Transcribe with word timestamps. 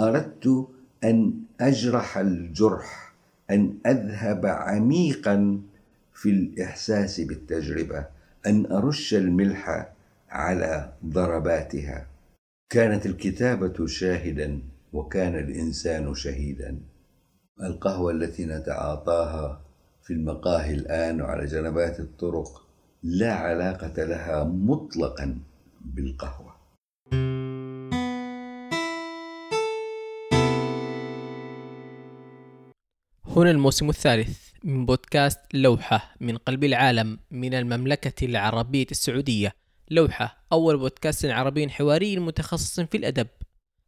أردت 0.00 0.68
أن 1.04 1.34
أجرح 1.60 2.18
الجرح 2.18 3.12
أن 3.50 3.74
أذهب 3.86 4.46
عميقا 4.46 5.60
في 6.14 6.30
الإحساس 6.30 7.20
بالتجربة 7.20 8.06
أن 8.46 8.66
أرش 8.72 9.14
الملح 9.14 9.92
على 10.30 10.92
ضرباتها. 11.06 12.06
كانت 12.70 13.06
الكتابة 13.06 13.86
شاهدا 13.86 14.62
وكان 14.92 15.34
الإنسان 15.34 16.14
شهيدا. 16.14 16.78
القهوة 17.62 18.12
التي 18.12 18.46
نتعاطاها 18.46 19.60
في 20.02 20.12
المقاهي 20.12 20.74
الآن 20.74 21.20
وعلى 21.20 21.46
جنبات 21.46 22.00
الطرق 22.00 22.66
لا 23.02 23.34
علاقة 23.34 24.04
لها 24.04 24.44
مطلقا 24.44 25.38
بالقهوة. 25.80 26.49
هنا 33.36 33.50
الموسم 33.50 33.88
الثالث 33.88 34.48
من 34.64 34.86
بودكاست 34.86 35.40
لوحة 35.54 36.14
من 36.20 36.36
قلب 36.36 36.64
العالم 36.64 37.18
من 37.30 37.54
المملكة 37.54 38.24
العربية 38.24 38.86
السعودية. 38.90 39.52
لوحة 39.90 40.44
أول 40.52 40.78
بودكاست 40.78 41.26
عربي 41.26 41.68
حواري 41.68 42.18
متخصص 42.18 42.80
في 42.80 42.96
الأدب. 42.96 43.26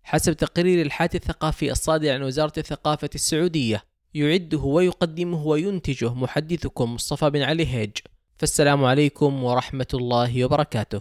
حسب 0.02 0.32
تقرير 0.32 0.82
الحات 0.82 1.14
الثقافي 1.14 1.72
الصادر 1.72 2.12
عن 2.12 2.22
وزارة 2.22 2.52
الثقافة 2.58 3.10
السعودية 3.14 3.84
يعده 4.14 4.58
ويقدمه 4.58 5.46
وينتجه 5.46 6.14
محدثكم 6.14 6.94
مصطفى 6.94 7.30
بن 7.30 7.42
علي 7.42 7.66
هيج. 7.66 7.96
فالسلام 8.38 8.84
عليكم 8.84 9.44
ورحمة 9.44 9.88
الله 9.94 10.44
وبركاته. 10.44 11.00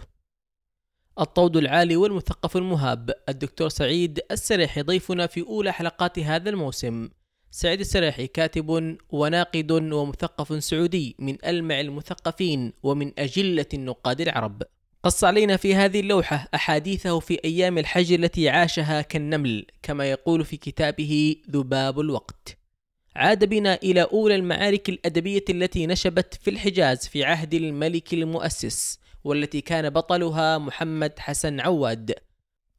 الطود 1.20 1.56
العالي 1.56 1.96
والمثقف 1.96 2.56
المهاب 2.56 3.10
الدكتور 3.28 3.68
سعيد 3.68 4.20
السريحي 4.30 4.82
ضيفنا 4.82 5.26
في 5.26 5.40
أولى 5.40 5.72
حلقات 5.72 6.18
هذا 6.18 6.50
الموسم. 6.50 7.08
سعيد 7.54 7.80
السريحي 7.80 8.26
كاتب 8.26 8.96
وناقد 9.10 9.70
ومثقف 9.72 10.64
سعودي 10.64 11.16
من 11.18 11.36
ألمع 11.44 11.80
المثقفين 11.80 12.72
ومن 12.82 13.12
أجلة 13.18 13.66
النقاد 13.74 14.20
العرب. 14.20 14.62
قص 15.02 15.24
علينا 15.24 15.56
في 15.56 15.74
هذه 15.74 16.00
اللوحة 16.00 16.48
أحاديثه 16.54 17.20
في 17.20 17.44
أيام 17.44 17.78
الحج 17.78 18.12
التي 18.12 18.48
عاشها 18.48 19.02
كالنمل 19.02 19.66
كما 19.82 20.10
يقول 20.10 20.44
في 20.44 20.56
كتابه 20.56 21.36
ذباب 21.50 22.00
الوقت. 22.00 22.58
عاد 23.16 23.44
بنا 23.44 23.74
إلى 23.74 24.02
أولى 24.02 24.34
المعارك 24.34 24.88
الأدبية 24.88 25.44
التي 25.50 25.86
نشبت 25.86 26.34
في 26.34 26.50
الحجاز 26.50 27.08
في 27.08 27.24
عهد 27.24 27.54
الملك 27.54 28.14
المؤسس 28.14 28.98
والتي 29.24 29.60
كان 29.60 29.90
بطلها 29.90 30.58
محمد 30.58 31.12
حسن 31.18 31.60
عواد. 31.60 32.14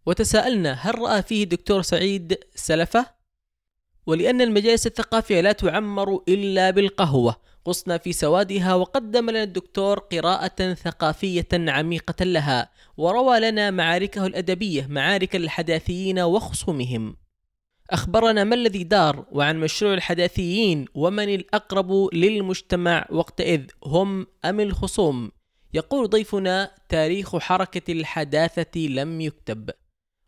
وتساءلنا 0.06 0.74
هل 0.74 1.00
رأى 1.00 1.22
فيه 1.22 1.44
الدكتور 1.44 1.82
سعيد 1.82 2.38
سلفة؟ 2.56 3.23
ولأن 4.06 4.42
المجالس 4.42 4.88
الثقافية 4.88 5.42
لا 5.42 5.52
تعمر 5.52 6.24
إلا 6.28 6.70
بالقهوة. 6.70 7.36
غصنا 7.68 7.98
في 7.98 8.14
سوادها 8.14 8.76
وقدم 8.76 9.30
لنا 9.30 9.44
الدكتور 9.44 10.00
قراءة 10.00 10.74
ثقافية 10.74 11.48
عميقة 11.54 12.26
لها 12.26 12.70
وروى 12.98 13.40
لنا 13.40 13.72
معاركه 13.72 14.26
الأدبية 14.26 14.88
معارك 14.88 15.36
الحداثيين 15.36 16.20
وخصومهم. 16.20 17.16
أخبرنا 17.92 18.44
ما 18.44 18.56
الذي 18.56 18.84
دار 18.84 19.26
وعن 19.32 19.60
مشروع 19.60 19.94
الحداثيين 19.94 20.86
ومن 20.96 21.36
الأقرب 21.36 22.10
للمجتمع 22.14 23.06
وقتئذ 23.12 23.62
هم 23.86 24.28
أم 24.46 24.60
الخصوم؟ 24.60 25.32
يقول 25.74 26.10
ضيفنا 26.10 26.72
تاريخ 26.90 27.38
حركة 27.38 27.92
الحداثة 27.92 28.80
لم 28.80 29.22
يكتب. 29.22 29.70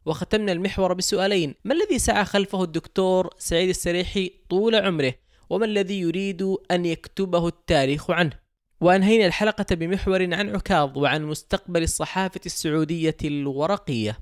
وختمنا 0.05 0.51
المحور 0.51 0.93
بسؤالين. 0.93 1.55
ما 1.63 1.73
الذي 1.73 1.99
سعى 1.99 2.25
خلفه 2.25 2.63
الدكتور 2.63 3.29
سعيد 3.37 3.69
السريحي 3.69 4.31
طول 4.49 4.75
عمره؟ 4.75 5.13
وما 5.49 5.65
الذي 5.65 5.99
يريد 5.99 6.55
أن 6.71 6.85
يكتبه 6.85 7.47
التاريخ 7.47 8.11
عنه؟ 8.11 8.39
وأنهينا 8.81 9.25
الحلقة 9.25 9.75
بمحور 9.75 10.21
عن 10.33 10.55
عكاظ 10.55 10.97
وعن 10.97 11.23
مستقبل 11.23 11.83
الصحافة 11.83 12.41
السعودية 12.45 13.17
الورقية. 13.23 14.19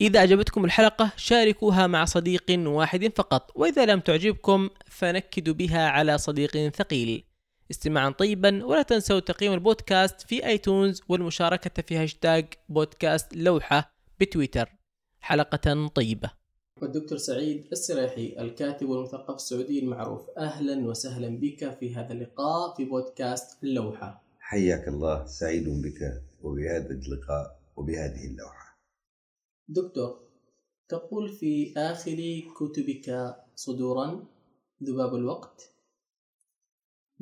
إذا 0.00 0.18
أعجبتكم 0.18 0.64
الحلقة 0.64 1.12
شاركوها 1.16 1.86
مع 1.86 2.04
صديق 2.04 2.44
واحد 2.50 3.12
فقط. 3.16 3.50
وإذا 3.54 3.84
لم 3.86 4.00
تعجبكم 4.00 4.70
فنكدوا 4.86 5.54
بها 5.54 5.88
على 5.88 6.18
صديق 6.18 6.68
ثقيل. 6.68 7.24
استماعا 7.70 8.10
طيبا 8.10 8.64
ولا 8.64 8.82
تنسوا 8.82 9.20
تقييم 9.20 9.52
البودكاست 9.52 10.20
في 10.20 10.46
iTunes 10.46 11.02
والمشاركة 11.08 11.82
في 11.82 11.96
هاشتاج 11.96 12.46
بودكاست 12.68 13.36
لوحة 13.36 13.94
بتويتر. 14.20 14.83
حلقة 15.24 15.88
طيبة. 15.88 16.30
والدكتور 16.82 17.18
سعيد 17.18 17.68
السريحي 17.72 18.36
الكاتب 18.38 18.88
والمثقف 18.88 19.34
السعودي 19.34 19.78
المعروف. 19.78 20.30
أهلا 20.38 20.86
وسهلا 20.88 21.28
بك 21.28 21.78
في 21.78 21.94
هذا 21.94 22.12
اللقاء 22.12 22.74
في 22.76 22.84
بودكاست 22.84 23.64
اللوحة. 23.64 24.24
حياك 24.38 24.88
الله 24.88 25.26
سعيد 25.26 25.68
بك 25.68 26.22
وبهذا 26.42 26.90
اللقاء 26.90 27.60
وبهذه 27.76 28.26
اللوحة. 28.26 28.78
دكتور 29.68 30.28
تقول 30.88 31.28
في 31.28 31.74
آخر 31.76 32.42
كتبك 32.58 33.36
صدورا 33.54 34.26
ذباب 34.82 35.14
الوقت 35.14 35.74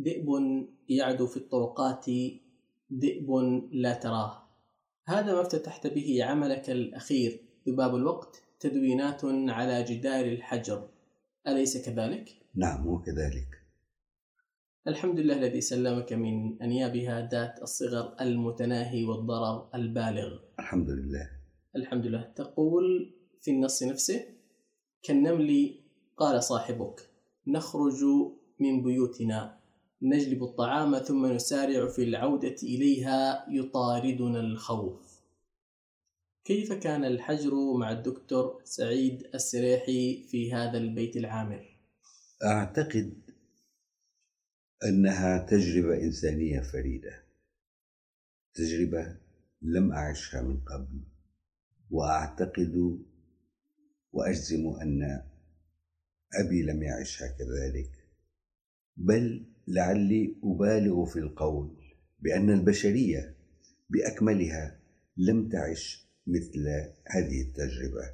ذئب 0.00 0.26
يعدو 0.88 1.26
في 1.26 1.36
الطرقات 1.36 2.06
ذئب 2.92 3.30
لا 3.72 3.94
تراه. 3.94 4.42
هذا 5.06 5.34
ما 5.34 5.40
افتتحت 5.40 5.86
به 5.86 6.24
عملك 6.24 6.70
الأخير. 6.70 7.41
ذباب 7.68 7.96
الوقت 7.96 8.42
تدوينات 8.60 9.24
على 9.24 9.82
جدار 9.82 10.24
الحجر. 10.24 10.88
أليس 11.48 11.86
كذلك؟ 11.86 12.28
نعم 12.54 12.88
هو 12.88 12.98
كذلك. 12.98 13.48
الحمد 14.88 15.20
لله 15.20 15.38
الذي 15.38 15.60
سلمك 15.60 16.12
من 16.12 16.62
أنيابها 16.62 17.28
ذات 17.32 17.62
الصغر 17.62 18.16
المتناهي 18.20 19.04
والضرر 19.04 19.68
البالغ. 19.74 20.38
الحمد 20.58 20.90
لله. 20.90 21.30
الحمد 21.76 22.06
لله. 22.06 22.32
تقول 22.36 23.14
في 23.40 23.50
النص 23.50 23.82
نفسه 23.82 24.24
كالنمل 25.02 25.80
قال 26.16 26.42
صاحبك 26.42 27.10
نخرج 27.46 28.04
من 28.60 28.82
بيوتنا 28.82 29.58
نجلب 30.02 30.42
الطعام 30.42 30.98
ثم 30.98 31.26
نسارع 31.26 31.88
في 31.88 32.02
العودة 32.02 32.56
إليها 32.62 33.46
يطاردنا 33.50 34.40
الخوف. 34.40 35.11
كيف 36.44 36.72
كان 36.72 37.04
الحجر 37.04 37.54
مع 37.76 37.92
الدكتور 37.92 38.62
سعيد 38.64 39.22
السريحي 39.34 40.26
في 40.30 40.54
هذا 40.54 40.78
البيت 40.78 41.16
العامر؟ 41.16 41.78
أعتقد 42.44 43.14
أنها 44.84 45.46
تجربة 45.46 45.94
إنسانية 46.02 46.60
فريدة 46.60 47.22
تجربة 48.54 49.16
لم 49.62 49.92
أعشها 49.92 50.42
من 50.42 50.60
قبل 50.60 51.00
وأعتقد 51.90 52.98
وأجزم 54.12 54.66
أن 54.82 55.22
أبي 56.34 56.62
لم 56.62 56.82
يعشها 56.82 57.28
كذلك 57.28 57.90
بل 58.96 59.46
لعلي 59.68 60.36
أبالغ 60.44 61.04
في 61.04 61.18
القول 61.18 61.76
بأن 62.20 62.50
البشرية 62.50 63.36
بأكملها 63.90 64.80
لم 65.16 65.48
تعش 65.48 66.01
مثل 66.26 66.68
هذه 67.06 67.42
التجربة. 67.42 68.10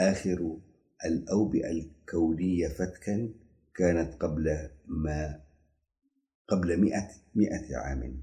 آخر 0.00 0.58
الأوبئة 1.04 1.70
الكونية 1.70 2.68
فتكا 2.68 3.34
كانت 3.74 4.14
قبل 4.22 4.70
ما 4.86 5.40
قبل 6.48 6.80
مئة, 6.80 7.08
مئة 7.34 7.76
عام. 7.76 8.22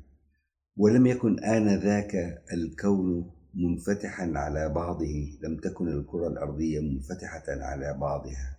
ولم 0.77 1.05
يكن 1.05 1.43
آنذاك 1.43 2.43
الكون 2.53 3.31
منفتحا 3.53 4.31
على 4.35 4.69
بعضه 4.69 5.37
لم 5.43 5.57
تكن 5.57 5.87
الكرة 5.87 6.27
الأرضية 6.27 6.79
منفتحة 6.79 7.43
على 7.47 7.97
بعضها. 8.01 8.57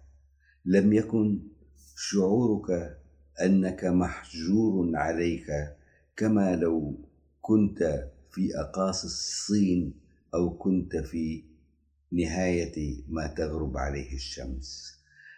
لم 0.64 0.92
يكن 0.92 1.42
شعورك 1.96 2.98
أنك 3.42 3.84
محجور 3.84 4.96
عليك 4.96 5.46
كما 6.16 6.56
لو 6.56 6.94
كنت 7.40 8.08
في 8.30 8.48
أقاصي 8.60 9.06
الصين 9.06 10.05
أو 10.36 10.56
كنت 10.56 10.96
في 10.96 11.44
نهاية 12.12 13.04
ما 13.08 13.26
تغرب 13.26 13.76
عليه 13.76 14.14
الشمس. 14.14 14.96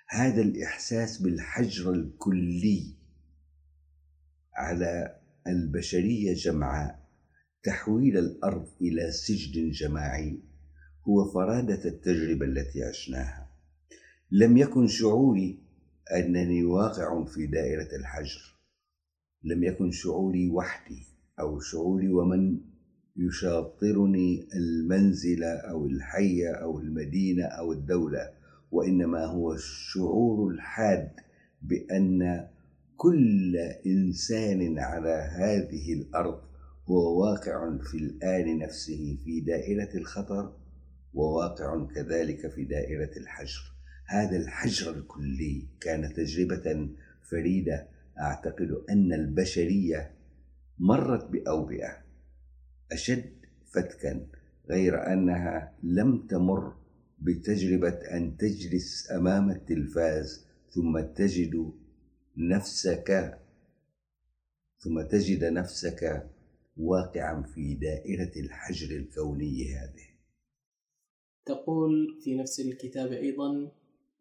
هذا 0.08 0.42
الإحساس 0.42 1.22
بالحجر 1.22 1.92
الكلي 1.92 2.94
على 4.54 5.20
البشرية 5.46 6.34
جمعاء 6.34 7.08
تحويل 7.62 8.18
الأرض 8.18 8.68
إلى 8.80 9.10
سجن 9.10 9.70
جماعي 9.70 10.40
هو 11.08 11.32
فرادة 11.32 11.84
التجربة 11.84 12.46
التي 12.46 12.82
عشناها. 12.82 13.50
لم 14.30 14.56
يكن 14.56 14.86
شعوري 14.86 15.58
أنني 16.16 16.64
واقع 16.64 17.24
في 17.24 17.46
دائرة 17.46 17.96
الحجر. 17.96 18.58
لم 19.44 19.64
يكن 19.64 19.90
شعوري 19.90 20.50
وحدي 20.50 21.06
أو 21.40 21.60
شعوري 21.60 22.08
ومن 22.08 22.60
يشاطرني 23.18 24.48
المنزل 24.54 25.44
أو 25.44 25.86
الحي 25.86 26.48
أو 26.48 26.78
المدينة 26.78 27.44
أو 27.44 27.72
الدولة 27.72 28.30
وإنما 28.72 29.24
هو 29.24 29.52
الشعور 29.52 30.50
الحاد 30.50 31.10
بأن 31.62 32.48
كل 32.96 33.56
إنسان 33.86 34.78
على 34.78 35.30
هذه 35.38 35.92
الأرض 35.92 36.40
هو 36.88 37.20
واقع 37.20 37.78
في 37.78 37.96
الآن 37.96 38.58
نفسه 38.58 39.18
في 39.24 39.40
دائرة 39.40 39.96
الخطر 39.96 40.52
وواقع 41.14 41.86
كذلك 41.94 42.50
في 42.50 42.64
دائرة 42.64 43.10
الحجر. 43.16 43.72
هذا 44.06 44.36
الحجر 44.36 44.90
الكلي 44.90 45.66
كان 45.80 46.14
تجربة 46.14 46.88
فريدة. 47.30 47.88
أعتقد 48.20 48.82
أن 48.90 49.12
البشرية 49.12 50.10
مرت 50.78 51.30
بأوبئة. 51.30 52.07
أشد 52.92 53.32
فتكا 53.74 54.26
غير 54.70 55.12
أنها 55.12 55.74
لم 55.82 56.26
تمر 56.26 56.76
بتجربة 57.18 57.98
أن 58.16 58.36
تجلس 58.36 59.10
أمام 59.10 59.50
التلفاز 59.50 60.46
ثم 60.70 61.00
تجد 61.00 61.72
نفسك 62.36 63.38
ثم 64.78 65.02
تجد 65.02 65.44
نفسك 65.44 66.30
واقعا 66.76 67.42
في 67.42 67.74
دائرة 67.74 68.32
الحجر 68.36 68.96
الكوني 68.96 69.74
هذه. 69.74 70.08
تقول 71.46 72.20
في 72.24 72.34
نفس 72.34 72.60
الكتاب 72.60 73.12
أيضا 73.12 73.72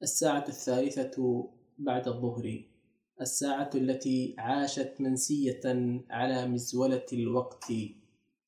الساعة 0.03 0.47
الثالثة 0.47 1.49
بعد 1.77 2.07
الظهر 2.07 2.63
الساعة 3.21 3.69
التي 3.75 4.35
عاشت 4.37 4.93
منسية 4.99 5.61
على 6.09 6.47
مزولة 6.47 7.05
الوقت. 7.13 7.71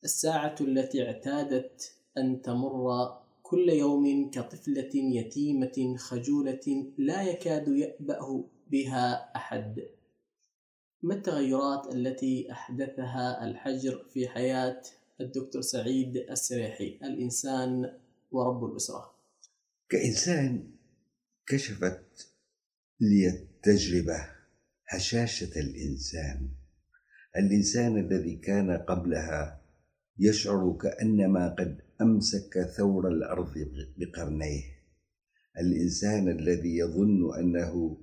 الساعة 0.04 0.56
التي 0.62 1.04
اعتادت 1.04 1.94
أن 2.18 2.42
تمر 2.42 3.20
كل 3.44 3.70
يوم 3.70 4.32
كطفلة 4.32 4.90
يتيمة 4.94 5.96
خجولة 5.98 6.94
لا 6.98 7.24
يكاد 7.24 7.68
يأبأ 7.68 8.44
بها 8.68 9.32
أحد. 9.36 9.88
ما 11.04 11.16
التغيرات 11.16 11.96
التي 11.96 12.52
أحدثها 12.52 13.46
الحجر 13.46 14.06
في 14.14 14.28
حياة 14.28 14.82
الدكتور 15.22 15.62
سعيد 15.62 16.18
السريحي؟ 16.18 17.00
الإنسان 17.04 17.94
ورب 18.32 18.66
الأسرة. 18.66 19.16
كإنسان 19.90 20.72
كشفت 21.48 22.32
لي 23.00 23.30
التجربة 23.30 24.28
هشاشة 24.88 25.60
الإنسان. 25.60 26.50
الإنسان 27.38 27.98
الذي 27.98 28.36
كان 28.36 28.78
قبلها 28.78 29.59
يشعر 30.20 30.78
كأنما 30.82 31.50
قد 31.50 31.82
أمسك 32.02 32.62
ثور 32.78 33.08
الأرض 33.08 33.54
بقرنيه. 33.98 34.64
الإنسان 35.60 36.28
الذي 36.28 36.78
يظن 36.78 37.40
أنه 37.40 37.98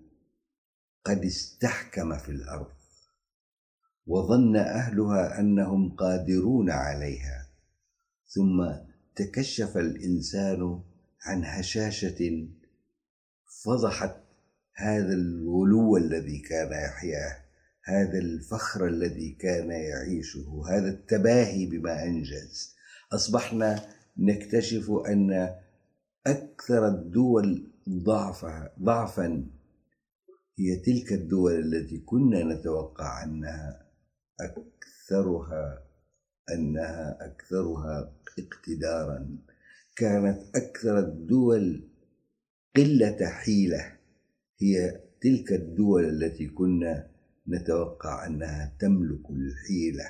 قد 1.04 1.24
استحكم 1.24 2.18
في 2.18 2.28
الأرض 2.28 2.76
وظن 4.06 4.56
أهلها 4.56 5.40
أنهم 5.40 5.96
قادرون 5.96 6.70
عليها 6.70 7.48
ثم 8.26 8.72
تكشف 9.16 9.76
الإنسان 9.76 10.82
عن 11.26 11.44
هشاشة 11.44 12.48
فضحت 13.64 14.16
هذا 14.74 15.14
الغلو 15.14 15.96
الذي 15.96 16.38
كان 16.38 16.72
يحياه. 16.72 17.45
هذا 17.88 18.18
الفخر 18.18 18.86
الذي 18.86 19.30
كان 19.30 19.70
يعيشه 19.70 20.62
هذا 20.68 20.88
التباهي 20.88 21.66
بما 21.66 22.02
أنجز. 22.04 22.76
أصبحنا 23.12 23.88
نكتشف 24.18 24.90
أن 24.90 25.54
أكثر 26.26 26.88
الدول 26.88 27.72
ضعفا 27.88 28.72
ضعفا 28.82 29.46
هي 30.58 30.76
تلك 30.76 31.12
الدول 31.12 31.52
التي 31.52 31.98
كنا 31.98 32.44
نتوقع 32.44 33.24
أنها 33.24 33.86
اكثرها 34.40 35.82
أنها 36.54 37.18
أكثرها 37.20 38.12
اقتدارا. 38.38 39.38
كانت 39.96 40.56
أكثر 40.56 40.98
الدول 40.98 41.88
قلة 42.76 43.26
حيلة. 43.26 43.96
هي 44.60 45.00
تلك 45.20 45.52
الدول 45.52 46.04
التي 46.04 46.46
كنا 46.46 47.15
نتوقع 47.48 48.26
أنها 48.26 48.76
تملك 48.78 49.31
الحيلة. 49.31 50.08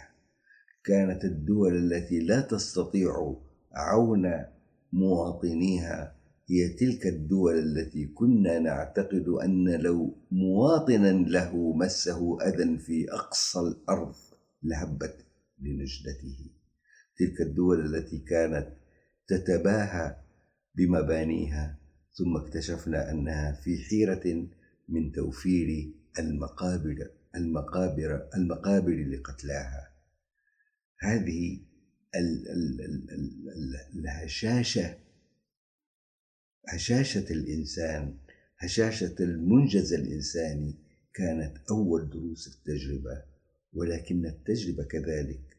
كانت 0.85 1.25
الدول 1.25 1.77
التي 1.77 2.21
لا 2.21 2.41
تستطيع 2.41 3.37
عون 3.73 4.45
مواطنيها 4.93 6.17
هي 6.51 6.69
تلك 6.69 7.07
الدول 7.07 7.59
التي 7.59 8.07
كنا 8.07 8.59
نعتقد 8.59 9.29
أن 9.29 9.71
لو 9.71 10.15
مواطنا 10.31 11.13
له 11.13 11.73
مسه 11.73 12.39
أذى 12.43 12.79
في 12.79 13.13
أقصى 13.13 13.61
الأرض 13.61 14.15
لهبت 14.63 15.17
لنجدته. 15.59 16.51
تلك 17.19 17.41
الدول 17.41 17.95
التي 17.95 18.19
كانت 18.19 18.69
تتباهى 19.29 20.17
بمبانيها 20.75 21.79
ثم 22.13 22.37
اكتشفنا 22.37 23.11
أنها 23.11 23.53
في 23.53 23.79
حيرة 23.79 24.47
من 24.89 25.13
توفير 25.13 25.91
المقابر. 26.19 27.11
المقابر 27.37 28.29
المقابر 28.35 29.07
لقتلاها 29.09 29.91
هذه 31.01 31.61
الهشاشة 33.95 34.99
هشاشة 36.69 37.33
الإنسان 37.33 38.17
هشاشة 38.59 39.15
المنجز 39.21 39.93
الإنساني 39.93 40.75
كانت 41.15 41.57
أول 41.71 42.11
دروس 42.11 42.49
التجربة 42.49 43.23
ولكن 43.73 44.27
التجربة 44.27 44.85
كذلك 44.85 45.57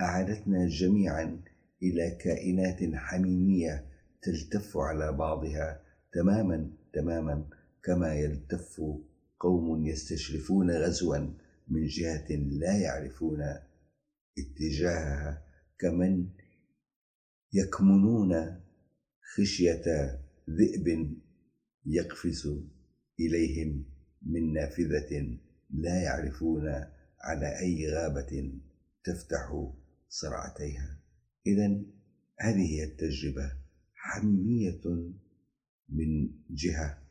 أعادتنا 0.00 0.68
جميعا 0.68 1.40
إلى 1.82 2.10
كائنات 2.10 2.94
حميمية 2.94 3.86
تلتف 4.22 4.76
على 4.76 5.12
بعضها 5.12 5.80
تماما 6.12 6.70
تماما 6.92 7.44
كما 7.82 8.14
يلتف 8.14 8.82
قوم 9.44 9.86
يستشرفون 9.86 10.70
غزوا 10.70 11.18
من 11.68 11.86
جهة 11.86 12.28
لا 12.30 12.78
يعرفون 12.78 13.40
اتجاهها 14.38 15.42
كمن 15.78 16.28
يكمنون 17.52 18.60
خشية 19.34 19.84
ذئب 20.50 21.16
يقفز 21.86 22.42
إليهم 23.20 23.84
من 24.22 24.52
نافذة 24.52 25.38
لا 25.70 26.02
يعرفون 26.02 26.68
على 27.20 27.58
أي 27.60 27.88
غابة 27.94 28.52
تفتح 29.04 29.72
صرعتيها 30.08 31.00
إذا 31.46 31.82
هذه 32.40 32.66
هي 32.74 32.84
التجربة 32.84 33.52
حمية 33.94 35.12
من 35.88 36.30
جهة 36.50 37.03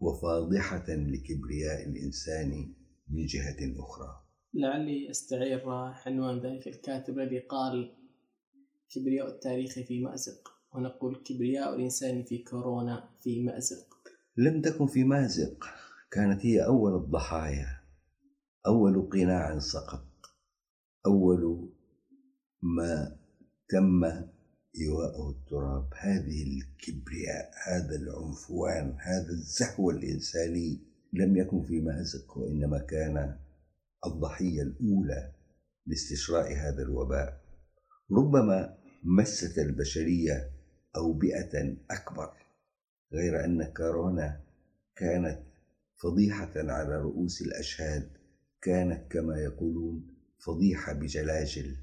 وفاضحة 0.00 0.86
لكبرياء 0.88 1.88
الإنسان 1.88 2.74
من 3.08 3.26
جهة 3.26 3.80
أخرى. 3.80 4.22
لعلي 4.54 5.10
أستعير 5.10 5.68
عنوان 5.70 6.38
ذلك. 6.38 6.68
الكاتب 6.68 7.18
الذي 7.18 7.38
قال 7.38 7.94
كبرياء 8.90 9.28
التاريخ 9.28 9.72
في 9.78 10.00
مأزق 10.00 10.52
ونقول 10.72 11.22
كبرياء 11.24 11.74
الإنسان 11.74 12.24
في 12.24 12.38
كورونا 12.38 13.10
في 13.22 13.42
مأزق. 13.42 13.86
لم 14.36 14.62
تكن 14.62 14.86
في 14.86 15.04
مأزق 15.04 15.64
كانت 16.10 16.46
هي 16.46 16.66
أول 16.66 16.94
الضحايا 16.94 17.80
أول 18.66 19.10
قناع 19.10 19.58
سقط 19.58 20.06
أول 21.06 21.72
ما 22.62 23.16
تم 23.68 24.00
إيواءه 24.80 25.30
التراب 25.30 25.88
هذه 25.94 26.42
الكبرياء 26.42 27.50
هذا 27.66 27.96
العنفوان 27.96 28.96
هذا 29.00 29.30
الزهو 29.30 29.90
الإنساني 29.90 30.80
لم 31.12 31.36
يكن 31.36 31.62
في 31.62 31.80
مأزق 31.80 32.38
وإنما 32.38 32.78
كان 32.78 33.36
الضحية 34.06 34.62
الأولى 34.62 35.32
لاستشراء 35.86 36.52
هذا 36.52 36.82
الوباء. 36.82 37.40
ربما 38.12 38.78
مست 39.04 39.58
البشرية 39.58 40.50
أوبئة 40.96 41.76
أكبر 41.90 42.32
غير 43.12 43.44
أن 43.44 43.64
كورونا 43.64 44.40
كانت 44.96 45.42
فضيحة 46.02 46.52
على 46.56 46.96
رؤوس 47.02 47.42
الأشهاد 47.42 48.10
كانت 48.62 49.12
كما 49.12 49.38
يقولون 49.38 50.16
فضيحة 50.46 50.92
بجلاجل 50.92 51.76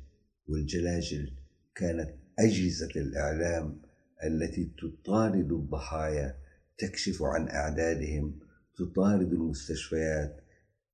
والجلاجل 0.47 1.33
كانت 1.75 2.22
أجهزة 2.39 2.89
الإعلام 2.95 3.81
التي 4.23 4.71
تطارد 4.77 5.51
الضحايا 5.51 6.37
تكشف 6.77 7.23
عن 7.23 7.49
أعدادهم 7.49 8.39
تطارد 8.77 9.33
المستشفيات 9.33 10.41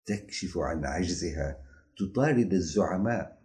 تكشف 0.06 0.58
عن 0.58 0.86
عجزها 0.86 1.66
تطارد 1.98 2.54
الزعماء 2.54 3.40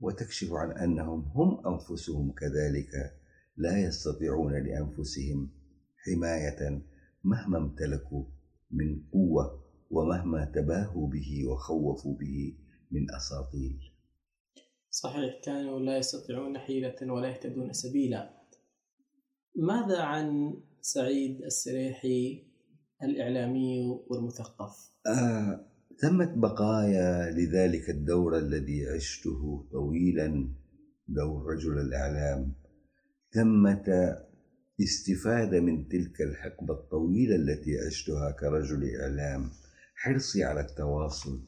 وتكشف 0.00 0.52
عن 0.52 0.70
أنهم 0.70 1.20
هم 1.20 1.66
أنفسهم 1.66 2.32
كذلك 2.32 3.14
لا 3.56 3.78
يستطيعون 3.78 4.52
لأنفسهم 4.52 5.50
حماية 5.96 6.82
مهما 7.24 7.58
امتلكوا 7.58 8.24
من 8.70 9.00
قوة 9.12 9.64
ومهما 9.90 10.44
تباهوا 10.44 11.08
به 11.08 11.44
وخوفوا 11.48 12.18
به 12.18 12.56
من 12.90 13.14
أساطيل 13.14 13.87
صحيح 14.90 15.40
كانوا 15.44 15.80
لا 15.80 15.98
يستطيعون 15.98 16.58
حيلة 16.58 16.96
ولا 17.02 17.28
يهتدون 17.28 17.72
سبيلا 17.72 18.30
ماذا 19.56 20.02
عن 20.02 20.54
سعيد 20.80 21.42
السريحي 21.42 22.44
الإعلامي 23.02 24.00
والمثقف؟ 24.06 24.90
آه، 25.06 25.66
ثمت 26.00 26.38
بقايا 26.38 27.30
لذلك 27.30 27.90
الدور 27.90 28.38
الذي 28.38 28.86
عشته 28.86 29.66
طويلا 29.72 30.48
دور 31.08 31.46
رجل 31.46 31.78
الإعلام 31.78 32.54
ثمة 33.34 34.16
استفادة 34.80 35.60
من 35.60 35.88
تلك 35.88 36.20
الحقبة 36.20 36.74
الطويلة 36.74 37.36
التي 37.36 37.78
عشتها 37.86 38.30
كرجل 38.30 38.90
إعلام 39.00 39.50
حرصي 39.94 40.44
على 40.44 40.60
التواصل 40.60 41.40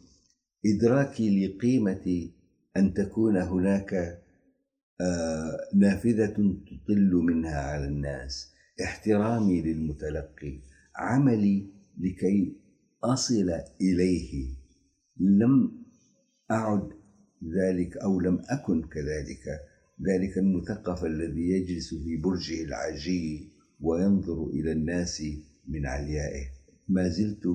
إدراكي 0.66 1.46
لقيمة 1.46 2.30
أن 2.76 2.94
تكون 2.94 3.36
هناك 3.36 4.20
آه، 5.00 5.58
نافذة 5.74 6.26
تطل 6.66 7.10
منها 7.14 7.60
على 7.60 7.84
الناس. 7.84 8.52
احترامي 8.84 9.62
للمتلقي. 9.62 10.60
عملي 10.96 11.70
لكي 11.98 12.56
أصل 13.04 13.50
إليه. 13.80 14.56
لم 15.20 15.82
أعد 16.50 16.88
ذلك 17.44 17.96
أو 17.96 18.20
لم 18.20 18.42
أكن 18.48 18.82
كذلك. 18.82 19.44
ذلك 20.08 20.38
المثقف 20.38 21.04
الذي 21.04 21.50
يجلس 21.50 21.94
في 21.94 22.16
برجه 22.16 22.64
العجي 22.64 23.52
وينظر 23.80 24.46
إلى 24.46 24.72
الناس 24.72 25.22
من 25.68 25.86
عليائه. 25.86 26.46
ما 26.88 27.08
زلت 27.08 27.46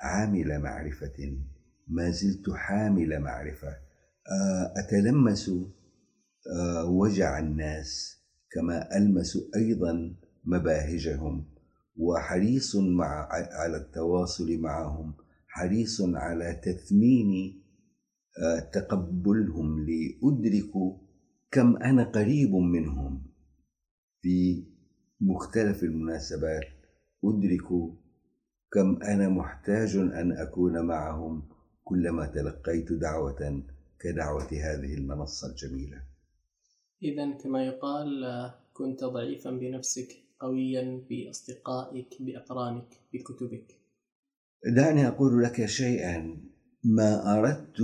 عامل 0.00 0.58
معرفة. 0.58 1.38
ما 1.88 2.10
زلت 2.10 2.50
حامل 2.50 3.20
معرفة. 3.20 3.68
آه، 3.68 3.83
أتلمس 4.76 5.50
آه، 6.56 6.84
وجع 6.84 7.38
الناس 7.38 8.16
كما 8.52 8.96
ألمس 8.96 9.38
أيضا 9.56 10.16
مباهجهم 10.44 11.46
وحريص 11.96 12.76
مع 12.76 13.28
على 13.30 13.76
التواصل 13.76 14.58
معهم 14.58 15.14
حريص 15.48 16.00
على 16.00 16.60
تثمين 16.64 17.62
آه، 18.42 18.60
تقبلهم 18.60 19.86
لأدرك 19.86 20.72
كم 21.50 21.76
أنا 21.76 22.04
قريب 22.04 22.54
منهم. 22.54 23.34
في 24.22 24.66
مختلف 25.20 25.82
المناسبات 25.82 26.62
أدرك 27.24 27.68
كم 28.72 29.02
أنا 29.02 29.28
محتاج 29.28 29.96
أن 29.96 30.32
أكون 30.32 30.86
معهم 30.86 31.48
كلما 31.84 32.26
تلقيت 32.26 32.92
دعوة 32.92 33.64
كدعوة 34.04 34.48
هذه 34.52 34.94
المنصة 34.94 35.50
الجميلة. 35.50 36.02
إذا 37.02 37.30
كما 37.30 37.66
يقال 37.66 38.24
كنت 38.72 39.04
ضعيفا 39.04 39.50
بنفسك 39.50 40.08
قويا 40.40 41.02
بأصدقائك 41.08 42.08
بأقرانك 42.20 42.88
بكتبك. 43.12 43.80
دعني 44.66 45.08
أقول 45.08 45.42
لك 45.42 45.66
شيئا. 45.66 46.36
ما 46.84 47.38
أردت 47.38 47.80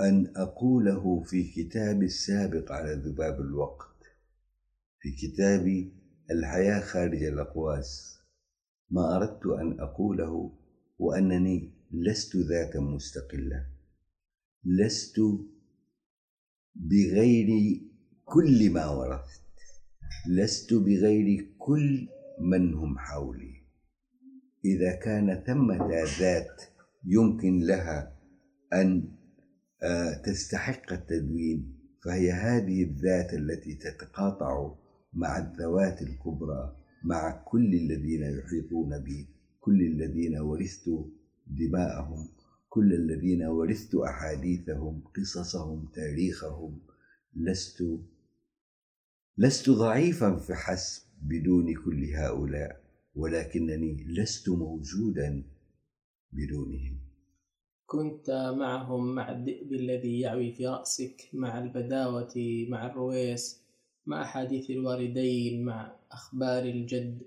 أن 0.00 0.32
أقوله 0.36 1.22
في 1.22 1.44
كتابي 1.44 2.06
السابق 2.06 2.72
على 2.72 2.92
ذباب 2.92 3.40
الوقت 3.40 3.96
في 5.00 5.10
كتابي 5.10 5.92
الحياة 6.30 6.80
خارج 6.80 7.22
الأقواس. 7.22 8.18
ما 8.90 9.16
أردت 9.16 9.46
أن 9.46 9.80
أقوله 9.80 10.52
وأنني 10.98 11.72
لست 11.92 12.36
ذاتا 12.36 12.80
مستقلة 12.80 13.75
لست 14.68 15.20
بغير 16.74 17.80
كل 18.24 18.70
ما 18.70 18.86
ورثت 18.86 19.42
لست 20.28 20.74
بغير 20.74 21.46
كل 21.58 22.08
من 22.40 22.74
هم 22.74 22.98
حولي. 22.98 23.54
إذا 24.64 24.92
كان 24.96 25.42
ثمة 25.46 26.04
ذات 26.20 26.62
يمكن 27.04 27.60
لها 27.60 28.16
أن 28.72 29.08
آه، 29.82 30.14
تستحق 30.14 30.92
التدوين 30.92 31.78
فهي 32.04 32.32
هذه 32.32 32.82
الذات 32.82 33.34
التي 33.34 33.74
تتقاطع 33.74 34.74
مع 35.12 35.38
الذوات 35.38 36.02
الكبرى 36.02 36.76
مع 37.04 37.30
كل 37.30 37.74
الذين 37.74 38.22
يحيطون 38.22 38.98
بي 38.98 39.26
كل 39.60 39.80
الذين 39.82 40.38
ورثت 40.38 40.90
دماءهم. 41.46 42.28
كل 42.76 42.92
الذين 42.92 43.42
ورثت 43.42 43.94
أحاديثهم 43.94 45.02
قصصهم 45.16 45.88
تاريخهم 45.94 46.80
لست 47.36 47.84
لست 49.38 49.70
ضعيفا 49.70 50.36
فحسب 50.36 51.02
بدون 51.22 51.74
كل 51.74 52.04
هؤلاء 52.14 52.80
ولكنني 53.14 54.04
لست 54.08 54.48
موجودا 54.48 55.42
بدونهم. 56.32 56.96
كنت 57.86 58.54
معهم 58.58 59.14
مع 59.14 59.32
الذئب 59.32 59.72
الذي 59.72 60.20
يعوي 60.20 60.52
في 60.52 60.66
رأسك 60.66 61.28
مع 61.32 61.58
البداوة 61.58 62.34
مع 62.68 62.86
الرويس 62.86 63.60
مع 64.06 64.22
أحاديث 64.22 64.70
الوالدين 64.70 65.64
مع 65.64 65.96
أخبار 66.12 66.64
الجد. 66.64 67.22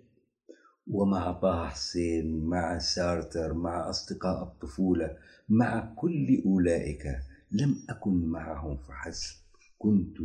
ومع 0.90 1.32
طه 1.32 1.68
حسين 1.68 2.46
مع 2.46 2.78
سارتر 2.78 3.54
مع 3.54 3.90
أصدقاء 3.90 4.44
الطفولة 4.44 5.18
مع 5.50 5.94
كل 5.96 6.44
أولئك 6.46 7.04
لم 7.52 7.86
أكن 7.90 8.26
معهم 8.26 8.78
فحسب 8.78 9.36
كنت 9.78 10.18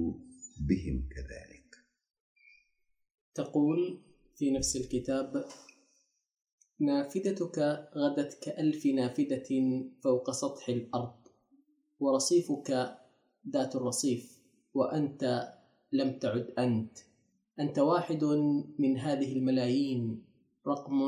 بهم 0.61 1.09
كذلك. 1.11 1.76
تقول 3.35 4.00
في 4.37 4.50
نفس 4.50 4.76
الكتاب 4.76 5.44
نافذتك 6.80 7.59
غدت 7.97 8.38
كألف 8.42 8.87
نافذة 8.87 9.85
فوق 10.04 10.30
سطح 10.30 10.68
الأرض 10.68 11.14
ورصيفك 12.00 12.99
ذات 13.49 13.76
الرصيف 13.76 14.38
وأنت 14.75 15.52
لم 15.92 16.18
تعد 16.18 16.54
أنت. 16.59 16.99
أنت 17.61 17.78
واحد 17.78 18.25
من 18.78 18.99
هذه 18.99 19.38
الملايين. 19.38 20.34
رقم 20.66 20.99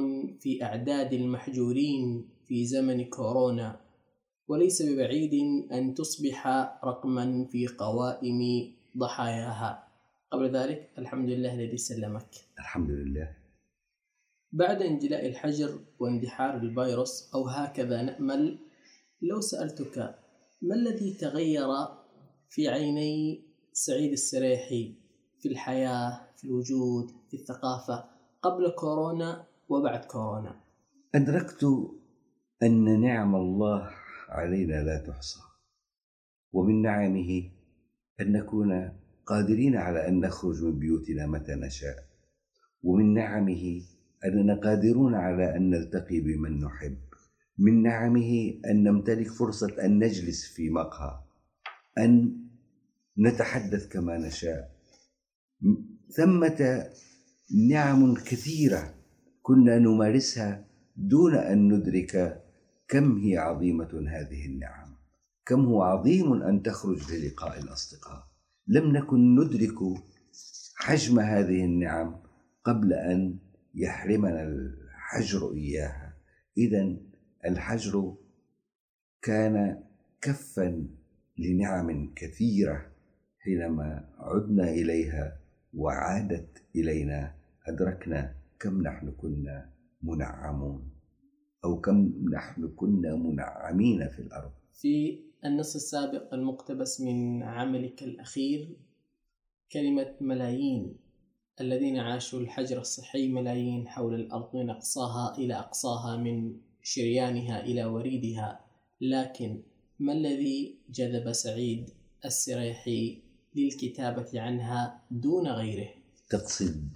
في 0.40 0.62
أعداد 0.62 1.12
المحجورين 1.12 2.28
في 2.48 2.66
زمن 2.66 3.04
كورونا 3.04 3.80
وليس 4.48 4.82
ببعيد 4.82 5.34
أن 5.72 5.94
تصبح 5.94 6.46
رقما 6.84 7.44
في 7.44 7.66
قوائم 7.66 8.40
ضحاياها. 8.98 9.88
قبل 10.32 10.56
ذلك 10.56 10.90
الحمد 10.98 11.28
لله 11.28 11.54
الذي 11.54 11.76
سلمك. 11.76 12.28
الحمد 12.58 12.90
لله. 12.90 13.36
بعد 14.52 14.82
انجلاء 14.82 15.26
الحجر 15.26 15.78
واندحار 15.98 16.56
الفيروس 16.56 17.34
أو 17.34 17.48
هكذا 17.48 18.02
نأمل 18.02 18.58
لو 19.22 19.40
سألتك 19.40 20.14
ما 20.62 20.74
الذي 20.74 21.14
تغير 21.14 21.68
في 22.48 22.68
عيني 22.68 23.44
سعيد 23.72 24.12
السريحي؟ 24.12 24.94
في 25.40 25.48
الحياة 25.48 26.28
في 26.36 26.44
الوجود 26.44 27.10
في 27.30 27.34
الثقافة؟ 27.34 28.15
قبل 28.46 28.70
كورونا 28.78 29.46
وبعد 29.68 30.04
كورونا. 30.04 30.60
أدركت 31.14 31.64
أن 32.62 33.00
نعم 33.00 33.34
الله 33.34 33.90
علينا 34.28 34.82
لا 34.82 34.98
تحصى 35.06 35.40
ومن 36.52 36.82
نعمه 36.82 37.50
أن 38.20 38.32
نكون 38.32 38.92
قادرين 39.26 39.76
على 39.76 40.08
أن 40.08 40.20
نخرج 40.20 40.64
من 40.64 40.78
بيوتنا 40.78 41.26
متى 41.26 41.54
نشاء 41.54 41.96
ومن 42.82 43.14
نعمه 43.14 43.82
أننا 44.24 44.54
قادرون 44.54 45.14
على 45.14 45.56
أن 45.56 45.70
نلتقي 45.70 46.20
بمن 46.20 46.60
نحب 46.60 46.98
من 47.58 47.82
نعمه 47.82 48.60
أن 48.70 48.82
نمتلك 48.82 49.28
فرصة 49.28 49.84
أن 49.84 49.98
نجلس 49.98 50.54
في 50.54 50.70
مقهى 50.70 51.20
أن 51.98 52.36
نتحدث 53.18 53.88
كما 53.88 54.18
نشاء. 54.18 54.76
ثمة 56.16 56.86
نعم 57.54 58.14
كثيرة 58.14 58.94
كنا 59.42 59.78
نمارسها 59.78 60.64
دون 60.96 61.34
أن 61.34 61.68
ندرك 61.68 62.44
كم 62.88 63.18
هي 63.18 63.36
عظيمة 63.38 64.04
هذه 64.08 64.46
النعم. 64.46 64.96
كم 65.46 65.64
هو 65.64 65.82
عظيم 65.82 66.42
أن 66.42 66.62
تخرج 66.62 67.12
للقاء 67.12 67.58
الأصدقاء. 67.62 68.26
لم 68.66 68.96
نكن 68.96 69.34
ندرك 69.34 69.78
حجم 70.76 71.20
هذه 71.20 71.64
النعم 71.64 72.22
قبل 72.64 72.92
أن 72.92 73.38
يحرمنا 73.74 74.42
الحجر 74.42 75.52
إياها. 75.52 76.16
إذا 76.58 76.96
الحجر 77.44 78.16
كان 79.22 79.82
كفا 80.20 80.86
لنعم 81.38 82.14
كثيرة 82.16 82.86
حينما 83.38 84.08
عدنا 84.18 84.70
إليها 84.70 85.40
وعادت 85.74 86.62
إلينا 86.76 87.35
أدركنا 87.68 88.34
كم 88.60 88.82
نحن 88.82 89.10
كنا 89.10 89.70
منعمون 90.02 90.90
أو 91.64 91.80
كم 91.80 92.12
نحن 92.32 92.68
كنا 92.76 93.16
منعمين 93.16 94.08
في 94.08 94.18
الأرض. 94.18 94.52
في 94.72 95.18
النص 95.44 95.74
السابق 95.74 96.34
المقتبس 96.34 97.00
من 97.00 97.42
عملك 97.42 98.02
الأخير 98.02 98.76
كلمة 99.72 100.14
ملايين 100.20 100.96
الذين 101.60 101.96
عاشوا 101.96 102.40
الحجر 102.40 102.80
الصحي 102.80 103.28
ملايين 103.28 103.88
حول 103.88 104.14
الأرض 104.14 104.56
من 104.56 104.70
أقصاها 104.70 105.38
إلى 105.38 105.54
أقصاها 105.54 106.16
من 106.16 106.56
شريانها 106.82 107.64
إلى 107.64 107.84
وريدها. 107.84 108.60
لكن 109.00 109.62
ما 109.98 110.12
الذي 110.12 110.78
جذب 110.90 111.32
سعيد 111.32 111.90
السريحي 112.24 113.22
للكتابة 113.54 114.40
عنها 114.40 115.02
دون 115.10 115.46
غيره؟ 115.46 115.88
تقصد 116.28 116.90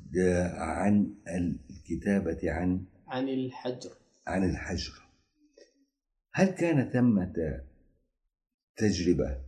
عن 0.55 1.15
الكتابة 1.71 2.53
عن 2.53 2.85
عن 3.07 3.29
الحجر. 3.29 3.91
عن 4.27 4.51
الحجر. 4.51 4.93
هل 6.35 6.47
كان 6.47 6.91
ثمة 6.91 7.61
تجربة 8.77 9.41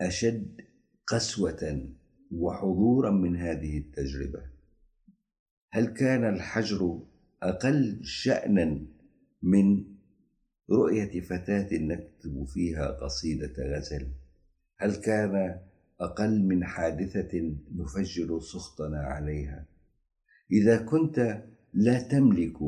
أشد 0.00 0.60
قسوة 1.06 1.88
وحضورا 2.32 3.10
من 3.10 3.36
هذه 3.36 3.78
التجربة؟ 3.78 4.42
هل 5.72 5.86
كان 5.86 6.34
الحجر 6.34 7.02
أقل 7.42 8.00
شأنا 8.04 8.86
من 9.42 9.84
رؤية 10.70 11.20
فتاة 11.20 11.68
نكتب 11.72 12.44
فيها 12.44 12.86
قصيدة 12.86 13.54
غزل؟ 13.58 14.12
هل 14.78 14.96
كان 14.96 15.60
أقل 16.00 16.42
من 16.42 16.64
حادثة 16.64 17.56
نفجر 17.74 18.40
سخطنا 18.40 18.98
عليها. 18.98 19.66
إذا 20.52 20.76
كنت 20.76 21.44
لا 21.74 22.02
تملك 22.02 22.62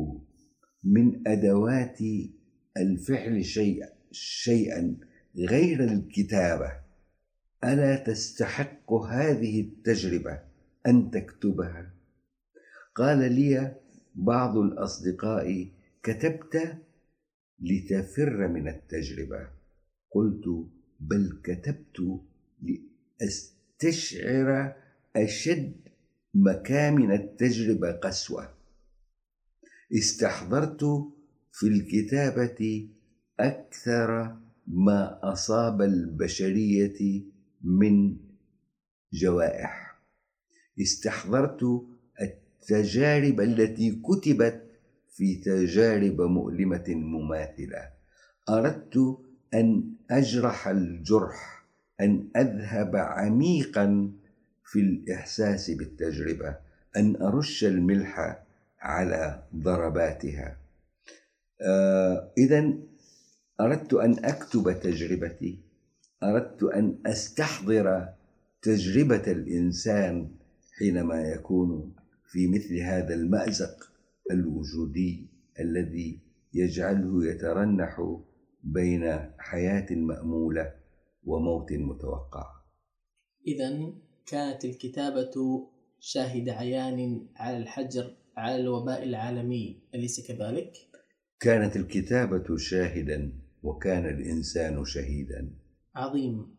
من 0.84 1.28
أدوات 1.28 1.98
الفعل 2.76 3.44
شيء 3.44 3.84
شيئا 4.10 4.96
غير 5.36 5.84
الكتابة 5.84 6.72
ألا 7.64 7.96
تستحق 7.96 8.92
هذه 8.92 9.60
التجربة 9.60 10.40
أن 10.86 11.10
تكتبها؟ 11.10 11.94
قال 12.94 13.32
لي 13.32 13.76
بعض 14.14 14.56
الأصدقاء 14.56 15.68
كتبت 16.02 16.78
لتفر 17.60 18.48
من 18.48 18.68
التجربة. 18.68 19.48
قلت 20.10 20.44
بل 21.00 21.40
كتبت 21.44 22.20
لأستشعر 23.22 24.74
أشد 25.16 25.72
مكامن 26.34 27.12
التجربة 27.12 27.92
قسوة. 27.92 28.54
استحضرت 29.92 30.84
في 31.52 31.66
الكتابة 31.66 32.88
أكثر 33.40 34.36
ما 34.66 35.32
أصاب 35.32 35.82
البشرية 35.82 37.22
من 37.64 38.16
جوائح. 39.12 39.98
استحضرت 40.80 41.60
التجارب 42.20 43.40
التي 43.40 43.90
كتبت 43.90 44.62
في 45.10 45.36
تجارب 45.36 46.20
مؤلمة 46.20 46.84
مماثلة. 46.88 47.92
أردت 48.48 49.18
أن 49.54 49.94
أجرح 50.10 50.68
الجرح. 50.68 51.61
أن 52.02 52.28
أذهب 52.36 52.96
عميقا 52.96 54.12
في 54.64 54.80
الإحساس 54.80 55.70
بالتجربة 55.70 56.56
أن 56.96 57.16
أرش 57.22 57.64
الملح 57.64 58.42
على 58.80 59.42
ضرباتها. 59.56 60.56
آه 61.60 62.32
إذا 62.38 62.72
أردت 63.60 63.94
أن 63.94 64.24
أكتب 64.24 64.80
تجربتي 64.80 65.60
أردت 66.22 66.62
أن 66.62 66.98
أستحضر 67.06 68.08
تجربة 68.62 69.32
الإنسان 69.32 70.30
حينما 70.78 71.22
يكون 71.22 71.92
في 72.26 72.48
مثل 72.48 72.78
هذا 72.78 73.14
المأزق 73.14 73.90
الوجودي 74.30 75.26
الذي 75.60 76.18
يجعله 76.54 77.26
يترنح 77.26 78.18
بين 78.64 79.18
حياة 79.38 79.86
مأمولة. 79.90 80.81
وموت 81.24 81.72
متوقع. 81.72 82.46
إذا 83.46 83.92
كانت 84.26 84.64
الكتابة 84.64 85.68
شاهد 86.00 86.48
عيان 86.48 87.28
على 87.36 87.56
الحجر 87.56 88.16
على 88.36 88.56
الوباء 88.56 89.02
العالمي 89.02 89.82
أليس 89.94 90.26
كذلك؟ 90.28 90.72
كانت 91.40 91.76
الكتابة 91.76 92.56
شاهدا 92.56 93.32
وكان 93.62 94.06
الإنسان 94.06 94.84
شهيدا. 94.84 95.58
عظيم. 95.94 96.56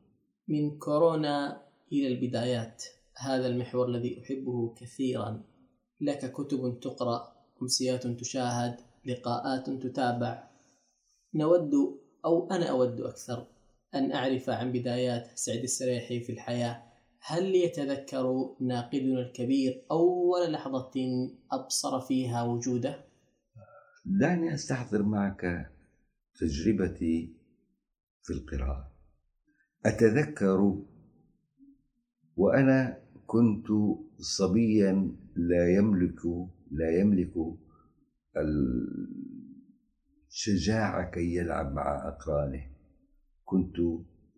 من 0.48 0.78
كورونا 0.78 1.64
إلى 1.92 2.08
البدايات 2.08 2.84
هذا 3.18 3.48
المحور 3.48 3.88
الذي 3.88 4.22
أحبه 4.22 4.74
كثيرا. 4.74 5.44
لك 6.02 6.32
كتب 6.32 6.80
تقرأ 6.82 7.34
أمسيات 7.62 8.08
تشاهد 8.08 8.76
لقاءات 9.06 9.70
تتابع. 9.70 10.50
نود 11.36 11.72
أو 12.26 12.52
أنا 12.52 12.70
أود 12.70 13.02
أكثر. 13.02 13.53
أن 13.96 14.12
أعرف 14.12 14.50
عن 14.50 14.72
بدايات 14.72 15.28
سعيد 15.36 15.64
السريحي 15.64 16.20
في 16.20 16.32
الحياة. 16.32 16.84
هل 17.26 17.56
يتذكر 17.56 18.56
ناقدنا 18.62 19.20
الكبير 19.20 19.86
أول 19.92 20.52
لحظة 20.52 20.92
أبصر 21.52 22.00
فيها 22.00 22.44
وجوده؟ 22.44 23.06
دعني 24.06 24.54
أستحضر 24.54 25.04
معك 25.04 25.72
تجربتي 26.40 27.36
في 28.24 28.34
القراءة. 28.34 28.94
أتذكر 29.86 30.84
وأنا 32.36 32.98
كنت 33.28 33.68
صبيا 34.18 35.12
لا 35.36 35.76
يملك 35.76 36.26
لا 36.72 37.00
يملك 37.00 37.34
الشجاعة 40.30 41.12
كي 41.12 41.36
يلعب 41.36 41.74
مع 41.74 42.08
أقرانه. 42.08 42.73
كنت 43.54 43.78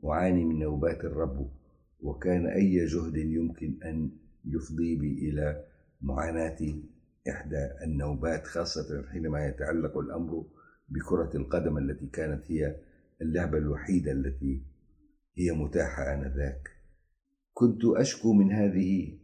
أعاني 0.05 0.45
من 0.45 0.59
نوبات 0.59 1.05
الربو 1.05 1.47
وكان 2.01 2.47
أي 2.47 2.85
جهد 2.85 3.15
يمكن 3.15 3.83
أن 3.83 4.11
يفضي 4.45 4.95
بي 4.95 5.29
إلى 5.29 5.65
معاناة 6.01 6.57
إحدى 7.29 7.69
النوبات 7.83 8.47
خاصة 8.47 9.05
حينما 9.11 9.47
يتعلق 9.47 9.97
الأمر 9.97 10.45
بكرة 10.89 11.37
القدم 11.37 11.77
التي 11.77 12.07
كانت 12.07 12.51
هي 12.51 12.75
اللعبة 13.21 13.57
الوحيدة 13.57 14.11
التي 14.11 14.63
هي 15.37 15.51
متاحة 15.51 16.13
آنذاك. 16.13 16.69
كنت 17.53 17.85
أشكو 17.85 18.33
من 18.33 18.51
هذه 18.51 19.17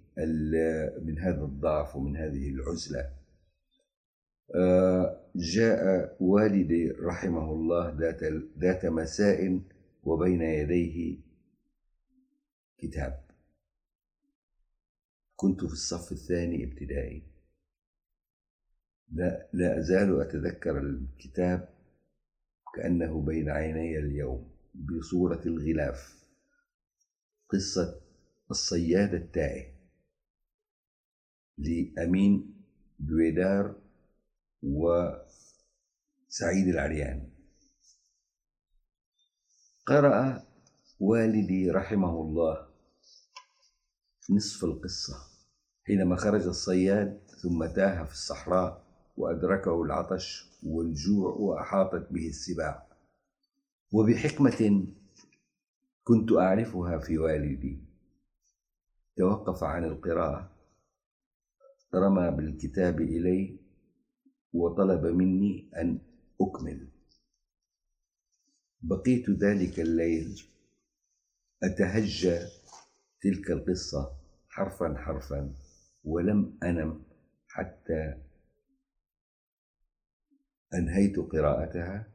من 1.02 1.20
هذا 1.20 1.44
الضعف 1.44 1.96
ومن 1.96 2.18
هذه 2.18 2.50
العزلة. 2.50 3.10
آه، 4.56 5.22
جاء 5.36 6.16
والدي 6.20 6.92
رحمه 6.92 7.52
الله 7.52 8.00
ذات 8.00 8.24
ذات 8.60 8.86
مساء 8.86 9.62
وبين 10.04 10.42
يديه 10.42 11.18
كتاب. 12.78 13.26
كنت 15.36 15.60
في 15.66 15.74
الصف 15.74 16.12
الثاني 16.12 16.64
ابتدائي. 16.64 17.24
لا, 19.12 19.50
لا 19.54 19.80
أزال 19.80 20.22
أتذكر 20.22 20.80
الكتاب 20.80 21.70
كأنه 22.76 23.22
بين 23.22 23.50
عيني 23.50 23.98
اليوم 23.98 24.52
بصورة 24.74 25.42
الغلاف. 25.46 26.26
قصة 27.50 28.02
الصياد 28.52 29.14
التائه 29.14 29.76
لأمين 31.58 32.64
دويدار 33.00 33.82
وسعيد 34.64 35.38
العريان. 36.68 37.31
قرأ 39.86 40.44
والدي 41.00 41.72
رحمه 41.72 42.22
الله 42.22 42.68
نصف 44.30 44.64
القصة. 44.64 45.16
حينما 45.88 46.16
خرج 46.16 46.48
الصياد 46.48 47.20
ثم 47.42 47.66
تاه 47.66 48.04
في 48.04 48.12
الصحراء 48.12 48.84
وأدركه 49.18 49.84
العطش 49.84 50.50
والجوع 50.64 51.34
وأحاطت 51.34 52.08
به 52.12 52.28
السباع. 52.28 52.88
وبحكمة 53.92 54.88
كنت 56.04 56.32
أعرفها 56.32 56.98
في 57.00 57.18
والدي. 57.18 57.84
توقف 59.18 59.64
عن 59.64 59.84
القراءة 59.84 60.52
رمى 61.96 62.32
بالكتاب 62.32 63.02
إلي 63.02 63.60
وطلب 64.54 65.06
مني 65.06 65.72
أن 65.76 66.00
أكمل. 66.42 66.91
بقيت 68.82 69.30
ذلك 69.30 69.80
الليل 69.80 70.42
أتهجى 71.64 72.40
تلك 73.22 73.52
القصة 73.52 74.12
حرفا 74.50 74.96
حرفا 74.98 75.54
ولم 76.04 76.58
أنم 76.64 77.04
حتى 77.48 78.14
أنهيت 80.74 81.20
قراءتها؟ 81.20 82.08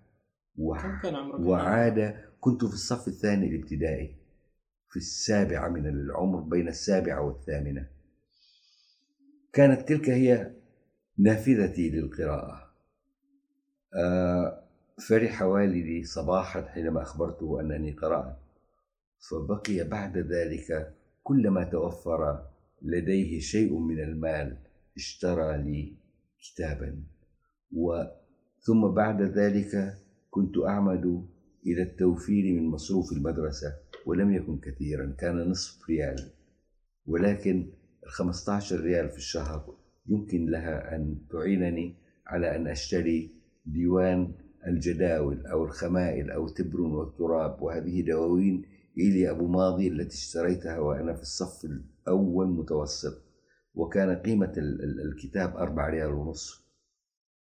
وعاد 1.47 2.25
كنت 2.41 2.65
في 2.65 2.75
الصف 2.75 3.09
الثاني 3.09 3.47
الابتدائي 3.47 4.17
في 4.91 4.97
السابعة 4.97 5.69
من 5.69 5.87
العمر 5.87 6.41
بين 6.41 6.69
السابعة 6.69 7.21
والثامنة 7.21 7.89
كانت 9.53 9.89
تلك 9.89 10.11
هي 10.11 10.53
نافذتي 11.19 11.91
للقراءة 11.91 12.75
آه، 13.95 14.66
فرح 14.99 15.43
والدي 15.43 16.05
صباحا 16.05 16.63
حينما 16.63 17.03
أخبرته 17.03 17.61
أنني 17.61 17.93
قرأت 17.93 18.37
فبقي 19.31 19.85
بعد 19.85 20.19
ذلك 20.19 20.95
كلما 21.23 21.65
توفر 21.65 22.47
لديه 22.83 23.41
شيء 23.41 23.79
من 23.79 24.01
المال 24.01 24.59
اشترى 24.97 25.63
لي 25.63 25.97
كتابا. 26.41 27.03
ثم 28.61 28.89
بعد 28.89 29.23
ذلك 29.23 29.99
كنت 30.31 30.59
أعمد 30.59 31.27
إلى 31.67 31.83
التوفير 31.83 32.61
من 32.61 32.69
مصروف 32.69 33.13
المدرسة 33.13 33.77
ولم 34.07 34.33
يكن 34.35 34.59
كثيرا 34.59 35.15
كان 35.19 35.51
نصف 35.51 35.91
ريال. 35.91 36.31
ولكن 37.07 37.73
الخمسة 38.07 38.53
عشر 38.53 38.81
ريال 38.81 39.09
في 39.11 39.17
الشهر 39.17 39.77
يمكن 40.07 40.47
لها 40.51 40.97
أن 40.97 41.19
تعينني 41.31 41.95
على 42.27 42.57
أن 42.57 42.67
أشتري 42.67 43.31
ديوان 43.67 44.33
الجداول 44.67 45.47
أو 45.47 45.65
الخمائل 45.65 46.31
أو 46.31 46.49
تبر 46.49 46.81
والتراب 46.81 47.63
وهذه 47.63 48.03
دواوين 48.03 48.63
إيلي 48.99 49.31
أبو 49.31 49.47
ماضي 49.47 49.89
التي 49.89 50.15
اشتريتها 50.15 50.79
وأنا 50.79 51.15
في 51.15 51.23
الصف 51.23 51.65
الأول 51.65 52.47
متوسط. 52.47 53.23
وكان 53.75 54.17
قيمة 54.17 54.53
الكتاب 55.05 55.57
أربع 55.57 55.89
ريال 55.89 56.13
ونصف. 56.13 56.63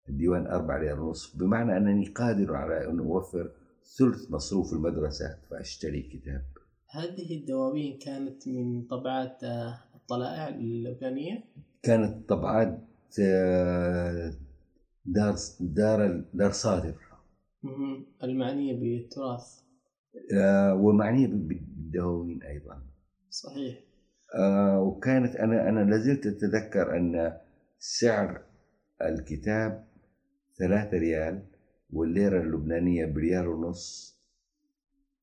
الديوان 0.10 0.48
أربع 0.48 0.78
ريال 0.78 1.00
ونصف. 1.00 1.38
بمعنى 1.38 1.78
أنني 1.78 2.06
قادر 2.06 2.56
على 2.56 2.90
أن 2.90 3.00
أوفر 3.00 3.52
ثلث 3.98 4.32
مصروف 4.32 4.74
المدرسة 4.74 5.38
فأشتري 5.50 6.02
كتاب. 6.02 6.42
هذه 6.90 7.38
الدواوين 7.40 8.00
كانت 8.00 8.48
من 8.48 8.82
طبعات 8.82 9.44
آه، 9.44 9.80
الطلائع 9.96 10.48
اللبنانية؟ 10.48 11.44
كانت 11.84 12.30
طبعات 12.30 12.80
آه، 13.20 14.34
دار 15.06 15.36
دار 15.60 16.24
دار 16.34 16.52
صادر. 16.52 17.11
المعنية 18.24 18.74
بالتراث. 18.80 19.62
آه، 20.34 20.74
ومعنية 20.74 21.28
بالدواوين 21.28 22.44
أيضا. 22.44 22.82
صحيح. 23.30 23.80
وكانت 24.78 25.36
أنا 25.36 25.70
أنا 25.70 25.90
لازلت 25.90 26.26
أتذكر 26.26 26.98
أن 26.98 27.38
سعر 27.80 28.42
الكتاب 29.02 29.86
ثلاثة 30.60 30.98
ريال 30.98 31.44
والليرة 31.94 32.42
اللبنانية 32.42 33.06
بريال 33.06 33.48
ونص 33.48 34.18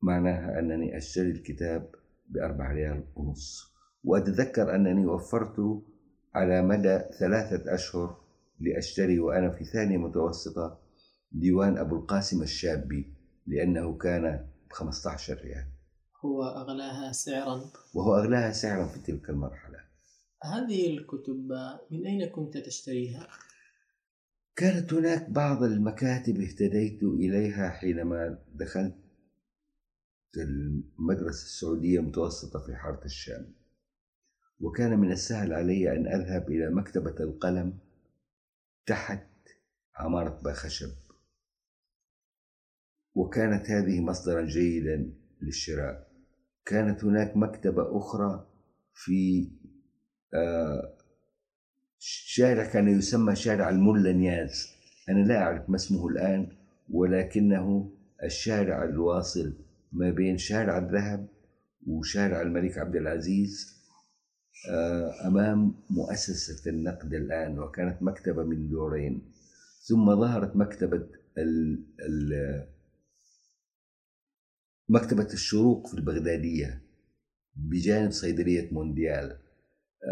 معناها 0.03 0.59
أنني 0.59 0.97
أشتري 0.97 1.31
الكتاب 1.31 1.95
بأربع 2.29 2.73
ريال 2.73 3.05
ونص. 3.17 3.75
وأتذكر 4.05 4.75
أنني 4.75 5.07
وفرت 5.07 5.83
على 6.35 6.63
مدى 6.63 6.99
ثلاثة 7.19 7.75
أشهر 7.75 8.17
لأشتري 8.61 9.19
وأنا 9.19 9.51
في 9.51 9.65
ثانية 9.65 9.97
متوسطة 9.97 10.79
ديوان 11.33 11.79
أبو 11.79 11.97
القاسم 11.97 12.43
الشابي 12.43 13.15
لأنه 13.47 13.99
كان 13.99 14.49
بخمسة 14.71 15.11
عشر 15.11 15.35
ريال. 15.35 15.67
هو 16.25 16.43
أغلاها 16.43 17.13
سعرا. 17.13 17.71
وهو 17.95 18.17
أغلاها 18.17 18.53
سعرا 18.53 18.87
في 18.87 19.01
تلك 19.01 19.31
المرحلة. 19.31 19.79
هذه 20.45 20.91
الكتب 20.91 21.49
من 21.91 22.07
أين 22.07 22.27
كنت 22.29 22.57
تشتريها؟ 22.57 23.29
كانت 24.57 24.93
هناك 24.93 25.31
بعض 25.31 25.63
المكاتب 25.63 26.41
اهتديت 26.41 27.03
إليها 27.03 27.71
حينما 27.71 28.39
دخلت 28.55 28.97
المدرسة 30.37 31.43
السعودية 31.45 32.01
المتوسطة 32.01 32.67
في 32.67 32.77
حارة 32.77 33.05
الشام. 33.05 33.55
وكان 34.61 34.99
من 34.99 35.13
السهل 35.13 35.53
علي 35.53 35.93
أن 35.97 36.07
أذهب 36.07 36.51
إلى 36.51 36.71
مكتبة 36.71 37.15
القلم 37.21 37.79
تحت 38.87 39.29
عمارة 39.97 40.41
باخشب. 40.45 41.08
وكانت 43.19 43.71
هذه 43.71 44.01
مصدرا 44.01 44.43
جيدا 44.43 45.11
للشراء. 45.43 46.09
كانت 46.67 47.05
هناك 47.05 47.37
مكتبة 47.37 47.99
أخرى 47.99 48.47
في 48.95 49.51
آه 50.35 50.95
شارع 51.99 52.65
كان 52.67 52.89
يسمى 52.89 53.37
شارع 53.37 53.69
الملا 53.69 54.13
نياز 54.13 54.69
أنا 55.09 55.25
لا 55.25 55.43
أعرف 55.43 55.71
ما 55.71 55.77
اسمه 55.77 56.09
الآن 56.09 56.49
ولكنه 56.91 57.91
الشارع 58.25 58.85
الواصل 58.85 59.53
ما 59.93 60.11
بين 60.11 60.39
شارع 60.39 60.79
الذهب 60.79 61.29
وشارع 61.87 62.43
الملك 62.43 62.79
عبد 62.79 62.97
العزيز 62.97 63.79
آه، 64.71 65.27
أمام 65.27 65.75
مؤسسة 65.91 66.71
النقد 66.71 67.15
الآن 67.15 67.59
وكانت 67.59 68.03
مكتبة 68.03 68.43
من 68.43 68.69
دورين. 68.69 69.33
ثم 69.83 70.21
ظهرت 70.21 70.57
مكتبة 70.57 71.07
مكتبة 74.89 75.33
الشروق 75.33 75.87
في 75.87 75.95
البغدادية 75.95 76.83
بجانب 77.57 78.11
صيدلية 78.11 78.69
مونديال. 78.73 79.39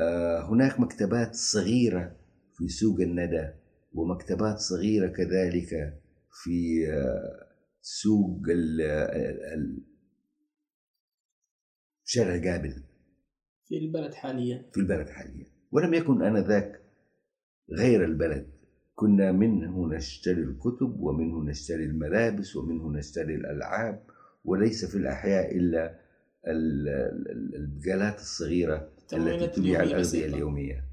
آه، 0.01 0.51
هناك 0.51 0.81
مكتبات 0.81 1.35
صغيرة 1.35 2.17
في 2.57 2.69
سوق 2.69 3.01
الندى 3.01 3.49
ومكتبات 3.93 4.59
صغيرة 4.59 5.07
كذلك 5.07 6.01
في 6.43 6.89
آه، 6.93 7.47
سوق 7.81 8.43
شارع 12.05 12.53
قابل 12.53 12.83
في 13.69 13.79
البلد 13.79 14.15
حاليا. 14.15 14.71
في 14.73 14.81
البلد 14.81 15.09
حاليا. 15.09 15.47
ولم 15.73 15.95
يكن 15.95 16.23
آنذاك 16.23 16.81
غير 17.73 18.05
البلد. 18.05 18.57
كنا 18.95 19.33
منه 19.33 19.89
نشتري 19.95 20.43
الكتب 20.43 21.01
ومنه 21.01 21.45
نشتري 21.45 21.85
الملابس 21.85 22.57
ومنه 22.57 22.99
نشتري 22.99 23.35
الألعاب 23.35 24.16
وليس 24.47 24.85
في 24.85 24.95
الأحياء 24.95 25.57
إلا 25.57 26.01
البقالات 27.57 28.21
الصغيرة 28.21 28.89
التي 29.13 29.47
تبيع 29.61 29.83
الأغذية 29.83 30.27
اليومية. 30.27 30.85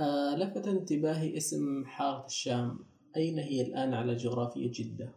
آه 0.00 0.36
لفت 0.36 0.68
انتباهي 0.68 1.36
اسم 1.36 1.84
حارة 1.84 2.26
الشام. 2.26 2.78
أين 3.16 3.38
هي 3.38 3.62
الآن 3.62 3.94
على 3.94 4.16
جغرافية 4.16 4.70
جدة؟ 4.74 5.12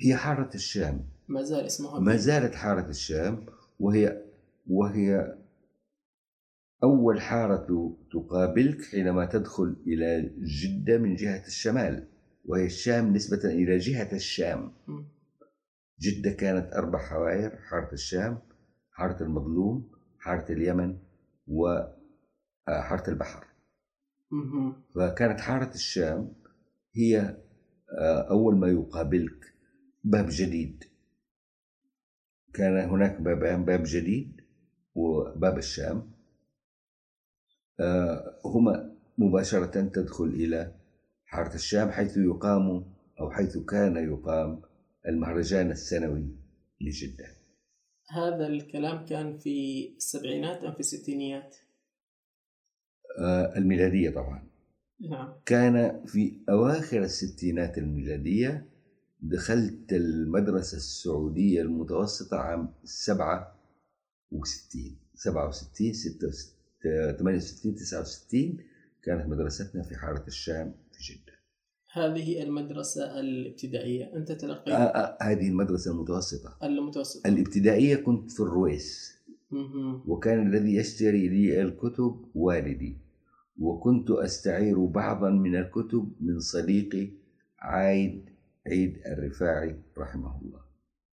هي 0.00 0.16
حارة 0.16 0.50
الشام. 0.54 1.06
ما 1.28 1.42
زال 1.42 1.64
اسمها 1.64 2.00
ما 2.00 2.16
زالت 2.16 2.54
حارة 2.54 2.88
الشام 2.88 3.46
وهي 3.80 4.22
وهي 4.66 5.36
أول 6.82 7.20
حارة 7.20 7.96
تقابلك 8.12 8.84
حينما 8.84 9.26
تدخل 9.26 9.76
إلى 9.86 10.30
جدة 10.62 10.98
من 10.98 11.14
جهة 11.14 11.46
الشمال 11.46 12.06
وهي 12.44 12.66
الشام 12.66 13.12
نسبة 13.12 13.44
إلى 13.44 13.78
جهة 13.78 14.12
الشام. 14.12 14.72
جدة 16.00 16.30
كانت 16.30 16.72
أربع 16.72 16.98
حوائر 16.98 17.56
حارة 17.56 17.92
الشام 17.92 18.38
حارة 18.92 19.22
المظلوم 19.22 19.90
حارة 20.18 20.52
اليمن 20.52 20.98
وحارة 21.48 23.10
البحر. 23.10 23.46
فكانت 24.94 25.40
حارة 25.40 25.74
الشام 25.74 26.32
هي 26.94 27.36
آه، 28.00 28.30
أول 28.30 28.56
ما 28.56 28.68
يقابلك 28.68 29.54
باب 30.04 30.26
جديد. 30.30 30.84
كان 32.54 32.90
هناك 32.90 33.20
بابان 33.20 33.64
باب 33.64 33.82
جديد 33.86 34.40
وباب 34.94 35.58
الشام. 35.58 36.12
آه، 37.80 38.40
هما 38.44 38.92
مباشرة 39.18 39.66
تدخل 39.88 40.24
إلى 40.24 40.72
حارة 41.26 41.54
الشام 41.54 41.90
حيث 41.90 42.16
يقام 42.16 42.84
أو 43.20 43.30
حيث 43.30 43.58
كان 43.58 43.96
يقام 43.96 44.62
المهرجان 45.08 45.70
السنوي 45.70 46.36
لجدة. 46.80 47.26
هذا 48.10 48.46
الكلام 48.46 49.06
كان 49.06 49.38
في 49.38 49.88
السبعينات 49.96 50.64
أم 50.64 50.72
في 50.74 50.80
الستينيات؟ 50.80 51.56
آه 53.18 53.56
الميلادية 53.56 54.10
طبعا. 54.10 54.46
نعم. 55.10 55.32
كان 55.46 56.04
في 56.06 56.40
أواخر 56.48 57.02
الستينات 57.02 57.78
الميلادية 57.78 58.66
دخلت 59.20 59.92
المدرسة 59.92 60.76
السعودية 60.76 61.62
المتوسطة 61.62 62.36
عام 62.36 62.74
سبعة 62.84 63.58
وستين. 64.30 64.98
سبعة 65.14 65.48
وستين 65.48 65.92
ستة 65.92 66.30
ثمانية 67.18 67.36
وستين 67.36 67.74
تسعة 67.74 68.00
وستين 68.00 68.58
كانت 69.02 69.26
مدرستنا 69.26 69.82
في 69.82 69.96
حارة 69.96 70.26
الشام. 70.26 70.74
هذه 71.96 72.42
المدرسة 72.42 73.20
الابتدائية. 73.20 74.16
أنت 74.16 74.32
تلقيت 74.32 74.74
آه 74.74 74.78
آه 74.78 75.18
هذه 75.22 75.48
المدرسة 75.48 75.92
المتوسطة. 75.92 76.56
المتوسطة. 76.62 77.28
الابتدائية 77.28 77.96
كنت 77.96 78.30
في 78.30 78.40
الرويس. 78.40 79.16
وكان 80.06 80.46
الذي 80.46 80.74
يشتري 80.76 81.28
لي 81.28 81.62
الكتب 81.62 82.24
والدي. 82.34 82.98
وكنت 83.58 84.10
أستعير 84.10 84.84
بعضا 84.84 85.30
من 85.30 85.56
الكتب 85.56 86.12
من 86.20 86.40
صديقي 86.40 87.08
عايد 87.58 88.30
عيد 88.66 88.98
الرفاعي 89.06 89.76
رحمه 89.98 90.40
الله. 90.42 90.60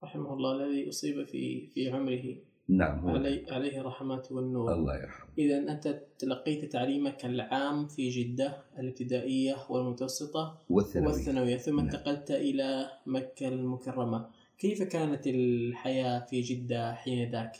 رحمه 0.04 0.34
الله 0.34 0.66
الذي 0.66 0.90
أصيب 0.90 1.24
في 1.24 1.68
في 1.68 1.90
عمره. 1.90 2.36
نعم 2.70 3.00
هو 3.00 3.10
علي 3.10 3.46
عليه 3.52 3.82
رحمة 3.82 4.24
والنور. 4.32 4.74
الله 4.74 4.96
يرحمه. 4.96 5.30
إذا 5.38 5.58
أنت 5.58 6.04
تلقيت 6.20 6.72
تعليمك 6.72 7.26
العام 7.26 7.88
في 7.88 8.10
جدة 8.10 8.64
الابتدائية 8.80 9.56
والمتوسطة 9.70 10.62
والثانوي 10.70 11.08
والثانوية 11.08 11.58
ثم 11.58 11.76
نعم. 11.76 11.86
انتقلت 11.86 12.32
إلى 12.32 12.92
مكة 13.06 13.48
المكرمة. 13.48 14.30
كيف 14.58 14.84
كانت 14.84 15.28
الحياة 15.28 16.26
في 16.26 16.42
جدة 16.42 16.94
حين 16.94 17.32
ذاك؟ 17.32 17.58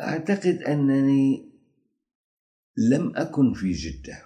أعتقد 0.00 0.62
أنني 0.62 1.52
لم 2.76 3.16
أكن 3.16 3.52
في 3.52 3.72
جدة. 3.72 4.22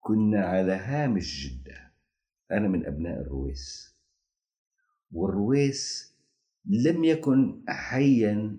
كنا 0.00 0.44
على 0.44 0.72
هامش 0.72 1.46
جدة. 1.46 1.92
أنا 2.52 2.68
من 2.68 2.86
أبناء 2.86 3.20
الرويس. 3.20 3.96
والرويس 5.12 6.11
لم 6.66 7.04
يكن 7.04 7.62
حيا 7.68 8.56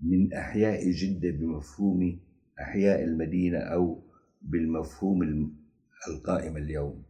من 0.00 0.32
أحياء 0.32 0.90
جدة 0.90 1.30
بمفهوم 1.30 2.20
أحياء 2.60 3.04
المدينة 3.04 3.58
أو 3.58 4.02
بالمفهوم 4.42 5.22
الم- 5.22 5.56
القائم 6.08 6.56
اليوم. 6.56 7.02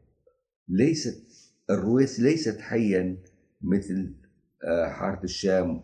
ليست 0.69 1.27
الرويس 1.71 2.21
ليست 2.21 2.61
حيا 2.61 3.17
مثل 3.63 4.15
آه، 4.65 4.89
حارة 4.89 5.25
الشام 5.25 5.81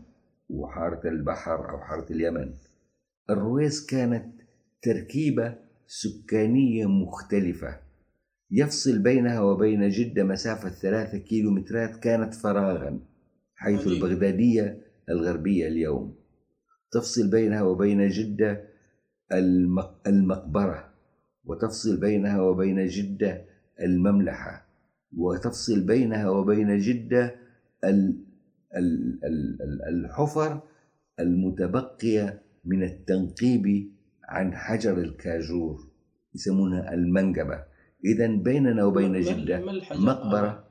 وحارة 0.48 1.08
البحر 1.08 1.70
أو 1.70 1.78
حارة 1.78 2.12
اليمن. 2.12 2.54
الرويس 3.30 3.86
كانت 3.86 4.40
تركيبة 4.82 5.54
سكانية 5.86 6.86
مختلفة. 6.86 7.80
يفصل 8.50 8.98
بينها 8.98 9.40
وبين 9.40 9.88
جدة 9.88 10.24
مسافة 10.24 10.68
ثلاثة 10.68 11.18
كيلومترات 11.18 11.96
كانت 11.96 12.34
فراغا. 12.34 13.00
حيث. 13.58 13.86
البغدادية 13.86 14.78
الغربية 15.08 15.68
اليوم 15.68 16.14
تفصل 16.92 17.30
بينها 17.30 17.62
وبين 17.62 18.08
جدة 18.08 18.68
المق- 19.32 20.00
المقبرة 20.08 20.92
وتفصل 21.44 22.00
بينها 22.00 22.40
وبين 22.40 22.86
جدة 22.86 23.44
المملحة 23.80 24.66
وتفصل 25.16 25.80
بينها 25.86 26.28
وبين 26.30 26.78
جدة 26.78 27.34
ال- 27.84 28.24
ال- 28.76 29.18
ال- 29.24 29.58
ال- 29.62 29.82
الحفر 29.88 30.60
المتبقية 31.20 32.42
من 32.64 32.82
التنقيب 32.82 33.92
عن 34.24 34.54
حجر 34.56 34.98
الكاجور 34.98 35.76
يسمونها 36.34 36.94
المنقبة 36.94 37.64
إذا 38.04 38.26
بيننا 38.26 38.84
وبين 38.84 39.20
جدة؟ 39.20 39.58
مقبرة 40.06 40.64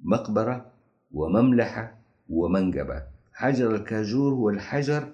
مقبرة 0.00 0.72
ومملحة 1.12 1.98
ومنقبة 2.28 3.02
حجر 3.32 3.74
الكاجور 3.74 4.34
هو 4.34 4.50
الحجر 4.50 5.12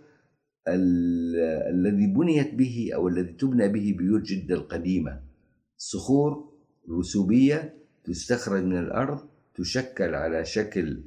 ال- 0.68 1.36
الذي 1.74 2.06
بنيت 2.06 2.54
به 2.54 2.90
أو 2.94 3.08
الذي 3.08 3.32
تبنى 3.32 3.68
به 3.68 3.94
بيوت 3.98 4.22
جدة 4.22 4.54
القديمة. 4.54 5.20
صخور 5.78 6.48
رسوبية 6.98 7.74
تستخرج 8.04 8.62
من 8.64 8.78
الأرض 8.78 9.20
تشكل 9.54 10.14
على 10.14 10.44
شكل 10.44 11.00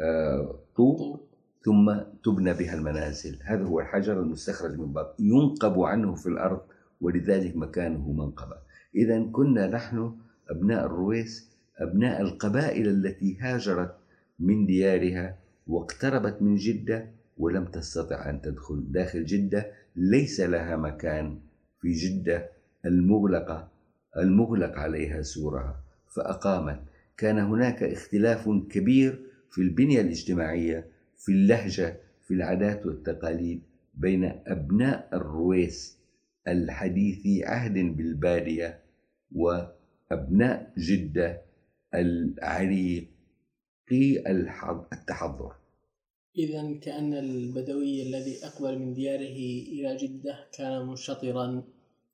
آه، 0.00 0.58
طوب. 0.76 1.20
ثم 1.64 1.94
تبنى 2.24 2.52
بها 2.54 2.74
المنازل. 2.74 3.38
هذا 3.42 3.64
هو 3.64 3.80
الحجر 3.80 4.20
المستخرج 4.20 4.78
من 4.78 4.92
بعض 4.92 5.14
ينقب 5.18 5.80
عنه 5.80 6.14
في 6.14 6.26
الأرض 6.28 6.60
ولذلك 7.00 7.56
مكانه 7.56 8.12
منقبة. 8.12 8.56
إذا 8.94 9.22
كنا 9.32 9.66
نحن 9.66 10.12
أبناء 10.50 10.86
الرويس 10.86 11.50
أبناء 11.78 12.20
القبائل 12.20 12.88
التي 12.88 13.36
هاجرت 13.40 13.94
من 14.38 14.66
ديارها 14.66 15.38
واقتربت 15.66 16.42
من 16.42 16.56
جدة 16.56 17.10
ولم 17.38 17.64
تستطع 17.64 18.30
أن 18.30 18.40
تدخل 18.42 18.84
داخل 18.92 19.24
جدة. 19.24 19.72
ليس 19.96 20.40
لها 20.40 20.76
مكان 20.76 21.38
في 21.80 21.92
جدة 21.92 22.50
المغلقة 22.84 23.68
المغلق 24.16 24.78
عليها 24.78 25.22
سورها. 25.22 25.80
فأقامت. 26.14 26.80
كان 27.16 27.38
هناك 27.38 27.82
اختلاف 27.82 28.48
كبير 28.70 29.20
في 29.50 29.60
البنية 29.60 30.00
الاجتماعية 30.00 30.86
في 31.16 31.32
اللهجة 31.32 32.00
في 32.24 32.34
العادات 32.34 32.86
والتقاليد 32.86 33.62
بين 33.94 34.24
أبناء 34.46 35.08
الرويس 35.12 35.98
الحديثي 36.48 37.44
عهد 37.44 37.72
بالبادية 37.72 38.80
وأبناء 39.32 40.72
جدة 40.78 41.40
العريقي 41.94 43.06
الحض- 43.92 44.86
التحضر. 44.92 45.52
إذا 46.38 46.78
كأن 46.82 47.14
البدوي 47.14 48.02
الذي 48.02 48.44
أقبل 48.46 48.78
من 48.78 48.94
دياره 48.94 49.38
إلى 49.72 49.96
جدة 49.96 50.48
كان 50.58 50.86
منشطرا. 50.86 51.62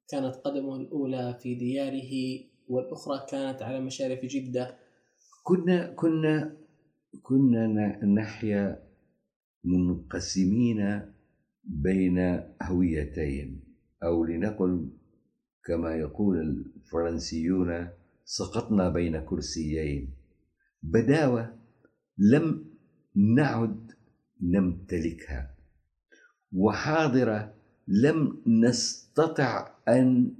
كانت 0.08 0.34
قدمه 0.34 0.76
الأولى 0.76 1.38
في 1.42 1.54
دياره 1.54 2.40
والأخرى 2.68 3.26
كانت 3.30 3.62
على 3.62 3.80
مشارف 3.80 4.24
جدة. 4.24 4.76
كنا 5.44 5.86
كنا 5.94 6.56
كنا 7.22 7.66
نحيا 8.04 8.82
منقسمين 9.64 11.02
بين 11.64 12.18
هويتين 12.62 13.60
أو 14.02 14.24
لنقل 14.24 14.90
كما 15.64 15.94
يقول 15.96 16.38
الفرنسيون 16.76 17.88
سقطنا 18.24 18.88
بين 18.88 19.20
كرسيين. 19.20 20.10
بداوة 20.82 21.59
لم 22.20 22.64
نعد 23.16 23.92
نمتلكها. 24.42 25.50
وحاضرة 26.52 27.54
لم 27.88 28.36
نستطع 28.46 29.68
أن 29.88 30.32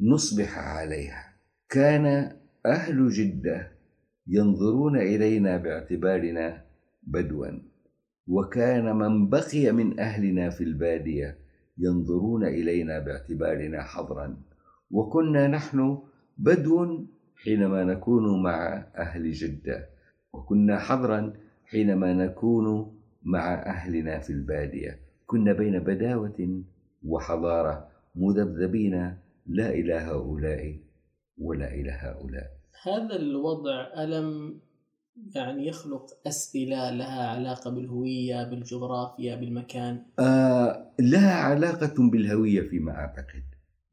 نصبح 0.00 0.58
عليها. 0.58 1.32
كان 1.68 2.36
أهل 2.66 3.08
جدة 3.08 3.72
ينظرون 4.26 4.96
إلينا 4.96 5.56
باعتبارنا 5.56 6.64
بدوا. 7.02 7.46
وكان 8.26 8.96
من 8.96 9.28
بقي 9.28 9.72
من 9.72 10.00
أهلنا 10.00 10.50
في 10.50 10.64
البادية 10.64 11.38
ينظرون 11.78 12.44
إلينا 12.44 12.98
باعتبارنا 12.98 13.82
حضرا 13.82 14.36
وكنا 14.90 15.46
نحن 15.46 15.98
بدو 16.38 17.06
حينما 17.36 17.84
نكون 17.84 18.42
مع 18.42 18.86
أهل 18.96 19.32
جدة. 19.32 19.91
وكنا 20.32 20.78
حضرا 20.78 21.32
حينما 21.64 22.12
نكون 22.12 22.96
مع 23.22 23.54
أهلنا 23.54 24.18
في 24.18 24.30
البادية. 24.30 25.00
كنا 25.26 25.52
بين 25.52 25.78
بداوة 25.78 26.62
وحضارة 27.04 27.88
مذبذبين. 28.14 29.16
لا 29.46 29.70
إلى 29.70 29.94
هؤلاء 29.94 30.78
ولا 31.38 31.74
إلى 31.74 31.90
هؤلاء. 31.90 32.50
هذا 32.82 33.16
الوضع 33.16 33.86
ألم 34.04 34.60
يعني 35.34 35.66
يخلق 35.66 36.06
أسئلة 36.26 36.90
لها 36.90 37.28
علاقة 37.28 37.70
بالهوية 37.70 38.50
بالجغرافيا 38.50 39.36
بالمكان؟ 39.36 40.02
آه 40.18 40.92
لها 41.00 41.34
علاقة 41.34 42.10
بالهوية 42.10 42.60
فيما 42.60 42.92
أعتقد. 42.92 43.42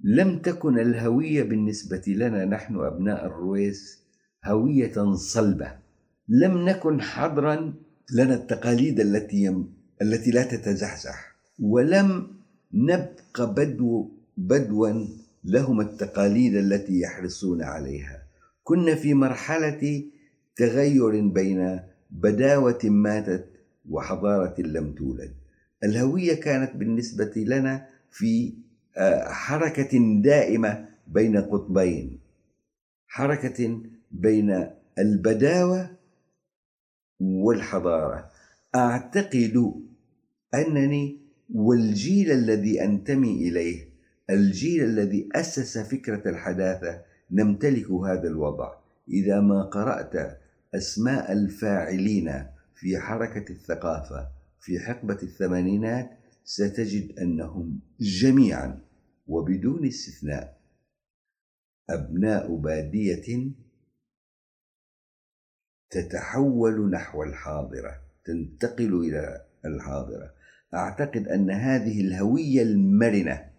لم 0.04 0.40
تكن 0.40 0.80
الهوية 0.80 1.44
بالنسبة 1.44 2.04
لنا 2.08 2.46
نحن 2.46 2.76
أبناء 2.76 3.26
الرويس 3.26 4.04
هوية 4.46 5.14
صلبة. 5.14 5.89
لم 6.30 6.70
نكن 6.70 7.02
حضرا 7.02 7.74
لنا 8.14 8.36
التقاليد 8.36 9.00
التي 9.00 9.64
التي 10.02 10.32
لا 10.32 10.44
تتزحزح 10.44 11.36
ولم 11.60 12.28
نبق 12.74 13.42
بدو 13.42 14.10
بدوا 14.38 15.06
لهم 15.44 15.82
التقاليد 15.82 16.56
التي 16.56 17.00
يحرصون 17.00 17.62
عليها. 17.64 18.22
كنا 18.64 18.96
في 18.96 19.14
مرحلة 19.14 20.04
تغير 20.56 21.28
بين 21.28 21.80
بداوة 22.12 22.80
ماتت 22.84 23.46
وحضارة 23.90 24.62
لم 24.62 24.92
تولد. 24.92 25.34
الهوية 25.84 26.34
كانت 26.34 26.76
بالنسبة 26.76 27.32
لنا 27.36 27.86
في 28.12 28.54
آه، 28.98 29.30
حركة 29.30 30.22
دائمة 30.22 30.86
بين 31.08 31.38
قطبين. 31.38 32.20
حركة 33.08 33.82
بين 34.12 34.68
البداوة 35.00 35.99
والحضارة. 37.20 38.32
أعتقد 38.76 39.74
أنني 40.54 41.18
والجيل 41.54 42.32
الذي 42.32 42.84
أنتمي 42.84 43.50
إليه 43.50 43.90
الجيل 44.30 44.84
الذي 44.84 45.30
أسس 45.36 45.78
فكرة 45.78 46.30
الحداثة 46.30 47.02
نمتلك 47.32 47.92
هذا 47.92 48.28
الوضع. 48.28 48.74
إذا 49.10 49.42
ما 49.42 49.64
قرأت 49.64 50.40
أسماء 50.76 51.32
الفاعلين 51.32 52.46
في 52.76 52.98
حركة 52.98 53.52
الثقافة 53.52 54.28
في 54.60 54.80
حقبة 54.80 55.18
الثمانينات 55.24 56.10
ستجد 56.44 57.20
أنهم 57.20 57.80
جميعا 58.00 58.80
وبدون 59.28 59.88
استثناء 59.88 60.60
أبناء 61.90 62.56
بادية 62.56 63.52
تتحول 65.90 66.90
نحو 66.90 67.24
الحاضرة 67.24 68.02
تنتقل 68.26 68.94
إلى 68.94 69.46
الحاضرة. 69.66 70.34
أعتقد 70.74 71.28
أن 71.28 71.52
هذه 71.52 72.02
الهوية 72.02 72.62
المرنة 72.62 73.50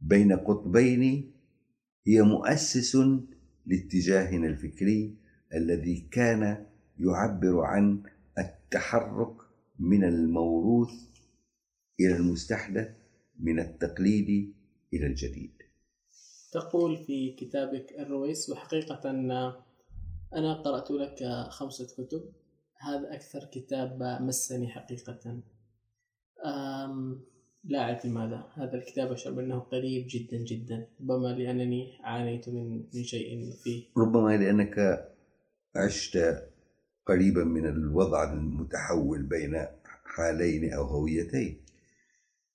بين 0.00 0.32
قطبين 0.32 1.32
هي 2.06 2.22
مؤسس 2.22 2.96
لاتجاهنا 3.66 4.46
الفكري 4.46 5.16
الذي 5.54 6.08
كان 6.10 6.66
يعبر 6.98 7.60
عن 7.60 8.02
التحرك 8.38 9.36
من 9.78 10.04
الموروث 10.04 10.92
إلى 12.00 12.16
المستحدث 12.16 12.88
من 13.40 13.60
التقليد 13.60 14.54
إلى 14.94 15.06
الجديد. 15.06 15.52
تقول 16.52 16.96
في 16.96 17.32
كتابك 17.32 17.92
الرويس 17.98 18.50
وحقيقة 18.50 19.12
أنا 20.34 20.54
قرأت 20.62 20.90
لك 20.90 21.48
خمسة 21.50 21.86
كتب. 22.04 22.32
هذا 22.80 23.14
أكثر 23.14 23.44
كتاب 23.44 24.02
مسني 24.20 24.68
حقيقة. 24.68 25.40
لا 27.64 27.78
أعرف 27.78 28.06
لماذا. 28.06 28.50
هذا 28.54 28.74
الكتاب 28.74 29.12
أشعر 29.12 29.32
بأنه 29.32 29.58
قريب 29.58 30.06
جدا 30.08 30.36
جدا 30.36 30.88
ربما 31.00 31.28
لأنني 31.28 31.98
عانيت 32.00 32.48
من 32.48 32.84
من 32.94 33.04
شيء 33.04 33.50
فيه. 33.50 33.84
ربما 33.96 34.36
لأنك 34.36 35.08
عشت 35.76 36.42
قريبا 37.06 37.44
من 37.44 37.66
الوضع 37.66 38.32
المتحول 38.32 39.22
بين 39.22 39.66
حالين 40.04 40.72
أو 40.72 40.84
هويتين. 40.84 41.64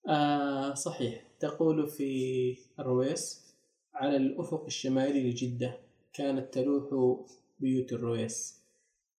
آه 0.10 0.74
صحيح. 0.74 1.28
تقول 1.40 1.90
في 1.90 2.58
الرويس 2.80 3.56
على 3.94 4.18
الأفق 4.18 4.66
الشمالي 4.66 5.30
لجدة 5.30 5.78
كانت 6.14 6.54
تلوح 6.54 7.26
بيوت 7.64 7.94
الرويس. 7.94 8.64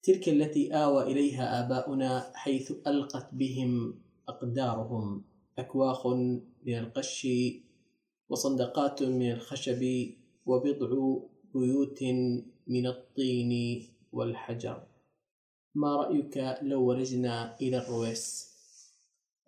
تلك 0.02 0.28
التي 0.28 0.72
آوى 0.74 1.02
إليها 1.02 1.66
آباؤنا 1.66 2.32
حيث 2.34 2.72
ألقت 2.86 3.34
بهم 3.34 4.00
أقدارهم. 4.28 5.24
أكواخ 5.58 6.06
من 6.66 6.78
القش 6.78 7.28
وصندقات 8.28 9.02
من 9.02 9.32
الخشب 9.32 9.82
وبضع 10.46 10.90
بيوت 11.54 12.02
من 12.66 12.86
الطين 12.86 13.52
والحجر. 14.12 14.86
ما 15.74 15.96
رأيك 15.96 16.58
لو 16.62 16.84
ورجنا 16.84 17.56
إلى 17.60 17.78
الرويس؟ 17.78 18.54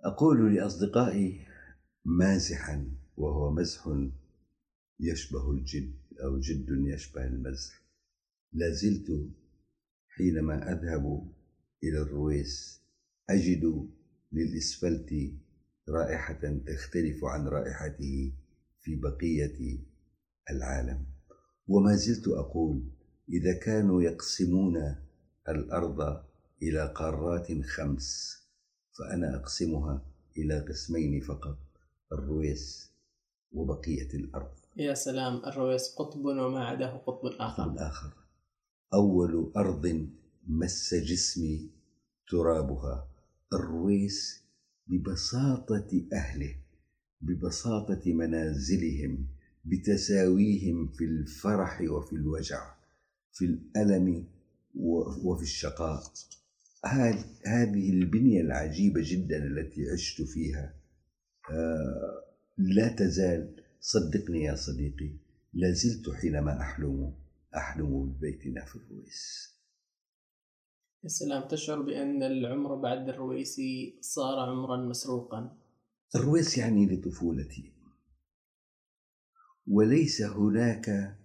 أقول 0.05 0.55
لأصدقائي 0.55 1.47
مازحا 2.05 2.91
وهو 3.17 3.53
مزح 3.53 3.89
يشبه 5.01 5.51
الجد 5.51 5.95
أو 6.25 6.39
جد 6.39 6.67
يشبه 6.95 7.27
المزح. 7.27 7.86
لا 8.57 8.71
زلت 8.71 9.09
حينما 10.09 10.73
أذهب 10.73 11.33
إلى 11.85 11.99
الرويس 12.03 12.81
أجد 13.31 13.88
للإسفلت 14.33 15.35
رائحة 15.88 16.59
تختلف 16.66 17.25
عن 17.25 17.49
رائحته 17.49 18.33
في 18.81 18.97
بقية 18.97 19.79
العالم. 20.51 21.07
وما 21.69 21.95
زلت 21.95 22.29
أقول 22.29 22.83
إذا 23.29 23.59
كانوا 23.59 24.03
يقسمون 24.03 24.97
الأرض 25.49 26.25
إلى 26.62 26.92
قارات 26.95 27.62
خمس 27.62 28.37
فأنا 28.99 29.37
أقسمها 29.37 30.07
إلى 30.38 30.61
قسمين 30.61 31.21
فقط 31.21 31.59
الرويس 32.12 32.92
وبقية 33.53 34.14
الأرض. 34.14 34.57
يا 34.77 34.95
سلام 34.95 35.37
الرويس 35.47 35.95
قطب 35.95 36.25
وما 36.25 36.64
عداه 36.64 36.97
قطب 36.97 37.27
آخر. 37.27 37.62
قطب 37.62 37.79
آخر. 37.79 38.26
أول 38.97 39.53
أرض 39.57 40.09
مس 40.49 40.95
جسمي 40.95 41.71
ترابها 42.29 43.09
الرويس 43.53 44.43
ببساطة 44.87 46.03
أهله 46.13 46.55
ببساطة 47.21 48.13
منازلهم 48.13 49.27
بتساويهم 49.65 50.89
في 50.89 51.05
الفرح 51.05 51.81
وفي 51.81 52.13
الوجع 52.13 52.75
في 53.33 53.45
الألم 53.45 54.25
وفي 55.25 55.43
الشقاء. 55.43 56.03
هذه 57.47 57.91
البنية 57.91 58.41
العجيبة 58.41 59.01
جدا 59.05 59.37
التي 59.47 59.91
عشت 59.91 60.23
فيها. 60.23 60.75
آه، 61.51 62.25
لا 62.59 62.89
تزال 62.89 63.63
صدقني 63.81 64.45
يا 64.45 64.55
صديقي 64.55 65.11
لا 65.55 65.71
زلت 65.73 66.11
حينما 66.11 66.61
أحلم. 66.61 67.13
أحلم 67.57 68.07
ببيتنا 68.07 68.64
في 68.64 68.77
الرويس. 68.77 69.53
يا 71.05 71.09
سلام 71.09 71.49
تشعر 71.49 71.83
بأن 71.83 72.23
العمر 72.23 72.75
بعد 72.75 73.09
الرويسي 73.09 73.99
صار 74.01 74.38
عمرا 74.38 74.77
مسروقا؟ 74.77 75.59
الرويس 76.14 76.59
يعني 76.59 76.87
لطفولتي. 76.87 77.73
وليس 79.66 80.23
هناك 80.23 81.16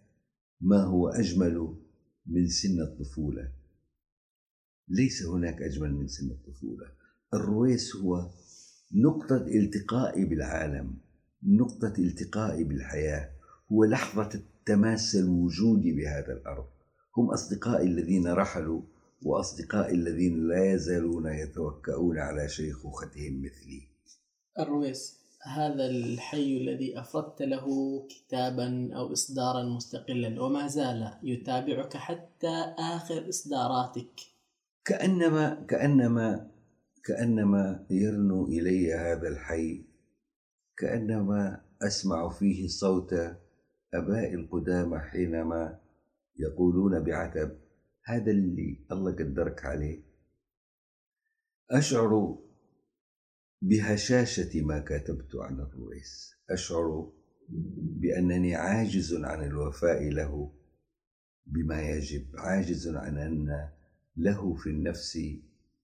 ما 0.61 0.83
هو 0.83 1.07
أجمل 1.07 1.77
من 2.25 2.47
سن 2.47 2.81
الطفولة. 2.81 3.51
ليس 4.87 5.25
هناك 5.25 5.61
أجمل 5.61 5.93
من 5.93 6.07
سن 6.07 6.31
الطفولة. 6.31 6.91
الرويس 7.33 7.95
هو 7.95 8.31
نقطة 8.91 9.45
التقائي 9.47 10.25
بالعالم 10.25 10.97
نقطة 11.43 11.93
التقائي 11.99 12.63
بالحياة. 12.63 13.33
هو 13.71 13.83
لحظة 13.83 14.43
التماس 14.61 15.15
الوجودي 15.15 15.91
بهذا 15.91 16.33
الأرض. 16.33 16.65
هم 17.17 17.31
أصدقائي 17.31 17.87
الذين 17.87 18.27
رحلوا 18.27 18.81
وأصدقائي 19.25 19.93
الذين 19.95 20.47
لا 20.47 20.73
يزالون 20.73 21.27
يتوكؤون 21.27 22.19
على 22.19 22.49
شيخوختهم 22.49 23.41
مثلي. 23.41 23.87
الرويس 24.59 25.21
هذا 25.43 25.85
الحي 25.85 26.57
الذي 26.57 26.99
أفردت 26.99 27.41
له 27.41 27.65
كتابا 28.09 28.89
أو 28.95 29.13
إصدارا 29.13 29.63
مستقلا 29.63 30.43
وما 30.43 30.67
زال 30.67 31.13
يتابعك 31.23 31.97
حتى 31.97 32.75
آخر 32.77 33.29
إصداراتك. 33.29 34.13
كأنما 34.85 35.65
كأنما 35.69 36.51
كأنما 37.03 37.85
يرنو 37.89 38.47
إلي 38.47 38.93
هذا 38.93 39.27
الحي 39.27 39.85
كأنما 40.77 41.61
أسمع 41.81 42.29
فيه 42.29 42.67
صوت 42.67 43.13
أباء 43.93 44.33
القدامى 44.33 44.99
حينما 44.99 45.79
يقولون 46.39 47.03
بعتب 47.03 47.57
هذا 48.05 48.31
اللي 48.31 48.85
الله 48.91 49.11
قدرك 49.11 49.65
عليه. 49.65 50.03
أشعر 51.71 52.37
بهشاشة 53.61 54.61
ما 54.61 54.79
كتبت 54.79 55.35
عن 55.35 55.59
الرويس 55.59 56.35
أشعر 56.49 57.11
بأنني 58.01 58.55
عاجز 58.55 59.13
عن 59.13 59.43
الوفاء 59.43 60.09
له 60.09 60.51
بما 61.45 61.81
يجب 61.81 62.25
عاجز 62.37 62.87
عن 62.87 63.17
أن 63.17 63.69
له 64.17 64.55
في 64.55 64.69
النفس 64.69 65.19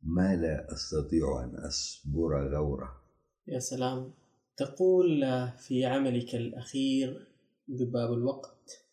ما 0.03 0.35
لا 0.35 0.73
أستطيع 0.73 1.43
أن 1.43 1.55
أصبر 1.55 2.55
غوره. 2.55 3.01
يا 3.47 3.59
سلام. 3.59 4.13
تقول 4.57 5.21
في 5.57 5.85
عملك 5.85 6.35
الأخير 6.35 7.27
ذباب 7.71 8.13
الوقت. 8.13 8.85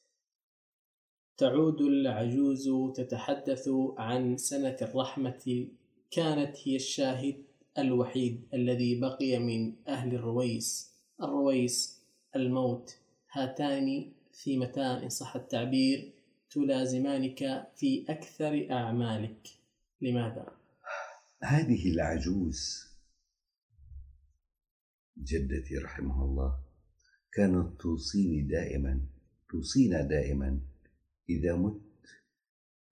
تعود 1.36 1.80
العجوز 1.80 2.68
تتحدث 2.96 3.68
عن 3.98 4.36
سنة 4.36 4.76
الرحمة 4.82 5.68
كانت 6.10 6.56
هي 6.64 6.76
الشاهد 6.76 7.44
الوحيد 7.78 8.48
الذي 8.54 9.00
بقي 9.00 9.38
من 9.38 9.74
أهل 9.88 10.14
الرويس. 10.14 10.94
الرويس 11.22 12.02
الموت 12.36 12.96
هاتان 13.32 14.12
ثيمتان 14.32 15.02
إن 15.02 15.08
صح 15.08 15.36
التعبير 15.36 16.12
تلازمانك 16.50 17.68
في 17.76 18.04
أكثر 18.08 18.68
أعمالك. 18.70 19.48
لماذا؟ 20.00 20.56
هذه 21.42 21.90
العجوز. 21.90 22.84
جدتي 25.18 25.78
رحمها 25.78 26.24
الله. 26.24 26.63
كانت 27.34 27.80
توصيني 27.80 28.42
دائما 28.42 29.00
توصينا 29.50 30.02
دائما 30.02 30.60
إذا 31.28 31.56
مت 31.56 31.80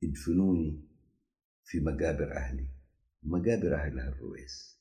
ادفنوني 0.04 0.80
في 1.64 1.80
مقابر 1.80 2.32
أهلي 2.36 2.66
مقابر 3.22 3.74
أهلها 3.74 4.08
الرويس. 4.08 4.78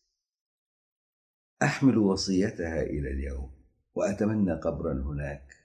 أحمل 1.61 1.97
وصيتها 1.97 2.81
إلى 2.81 3.11
اليوم 3.11 3.51
وأتمنى 3.95 4.53
قبرا 4.53 4.93
هناك. 4.93 5.55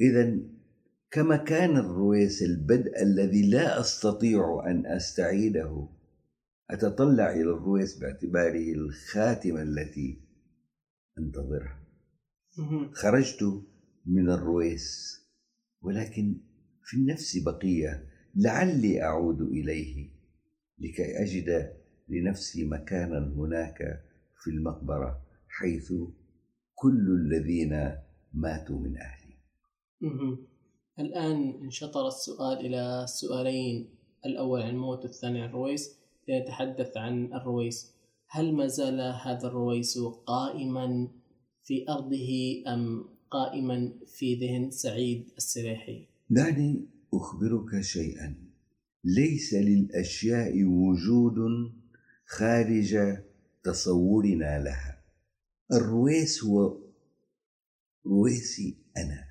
إذا 0.00 0.38
كما 1.10 1.36
كان 1.36 1.76
الرويس 1.76 2.42
البدء 2.42 3.02
الذي 3.02 3.50
لا 3.50 3.80
أستطيع 3.80 4.62
أن 4.66 4.86
أستعيده 4.86 5.88
أتطلع 6.70 7.30
إلى 7.30 7.50
الرويس 7.50 7.98
باعتباره 7.98 8.72
الخاتمة 8.72 9.62
التي 9.62 10.20
أنتظرها. 11.18 11.87
خرجت 12.92 13.62
من 14.06 14.30
الرويس 14.30 15.18
ولكن 15.82 16.40
في 16.84 16.96
النفس 16.96 17.38
بقية 17.38 18.08
لعلي 18.34 19.02
أعود 19.02 19.40
إليه 19.40 20.10
لكي 20.78 21.22
أجد 21.22 21.72
لنفسي 22.08 22.64
مكانا 22.64 23.18
هناك 23.36 23.78
في 24.42 24.50
المقبرة 24.50 25.20
حيث 25.48 25.92
كل 26.74 27.06
الذين 27.10 27.98
ماتوا 28.32 28.78
من 28.78 28.96
أهلي. 28.96 29.34
الآن 30.98 31.60
انشطر 31.62 32.08
السؤال 32.08 32.66
إلى 32.66 33.06
سؤالين 33.08 33.90
الأول 34.26 34.62
عن 34.62 34.70
الموت 34.70 35.04
والثاني 35.04 35.42
عن 35.42 35.48
الرويس 35.48 35.98
لنتحدث 36.28 36.96
عن 36.96 37.32
الرويس. 37.34 37.94
هل 38.28 38.54
ما 38.54 38.66
زال 38.66 39.00
هذا 39.00 39.48
الرويس 39.48 39.98
قائما 40.26 41.08
في 41.68 41.84
أرضه 41.88 42.62
أم 42.66 43.04
قائما 43.30 43.92
في 44.06 44.34
ذهن 44.34 44.70
سعيد 44.70 45.28
السريحي 45.36 46.06
دعني 46.30 46.86
أخبرك 47.14 47.80
شيئا. 47.80 48.34
ليس 49.04 49.54
للأشياء 49.54 50.64
وجود 50.64 51.34
خارج 52.26 53.18
تصورنا 53.62 54.64
لها. 54.64 55.02
الرويس 55.72 56.44
هو 56.44 56.76
رويسي 58.06 58.76
أنا. 58.96 59.24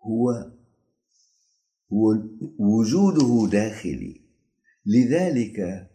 هو 0.00 0.52
هو 1.92 2.22
وجوده 2.58 3.50
داخلي. 3.52 4.20
لذلك 4.86 5.88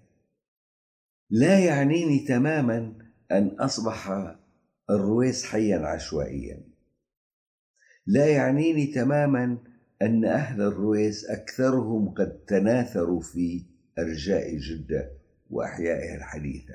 لا 1.30 1.60
يعنيني 1.60 2.20
تماما 2.20 3.10
أن 3.32 3.48
أصبح 3.48 4.10
الرويس 4.90 5.46
حيا 5.46 5.78
عشوائيا. 5.78 6.62
لا 8.08 8.26
يعنيني 8.26 8.86
تماما 8.86 9.58
أن 10.02 10.26
أهل 10.26 10.62
الرويس 10.62 11.26
أكثرهم 11.26 12.10
قد 12.10 12.40
تناثروا 12.48 13.22
في 13.22 13.66
أرجاء 14.00 14.58
جدة 14.58 15.12
وأحيائها 15.50 16.16
الحديثة. 16.16 16.74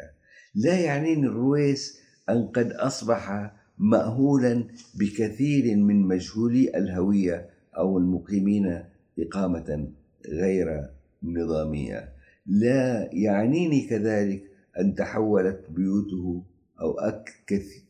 لا 0.54 0.80
يعنيني 0.80 1.26
الرويس 1.26 2.00
أن 2.28 2.46
قد 2.46 2.72
أصبح 2.72 3.52
ماهولا 3.78 4.64
بكثير 4.94 5.76
من 5.76 6.08
مجهولي 6.08 6.76
الهوية 6.76 7.50
أو 7.76 7.98
المقيمين 7.98 8.84
إقامة 9.18 9.88
غير 10.28 10.90
نظامية. 11.22 12.12
لا 12.46 13.10
يعنيني 13.12 13.86
كذلك 13.88 14.42
أن 14.80 14.94
تحولت 14.94 15.70
بيوته 15.70 16.42
أو 16.80 16.96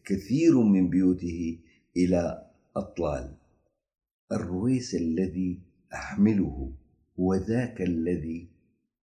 كثير 0.05 0.62
من 0.62 0.91
بيوته 0.91 1.59
إلى 1.97 2.47
أطلال. 2.76 3.35
الرويس 4.32 4.95
الذي 4.95 5.61
أحمله 5.93 6.72
هو 7.20 7.35
ذاك 7.35 7.82
الذي 7.82 8.49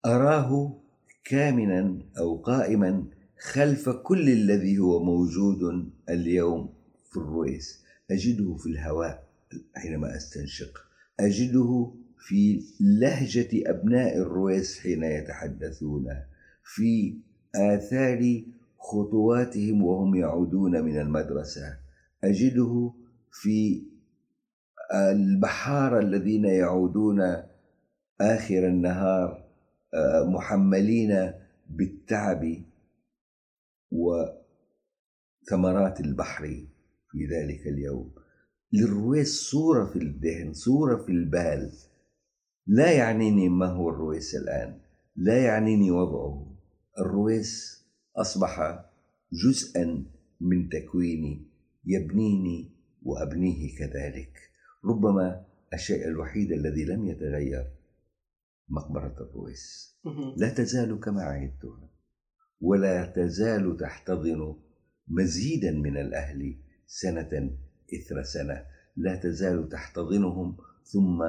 أراه 0.05 0.79
كامنا 1.23 2.01
أو 2.17 2.35
قائما 2.35 3.03
خلف 3.39 3.89
كل 3.89 4.29
الذي 4.29 4.79
هو 4.79 5.03
موجود 5.03 5.91
اليوم 6.09 6.73
في 7.09 7.17
الرويس. 7.17 7.83
أجده 8.11 8.55
في 8.55 8.69
الهواء 8.69 9.27
حينما 9.75 10.15
أستنشق. 10.17 10.77
أجده 11.19 11.91
في 12.19 12.63
لهجة 12.79 13.49
أبناء 13.69 14.17
الرويس 14.17 14.79
حين 14.79 15.03
يتحدثون. 15.03 16.07
في 16.63 17.17
آثار 17.55 18.43
خطواتهم 18.87 19.83
وهم 19.83 20.15
يعودون 20.15 20.81
من 20.81 21.01
المدرسة. 21.01 21.77
أجده 22.23 22.93
في 23.31 23.83
البحاره 24.93 25.99
الذين 25.99 26.45
يعودون 26.45 27.21
آخر 28.21 28.67
النهار 28.67 29.47
آه، 29.93 30.23
محملين 30.23 31.33
بالتعب 31.69 32.63
وثمرات 33.91 34.39
البحر 35.99 36.65
في 37.11 37.25
ذلك 37.25 37.67
اليوم. 37.67 38.11
للرويس 38.73 39.49
صورة 39.51 39.85
في 39.85 39.99
الذهن 39.99 40.53
صورة 40.53 41.03
في 41.03 41.11
البال. 41.11 41.71
لا 42.67 42.91
يعنيني 42.91 43.49
ما 43.49 43.65
هو 43.65 43.89
الرويس 43.89 44.35
الآن 44.35 44.77
لا 45.15 45.43
يعنيني 45.43 45.91
وضعه. 45.91 46.47
الرويس 46.99 47.76
أصبح 48.17 48.85
جزءا 49.33 50.05
من 50.41 50.69
تكويني 50.69 51.45
يبنيني 51.85 52.71
وأبنيه 53.03 53.77
كذلك. 53.77 54.39
ربما 54.85 55.45
الشيء 55.73 56.07
الوحيد 56.07 56.51
الذي 56.51 56.85
لم 56.85 57.07
يتغير 57.07 57.71
مقبرة 58.69 59.15
الرويس. 59.21 59.95
لا 60.37 60.49
تزال 60.49 60.99
كما 60.99 61.21
عهدتها 61.21 61.89
ولا 62.61 63.05
تزال 63.05 63.77
تحتضن 63.77 64.55
مزيدا 65.07 65.71
من 65.71 65.97
الأهل 65.97 66.57
سنة 66.87 67.57
إثر 67.93 68.23
سنة. 68.23 68.65
لا 68.97 69.15
تزال 69.15 69.69
تحتضنهم 69.69 70.57
ثم 70.83 71.23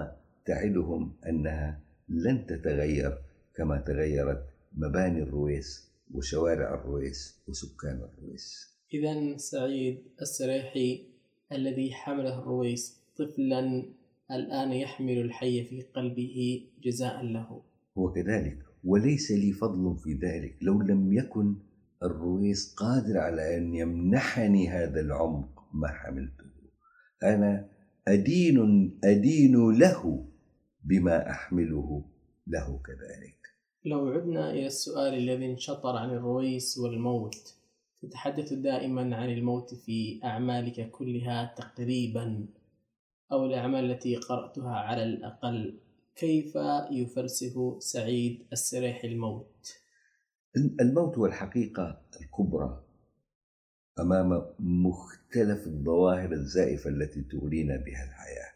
تعدهم 0.44 1.16
أنها 1.26 1.80
لن 2.08 2.46
تتغير 2.46 3.18
كما 3.54 3.78
تغيرت 3.80 4.46
مباني 4.72 5.22
الرويس 5.22 5.87
وشوارع 6.14 6.74
الرويس 6.74 7.42
وسكان 7.48 8.00
الرويس 8.02 8.78
إذا 8.94 9.36
سعيد 9.36 9.98
السريحي 10.22 11.04
الذي 11.52 11.94
حمله 11.94 12.38
الرويس 12.38 13.00
طفلا 13.16 13.84
الآن 14.30 14.72
يحمل 14.72 15.18
الحي 15.18 15.64
في 15.64 15.82
قلبه 15.82 16.66
جزاء 16.82 17.22
له. 17.22 17.62
هو 17.98 18.12
كذلك 18.12 18.58
وليس 18.84 19.30
لي 19.30 19.52
فضل 19.52 19.96
في 19.96 20.12
ذلك 20.12 20.56
لو 20.62 20.82
لم 20.82 21.12
يكن 21.12 21.56
الرويس 22.02 22.74
قادر 22.74 23.18
على 23.18 23.56
أن 23.56 23.74
يمنحني 23.74 24.68
هذا 24.68 25.00
العمق 25.00 25.68
ما 25.72 25.88
حملته. 25.88 26.44
أنا 27.22 27.68
أدين 28.08 28.58
أدين 29.04 29.78
له 29.78 30.26
بما 30.84 31.30
أحمله 31.30 32.04
له 32.46 32.80
كذلك. 32.86 33.37
لو 33.88 34.08
عدنا 34.08 34.50
إلى 34.50 34.66
السؤال 34.66 35.14
الذي 35.14 35.46
انشطر 35.46 35.96
عن 35.96 36.10
الرويس 36.10 36.78
والموت 36.78 37.54
تتحدث 38.02 38.52
دائما 38.52 39.16
عن 39.16 39.30
الموت 39.30 39.74
في 39.74 40.20
أعمالك 40.24 40.90
كلها 40.90 41.54
تقريبا 41.56 42.46
أو 43.32 43.46
الأعمال 43.46 43.90
التي 43.90 44.16
قرأتها 44.16 44.76
على 44.76 45.02
الأقل. 45.02 45.80
كيف 46.16 46.54
يفلسف 46.90 47.82
سعيد 47.82 48.46
السريح 48.52 49.04
الموت؟ 49.04 49.72
الموت 50.56 51.18
هو 51.18 51.26
الحقيقة 51.26 52.02
الكبرى 52.20 52.84
أمام 54.00 54.42
مختلف 54.58 55.66
الظواهر 55.66 56.32
الزائفة 56.32 56.90
التي 56.90 57.22
تغرينا 57.22 57.76
بها 57.76 58.04
الحياة. 58.04 58.52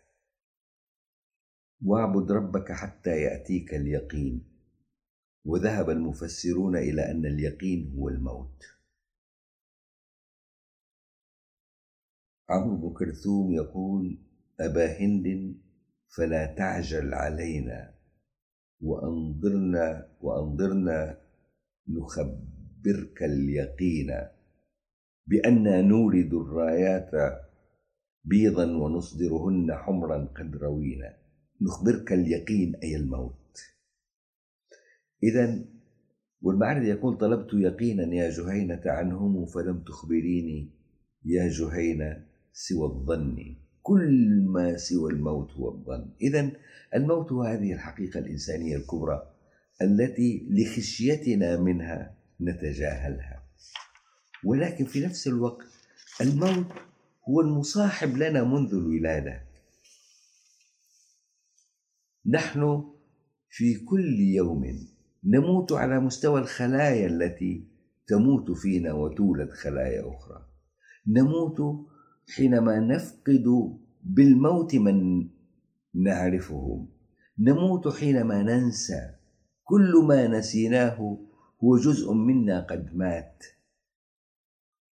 واعبد 1.84 2.32
ربك 2.32 2.72
حتى 2.72 3.10
يأتيك 3.10 3.74
اليقين. 3.74 4.51
وذهب 5.44 5.90
المفسرون 5.90 6.76
إلى 6.76 7.10
أن 7.10 7.26
اليقين 7.26 7.94
هو 7.96 8.08
الموت. 8.08 8.62
عمرو 12.50 12.76
بن 12.76 12.94
كلثوم 12.94 13.52
يقول 13.52 14.18
أبا 14.60 14.98
هند 14.98 15.56
فلا 16.16 16.54
تعجل 16.54 17.14
علينا 17.14 17.94
وأنظرنا 18.80 20.08
وأنظرنا 20.20 21.18
نخبرك 21.88 23.22
اليقين 23.22 24.10
بأن 25.26 25.88
نورد 25.88 26.34
الرايات 26.34 27.10
بيضا 28.24 28.66
ونصدرهن 28.76 29.74
حمرا 29.74 30.24
قد 30.24 30.56
روينا. 30.56 31.16
نخبرك 31.62 32.12
اليقين 32.12 32.76
أي 32.76 32.96
الموت. 32.96 33.41
إذا 35.22 35.64
والمعرض 36.42 36.82
يقول 36.82 37.18
طلبت 37.18 37.54
يقينا 37.54 38.14
يا 38.14 38.30
جهينة 38.30 38.80
عنهم 38.86 39.46
فلم 39.46 39.78
تخبريني 39.78 40.70
يا 41.24 41.48
جهينة 41.48 42.26
سوى 42.52 42.86
الظن. 42.86 43.56
كل 43.82 44.44
ما 44.46 44.76
سوى 44.76 45.12
الموت 45.12 45.52
هو 45.52 45.68
الظن. 45.68 46.10
إذا 46.20 46.50
الموت 46.94 47.32
هو 47.32 47.42
هذه 47.42 47.72
الحقيقة 47.72 48.18
الإنسانية 48.18 48.76
الكبرى 48.76 49.32
التي 49.82 50.46
لخشيتنا 50.50 51.60
منها 51.60 52.14
نتجاهلها. 52.40 53.42
ولكن 54.44 54.84
في 54.84 55.00
نفس 55.00 55.26
الوقت 55.26 55.66
الموت 56.20 56.66
هو 57.28 57.40
المصاحب 57.40 58.16
لنا 58.16 58.44
منذ 58.44 58.74
الولادة. 58.74 59.42
نحن 62.26 62.84
في 63.50 63.74
كل 63.74 64.20
يوم 64.20 64.64
نموت 65.24 65.72
على 65.72 66.00
مستوى 66.00 66.40
الخلايا 66.40 67.06
التي 67.06 67.64
تموت 68.06 68.50
فينا 68.50 68.92
وتولد 68.92 69.50
خلايا 69.50 70.08
أخرى. 70.08 70.46
نموت 71.06 71.86
حينما 72.36 72.80
نفقد 72.80 73.44
بالموت 74.02 74.74
من 74.74 75.28
نعرفهم 75.94 76.88
نموت 77.38 77.88
حينما 77.88 78.42
ننسى. 78.42 79.14
كل 79.64 79.92
ما 80.08 80.26
نسيناه 80.26 81.18
هو 81.64 81.76
جزء 81.76 82.12
منا 82.12 82.60
قد 82.60 82.96
مات. 82.96 83.44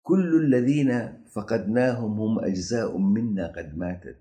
كل 0.02 0.44
الذين 0.44 1.22
فقدناهم 1.32 2.20
هم 2.20 2.44
أجزاء 2.44 2.98
منا 2.98 3.46
قد 3.46 3.78
ماتت. 3.78 4.18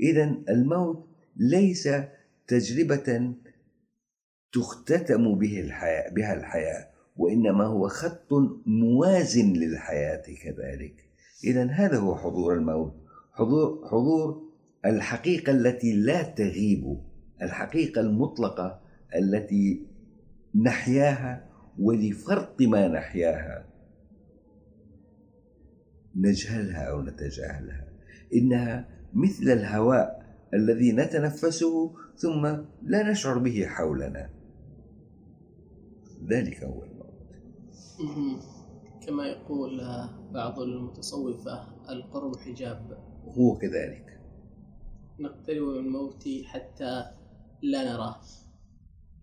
اذا 0.00 0.36
الموت 0.48 1.08
ليس 1.36 1.88
تجربة 2.46 3.34
تختتم 4.54 5.38
به 5.38 5.60
الحياة 5.60 6.10
بها 6.10 6.34
الحياة 6.34 6.88
وإنما 7.16 7.64
هو 7.64 7.88
خط 7.88 8.32
موازن 8.66 9.52
للحياة 9.52 10.22
كذلك. 10.42 11.08
اذا 11.44 11.64
هذا 11.64 11.98
هو 11.98 12.16
حضور 12.16 12.54
الموت. 12.54 12.94
حضور 13.32 13.88
حضور 13.90 14.42
الحقيقة 14.84 15.52
التي 15.52 15.92
لا 15.92 16.22
تغيب 16.22 16.98
الحقيقة 17.42 18.00
المطلقة 18.00 18.80
التي 19.14 19.86
نحياها 20.54 21.48
ولفرط 21.78 22.62
ما 22.62 22.88
نحياها. 22.88 23.66
نجهلها 26.16 26.82
أو 26.82 27.02
نتجاهلها. 27.02 27.88
إنها 28.34 28.88
مثل 29.14 29.50
الهواء 29.50 30.24
الذي 30.54 30.92
نتنفسه 30.92 31.94
ثم 32.16 32.46
لا 32.82 33.10
نشعر 33.10 33.38
به 33.38 33.66
حولنا. 33.66 34.30
ذلك 36.30 36.64
هو 36.64 36.84
الموت. 36.84 37.14
كما 39.06 39.26
يقول 39.26 39.80
بعض 40.32 40.60
المتصوفة 40.60 41.74
القرب 41.90 42.36
حجاب. 42.36 42.98
هو 43.38 43.58
كذلك. 43.58 44.20
نقترب 45.20 45.62
من 45.62 45.78
الموت 45.78 46.28
حتى 46.44 47.04
لا 47.62 47.92
نراه. 47.92 48.20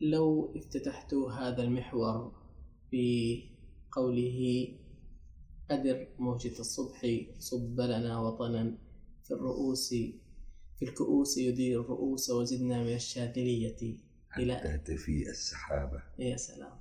لو 0.01 0.53
افتتحت 0.55 1.13
هذا 1.13 1.63
المحور 1.63 2.33
بقوله 2.91 4.67
أدر 5.71 6.07
موجة 6.19 6.59
الصبح 6.59 7.05
صب 7.39 7.79
لنا 7.79 8.19
وطنا 8.19 8.77
في 9.23 9.33
الرؤوس 9.33 9.89
في 10.79 10.85
الكؤوس 10.85 11.37
يدير 11.37 11.81
الرؤوس 11.81 12.29
وزدنا 12.29 12.83
من 12.83 12.93
الشاذلية 12.93 13.97
إلى 14.37 14.55
حتى 14.55 14.77
تفيء 14.77 15.29
السحابة. 15.29 16.03
يا 16.19 16.37
سلام. 16.37 16.80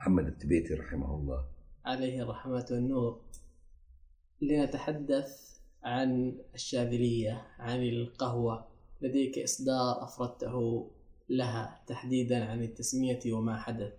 محمد 0.00 0.26
التبيتي 0.26 0.74
رحمه 0.74 1.14
الله. 1.14 1.44
عليه 1.84 2.22
الرحمة 2.22 2.66
والنور. 2.70 3.20
لنتحدث 4.42 5.58
عن 5.82 6.38
الشاذلية 6.54 7.46
عن 7.58 7.82
القهوة. 7.82 8.68
لديك 9.02 9.38
إصدار 9.38 10.04
أفردته 10.04 10.90
لها 11.28 11.82
تحديدا 11.86 12.44
عن 12.44 12.62
التسمية 12.62 13.18
وما 13.32 13.56
حدث. 13.56 13.92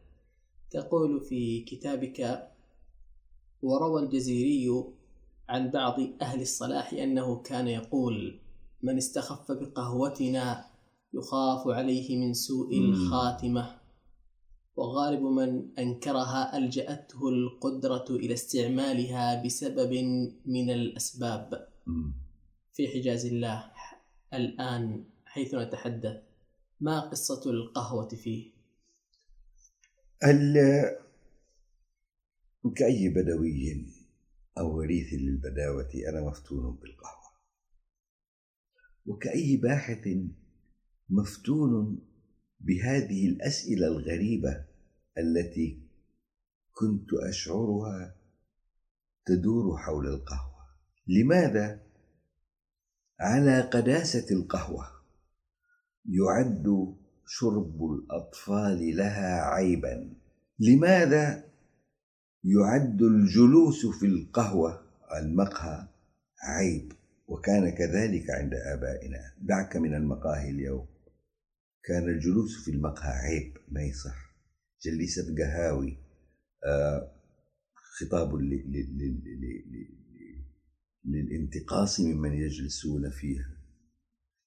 تقول 0.72 1.22
في 1.22 1.62
كتابك 1.62 2.50
وروى 3.62 4.04
الجزيري 4.04 4.84
عن 5.50 5.72
بعض 5.72 6.00
أهل 6.22 6.41
الصلاح 6.41 6.93
أنه 6.93 7.41
كان 7.41 7.68
يقول 7.68 8.39
من 8.84 8.97
استخف 8.97 9.52
بقهوتنا 9.52 10.66
يخاف 11.14 11.68
عليه 11.68 12.18
من 12.18 12.34
سوء 12.34 12.78
الخاتمة. 12.78 13.79
وغالب 14.76 15.22
من 15.22 15.80
أنكرها 15.80 16.57
ألجأته 16.57 17.30
القدرة 17.30 18.05
إلى 18.09 18.34
استعمالها 18.34 19.43
بسبب 19.43 19.93
من 20.45 20.70
الأسباب. 20.70 21.70
في 22.74 22.88
حجاز 22.88 23.26
الله 23.26 23.72
الآن 24.34 25.03
حيث 25.26 25.55
نتحدث 25.55 26.17
ما 26.82 26.99
قصة 26.99 27.51
القهوة 27.51 28.07
فيه؟ 28.09 28.51
كأي 32.76 33.09
بدوي 33.09 33.86
أو 34.57 34.78
وريث 34.78 35.13
للبداوة 35.13 35.89
أنا 36.09 36.22
مفتون 36.30 36.76
بالقهوة. 36.76 37.30
وكأي 39.05 39.57
باحث 39.57 40.07
مفتون 41.09 41.99
بهذه 42.60 43.28
الأسئلة 43.28 43.88
الغريبة 43.88 44.66
التي 45.18 45.80
كنت 46.72 47.14
أشعرها 47.14 48.16
تدور 49.26 49.78
حول 49.78 50.07
القهوة. 50.07 50.60
لماذا؟ 51.07 51.80
على 53.20 53.62
قداسة 53.62 54.36
القهوة 54.36 54.88
يعد 56.05 56.95
شرب 57.28 57.84
الأطفال 57.84 58.95
لها 58.97 59.41
عيبا. 59.41 60.14
لماذا 60.60 61.43
يعد 62.43 63.01
الجلوس 63.01 63.86
في 63.86 64.05
القهوة 64.05 64.82
المقهى 65.22 65.88
عيب؟ 66.43 66.93
وكان 67.28 67.70
كذلك 67.70 68.30
عند 68.30 68.53
آبائنا. 68.53 69.34
دعك 69.41 69.76
من 69.76 69.95
المقاهي 69.95 70.49
اليوم. 70.49 70.88
كان 71.84 72.10
الجلوس 72.10 72.66
في 72.66 72.72
المقهى 72.72 73.12
عيب 73.12 73.58
ما 73.68 73.82
يصح. 73.82 74.30
جلسة 74.82 75.36
قهاوي 75.38 75.98
آه 76.66 77.12
خطاب 77.74 78.36
للانتقاص 81.06 82.00
ممن 82.00 82.34
يجلسون 82.34 83.10
فيها. 83.10 83.58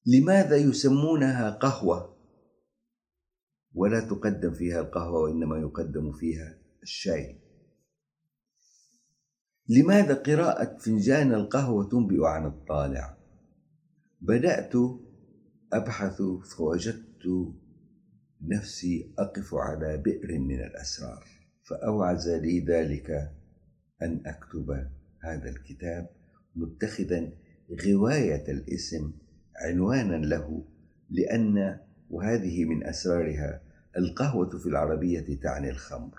لماذا 0.06 0.56
يسمونها 0.56 1.50
قهوة؟ 1.50 2.12
ولا 3.74 4.00
تقدم 4.00 4.52
فيها 4.52 4.80
القهوة 4.80 5.20
وإنما 5.20 5.58
يقدم 5.58 6.12
فيها 6.12 6.58
الشاي. 6.82 7.38
لماذا 9.68 10.14
قراءة 10.14 10.78
فنجان 10.78 11.34
القهوة 11.34 11.88
تنبئ 11.88 12.24
عن 12.24 12.46
الطالع؟ 12.46 13.18
بدأت 14.20 14.72
أبحث 15.72 16.22
فوجدت 16.56 17.54
نفسي 18.42 19.14
أقف 19.18 19.54
على 19.54 19.96
بئر 19.96 20.38
من 20.38 20.60
الأسرار 20.60 21.24
فأوعز 21.62 22.28
لي 22.28 22.60
ذلك 22.60 23.10
أن 24.02 24.22
أكتب 24.26 24.70
هذا 25.20 25.50
الكتاب 25.50 26.10
متخذا 26.56 27.32
غواية 27.86 28.44
الاسم 28.48 29.12
عنوانا 29.56 30.26
له 30.26 30.64
لأن 31.10 31.80
وهذه 32.10 32.64
من 32.64 32.86
أسرارها 32.86 33.62
القهوة 33.96 34.58
في 34.58 34.66
العربية 34.66 35.40
تعني 35.40 35.70
الخمر. 35.70 36.18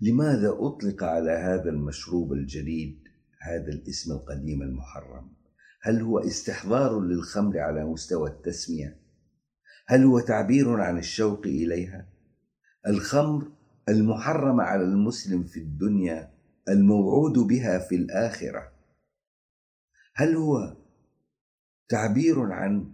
لماذا 0.00 0.50
أطلق 0.58 1.04
على 1.04 1.30
هذا 1.30 1.70
المشروب 1.70 2.32
الجديد 2.32 2.98
هذا 3.40 3.72
الاسم 3.72 4.12
القديم 4.12 4.62
المحرم؟ 4.62 5.37
هل 5.80 6.02
هو 6.02 6.18
استحضار 6.18 7.00
للخمر 7.00 7.58
على 7.58 7.84
مستوى 7.84 8.30
التسمية؟ 8.30 8.96
هل 9.86 10.04
هو 10.04 10.20
تعبير 10.20 10.80
عن 10.80 10.98
الشوق 10.98 11.46
إليها؟ 11.46 12.06
الخمر 12.86 13.52
المحرمة 13.88 14.62
على 14.62 14.84
المسلم 14.84 15.44
في 15.44 15.60
الدنيا 15.60 16.30
الموعود 16.68 17.38
بها 17.38 17.78
في 17.78 17.94
الآخرة. 17.94 18.72
هل 20.14 20.36
هو 20.36 20.76
تعبير 21.88 22.52
عن 22.52 22.92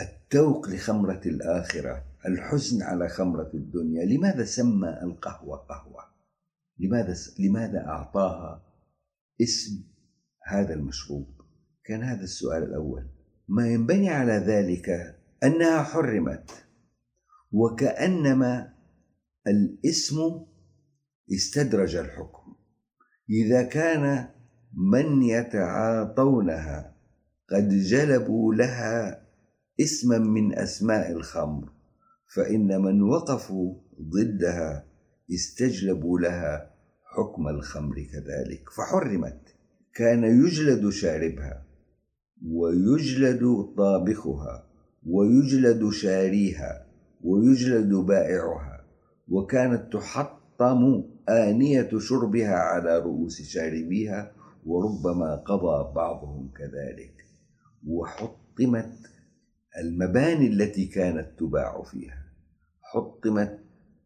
التوق 0.00 0.68
لخمرة 0.68 1.20
الآخرة 1.26 2.04
الحزن 2.26 2.82
على 2.82 3.08
خمرة 3.08 3.50
الدنيا؟ 3.54 4.04
لماذا 4.04 4.44
سمى 4.44 4.88
القهوة 5.02 5.56
قهوة؟ 5.56 6.04
لماذا 6.78 7.14
لماذا 7.38 7.86
أعطاها 7.86 8.62
اسم 9.40 9.84
هذا 10.46 10.74
المشروب؟ 10.74 11.39
كان 11.90 12.02
هذا 12.02 12.22
السؤال 12.22 12.62
الأول. 12.62 13.06
ما 13.48 13.68
ينبني 13.68 14.08
على 14.10 14.32
ذلك 14.32 15.16
أنها 15.44 15.82
حرمت 15.82 16.50
وكأنما 17.52 18.72
الاسم 19.46 20.16
استدرج 21.32 21.96
الحكم. 21.96 22.54
إذا 23.30 23.62
كان 23.62 24.28
من 24.92 25.22
يتعاطونها 25.22 26.96
قد 27.50 27.68
جلبوا 27.68 28.54
لها 28.54 29.26
اسما 29.80 30.18
من 30.18 30.58
أسماء 30.58 31.12
الخمر 31.12 31.72
فإن 32.34 32.82
من 32.82 33.02
وقفوا 33.02 33.74
ضدها 34.00 34.86
استجلبوا 35.34 36.18
لها 36.18 36.70
حكم 37.16 37.48
الخمر 37.48 37.94
كذلك 37.94 38.70
فحرمت. 38.76 39.40
كان 39.94 40.24
يجلد 40.24 40.88
شاربها. 40.88 41.69
ويجلد 42.46 43.72
طابخها 43.76 44.66
ويجلد 45.06 45.90
شاريها 45.90 46.86
ويجلد 47.24 47.94
بائعها 47.94 48.84
وكانت 49.28 49.92
تحطم 49.92 51.02
آنية 51.28 51.90
شربها 51.98 52.54
على 52.54 52.98
رؤوس 52.98 53.42
شاربيها 53.42 54.32
وربما 54.66 55.36
قضى 55.36 55.94
بعضهم 55.94 56.50
كذلك. 56.56 57.14
وحطمت 57.86 58.92
المباني 59.78 60.46
التي 60.46 60.86
كانت 60.86 61.28
تباع 61.38 61.82
فيها. 61.82 62.24
حطمت 62.82 63.58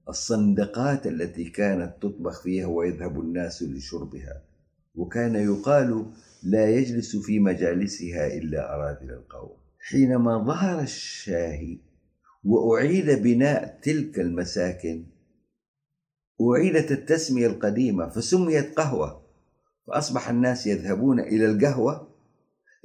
الصندقات 0.08 1.06
التي 1.06 1.44
كانت 1.44 1.94
تطبخ 2.02 2.42
فيها 2.42 2.66
ويذهب 2.66 3.20
الناس 3.20 3.62
لشربها. 3.62 4.42
وكان 4.94 5.34
يقال 5.34 6.06
لا 6.44 6.70
يجلس 6.70 7.16
في 7.16 7.38
مجالسها 7.38 8.26
إلا 8.26 8.74
أراذل 8.74 9.10
القوم. 9.10 9.56
حينما 9.88 10.38
ظهر 10.38 10.80
الشاهي 10.80 11.78
وأعيد 12.44 13.10
بناء 13.10 13.78
تلك 13.82 14.20
المساكن 14.20 15.04
أعيدت 16.40 16.92
التسمية 16.92 17.46
القديمة 17.46 18.08
فسميت 18.08 18.74
قهوة 18.74 19.22
فأصبح 19.86 20.28
الناس 20.28 20.66
يذهبون 20.66 21.20
إلى 21.20 21.50
القهوة 21.50 22.08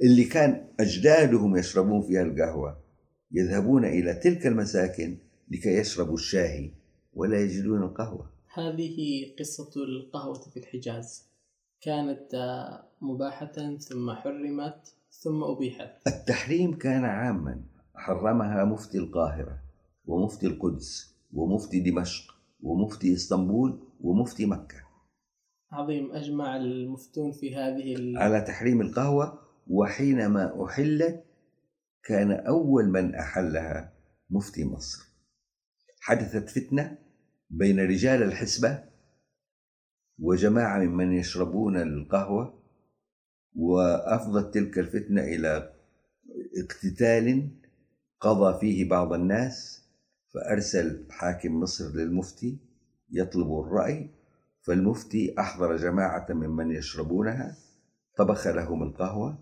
اللي 0.02 0.24
كان 0.24 0.66
أجدادهم 0.80 1.56
يشربون 1.56 2.02
فيها 2.02 2.22
القهوة 2.22 2.80
يذهبون 3.32 3.84
إلى 3.84 4.14
تلك 4.14 4.46
المساكن 4.46 5.18
لكي 5.50 5.78
يشربوا 5.78 6.14
الشاهي 6.14 6.70
ولا 7.14 7.40
يجدون 7.40 7.82
القهوة. 7.82 8.30
هذه 8.54 8.96
قصة 9.38 9.70
القهوة 9.76 10.50
في 10.50 10.56
الحجاز. 10.56 11.22
كانت 11.82 12.34
مباحة 13.02 13.76
ثم 13.78 14.10
حرمت 14.10 14.94
ثم 15.10 15.42
أبيحت. 15.42 16.06
التحريم 16.06 16.78
كان 16.78 17.04
عاما 17.04 17.62
حرمها 17.94 18.64
مفتي 18.64 18.98
القاهرة 18.98 19.62
ومفتي 20.06 20.46
القدس 20.46 21.16
ومفتي 21.32 21.80
دمشق 21.80 22.34
ومفتي 22.62 23.14
إسطنبول 23.14 23.82
ومفتي 24.00 24.46
مكة. 24.46 24.76
عظيم 25.72 26.12
أجمع 26.12 26.56
المفتون 26.56 27.32
في 27.32 27.56
هذه 27.56 27.94
ال... 27.94 28.18
على 28.18 28.40
تحريم 28.40 28.80
القهوة 28.80 29.38
وحينما 29.66 30.64
أحلت 30.64 31.24
كان 32.02 32.30
أول 32.32 32.88
من 32.88 33.14
أحلها 33.14 33.92
مفتي 34.30 34.64
مصر. 34.64 35.10
حدثت 36.00 36.48
فتنة 36.50 36.98
بين 37.50 37.80
رجال 37.80 38.22
الحسبة 38.22 38.84
وجماعة 40.18 40.78
ممن 40.78 41.12
يشربون 41.12 41.76
القهوة 41.76 42.59
وأفضت 43.56 44.54
تلك 44.54 44.78
الفتنة 44.78 45.22
إلى 45.22 45.72
اقتتال 46.62 47.50
قضى 48.20 48.60
فيه 48.60 48.88
بعض 48.88 49.12
الناس 49.12 49.84
فأرسل 50.34 51.06
حاكم 51.10 51.60
مصر 51.60 51.84
للمفتي 51.94 52.58
يطلب 53.10 53.60
الرأي 53.60 54.10
فالمفتي 54.62 55.34
أحضر 55.38 55.76
جماعة 55.76 56.26
ممن 56.30 56.70
يشربونها 56.70 57.56
طبخ 58.16 58.46
لهم 58.46 58.82
القهوة 58.82 59.38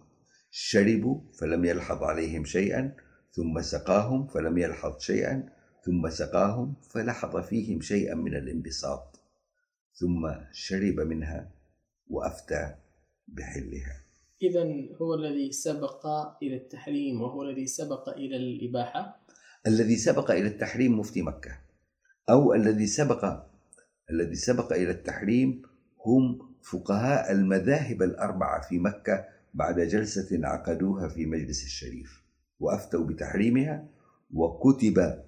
شربوا 0.50 1.20
فلم 1.40 1.64
يلحظ 1.64 2.02
عليهم 2.02 2.44
شيئا 2.44 2.96
ثم 3.32 3.60
سقاهم 3.60 4.26
فلم 4.26 4.58
يلحظ 4.58 4.98
شيئا 4.98 5.48
ثم 5.84 6.08
سقاهم 6.10 6.74
فلحظ 6.90 7.36
فيهم 7.36 7.80
شيئا 7.80 8.14
من 8.14 8.36
الانبساط 8.36 9.20
ثم 9.94 10.30
شرب 10.52 11.00
منها 11.00 11.50
وأفتى. 12.10 12.74
بحلها. 13.28 14.04
اذا 14.42 14.64
هو 15.02 15.14
الذي 15.14 15.52
سبق 15.52 16.06
إلى 16.42 16.56
التحريم 16.56 17.22
وهو 17.22 17.42
الذي 17.42 17.66
سبق 17.66 18.08
إلى 18.08 18.36
الإباحة. 18.36 19.20
الذي 19.66 19.96
سبق 19.96 20.30
إلى 20.30 20.46
التحريم 20.46 20.98
مفتي 20.98 21.22
مكة. 21.22 21.58
أو 22.30 22.54
الذي 22.54 22.86
سبق 22.86 23.48
الذي 24.10 24.34
سبق 24.34 24.72
إلى 24.72 24.90
التحريم 24.90 25.62
هم 26.06 26.38
فقهاء 26.62 27.32
المذاهب 27.32 28.02
الأربعة 28.02 28.68
في 28.68 28.78
مكة 28.78 29.24
بعد 29.54 29.80
جلسة 29.80 30.46
عقدوها 30.46 31.08
في 31.08 31.26
مجلس 31.26 31.64
الشريف 31.64 32.22
وأفتوا 32.60 33.06
بتحريمها 33.06 33.88
وكتب 34.34 35.22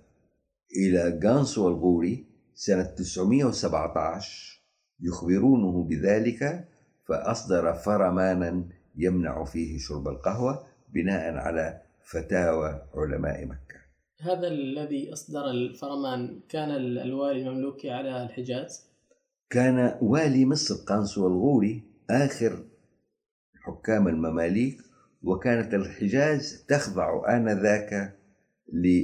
إلى 0.76 1.20
غانسو 1.24 1.68
الغوري 1.68 2.26
سنة 2.54 2.82
917 2.82 4.60
يخبرونه 5.00 5.84
بذلك 5.84 6.68
فأصدر 7.10 7.72
فرمانا 7.72 8.64
يمنع 8.96 9.44
فيه 9.44 9.78
شرب 9.78 10.08
القهوة 10.08 10.66
بناء 10.88 11.34
على 11.34 11.82
فتاوى 12.02 12.82
علماء 12.94 13.46
مكة. 13.46 13.80
هذا 14.20 14.48
الذي 14.48 15.12
أصدر 15.12 15.50
الفرمان 15.50 16.40
كان 16.48 16.70
الوالي 16.70 17.48
المملوكي 17.48 17.90
على 17.90 18.22
الحجاز؟ 18.22 18.86
كان 19.50 19.98
والي 20.02 20.46
مصر 20.46 20.74
قانسو 20.74 21.26
الغوري 21.26 21.82
آخر 22.10 22.64
حكام 23.54 24.08
المماليك 24.08 24.78
وكانت 25.22 25.74
الحجاز 25.74 26.64
تخضع 26.68 27.36
آنذاك 27.36 28.18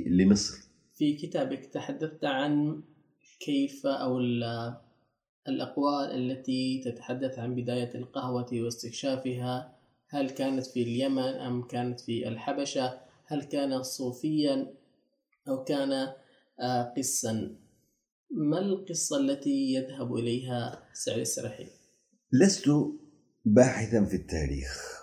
لمصر. 0.07 0.69
في 0.95 1.17
كتابك 1.17 1.67
تحدثت 1.67 2.25
عن 2.25 2.83
كيف 3.41 3.87
أو 3.87 4.19
الأقوال 5.49 6.11
التي 6.11 6.83
تتحدث 6.85 7.39
عن 7.39 7.55
بداية 7.55 7.95
القهوة 7.95 8.47
واستكشافها؟ 8.53 9.77
هل 10.09 10.31
كانت 10.31 10.67
في 10.67 10.83
اليمن 10.83 11.19
أم 11.19 11.63
كانت 11.67 12.01
في 12.01 12.29
الحبشة؟ 12.29 13.01
هل 13.27 13.43
كان 13.43 13.83
صوفيا 13.83 14.75
أو 15.49 15.65
كان 15.65 15.93
آه، 16.61 16.95
قسا؟ 16.97 17.57
ما 18.31 18.59
القصة 18.59 19.21
التي 19.21 19.75
يذهب 19.75 20.15
إليها 20.15 20.83
سعيد 20.93 21.21
السرحي؟ 21.21 21.67
لست 22.33 22.71
باحثا 23.45 24.05
في 24.05 24.17
التاريخ 24.17 24.97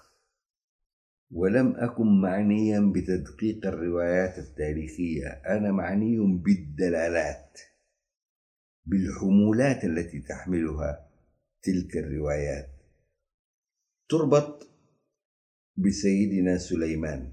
ولم 1.32 1.76
أكن 1.78 2.22
معنيا 2.22 2.92
بتدقيق 2.96 3.66
الروايات 3.66 4.38
التاريخية. 4.38 5.28
أنا 5.28 5.72
معني 5.72 6.18
بالدلالات. 6.20 7.60
بالحمولات 8.86 9.84
التي 9.84 10.20
تحملها 10.20 11.08
تلك 11.64 11.98
الروايات. 11.98 12.70
تربط 14.10 14.68
بسيدنا 15.78 16.58
سليمان 16.58 17.32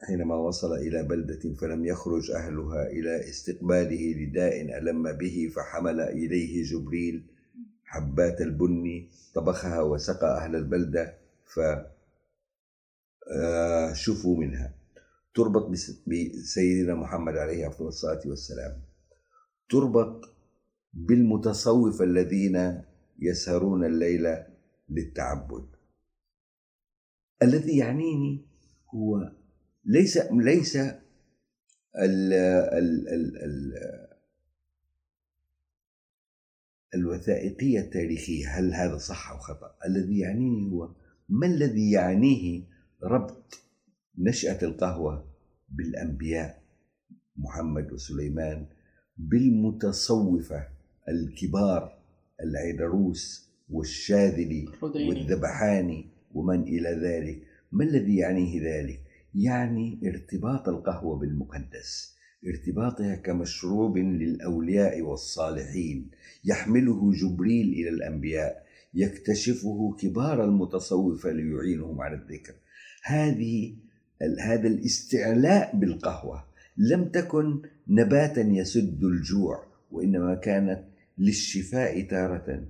حينما 0.00 0.34
وصل 0.34 0.72
إلى 0.74 1.02
بلدة 1.02 1.54
فلم 1.54 1.84
يخرج 1.84 2.30
أهلها 2.30 2.86
إلى 2.86 3.28
استقباله 3.28 4.12
لداء 4.12 4.78
ألم 4.78 5.12
به 5.12 5.52
فحمل 5.56 6.00
إليه 6.00 6.62
جبريل 6.64 7.26
حبات 7.84 8.40
البن 8.40 9.08
طبخها 9.34 9.82
وسقى 9.82 10.38
أهل 10.44 10.56
البلدة 10.56 11.14
فشفوا 13.94 14.36
منها. 14.36 14.74
تربط 15.34 15.70
بسيدنا 16.06 16.94
محمد 16.94 17.36
عليه 17.36 17.68
أفضل 17.68 17.88
الصلاة 17.88 18.20
والسلام. 18.26 18.80
تربط 19.68 20.35
بالمتصوف 20.96 22.02
الذين 22.02 22.82
يسهرون 23.18 23.84
الليل 23.84 24.36
للتعبد. 24.88 25.66
الذي 27.42 27.76
يعنيني 27.76 28.46
هو 28.94 29.32
ليس 29.84 30.18
ليس 30.32 30.76
ال 30.76 30.96
ال 31.96 33.08
ال 33.08 33.36
ال 33.44 33.72
الوثائقية 36.94 37.80
التاريخية. 37.80 38.58
هل 38.58 38.74
هذا 38.74 38.98
صح 38.98 39.30
أو 39.30 39.38
خطأ؟ 39.38 39.76
الذي 39.86 40.18
يعنيني 40.18 40.70
هو 40.72 40.94
ما 41.28 41.46
الذي 41.46 41.90
يعنيه 41.90 42.64
ربط 43.02 43.54
نشأة 44.18 44.58
القهوة 44.62 45.28
بالأنبياء 45.68 46.62
محمد 47.36 47.92
وسليمان 47.92 48.66
بالمتصوفة 49.16 50.75
الكبار 51.08 51.98
العيدروس 52.42 53.50
والشاذلي 53.70 54.68
والذبحاني 54.82 56.06
ومن 56.34 56.62
إلى 56.62 56.88
ذلك. 56.88 57.42
ما 57.72 57.84
الذي 57.84 58.16
يعنيه 58.16 58.62
ذلك؟ 58.62 59.00
يعني 59.34 60.00
ارتباط 60.04 60.68
القهوة 60.68 61.18
بالمقدس 61.18 62.16
ارتباطها 62.46 63.14
كمشروب 63.14 63.98
للأولياء 63.98 65.02
والصالحين. 65.02 66.10
يحمله 66.44 67.12
جبريل 67.12 67.68
إلى 67.68 67.88
الأنبياء 67.88 68.66
يكتشفه 68.94 69.96
كبار 70.00 70.44
المتصوفة 70.44 71.32
ليعينهم 71.32 72.00
على 72.00 72.14
الذكر. 72.14 72.54
هذه 73.02 73.76
هذا 74.40 74.68
الاستعلاء 74.68 75.76
بالقهوة 75.76 76.44
لم 76.76 77.04
تكن 77.04 77.62
نباتا 77.88 78.40
يسد 78.40 79.04
الجوع 79.04 79.64
وإنما 79.90 80.34
كانت 80.34 80.84
للشفاء 81.18 82.08
تارة 82.08 82.66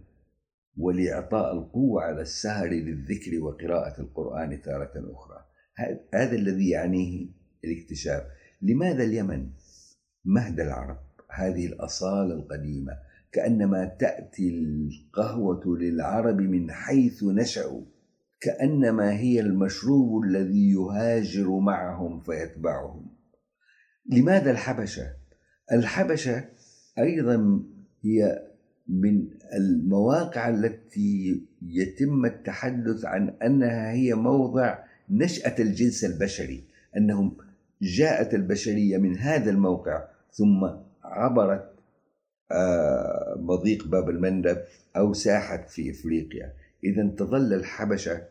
ولإعطاء 0.76 1.52
القوة 1.52 2.02
على 2.02 2.20
السهر 2.20 2.68
للذكر 2.68 3.40
وقراءة 3.40 4.00
القرآن 4.00 4.62
تارة 4.62 4.92
أخرى. 4.96 5.44
هذا 6.14 6.36
الذي 6.36 6.68
يعنيه 6.68 7.28
الاكتشاف. 7.64 8.22
لماذا 8.62 9.04
اليمن؟ 9.04 9.50
مهد 10.24 10.60
العرب 10.60 10.98
هذه 11.30 11.66
الأصالة 11.66 12.34
القديمة. 12.34 12.92
كأنما 13.32 13.84
تأتي 13.84 14.48
القهوة 14.48 15.78
للعرب 15.78 16.40
من 16.40 16.70
حيث 16.70 17.24
نشأوا. 17.24 17.84
كأنما 18.40 19.12
هي 19.12 19.40
المشروب 19.40 20.24
الذي 20.24 20.70
يهاجر 20.70 21.58
معهم 21.58 22.20
فيتبعهم. 22.20 23.06
لماذا 24.12 24.50
الحبشة؟ 24.50 25.16
الحبشة 25.72 26.44
أيضا 26.98 27.62
هي 28.02 28.42
من 28.88 29.28
المواقع 29.54 30.48
التي 30.48 31.42
يتم 31.62 32.24
التحدث 32.24 33.04
عن 33.04 33.34
أنها 33.42 33.92
هي 33.92 34.14
موضع 34.14 34.78
نشأة 35.10 35.54
الجنس 35.58 36.04
البشري 36.04 36.64
أنهم 36.96 37.36
جاءت 37.82 38.34
البشرية 38.34 38.98
من 38.98 39.18
هذا 39.18 39.50
الموقع 39.50 40.04
ثم 40.32 40.68
عبرت 41.04 41.72
آه، 42.52 43.36
مضيق 43.38 43.86
باب 43.86 44.10
المندب 44.10 44.58
أو 44.96 45.12
ساحت 45.12 45.70
في 45.70 45.90
إفريقيا. 45.90 46.52
اذا 46.84 47.08
تظل 47.18 47.52
الحبشة 47.52 48.22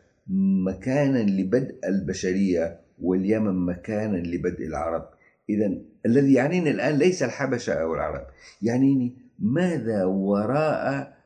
مكانا 0.66 1.18
لبدء 1.18 1.74
البشرية 1.88 2.80
واليمن 3.02 3.66
مكانا 3.66 4.16
لبدء 4.16 4.66
العرب. 4.66 5.08
اذا 5.50 5.78
الذي 6.06 6.32
يعنيني 6.32 6.70
الآن 6.70 6.94
ليس 6.94 7.22
الحبشة 7.22 7.72
أو 7.72 7.94
العرب 7.94 8.26
يعنيني 8.62 9.25
ماذا 9.38 10.04
وراء 10.04 11.16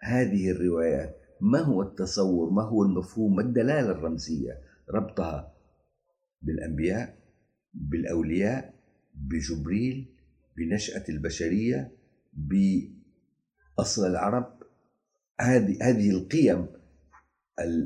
هذه 0.00 0.50
الروايات؟ 0.50 1.20
ما 1.40 1.58
هو 1.58 1.82
التصور؟ 1.82 2.50
ما 2.50 2.62
هو 2.62 2.82
المفهوم؟ 2.82 3.36
ما 3.36 3.42
الدلالة 3.42 3.90
الرمزية؟ 3.90 4.60
ربطها 4.90 5.54
بالأنبياء 6.42 7.18
بالأولياء 7.74 8.74
بجبريل 9.14 10.14
بنشأة 10.56 11.04
البشرية 11.08 11.96
بأصل 12.32 14.06
العرب. 14.06 14.62
هذه 15.40 15.78
هذه 15.82 16.10
القيم 16.10 16.66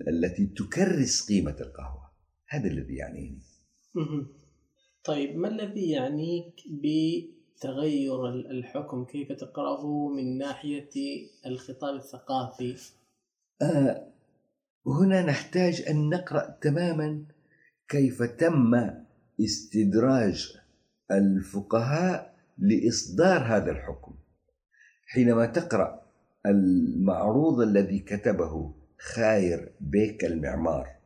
التي 0.09 0.47
تكرس 0.47 1.29
قيمة 1.29 1.57
القهوة. 1.61 2.11
هذا 2.49 2.67
الذي 2.69 2.95
يعنيني. 2.95 3.43
طيب 5.05 5.37
ما 5.37 5.49
الذي 5.49 5.91
يعنيك 5.91 6.55
بتغير 7.59 8.29
الحكم 8.29 9.05
كيف 9.05 9.33
تقرأه 9.33 10.09
من 10.09 10.39
ناحية 10.39 10.91
الخطاب 11.47 11.95
الثقافي 11.95 12.77
آه 13.63 14.09
هنا 14.87 15.23
نحتاج 15.23 15.85
أن 15.89 16.09
نقرأ 16.09 16.59
تماما 16.61 17.25
كيف 17.89 18.23
تم 18.23 18.91
استدراج 19.41 20.59
الفقهاء 21.11 22.35
لإصدار 22.59 23.41
هذا 23.41 23.71
الحكم 23.71 24.15
حينما 25.07 25.47
تقرأ 25.47 26.03
المعروض 26.47 27.61
الذي 27.61 27.99
كتبه 27.99 28.75
خاير 28.99 29.73
بيك 29.81 30.25
المعمار 30.25 30.99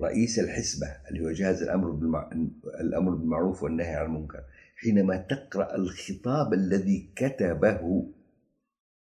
رئيس 0.00 0.38
الحسبة 0.38 0.86
اللي 1.10 1.24
هو 1.24 1.30
جهاز 1.30 1.62
الأمر. 1.62 1.90
الأمر 2.80 3.14
بالمعروف 3.14 3.62
والنهي 3.62 3.94
عن 3.94 4.06
المنكر 4.06 4.44
حينما 4.76 5.16
تقرأ 5.16 5.76
الخطاب 5.76 6.54
الذي 6.54 7.10
كتبه 7.16 8.06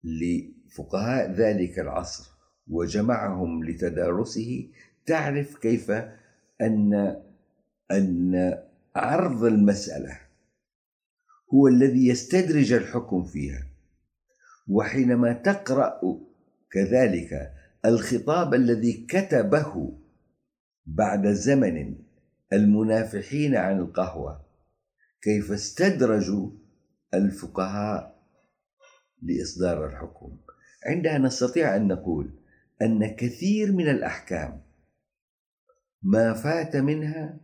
لفقهاء 0.04 1.32
ذلك 1.32 1.80
العصر 1.80 2.32
وجمعهم 2.68 3.64
لتدارسه 3.64 4.70
تعرف 5.06 5.58
كيف 5.58 5.92
أن 6.62 7.16
أن 7.92 8.54
عرض 8.96 9.44
المسألة 9.44 10.20
هو 11.54 11.68
الذي 11.68 12.08
يستدرج 12.08 12.74
الحكم 12.74 13.24
فيها. 13.24 13.68
وحينما 14.68 15.34
تقرأ 15.34 16.02
كذلك 16.72 17.54
الخطاب 17.86 18.54
الذي 18.54 19.06
كتبه 19.10 19.98
بعد 20.86 21.28
زمن 21.28 21.96
المنافحين 22.54 23.56
عن 23.56 23.80
القهوة 23.80 24.47
كيف 25.22 25.52
استدرجوا 25.52 26.52
الفقهاء 27.14 28.24
لإصدار 29.22 29.86
الحكم. 29.86 30.38
عندها 30.86 31.18
نستطيع 31.18 31.76
أن 31.76 31.88
نقول 31.88 32.32
أن 32.82 33.16
كثير 33.16 33.72
من 33.72 33.90
الأحكام 33.90 34.62
ما 36.04 36.34
فات 36.34 36.76
منها 36.76 37.40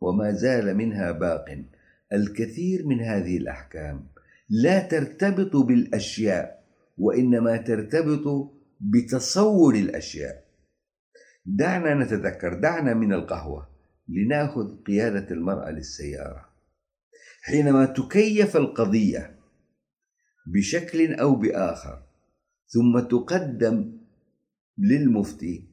وما 0.00 0.32
زال 0.32 0.76
منها 0.76 1.12
باق. 1.12 1.64
الكثير 2.12 2.86
من 2.86 3.00
هذه 3.00 3.36
الأحكام 3.36 4.06
لا 4.48 4.88
ترتبط 4.88 5.56
بالأشياء 5.56 6.64
وإنما 6.98 7.56
ترتبط 7.56 8.52
بتصور 8.80 9.74
الأشياء. 9.74 10.44
دعنا 11.46 11.94
نتذكر 11.94 12.54
دعنا 12.60 12.94
من 12.94 13.12
القهوة. 13.12 13.73
لناخذ 14.08 14.82
قيادة 14.82 15.34
المرأة 15.34 15.70
للسيارة. 15.70 16.48
حينما 17.42 17.84
تكيف 17.84 18.56
القضية 18.56 19.38
بشكل 20.46 21.14
أو 21.14 21.34
بآخر 21.34 22.02
ثم 22.66 23.00
تقدم 23.00 23.92
للمفتي 24.78 25.68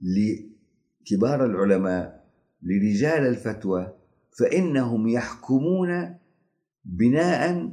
لكبار 0.00 1.44
العلماء 1.44 2.26
لرجال 2.62 3.26
الفتوى 3.26 3.96
فإنهم 4.38 5.08
يحكمون 5.08 6.14
بناء 6.84 7.72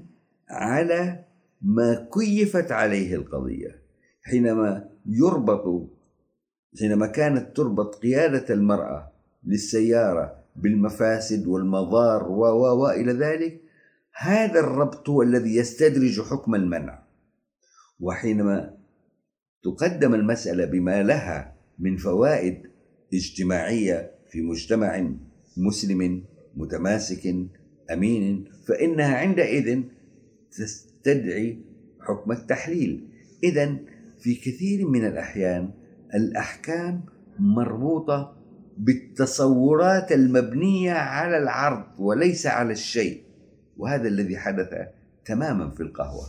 على 0.50 1.26
ما 1.62 2.10
كيفت 2.14 2.72
عليه 2.72 3.16
القضية. 3.16 3.84
حينما 4.22 4.90
يربط 5.06 5.90
حينما 6.80 7.08
كانت 7.08 7.58
تربط 7.58 7.96
قيادة 7.96 8.54
المرأة 8.54 9.13
للسيارة 9.46 10.44
بالمفاسد 10.56 11.48
والمضار 11.48 12.32
و 12.32 12.42
و 12.42 12.82
وإلى 12.84 13.12
ذلك 13.12 13.62
هذا 14.18 14.60
الربط 14.60 15.10
هو 15.10 15.22
الذي 15.22 15.56
يستدرج 15.56 16.22
حكم 16.22 16.56
المنع. 16.56 17.04
وحينما 18.00 18.78
تقدم 19.64 20.16
المسألة 20.16 20.66
بما 20.66 21.04
لها 21.04 21.56
من 21.80 21.98
فوائد 21.98 22.62
اجتماعية 23.14 24.12
في 24.30 24.42
مجتمع 24.42 25.12
مسلم 25.58 26.24
متماسك 26.56 27.36
أمين 27.92 28.46
فإنها 28.68 29.18
عندئذ 29.18 29.82
تستدعي 30.52 31.62
حكم 32.00 32.32
التحليل. 32.32 33.08
إذا 33.44 33.78
في 34.20 34.36
كثير 34.36 34.88
من 34.88 35.06
الأحيان 35.06 35.72
الأحكام 36.16 37.02
مربوطة 37.40 38.43
بالتصورات 38.78 40.12
المبنية 40.12 40.92
على 40.92 41.38
العرض 41.38 41.86
وليس 42.00 42.48
على 42.48 42.72
الشيء. 42.72 43.22
وهذا 43.78 44.08
الذي 44.08 44.38
حدث 44.38 44.88
تماما 45.26 45.70
في 45.70 45.84
القهوة. 45.84 46.28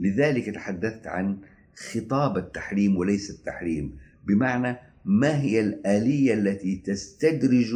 لذلك 0.00 0.54
تحدثت 0.54 1.06
عن 1.06 1.38
خطاب 1.74 2.38
التحريم 2.38 2.96
وليس 2.96 3.30
التحريم 3.30 3.98
بمعنى 4.26 4.76
ما 5.04 5.40
هي 5.40 5.60
الآلية 5.60 6.34
التي 6.34 6.76
تستدرج 6.76 7.74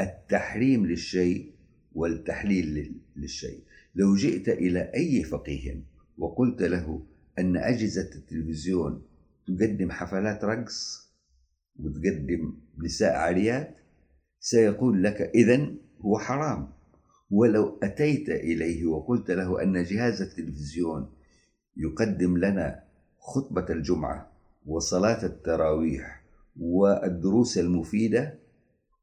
التحريم 0.00 0.86
للشيء 0.86 1.52
والتحليل 1.94 2.94
للشيء. 3.16 3.60
لو 3.94 4.14
جئت 4.14 4.48
إلى 4.48 4.90
أي 4.94 5.22
فقيه 5.24 5.82
وقلت 6.18 6.62
له 6.62 7.02
أن 7.38 7.56
أجهزة 7.56 8.10
التلفزيون 8.14 9.02
تقدم 9.46 9.90
حفلات 9.90 10.44
رقص 10.44 10.99
وتقدم 11.84 12.52
نساء 12.84 13.16
عاريات 13.16 13.76
سيقول 14.40 15.02
لك 15.02 15.20
إذا 15.34 15.66
هو 16.00 16.18
حرام. 16.18 16.68
ولو 17.30 17.78
أتيت 17.82 18.28
إليه 18.28 18.86
وقلت 18.86 19.30
له 19.30 19.62
أن 19.62 19.82
جهاز 19.82 20.22
التلفزيون 20.22 21.12
يقدم 21.76 22.38
لنا 22.38 22.82
خطبة 23.18 23.66
الجمعة 23.70 24.32
وصلاة 24.66 25.24
التراويح 25.26 26.22
والدروس 26.60 27.58
المفيدة 27.58 28.38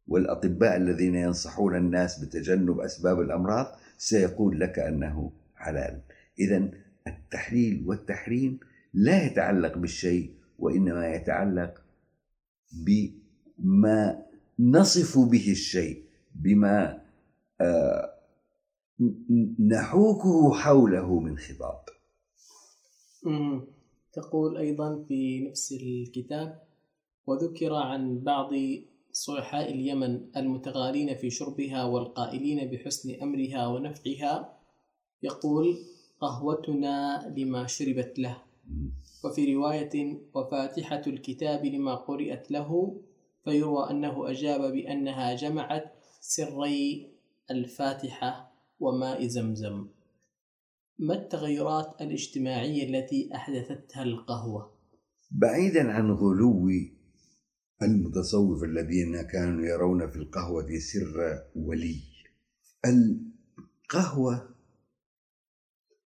والأطباء 0.07 0.75
الذين 0.77 1.15
ينصحون 1.15 1.75
الناس 1.75 2.19
بتجنب 2.19 2.79
أسباب 2.79 3.21
الأمراض 3.21 3.65
سيقول 3.97 4.59
لك 4.59 4.79
أنه 4.79 5.31
حلال. 5.55 6.01
إذا 6.39 6.69
التحليل 7.07 7.83
والتحريم 7.85 8.59
لا 8.93 9.25
يتعلق 9.25 9.77
بالشيء 9.77 10.31
وإنما 10.59 11.07
يتعلق 11.15 11.81
بما 12.73 14.25
نصف 14.59 15.17
به 15.17 15.51
الشيء 15.51 16.03
بما 16.35 17.01
آه، 17.61 18.13
نحوكه 19.59 20.53
حوله 20.53 21.19
من 21.19 21.37
خطاب. 21.37 21.79
تقول 24.13 24.57
أيضا 24.57 25.03
في 25.07 25.47
نفس 25.49 25.71
الكتاب 25.71 26.61
وذكر 27.27 27.73
عن 27.73 28.19
بعض 28.19 28.49
صلحاء 29.11 29.73
اليمن 29.73 30.37
المتغالين 30.37 31.15
في 31.17 31.29
شربها 31.29 31.83
والقائلين 31.83 32.71
بحسن 32.71 33.21
أمرها 33.21 33.67
ونفعها 33.67 34.57
يقول 35.23 35.77
قهوتنا 36.21 36.97
لما 37.37 37.67
شربت 37.67 38.19
له. 38.19 38.46
وفي 39.23 39.55
رواية 39.55 40.21
وفاتحة 40.33 41.01
الكتاب 41.07 41.65
لما 41.65 41.95
قرئت 41.95 42.51
له 42.51 43.01
فيروى 43.43 43.89
أنه 43.91 44.31
أجاب 44.31 44.73
بأنها 44.73 45.35
جمعت 45.35 45.93
سري 46.21 47.11
الفاتحة 47.51 48.51
وماء 48.79 49.27
زمزم 49.27 49.87
ما 50.99 51.13
التغيرات 51.13 52.01
الاجتماعية 52.01 52.83
التي 52.89 53.29
أحدثتها 53.35 54.03
القهوة؟ 54.03 54.71
بعيدا 55.31 55.91
عن 55.91 56.11
غلو 56.11 56.69
المتصوف 57.81 58.63
الذين 58.63 59.21
كانوا 59.21 59.65
يرون 59.65 60.11
في 60.11 60.15
القهوة 60.15 60.67
سر 60.79 61.43
ولي 61.55 62.01
القهوة 62.85 64.56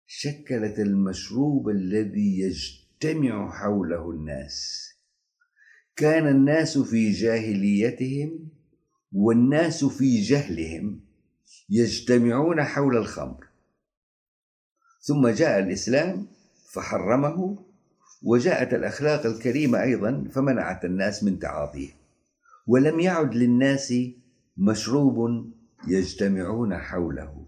شكلت 0.10 0.80
المشروب 0.80 1.70
الذي 1.70 2.39
يجتمع 2.39 3.51
حوله 3.51 4.12
الناس. 4.12 4.88
كان 5.95 6.28
الناس 6.28 6.78
في 6.78 7.12
جاهليتهم 7.12 8.49
والناس 9.12 9.86
في 9.86 10.22
جهلهم 10.22 10.99
يجتمعون 11.70 12.64
حول 12.64 12.97
الخمر. 12.97 13.47
ثم 15.01 15.28
جاء 15.28 15.60
الإسلام 15.60 16.28
فحرمه 16.74 17.66
وجاءت 18.24 18.74
الأخلاق 18.74 19.26
الكريمة 19.26 19.82
أيضا 19.82 20.28
فمنعت 20.32 20.86
الناس 20.86 21.24
من 21.24 21.39
تعاطيه. 21.39 21.89
ولم 22.68 22.99
يعد 22.99 23.36
للناس 23.36 23.93
مشروب 24.58 25.45
يجتمعون 25.88 26.78
حوله. 26.78 27.47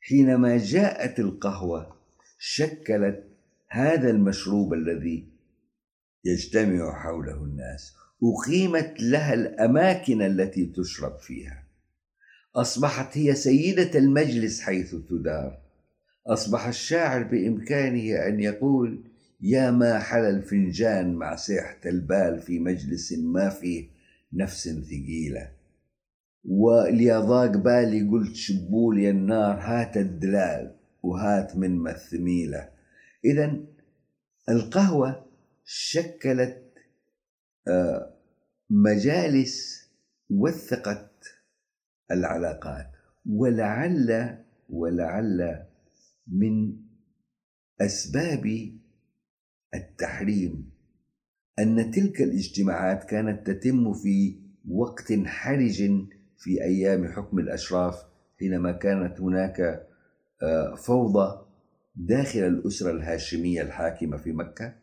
حينما 0.00 0.56
جاءت 0.58 1.20
القهوة 1.20 1.95
شكلت 2.38 3.24
هذا 3.68 4.10
المشروب 4.10 4.74
الذي 4.74 5.28
يجتمع 6.24 7.02
حوله 7.02 7.44
الناس 7.44 7.96
أقيمت 8.22 9.00
لها 9.00 9.34
الأماكن 9.34 10.22
التي 10.22 10.66
تشرب 10.66 11.18
فيها. 11.18 11.66
أصبحت 12.56 13.18
هي 13.18 13.34
سيدة 13.34 13.98
المجلس 13.98 14.60
حيث 14.60 14.94
تدار. 14.94 15.58
أصبح 16.26 16.66
الشاعر 16.66 17.22
بإمكانه 17.22 18.26
أن 18.28 18.40
يقول 18.40 19.04
يا 19.40 19.70
ما 19.70 19.98
حل 19.98 20.24
الفنجان 20.24 21.14
مع 21.14 21.36
سيحة 21.36 21.80
البال 21.86 22.40
في 22.40 22.58
مجلس 22.58 23.12
ما 23.12 23.48
فيه 23.48 23.88
نفس 24.32 24.68
ثقيلة. 24.68 25.50
وليضاق 26.44 27.56
بالي 27.56 28.08
قلت 28.10 28.36
شبولي 28.36 29.10
النار 29.10 29.58
هات 29.60 29.96
الدلال. 29.96 30.74
وهات 31.02 31.56
من 31.56 31.78
مثميلة. 31.78 32.68
إذا 33.24 33.60
القهوة 34.48 35.26
شكلت 35.64 36.62
آه، 37.68 38.14
مجالس 38.70 39.86
وثقت 40.30 41.24
العلاقات. 42.10 42.90
ولعل 43.26 44.38
ولعل 44.68 45.66
من 46.26 46.76
أسباب 47.80 48.72
التحريم 49.74 50.70
أن 51.58 51.90
تلك 51.90 52.22
الاجتماعات 52.22 53.04
كانت 53.04 53.50
تتم 53.50 53.92
في 53.92 54.40
وقت 54.68 55.12
حرج 55.26 55.76
في 56.38 56.62
أيام 56.62 57.12
حكم 57.12 57.38
الأشراف 57.38 57.94
حينما 58.40 58.72
كانت 58.72 59.20
هناك 59.20 59.86
فوضى 60.76 61.46
داخل 61.96 62.40
الأسرة 62.40 62.90
الهاشمية 62.90 63.62
الحاكمة 63.62 64.16
في 64.16 64.32
مكة 64.32 64.74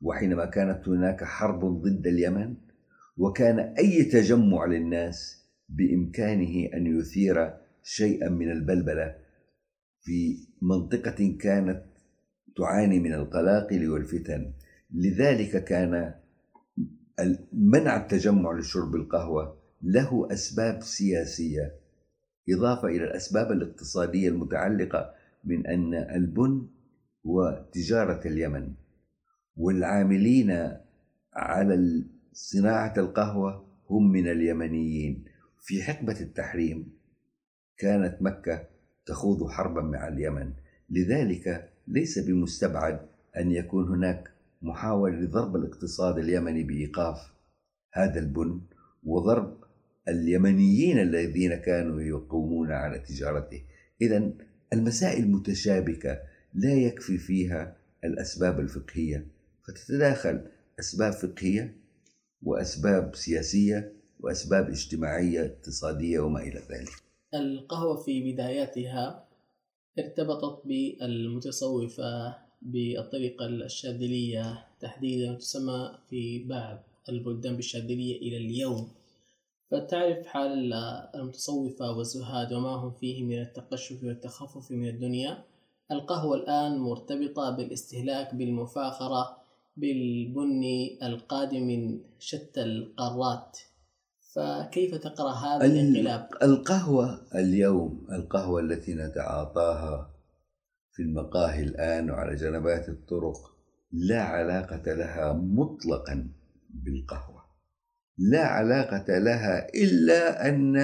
وحينما 0.00 0.44
كانت 0.44 0.88
هناك 0.88 1.24
حرب 1.24 1.64
ضد 1.64 2.06
اليمن 2.06 2.54
وكان 3.16 3.58
أي 3.58 4.04
تجمع 4.04 4.64
للناس 4.64 5.44
بإمكانه 5.68 6.68
أن 6.74 6.98
يثير 6.98 7.54
شيئا 7.82 8.28
من 8.28 8.50
البلبلة 8.50 9.14
في 10.00 10.36
منطقة 10.62 11.36
كانت 11.40 11.82
تعاني 12.56 13.00
من 13.00 13.14
القلاقل 13.14 13.90
والفتن. 13.90 14.52
لذلك 14.94 15.64
كان 15.64 16.14
منع 17.52 17.96
التجمع 17.96 18.58
لشرب 18.58 18.94
القهوة 18.94 19.56
له 19.82 20.28
أسباب 20.32 20.82
سياسية 20.82 21.74
إضافة 22.50 22.88
إلى 22.88 23.04
الأسباب 23.04 23.52
الاقتصادية 23.52 24.28
المتعلقة 24.28 25.14
من 25.44 25.66
أن 25.66 25.94
البن 25.94 26.66
هو 27.26 27.66
تجارة 27.72 28.28
اليمن 28.28 28.72
والعاملين 29.56 30.78
على 31.32 32.04
صناعة 32.32 32.94
القهوة 32.96 33.64
هم 33.90 34.12
من 34.12 34.28
اليمنيين. 34.28 35.24
في 35.60 35.82
حقبة 35.82 36.20
التحريم 36.20 36.92
كانت 37.78 38.22
مكة 38.22 38.66
تخوض 39.06 39.50
حربا 39.50 39.82
مع 39.82 40.08
اليمن 40.08 40.52
لذلك 40.90 41.70
ليس 41.88 42.18
بمستبعد 42.18 43.00
أن 43.36 43.50
يكون 43.50 43.88
هناك 43.88 44.30
محاولة 44.62 45.16
لضرب 45.16 45.56
الاقتصاد 45.56 46.18
اليمني 46.18 46.62
بإيقاف 46.62 47.32
هذا 47.92 48.18
البن 48.20 48.60
وضرب 49.04 49.63
اليمنيين 50.08 50.98
الذين 50.98 51.54
كانوا 51.54 52.00
يقومون 52.00 52.72
على 52.72 52.98
تجارته. 52.98 53.62
اذا 54.02 54.32
المسائل 54.72 55.30
متشابكة 55.30 56.20
لا 56.54 56.74
يكفي 56.74 57.18
فيها 57.18 57.76
الأسباب 58.04 58.60
الفقهية. 58.60 59.26
فتتداخل 59.66 60.46
أسباب 60.80 61.12
فقهية 61.12 61.76
وأسباب 62.42 63.14
سياسية 63.14 63.92
وأسباب 64.20 64.68
اجتماعية 64.68 65.46
اقتصادية 65.46 66.20
وما 66.20 66.40
إلى 66.40 66.60
ذلك. 66.70 66.90
القهوة 67.34 68.02
في 68.02 68.32
بداياتها 68.32 69.28
ارتبطت 69.98 70.66
بالمتصوفة 70.66 72.36
بالطريقة 72.62 73.46
الشاذلية 73.46 74.66
تحديدا 74.80 75.34
تسمى 75.34 75.98
في 76.10 76.44
بعض 76.44 76.82
البلدان 77.08 77.56
بالشاذلية 77.56 78.16
إلى 78.16 78.36
اليوم. 78.36 78.90
فتعرف 79.74 80.26
حال 80.26 80.72
المتصوفة 81.14 81.96
والزهاد 81.96 82.52
وما 82.52 82.68
هم 82.68 82.90
فيه 82.90 83.24
من 83.24 83.42
التقشف 83.42 84.04
والتخفف 84.04 84.70
من 84.70 84.88
الدنيا. 84.88 85.44
القهوة 85.92 86.36
الآن 86.36 86.78
مرتبطة 86.78 87.50
بالاستهلاك 87.50 88.34
بالمفاخرة 88.34 89.36
بالبن 89.76 90.62
القادم 91.02 91.62
من 91.66 92.00
شتى 92.18 92.62
القارات. 92.62 93.58
فكيف 94.34 94.94
تقرأ 94.94 95.32
هذا 95.32 95.66
الانقلاب؟ 95.66 96.28
القهوة 96.42 97.20
اليوم 97.34 98.06
القهوة 98.12 98.60
التي 98.60 98.94
نتعاطاها 98.94 100.10
في 100.92 101.02
المقاهي 101.02 101.62
الآن 101.62 102.10
وعلى 102.10 102.36
جنبات 102.36 102.88
الطرق 102.88 103.36
لا 103.92 104.22
علاقة 104.22 104.94
لها 104.94 105.32
مطلقا 105.32 106.28
بالقهوة. 106.70 107.33
لا 108.18 108.46
علاقة 108.46 109.18
لها 109.18 109.68
إلا 109.74 110.48
أن 110.48 110.76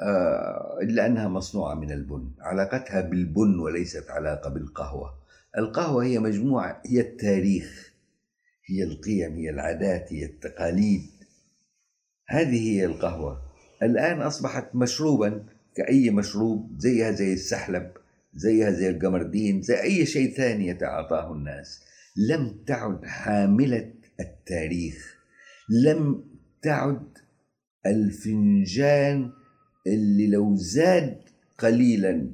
آه، 0.00 0.78
إلا 0.82 1.06
أنها 1.06 1.28
مصنوعة 1.28 1.74
من 1.74 1.92
البن. 1.92 2.30
علاقتها 2.40 3.00
بالبن 3.00 3.58
وليست 3.58 4.10
علاقة 4.10 4.50
بالقهوة. 4.50 5.14
القهوة 5.58 6.04
هي 6.04 6.18
مجموعة 6.18 6.82
هي 6.86 7.00
التاريخ 7.00 7.92
هي 8.66 8.82
القيم 8.82 9.34
هي 9.36 9.50
العادات 9.50 10.12
هي 10.12 10.24
التقاليد. 10.24 11.10
هذه 12.28 12.70
هي 12.70 12.84
القهوة. 12.84 13.42
الآن 13.82 14.20
أصبحت 14.20 14.74
مشروبا 14.74 15.44
كأي 15.74 16.10
مشروب 16.10 16.76
زيها 16.78 17.10
زي 17.10 17.32
السحلب 17.32 17.90
زيها 18.34 18.70
زي 18.70 18.90
القمردين 18.90 19.62
زي 19.62 19.82
أي 19.82 20.06
شيء 20.06 20.34
ثاني 20.36 20.68
يتعاطاه 20.68 21.32
الناس. 21.32 21.80
لم 22.16 22.58
تعد 22.66 23.04
حاملة 23.04 23.92
التاريخ. 24.20 25.17
لم 25.70 26.24
تعد 26.62 27.18
الفنجان 27.86 29.30
اللي 29.86 30.26
لو 30.26 30.56
زاد 30.56 31.18
قليلا 31.58 32.30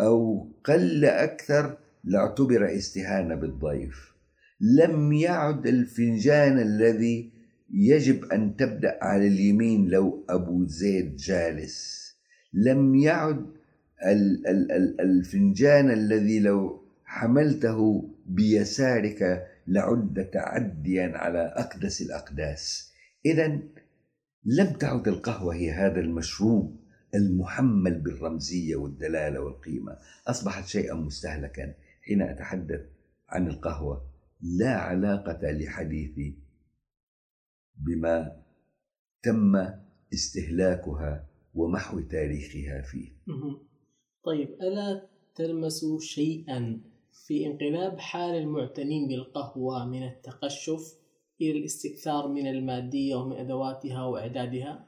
أو 0.00 0.46
قل 0.64 1.04
أكثر 1.04 1.78
لاعتبر 2.04 2.76
استهانة 2.76 3.34
بالضيف. 3.34 4.12
لم 4.60 5.12
يعد 5.12 5.66
الفنجان 5.66 6.58
الذي 6.58 7.32
يجب 7.74 8.24
أن 8.24 8.56
تبدأ 8.56 8.98
على 9.02 9.26
اليمين 9.26 9.88
لو 9.88 10.24
أبو 10.28 10.66
زيد 10.66 11.16
جالس. 11.16 12.02
لم 12.52 12.94
يعد 12.94 13.46
الفنجان 15.00 15.90
الذي 15.90 16.40
لو 16.40 16.82
حملته 17.04 18.08
بيسارك 18.26 19.46
لعد 19.66 20.30
تعديا 20.32 21.12
على 21.14 21.38
أقدس 21.38 22.02
الأقداس. 22.02 22.92
إذا 23.26 23.46
لم 24.44 24.72
تعد 24.80 25.08
القهوة 25.08 25.54
هي 25.54 25.70
هذا 25.70 26.00
المشروب 26.00 26.82
المحمل 27.14 28.00
بالرمزية 28.00 28.76
والدلالة 28.76 29.40
والقيمة. 29.40 29.98
أصبحت 30.26 30.66
شيئا 30.66 30.94
مستهلكا. 30.94 31.74
حين 32.02 32.22
أتحدث 32.22 32.80
عن 33.28 33.48
القهوة 33.48 34.12
لا 34.40 34.76
علاقة 34.76 35.50
لحديثي 35.50 36.38
بما 37.76 38.42
تم 39.22 39.56
استهلاكها 40.14 41.28
ومحو 41.54 42.00
تاريخها 42.00 42.82
فيه. 42.82 43.08
طيب 44.24 44.48
ألا 44.48 45.08
تلمس 45.34 45.84
شيئا 46.00 46.80
في 47.12 47.46
انقلاب 47.46 47.98
حال 47.98 48.34
المعتنين 48.34 49.08
بالقهوة 49.08 49.88
من 49.88 50.02
التقشف 50.02 50.98
إلى 51.40 51.58
الاستكثار 51.58 52.28
من 52.28 52.46
المادية 52.46 53.14
ومن 53.14 53.36
أدواتها 53.36 54.04
وإعدادها؟ 54.04 54.86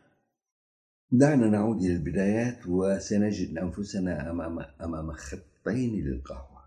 دعنا 1.11 1.47
نعود 1.47 1.77
إلى 1.77 1.97
البدايات 1.97 2.67
وسنجد 2.69 3.59
أنفسنا 3.59 4.31
أمام 4.31 4.59
أمام 4.59 5.13
خطين 5.13 6.05
للقهوة. 6.05 6.65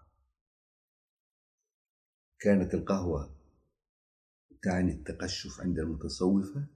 كانت 2.39 2.73
القهوة 2.73 3.37
تعني 4.61 4.91
التقشف 4.91 5.61
عند 5.61 5.79
المتصوفة 5.79 6.67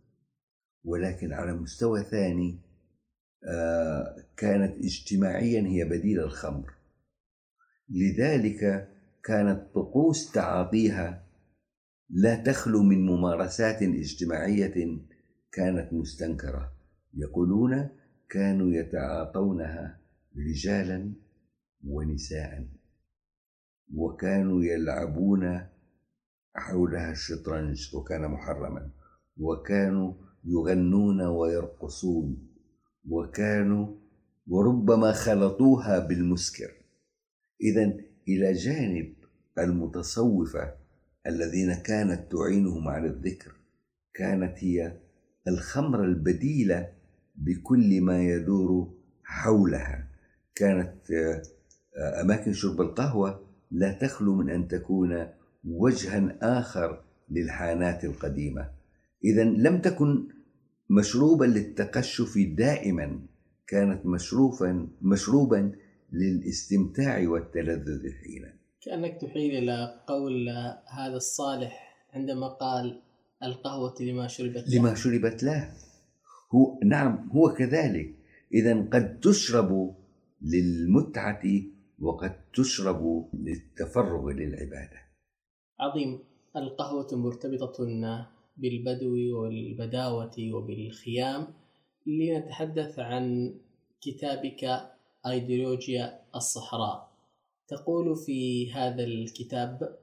ولكن 0.84 1.34
على 1.34 1.54
مستوى 1.54 2.04
ثاني 2.04 2.60
آه، 3.44 4.26
كانت 4.38 4.86
اجتماعيا 4.86 5.62
هي 5.62 5.86
بديل 5.86 6.20
الخمر 6.20 6.81
لذلك 7.92 8.90
كانت 9.24 9.76
طقوس 9.76 10.32
تعاطيها 10.32 11.24
لا 12.10 12.36
تخلو 12.36 12.84
من 12.84 13.06
ممارسات 13.06 13.82
اجتماعية 13.82 15.00
كانت 15.52 15.94
مستنكرة. 15.94 16.72
يقولون 17.14 17.90
كانوا 18.30 18.72
يتعاطونها 18.72 20.00
رجالا 20.38 21.14
ونساء 21.84 22.68
وكانوا 23.94 24.64
يلعبون 24.64 25.68
حولها 26.56 27.12
الشطرنج 27.12 27.96
وكان 27.96 28.32
محرما 28.32 28.92
وكانوا 29.38 30.14
يغنون 30.46 31.22
ويرقصون 31.22 32.48
وكانوا 33.10 33.96
وربما 34.48 35.12
خلطوها 35.12 36.00
بالمسكر. 36.00 36.81
اذا 37.62 37.94
إلى 38.28 38.54
جانب 38.54 39.14
المتصوفة 39.60 40.74
الذين 41.28 41.74
كانت 41.74 42.32
تعينهم 42.32 42.88
على 42.88 43.08
الذكر 43.08 43.52
كانت 44.14 44.64
هي 44.64 44.98
الخمر 45.48 46.04
البديلة 46.04 46.90
بكل 47.36 48.02
ما 48.02 48.24
يدور 48.24 48.94
حولها. 49.24 50.08
كانت 50.56 51.12
آه، 51.12 52.22
أماكن 52.22 52.54
شرب 52.54 52.82
القهوة 52.82 53.46
لا 53.72 53.92
تخلو 53.92 54.36
من 54.36 54.50
أن 54.50 54.68
تكون 54.68 55.28
وجها 55.64 56.38
آخر 56.42 57.04
للحانات 57.30 58.06
القديمة. 58.06 58.70
اذا 59.24 59.44
لم 59.44 59.82
تكن 59.82 60.28
مشروبا 60.90 61.46
للتقشف 61.46 62.38
دائما 62.38 63.20
كانت 63.68 64.06
مشروفا 64.06 64.88
مشروبا 65.02 65.72
للاستمتاع 66.12 67.30
والتلذذ 67.30 68.12
حينا. 68.24 68.54
كأنك 68.82 69.22
تحيل 69.22 69.64
إلى 69.64 70.02
قول 70.08 70.50
هذا 70.88 71.16
الصالح 71.16 72.06
عندما 72.14 72.48
قال 72.48 73.02
القهوة 73.44 73.96
لما 74.02 74.28
شربت 74.28 74.70
له. 74.70 74.80
لما 74.80 74.96
شربت 74.96 75.44
له. 75.44 75.74
هو 76.56 76.80
نعم 76.84 77.30
هو 77.30 77.54
كذلك. 77.54 78.16
إذا 78.54 78.82
قد 78.82 79.20
تشرب 79.20 79.96
للمتعة 80.42 81.44
وقد 82.00 82.36
تشرب 82.54 83.30
للتفرغ 83.34 84.30
للعبادة. 84.30 85.00
عظيم. 85.80 86.20
القهوة 86.56 87.08
مرتبطة 87.12 87.86
بالبدو 88.58 89.42
والبداوة 89.42 90.36
وبالخيام. 90.54 91.48
لنتحدث 92.08 93.00
عن 93.00 93.56
كتابك 94.02 94.91
أيديولوجيا 95.28 96.22
الصحراء. 96.36 97.12
تقول 97.68 98.16
في 98.16 98.72
هذا 98.72 99.04
الكتاب 99.04 99.98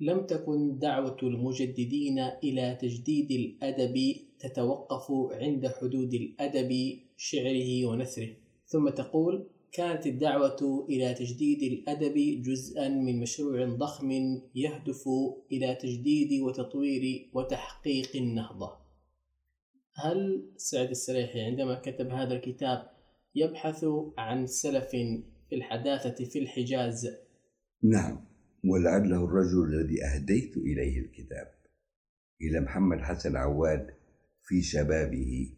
لم 0.00 0.26
تكن 0.26 0.78
دعوة 0.78 1.16
المجددين 1.22 2.18
إلى 2.18 2.78
تجديد 2.80 3.30
الأدب 3.30 4.16
تتوقف 4.38 5.32
عند 5.32 5.66
حدود 5.66 6.14
الأدب 6.14 7.00
شعره 7.16 7.86
ونثره. 7.86 8.36
ثم 8.66 8.88
تقول 8.88 9.46
كانت 9.72 10.06
الدعوة 10.06 10.86
إلى 10.88 11.14
تجديد 11.14 11.62
الأدب 11.62 12.42
جزءا 12.42 12.88
من 12.88 13.20
مشروع 13.20 13.64
ضخم 13.64 14.10
يهدف 14.54 15.08
إلى 15.52 15.74
تجديد 15.74 16.40
وتطوير 16.42 17.30
وتحقيق 17.34 18.16
النهضة. 18.16 18.76
هل 19.94 20.50
سعد 20.56 20.90
السريحي 20.90 21.40
عندما 21.40 21.74
كتب 21.74 22.08
هذا 22.08 22.34
الكتاب 22.34 22.93
يبحث 23.34 23.84
عن 24.18 24.46
سلف 24.46 24.90
في 25.48 25.54
الحداثة 25.54 26.24
في 26.24 26.38
الحجاز. 26.38 27.16
نعم 27.82 28.24
ولعله 28.64 29.24
الرجل 29.24 29.74
الذي 29.74 30.04
أهديت 30.04 30.56
إليه 30.56 30.98
الكتاب 30.98 31.54
إلى 32.42 32.60
محمد 32.60 32.98
حسن 32.98 33.36
عواد 33.36 33.86
في 34.46 34.62
شبابه. 34.62 35.56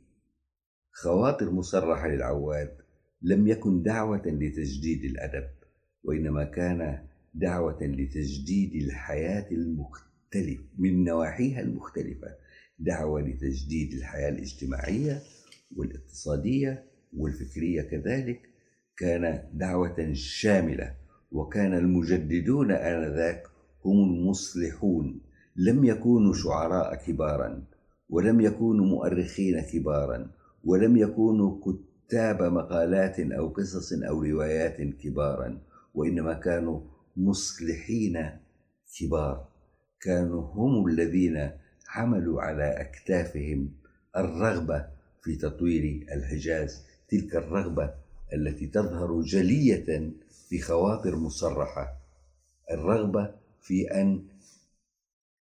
خواطر 0.92 1.50
مصرحة 1.50 2.08
للعواد 2.08 2.76
لم 3.22 3.48
يكن 3.48 3.82
دعوة 3.82 4.22
لتجديد 4.26 5.04
الأدب 5.04 5.48
وإنما 6.04 6.44
كان 6.44 7.06
دعوة 7.34 7.82
لتجديد 7.82 8.74
الحياة 8.74 9.50
المختلف 9.50 10.60
من 10.78 11.04
نواحيها 11.04 11.60
المختلفة. 11.60 12.36
دعوة 12.78 13.20
لتجديد 13.20 13.92
الحياة 13.92 14.28
الاجتماعية 14.28 15.22
والاقتصادية 15.76 16.84
والفكرية 17.16 17.82
كذلك 17.82 18.40
كان 18.98 19.42
دعوة 19.52 20.12
شاملة 20.12 20.94
وكان 21.32 21.74
المجددون 21.74 22.70
آنذاك 22.70 23.42
هم 23.84 24.04
المصلحون. 24.04 25.20
لم 25.56 25.84
يكونوا 25.84 26.32
شعراء 26.32 26.94
كبارا 26.94 27.62
ولم 28.08 28.40
يكونوا 28.40 28.86
مؤرخين 28.86 29.60
كبارا 29.60 30.30
ولم 30.64 30.96
يكونوا 30.96 31.60
كتاب 31.60 32.42
مقالات 32.42 33.20
أو 33.20 33.48
قصص 33.48 33.92
أو 33.92 34.22
روايات 34.22 34.76
كبارا 34.80 35.58
وإنما 35.94 36.34
كانوا 36.34 36.80
مصلحين 37.16 38.30
كبار. 39.00 39.48
كانوا 40.00 40.42
هم 40.42 40.86
الذين 40.86 41.50
حملوا 41.86 42.42
على 42.42 42.80
أكتافهم 42.80 43.72
الرغبة 44.16 44.86
في 45.22 45.36
تطوير 45.36 46.06
الحجاز 46.12 46.86
تلك 47.08 47.36
الرغبة 47.36 47.94
التي 48.32 48.66
تظهر 48.66 49.20
جلية 49.20 50.12
في 50.48 50.60
خواطر 50.60 51.16
مصرحة. 51.16 51.96
الرغبة 52.70 53.34
في 53.62 53.90
أن 53.90 54.22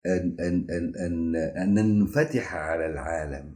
أن 0.05 0.35
أن 0.39 0.67
أن 0.69 0.95
أن, 0.95 1.35
أن 1.35 1.73
ننفتح 1.73 2.55
على 2.55 2.85
العالم 2.85 3.55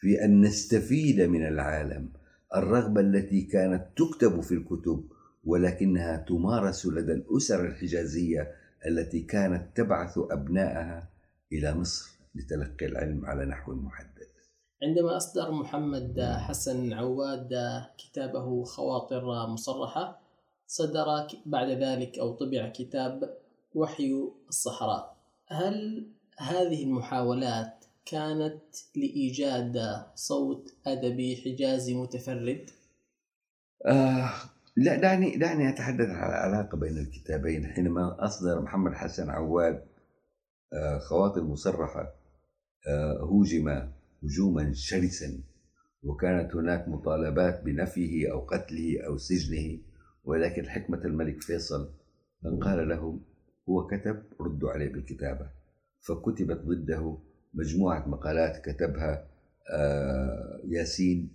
في 0.00 0.24
أن 0.24 0.40
نستفيد 0.40 1.20
من 1.20 1.46
العالم. 1.46 2.08
الرغبة 2.54 3.00
التي 3.00 3.42
كانت 3.42 3.86
تكتب 3.96 4.40
في 4.40 4.54
الكتب 4.54 5.04
ولكنها 5.44 6.16
تمارس 6.16 6.86
لدى 6.86 7.12
الأسر 7.12 7.66
الحجازية 7.66 8.52
التي 8.86 9.20
كانت 9.20 9.76
تبعث 9.76 10.18
أبنائها 10.18 11.08
إلى 11.52 11.74
مصر 11.74 12.10
لتلقي 12.34 12.86
العلم 12.86 13.26
على 13.26 13.44
نحو 13.44 13.74
محدد. 13.74 14.11
عندما 14.82 15.16
أصدر 15.16 15.50
محمد 15.50 16.20
حسن 16.20 16.92
عواد 16.92 17.54
كتابه 17.98 18.64
خواطر 18.64 19.46
مصرحة 19.46 20.20
صدر 20.66 21.06
بعد 21.46 21.70
ذلك 21.70 22.18
أو 22.18 22.32
طبع 22.32 22.68
كتاب 22.68 23.36
وحي 23.74 24.30
الصحراء 24.48 25.16
هل 25.46 26.06
هذه 26.38 26.84
المحاولات 26.84 27.84
كانت 28.06 28.62
لإيجاد 28.96 30.04
صوت 30.14 30.74
أدبي 30.86 31.36
حجازي 31.36 31.94
متفرد؟ 31.94 32.70
آه 33.86 34.30
لا 34.76 34.96
دعني 34.96 35.36
دعني 35.36 35.68
أتحدث 35.68 36.08
عن 36.08 36.30
العلاقة 36.30 36.78
بين 36.78 36.98
الكتابين 36.98 37.66
حينما 37.66 38.16
أصدر 38.24 38.60
محمد 38.60 38.92
حسن 38.92 39.30
عواد 39.30 39.84
آه 40.72 40.98
خواطر 40.98 41.42
مصرحة 41.42 42.14
آه 42.88 43.18
هوجم 43.20 43.88
هجوما 44.24 44.72
شرسا 44.72 45.42
وكانت 46.02 46.54
هناك 46.56 46.88
مطالبات 46.88 47.62
بنفيه 47.64 48.32
أو 48.32 48.40
قتله 48.40 49.06
أو 49.06 49.16
سجنه 49.16 49.78
ولكن 50.24 50.68
حكمة 50.68 51.04
الملك 51.04 51.42
فيصل 51.42 51.94
أن 52.46 52.58
قال 52.64 52.88
لهم 52.88 53.24
هو 53.68 53.86
كتب 53.86 54.22
ردوا 54.40 54.70
عليه 54.70 54.92
بالكتابة. 54.92 55.50
فكتبت 56.00 56.56
ضده 56.56 57.18
مجموعة 57.54 58.08
مقالات 58.08 58.68
كتبها 58.68 59.28
آه، 59.74 60.60
ياسين 60.68 61.32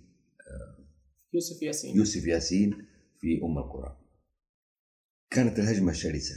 آه، 0.50 0.84
يوسف 1.32 1.62
ياسين. 1.62 1.96
يوسف 1.96 2.26
ياسين 2.26 2.86
في 3.20 3.40
أم 3.42 3.58
القرى. 3.58 3.96
كانت 5.30 5.58
الهجمة 5.58 5.92
شرسة. 5.92 6.34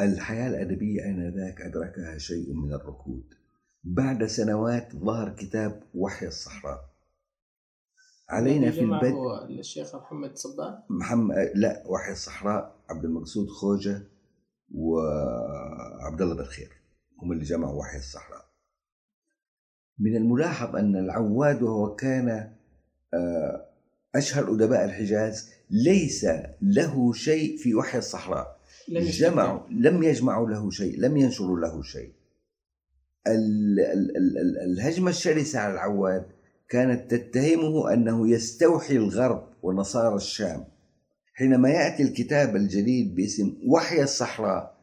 الحياة 0.00 0.48
الأدبية 0.48 1.04
آنذاك 1.04 1.60
أدركها 1.60 2.18
شيء 2.18 2.52
من 2.52 2.72
الركود. 2.72 3.24
بعد 3.84 4.26
سنوات 4.26 4.96
ظهر 4.96 5.30
كتاب 5.30 5.82
وحي 5.94 6.26
الصحراء. 6.26 6.94
علينا 8.28 8.70
في 8.70 8.80
البدء 8.80 9.60
الشيخ 9.60 9.96
محمد 9.96 10.36
صبان 10.36 10.78
محمد 10.90 11.52
لا 11.54 11.82
وحي 11.86 12.12
الصحراء 12.12 12.76
عبد 12.90 13.04
المقصود 13.04 13.48
خوجة 13.48 14.02
وعبد 14.74 16.22
الله 16.22 16.34
بالخير 16.34 16.72
هم 17.22 17.32
اللي 17.32 17.44
جمعوا 17.44 17.80
وحي 17.80 17.98
الصحراء. 17.98 18.44
من 19.98 20.16
الملاحظ 20.16 20.76
أن 20.76 20.96
العواد 20.96 21.62
وهو 21.62 21.94
كان 21.94 22.28
آه، 23.14 23.66
أشهر 24.14 24.54
أدباء 24.54 24.84
الحجاز 24.84 25.50
ليس 25.70 26.26
له 26.62 27.12
شيء 27.12 27.56
في 27.56 27.74
وحي 27.74 27.98
الصحراء. 27.98 28.60
لم 28.88 29.02
جمعوا 29.02 29.68
لم 29.70 30.02
يجمعوا 30.02 30.50
له 30.50 30.70
شيء 30.70 31.00
لم 31.00 31.16
ينشروا 31.16 31.60
له 31.60 31.82
شيء. 31.82 32.12
ال- 33.26 33.80
ال- 33.80 34.16
ال- 34.16 34.38
ال- 34.38 34.58
الهجمة 34.72 35.10
الشرسة 35.10 35.58
على 35.58 35.72
العواد 35.74 36.24
كانت 36.68 37.14
تتهمه 37.14 37.92
أنه 37.92 38.28
يستوحي 38.28 38.96
الغرب 38.96 39.48
ونصارى 39.62 40.14
الشام. 40.16 40.64
حينما 41.34 41.70
يأتي 41.70 42.02
الكتاب 42.02 42.56
الجديد 42.56 43.14
باسم 43.14 43.56
وحي 43.66 44.02
الصحراء 44.02 44.74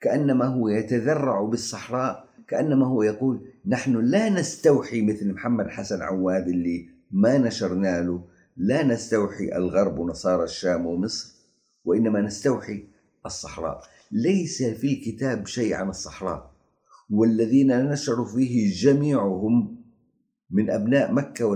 كأنما 0.00 0.44
هو 0.44 0.68
يتذرع 0.68 1.42
بالصحراء 1.42 2.28
كأنما 2.48 2.86
هو 2.86 3.02
يقول 3.02 3.40
نحن 3.66 3.96
لا 3.96 4.28
نستوحي 4.28 5.02
مثل 5.02 5.32
محمد 5.32 5.68
حسن 5.68 6.02
عواد 6.02 6.48
اللي 6.48 6.88
ما 7.10 7.38
نشرنا 7.38 8.00
له 8.02 8.24
لا 8.56 8.82
نستوحي 8.82 9.52
الغرب 9.56 9.98
ونصارى 9.98 10.44
الشام 10.44 10.86
ومصر 10.86 11.34
وإنما 11.84 12.20
نستوحي 12.20 12.84
الصحراء. 13.26 13.82
ليس 14.12 14.62
في 14.62 14.92
الكتاب 14.92 15.46
شيء 15.46 15.74
عن 15.74 15.88
الصحراء. 15.88 16.47
والذين 17.10 17.88
نشروا 17.88 18.26
فيه 18.26 18.72
جميعهم 18.72 19.78
من 20.50 20.70
أبناء 20.70 21.12
مكة 21.12 21.46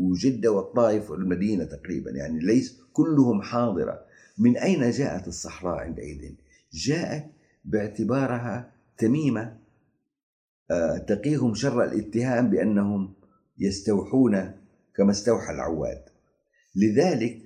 وجدة 0.00 0.52
والطائف 0.52 1.10
والمدينة 1.10 1.64
تقريبا. 1.64 2.10
يعني 2.10 2.38
ليس 2.38 2.80
كلهم 2.92 3.42
حاضرة. 3.42 4.04
من 4.38 4.56
أين 4.56 4.90
جاءت 4.90 5.28
الصحراء 5.28 5.78
عندئذ؟ 5.78 6.32
جاءت 6.72 7.26
باعتبارها 7.64 8.72
تميمة. 8.98 9.56
آه، 10.70 10.98
تقيهم 10.98 11.54
شر 11.54 11.84
الاتهام 11.84 12.50
بأنهم 12.50 13.12
يستوحون 13.58 14.52
كما 14.96 15.10
استوحى 15.10 15.52
العواد. 15.52 16.02
لذلك 16.76 17.38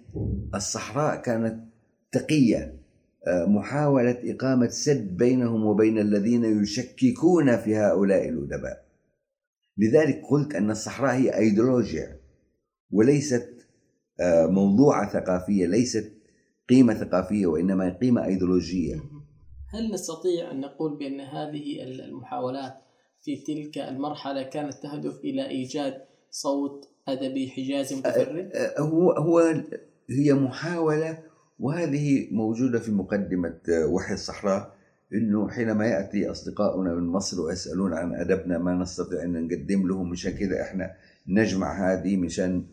الصحراء 0.55 1.23
كانت 1.23 1.65
تقية. 2.13 2.84
محاولة 3.29 4.19
إقامة 4.25 4.69
سد 4.69 5.17
بينهم 5.17 5.67
وبين 5.67 5.99
الذين 5.99 6.63
يشككون 6.63 7.57
في 7.57 7.77
هؤلاء 7.77 8.29
الأدباء. 8.29 8.85
لذلك 9.79 10.23
قلت 10.31 10.55
أن 10.55 10.71
الصحراء 10.71 11.15
هي 11.15 11.39
أيديولوجيا 11.39 12.21
وليست 12.91 13.55
آه، 14.21 14.47
موضوعة 14.47 15.13
ثقافية 15.13 15.67
ليست 15.67 16.13
قيمة 16.69 16.95
ثقافية 16.95 17.47
وإنما 17.47 17.99
قيمة 18.03 18.25
أيديولوجية 18.25 18.95
هل 19.69 19.93
نستطيع 19.93 20.51
أن 20.51 20.61
نقول 20.61 20.99
بأن 20.99 21.21
هذه 21.21 21.83
المحاولات 21.83 22.75
في 23.23 23.37
تلك 23.37 23.79
المرحلة 23.79 24.43
كانت 24.43 24.75
تهدف 24.75 25.19
إلى 25.25 25.49
إيجاد 25.49 25.95
صوت 26.31 26.89
أدبي 27.09 27.51
حجازي 27.51 27.97
متفرد؟ 27.97 28.51
آه، 28.55 28.81
هو 28.81 29.13
هو 29.13 29.39
هي 30.11 30.35
محاولة 30.35 31.19
وهذه 31.59 32.29
موجودة 32.33 32.79
في 32.79 32.93
مقدمة 32.93 33.57
آه، 33.69 33.87
وحي 33.87 34.15
الصحراء 34.15 34.75
إنه 35.15 35.49
حينما 35.49 35.87
يأتي 35.87 36.31
أصدقاؤنا 36.31 36.95
من 36.95 37.07
مصر 37.07 37.41
ويسألون 37.41 37.95
عن 37.95 38.15
أدبنا 38.15 38.59
ما 38.59 38.75
نستطيع 38.75 39.23
أن 39.23 39.47
نقدم 39.47 39.89
لهم 39.89 40.11
مشان 40.11 40.33
كذا 40.33 40.63
إحنا 40.63 40.95
نجمع 41.29 41.93
هذه 41.93 42.17
مشان 42.17 42.65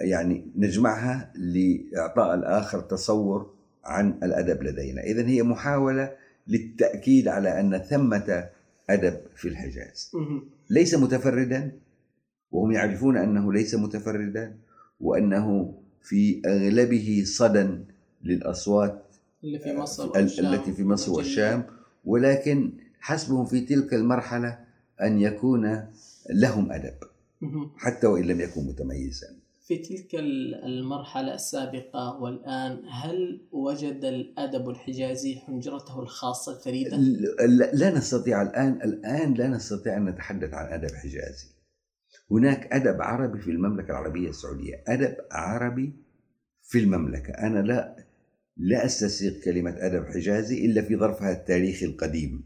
يعني 0.00 0.46
نجمعها 0.56 1.32
لإعطاء 1.36 2.34
الآخر 2.34 2.80
تصور 2.80 3.54
عن 3.84 4.18
الأدب 4.22 4.62
لدينا، 4.62 5.02
اذا 5.02 5.26
هي 5.26 5.42
محاولة 5.42 6.12
للتأكيد 6.48 7.28
على 7.28 7.60
أن 7.60 7.78
ثمة 7.78 8.48
أدب 8.90 9.20
في 9.36 9.48
الحجاز. 9.48 10.12
ليس 10.70 10.94
متفردا 10.94 11.72
وهم 12.50 12.72
يعرفون 12.72 13.16
أنه 13.16 13.52
ليس 13.52 13.74
متفردا 13.74 14.56
وأنه 15.00 15.74
في 16.04 16.42
أغلبه 16.46 17.22
صدى 17.26 17.68
للأصوات 18.24 19.02
اللي 19.44 19.58
في 19.58 19.72
مصر 19.72 20.04
ال- 20.04 20.10
والشام 20.22 20.54
التي 20.54 20.72
في 20.72 20.84
مصر. 20.84 21.12
والشام 21.12 21.64
ولكن 22.04 22.72
حسبهم 23.00 23.44
في 23.46 23.60
تلك 23.60 23.94
المرحلة 23.94 24.58
أن 25.02 25.20
يكون 25.20 25.86
لهم 26.30 26.72
أدب 26.72 26.94
مهم. 27.40 27.70
حتى 27.76 28.06
وإن 28.06 28.24
لم 28.24 28.40
يكن 28.40 28.60
متميزا. 28.66 29.26
في 29.66 29.78
تلك 29.78 30.14
ال- 30.14 30.54
المرحلة 30.54 31.34
السابقة 31.34 32.20
والآن 32.22 32.82
هل 32.90 33.40
وجد 33.52 34.04
الأدب 34.04 34.68
الحجازي 34.68 35.36
حنجرته 35.36 36.00
الخاصة 36.00 36.56
الفريدة؟ 36.56 36.96
لا 36.96 37.70
لا 37.74 37.90
نستطيع 37.98 38.42
الآن 38.42 38.72
الآن 38.84 39.34
لا 39.34 39.48
نستطيع 39.48 39.96
أن 39.96 40.04
نتحدث 40.04 40.54
عن 40.54 40.72
أدب 40.72 40.94
حجازي. 40.94 41.46
هناك 42.30 42.72
أدب 42.72 43.02
عربي 43.02 43.38
في 43.40 43.50
المملكة 43.50 43.90
العربية 43.90 44.28
السعودية، 44.28 44.84
أدب 44.88 45.16
عربي 45.32 45.92
في 46.62 46.78
المملكة، 46.78 47.32
أنا 47.32 47.58
لا 47.58 47.96
لا 48.56 48.84
أستسيغ 48.84 49.40
كلمة 49.44 49.74
أدب 49.78 50.04
حجازي 50.06 50.66
إلا 50.66 50.82
في 50.82 50.96
ظرفها 50.96 51.32
التاريخي 51.32 51.86
القديم. 51.86 52.44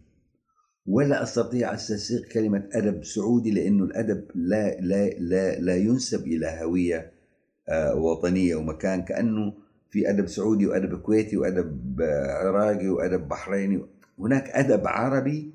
ولا 0.87 1.23
أستطيع 1.23 1.75
أستسيغ 1.75 2.21
كلمة 2.33 2.69
أدب 2.73 3.05
سعودي 3.05 3.51
لأنه 3.51 3.85
الأدب 3.85 4.25
لا 4.35 4.81
لا 4.81 5.11
لا 5.11 5.59
لا 5.61 5.77
ينسب 5.77 6.27
إلى 6.27 6.59
هوية 6.63 7.13
آه، 7.69 7.95
وطنية 7.95 8.57
ومكان. 8.57 9.03
كأنه 9.03 9.53
في 9.91 10.11
أدب 10.11 10.27
سعودي 10.27 10.67
وأدب 10.67 10.99
كويتي 11.01 11.37
وأدب 11.37 12.01
آه، 12.01 12.33
عراقي 12.33 12.89
وأدب 12.89 13.29
بحريني. 13.29 13.83
هناك 14.19 14.49
أدب 14.51 14.87
عربي 14.87 15.53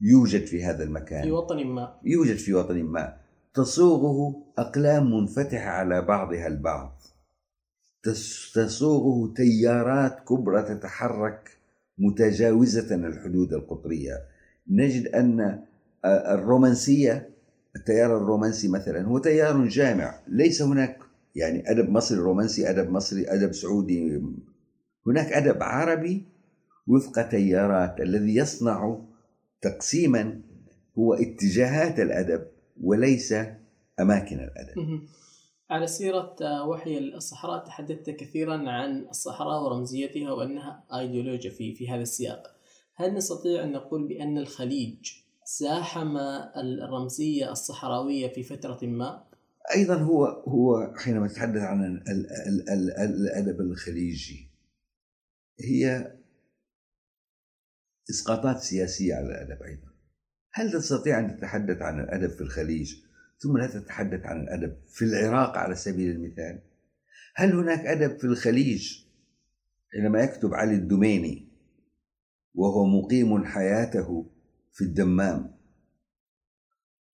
يوجد 0.00 0.44
في 0.44 0.64
هذا 0.64 0.84
المكان. 0.84 1.22
في 1.22 1.30
وطن 1.30 1.66
ما. 1.66 1.94
يوجد 2.04 2.36
في 2.36 2.54
وطن 2.54 2.82
ما. 2.82 3.25
تصوغه 3.56 4.42
أقلام 4.58 5.14
منفتحة 5.14 5.68
على 5.70 6.02
بعضها 6.02 6.46
البعض. 6.46 7.02
تصوغه 8.54 9.34
تيارات 9.34 10.20
كبرى 10.28 10.62
تتحرك 10.62 11.50
متجاوزة 11.98 12.94
الحدود 12.94 13.52
القطرية. 13.52 14.12
نجد 14.70 15.06
أن 15.06 15.62
الرومانسية 16.04 17.30
التيار 17.76 18.16
الرومانسي 18.16 18.68
مثلا 18.68 19.02
هو 19.02 19.18
تيار 19.18 19.68
جامع. 19.68 20.20
ليس 20.28 20.62
هناك 20.62 20.98
يعني 21.34 21.70
أدب 21.70 21.90
مصري 21.90 22.18
رومانسي 22.18 22.70
أدب 22.70 22.90
مصري 22.90 23.28
أدب 23.28 23.52
سعودي 23.52 24.22
هناك 25.06 25.32
أدب 25.32 25.62
عربي 25.62 26.24
وفق 26.86 27.28
تيارات. 27.28 28.00
الذي 28.00 28.36
يصنع 28.36 28.98
تقسيما 29.60 30.40
هو 30.98 31.14
اتجاهات 31.14 32.00
الأدب. 32.00 32.55
وليس 32.82 33.34
أماكن 34.00 34.36
الأدب 34.40 34.78
مهم. 34.78 35.08
على 35.70 35.86
سيرة 35.86 36.36
آه، 36.42 36.68
وحي 36.68 36.98
الصحراء 36.98 37.64
تحدثت 37.64 38.10
كثيرا 38.10 38.70
عن 38.70 39.06
الصحراء 39.08 39.62
ورمزيتها 39.62 40.32
وأنها 40.32 40.84
أيديولوجيا 40.98 41.50
في 41.50 41.74
في 41.74 41.88
هذا 41.90 42.02
السياق 42.02 42.56
هل 42.94 43.14
نستطيع 43.14 43.62
أن 43.64 43.72
نقول 43.72 44.08
بأن 44.08 44.38
الخليج 44.38 45.12
زاحم 45.60 46.16
الرمزية 46.56 47.52
الصحراوية 47.52 48.28
في 48.32 48.42
فترة 48.42 48.86
ما؟ 48.86 49.24
أيضا 49.74 49.94
هو 49.94 50.24
هو 50.26 50.92
حينما 50.96 51.28
تتحدث 51.28 51.60
عن 51.62 51.84
ال- 51.84 52.08
ال- 52.08 52.30
ال- 52.48 52.68
ال- 52.70 52.90
الأدب 53.00 53.60
الخليجي 53.60 54.50
هي 55.60 56.12
إسقاطات 58.10 58.58
سياسية 58.60 59.14
على 59.14 59.26
الأدب 59.26 59.62
أيضا 59.62 59.88
هل 60.56 60.72
تستطيع 60.72 61.18
أن 61.18 61.36
تتحدث 61.36 61.82
عن 61.82 62.00
الأدب 62.00 62.30
في 62.30 62.40
الخليج؟ 62.40 62.94
ثم 63.38 63.58
لا 63.58 63.66
تتحدث 63.66 64.20
عن 64.26 64.40
الأدب 64.40 64.76
في 64.88 65.04
العراق 65.04 65.58
على 65.58 65.74
سبيل 65.74 66.10
المثال. 66.10 66.62
هل 67.34 67.52
هناك 67.52 67.78
أدب 67.86 68.18
في 68.18 68.24
الخليج؟ 68.24 69.04
حينما 69.92 70.20
يكتب 70.22 70.54
علي 70.54 70.74
الدميني 70.74 71.48
وهو 72.54 72.86
مقيم 72.86 73.44
حياته 73.44 74.30
في 74.72 74.84
الدمام. 74.84 75.56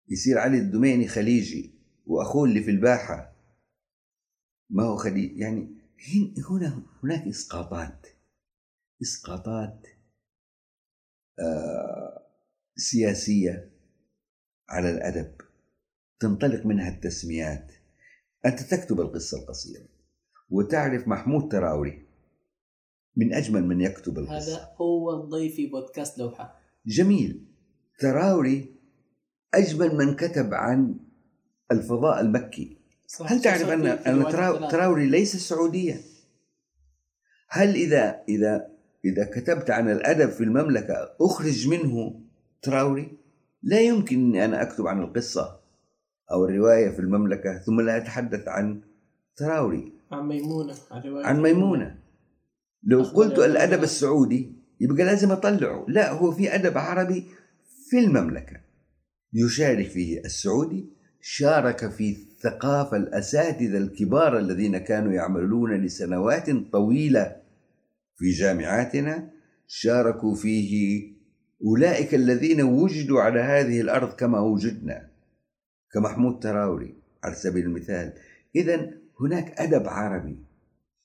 يصير 0.09 0.39
علي 0.39 0.59
الدميني 0.59 1.09
خليجي 1.09 1.75
وأخوه 2.07 2.45
اللي 2.49 2.63
في 2.63 2.71
الباحة. 2.71 3.33
ما 4.71 4.83
هو 4.83 4.97
خليجي 4.97 5.39
يعني 5.41 5.61
هن- 6.15 6.35
هنا 6.51 6.83
هناك 7.05 7.27
إسقاطات. 7.29 8.07
إسقاطات 9.03 9.87
آه 11.39 12.12
سياسية 12.77 13.71
على 14.69 14.91
الأدب. 14.91 15.33
تنطلق 16.21 16.67
منها 16.67 16.89
التسميات. 16.89 17.73
أنت 18.47 18.61
تكتب 18.61 19.01
القصة 19.01 19.39
القصيرة 19.39 19.89
وتعرف 20.51 21.09
محمود 21.09 21.53
تراوري. 21.53 22.07
من 23.17 23.35
أجمل 23.35 23.65
من 23.65 23.81
يكتب 23.81 24.19
القصة. 24.19 24.55
هذا 24.55 24.75
أول 24.81 25.29
ضيف 25.29 25.55
في 25.55 25.67
بودكاست 25.67 26.19
لوحة. 26.19 26.61
جميل. 26.87 27.47
تراوري 27.99 28.75
أجمل 29.55 29.95
من 29.95 30.17
كتب 30.17 30.55
عن 30.55 30.97
الفضاء 31.73 32.21
المكي. 32.21 32.77
صح. 33.07 33.33
هل 33.33 33.43
تعرف 33.43 33.69
أن 33.69 33.87
أن. 33.87 34.69
تراوري 34.71 35.07
ليس 35.07 35.37
سعوديا؟ 35.37 36.01
هل 37.49 37.75
إذا 37.75 38.23
إذا 38.29 38.69
إذا 39.05 39.25
كتبت 39.25 39.71
عن 39.71 39.91
الأدب 39.91 40.31
في 40.31 40.45
المملكة 40.45 41.17
أخرج 41.21 41.69
منه 41.69 42.21
تراوري 42.63 43.17
لا 43.63 43.81
يمكن 43.81 44.17
أني 44.17 44.45
أنا 44.45 44.63
أكتب 44.63 44.87
عن 44.87 45.01
القصة 45.01 45.61
أو 46.33 46.45
الرواية 46.45 46.91
في 46.91 46.99
المملكة 46.99 47.59
ثم 47.59 47.81
لا 47.81 47.97
أتحدث 47.97 48.49
عن 48.49 48.81
تراوري. 49.37 49.93
عن 50.13 50.29
ميمونة 50.29 50.75
عن 50.91 51.03
رواية 51.03 51.27
عن 51.27 51.43
ميمونة. 51.43 51.99
لو 52.83 53.03
قلت 53.03 53.39
الأدب. 53.39 53.83
السعودي 53.83 54.53
يبقى 54.81 55.05
لازم 55.05 55.33
أطلعه. 55.33 55.85
لا 55.89 56.13
هو 56.13 56.33
في 56.33 56.55
أدب 56.55 56.79
عربي 56.79 57.27
في 57.91 57.99
المملكة. 57.99 58.61
يشارك 59.33 59.87
فيه 59.87 60.21
السعودي 60.21 60.87
شارك 61.21 61.91
في 61.91 62.11
الثقافة 62.11 62.97
الأساتذة 62.97 63.79
الكبار 63.79 64.39
الذين 64.39 64.79
كانوا 64.79 65.13
يعملون 65.13 65.73
لسنوات 65.73 66.51
طويلة 66.73 67.37
في 68.17 68.31
جامعاتنا 68.31 69.31
شاركوا 69.67 70.35
فيه 70.35 71.03
أولئك 71.65 72.15
الذين 72.15 72.63
وجدوا 72.63 73.21
على 73.21 73.41
هذه 73.41 73.81
الأرض 73.81 74.13
كما 74.13 74.41
وجدنا. 74.41 75.09
كمحمود 75.93 76.41
تراوري 76.41 76.95
على 77.25 77.35
سبيل 77.35 77.65
المثال. 77.65 78.13
إذا 78.57 78.91
هناك 79.21 79.61
أدب 79.61 79.89
عربي 79.89 80.39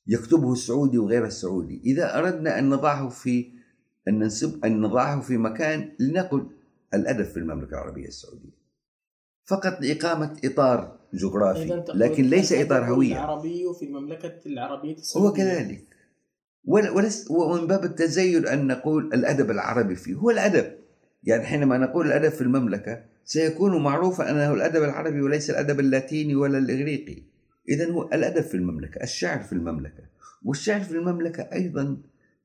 يكتبه 0.07 0.53
السعودي 0.53 0.97
وغير 0.97 1.25
السعودي. 1.25 1.81
إذا 1.85 2.17
أردنا 2.19 2.59
أن 2.59 2.69
نضعه 2.69 3.09
في 3.09 3.51
أن 4.07 4.19
ننسب 4.19 4.65
أن 4.65 4.81
نضعه 4.81 5.21
في 5.21 5.37
مكان 5.37 5.91
لنقل 5.99 6.47
الأدب 6.93 7.25
في 7.25 7.37
المملكة 7.37 7.69
العربية 7.69 8.07
السعودية. 8.07 8.57
فقط 9.45 9.81
لإقامة 9.81 10.39
إطار 10.45 10.99
جغرافي 11.13 11.83
لكن 11.93 12.23
ليس 12.23 12.53
إطار 12.53 12.85
هوية. 12.85 13.13
العربي 13.13 13.73
في 13.79 13.85
المملكة 13.85 14.39
العربية 14.45 14.93
السعودية. 14.93 15.29
هو 15.29 15.33
كذلك. 15.33 15.86
ومن 16.67 17.67
باب 17.67 17.83
التزين 17.83 18.47
أن 18.47 18.67
نقول 18.67 19.13
الأدب 19.13 19.51
العربي 19.51 19.95
فيه 19.95 20.15
هو 20.15 20.29
الأدب. 20.29 20.71
يعني 21.23 21.43
حينما 21.43 21.77
نقول 21.77 22.07
الأدب 22.07 22.29
في 22.29 22.41
المملكة 22.41 23.03
سيكون 23.25 23.83
معروفا 23.83 24.31
أنه 24.31 24.53
الأدب 24.53 24.83
العربي 24.83 25.21
وليس 25.21 25.49
الأدب 25.49 25.79
اللاتيني 25.79 26.35
ولا 26.35 26.57
الإغريقي. 26.57 27.23
إذا 27.69 27.91
هو 27.91 28.03
الأدب 28.03 28.41
في 28.41 28.57
المملكة 28.57 29.03
الشعر 29.03 29.39
في 29.39 29.53
المملكة. 29.53 30.03
والشعر 30.43 30.81
في 30.81 30.91
المملكة 30.91 31.49
أيضا 31.53 31.97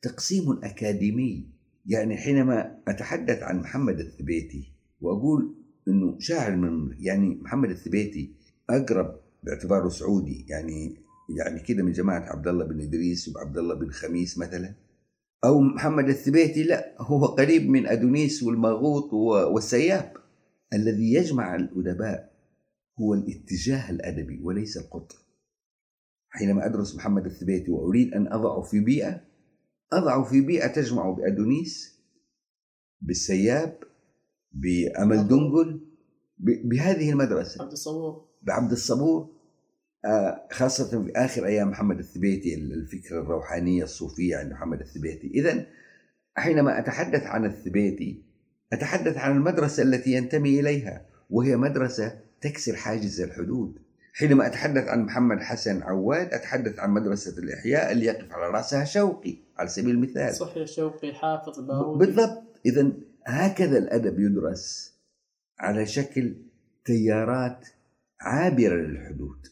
تقسيم 0.02 0.60
أكاديمي. 0.64 1.46
يعني 1.86 2.16
حينما 2.16 2.76
أتحدث 2.88 3.42
عن 3.42 3.58
محمد 3.58 4.00
الثبيتي 4.00 4.72
وأقول 5.00 5.54
أنه 5.88 6.16
شاعر 6.18 6.56
من 6.56 6.96
يعني 7.00 7.38
محمد 7.42 7.70
الثبيتي 7.70 8.32
أقرب 8.70 9.16
باعتباره 9.42 9.88
سعودي 9.88 10.46
يعني 10.48 10.96
يعني 11.36 11.60
كده 11.60 11.82
من 11.82 11.92
جماعة 11.92 12.20
عبد 12.32 12.48
الله 12.48 12.64
بن 12.64 12.80
إدريس 12.80 13.28
وعبد 13.28 13.58
الله 13.58 13.74
بن 13.74 13.90
خميس 13.90 14.38
مثلا؟ 14.38 14.74
أو 15.44 15.60
محمد 15.60 16.08
الثبيتي 16.08 16.62
لا 16.62 16.94
هو 17.00 17.26
قريب 17.26 17.68
من 17.70 17.86
أدونيس 17.86 18.42
والماغوط 18.42 19.12
والسياب 19.52 20.12
الذي 20.72 21.12
يجمع 21.12 21.54
الأدباء 21.56 22.32
هو 23.00 23.14
الاتجاه 23.14 23.90
الأدبي 23.90 24.40
وليس 24.42 24.76
القطر 24.76 25.16
حينما 26.30 26.66
أدرس 26.66 26.96
محمد 26.96 27.24
الثبيتي 27.26 27.70
وأريد 27.70 28.14
أن 28.14 28.32
أضعه 28.32 28.62
في 28.62 28.80
بيئة 28.80 29.20
أضعه 29.92 30.24
في 30.24 30.40
بيئة 30.40 30.66
تجمع 30.66 31.10
بأدونيس 31.10 31.98
بالسياب 33.00 33.78
بأمل 34.52 35.28
دنقل 35.28 35.80
ب- 36.38 36.68
بهذه 36.68 37.10
المدرسة. 37.10 37.62
عبد 37.62 37.72
الصبور. 37.72 38.24
بعبد 38.42 38.72
الصبور. 38.72 39.28
خاصة 40.50 41.04
في 41.04 41.12
آخر 41.16 41.46
أيام 41.46 41.70
محمد 41.70 41.98
الثبيتي 41.98 42.54
الفكرة 42.54 43.20
الروحانية 43.20 43.84
الصوفية 43.84 44.36
عند 44.36 44.52
محمد 44.52 44.80
الثبيتي. 44.80 45.26
إذا 45.26 45.66
حينما 46.36 46.78
أتحدث 46.78 47.22
عن 47.22 47.44
الثبيتي 47.44 48.22
أتحدث 48.72 49.16
عن 49.16 49.36
المدرسة 49.36 49.82
التي 49.82 50.12
ينتمي 50.12 50.60
إليها 50.60 51.06
وهي 51.30 51.56
مدرسة 51.56 52.20
تكسر 52.40 52.76
حاجز 52.76 53.20
الحدود. 53.20 53.78
حينما 54.14 54.46
أتحدث 54.46 54.88
عن 54.88 55.02
محمد 55.02 55.40
حسن 55.40 55.82
عواد 55.82 56.34
أتحدث 56.34 56.78
عن 56.78 56.90
مدرسة 56.90 57.38
الإحياء 57.38 57.92
اللي 57.92 58.06
يقف 58.06 58.32
على 58.32 58.50
رأسها 58.50 58.84
شوقي 58.84 59.36
على 59.58 59.68
سبيل 59.68 59.90
المثال. 59.90 60.34
صحيح 60.34 60.66
شوقي 60.66 61.14
حافظ 61.14 61.60
باروتي 61.60 62.06
بالضبط. 62.06 62.42
إذا 62.66 62.92
هكذا 63.26 63.78
الأدب 63.78 64.20
يدرس 64.20 64.94
على 65.58 65.86
شكل 65.86 66.36
تيارات 66.84 67.68
عابرة 68.20 68.74
للحدود. 68.74 69.51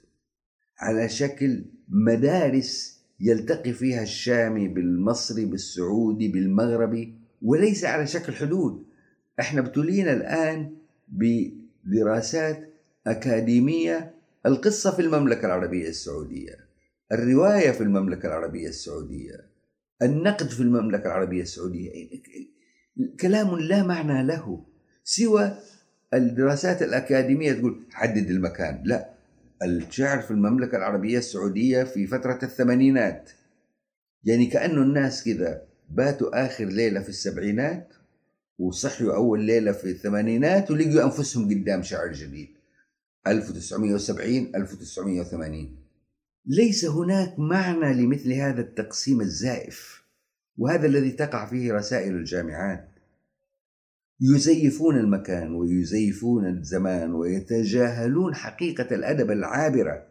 على 0.80 1.08
شكل 1.08 1.64
مدارس 1.88 3.00
يلتقي 3.20 3.72
فيها 3.72 4.02
الشامي 4.02 4.68
بالمصري 4.68 5.44
بالسعودي 5.44 6.28
بالمغربي 6.28 7.14
وليس 7.42 7.84
على 7.84 8.06
شكل 8.06 8.32
حدود. 8.32 8.84
إحنا 9.40 9.60
ابتلينا 9.60 10.12
الآن 10.12 10.76
بدراسات 11.08 12.68
أكاديمية 13.06 14.14
القصة 14.46 14.90
في 14.96 15.02
المملكة 15.02 15.46
العربية 15.46 15.88
السعودية 15.88 16.56
الرواية 17.12 17.70
في 17.70 17.80
المملكة 17.80 18.26
العربية 18.26 18.68
السعودية 18.68 19.50
النقد 20.02 20.48
في 20.48 20.60
المملكة 20.60 21.06
العربية 21.06 21.42
السعودية. 21.42 21.90
كلام 23.20 23.56
لا 23.58 23.82
معنى 23.82 24.26
له 24.26 24.64
سوى 25.04 25.56
الدراسات 26.14 26.82
الأكاديمية 26.82 27.52
تقول 27.52 27.80
حدد 27.90 28.30
المكان. 28.30 28.82
لا 28.84 29.10
الشعر 29.62 30.20
في 30.22 30.30
المملكة 30.30 30.76
العربية 30.76 31.18
السعودية 31.18 31.84
في 31.84 32.06
فترة 32.06 32.38
الثمانينات. 32.42 33.30
يعني 34.24 34.46
كأنه 34.46 34.82
الناس 34.82 35.24
كذا 35.24 35.62
باتوا 35.90 36.46
آخر 36.46 36.64
ليلة 36.64 37.00
في 37.00 37.08
السبعينات 37.08 37.94
وصحيوا 38.58 39.14
أول 39.14 39.40
ليلة 39.40 39.72
في 39.72 39.84
الثمانينات 39.90 40.70
ولقوا 40.70 41.04
أنفسهم 41.04 41.44
قدام 41.44 41.82
شعر 41.82 42.12
جديد. 42.12 42.48
1970 43.26 44.52
1980 44.56 45.76
ليس 46.46 46.84
هناك 46.84 47.38
معنى 47.38 48.02
لمثل 48.02 48.32
هذا 48.32 48.60
التقسيم 48.60 49.20
الزائف 49.20 50.02
وهذا 50.58 50.86
الذي 50.86 51.10
تقع 51.10 51.46
فيه 51.46 51.72
رسائل 51.72 52.14
الجامعات. 52.14 52.89
يزيفون 54.20 54.96
المكان 54.96 55.54
ويزيفون 55.54 56.46
الزمان 56.46 57.14
ويتجاهلون 57.14 58.34
حقيقة 58.34 58.94
الأدب 58.94 59.30
العابرة. 59.30 60.06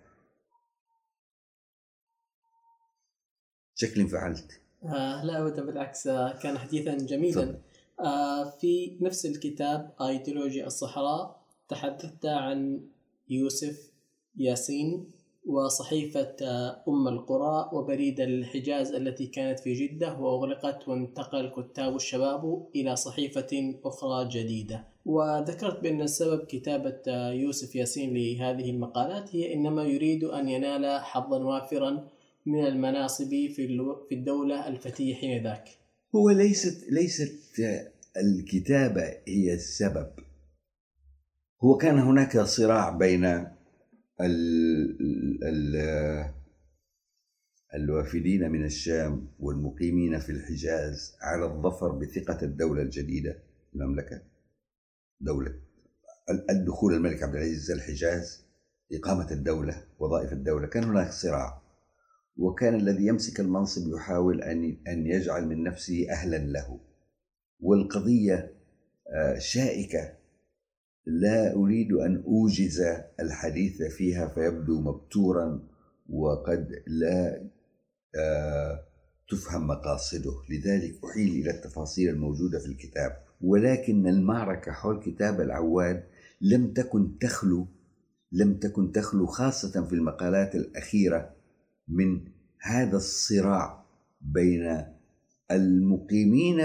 شكل 3.75 4.01
انفعلت. 4.01 4.61
آه 4.83 5.25
لا 5.25 5.41
أبدا 5.41 5.65
بالعكس 5.65 6.07
آه 6.07 6.39
كان 6.39 6.57
حديثا 6.57 6.97
جميلا. 6.97 7.55
آه 7.99 8.49
في 8.49 8.97
نفس 9.01 9.25
الكتاب 9.25 9.93
أيديولوجيا 10.01 10.67
الصحراء 10.67 11.45
تحدثت 11.69 12.25
عن 12.25 12.81
يوسف 13.29 13.91
ياسين 14.35 15.11
وصحيفة 15.49 16.35
آه، 16.41 16.83
أم 16.87 17.07
القرى 17.07 17.69
وبريد 17.73 18.19
الحجاز 18.19 18.91
التي 18.91 19.27
كانت 19.27 19.59
في 19.59 19.73
جدة 19.73 20.19
وأغلقت 20.19 20.87
وانتقل 20.87 21.49
كتاب 21.49 21.95
الشباب 21.95 22.67
إلى 22.75 22.95
صحيفة 22.95 23.79
أخرى 23.85 24.29
جديدة. 24.29 24.87
وذكرت 25.05 25.83
بأن 25.83 26.07
سبب 26.07 26.45
كتابة 26.45 27.01
آه، 27.07 27.31
يوسف 27.31 27.75
ياسين 27.75 28.13
لهذه 28.13 28.69
المقالات 28.69 29.35
هي 29.35 29.53
إنما 29.53 29.83
يريد 29.83 30.23
أن 30.23 30.49
ينال 30.49 31.01
حظا 31.01 31.43
وافرا 31.43 32.07
من 32.45 32.67
المناصب 32.67 33.29
في 33.29 34.05
الدولة 34.11 34.67
الفتية 34.67 35.15
حين 35.15 35.43
ذاك. 35.43 35.69
هو 36.15 36.29
ليست 36.29 36.91
ليست 36.91 37.61
الكتابة 38.17 39.03
هي 39.27 39.53
السبب. 39.53 40.07
هو 41.63 41.77
كان 41.77 41.99
هناك 41.99 42.39
صراع 42.39 42.89
بين 42.89 43.47
الوافدين 47.73 48.51
من 48.51 48.65
الشام 48.65 49.27
والمقيمين 49.39 50.19
في 50.19 50.31
الحجاز 50.31 51.15
على 51.21 51.45
الظفر 51.45 51.91
بثقة 51.91 52.45
الدولة 52.45 52.81
الجديدة 52.81 53.43
المملكة 53.75 54.21
دولة 55.21 55.55
الدخول 56.49 56.93
الملك 56.93 57.23
عبد 57.23 57.35
العزيز 57.35 57.71
الحجاز 57.71 58.45
إقامة 58.93 59.31
الدولة 59.31 59.83
وظائف 59.99 60.33
الدولة 60.33 60.67
كان 60.67 60.83
هناك 60.83 61.11
صراع. 61.11 61.61
وكان 62.37 62.75
الذي 62.75 63.05
يمسك 63.05 63.39
المنصب 63.39 63.93
يحاول 63.95 64.41
أن 64.41 64.77
أن 64.87 65.07
يجعل 65.07 65.47
من 65.47 65.63
نفسه 65.63 66.07
أهلا 66.11 66.37
له. 66.37 66.79
والقضية 67.59 68.53
آه، 69.13 69.37
شائكة 69.37 70.18
لا 71.09 71.55
أريد 71.55 71.91
أن 71.91 72.23
أوجز 72.27 72.81
الحديث 73.19 73.81
فيها 73.81 74.27
فيبدو 74.27 74.81
مبتورا 74.81 75.63
وقد 76.09 76.83
لا 76.87 77.49
آه، 78.15 78.83
تفهم 79.29 79.67
مقاصده. 79.67 80.31
لذلك 80.49 81.05
أحيل 81.05 81.41
إلى 81.41 81.51
التفاصيل 81.51 82.09
الموجودة 82.09 82.59
في 82.59 82.65
الكتاب. 82.65 83.17
ولكن 83.41 84.07
المعركة 84.07 84.71
حول 84.71 84.99
كتاب 84.99 85.41
العواد 85.41 86.03
لم 86.41 86.73
تكن 86.73 87.17
تخلو 87.19 87.67
لم 88.31 88.53
تكن 88.53 88.91
تخلو 88.91 89.25
خاصة 89.25 89.85
في 89.85 89.93
المقالات 89.93 90.55
الأخيرة 90.55 91.33
من 91.87 92.21
هذا 92.61 92.97
الصراع 92.97 93.85
بين 94.21 94.85
المقيمين 95.51 96.61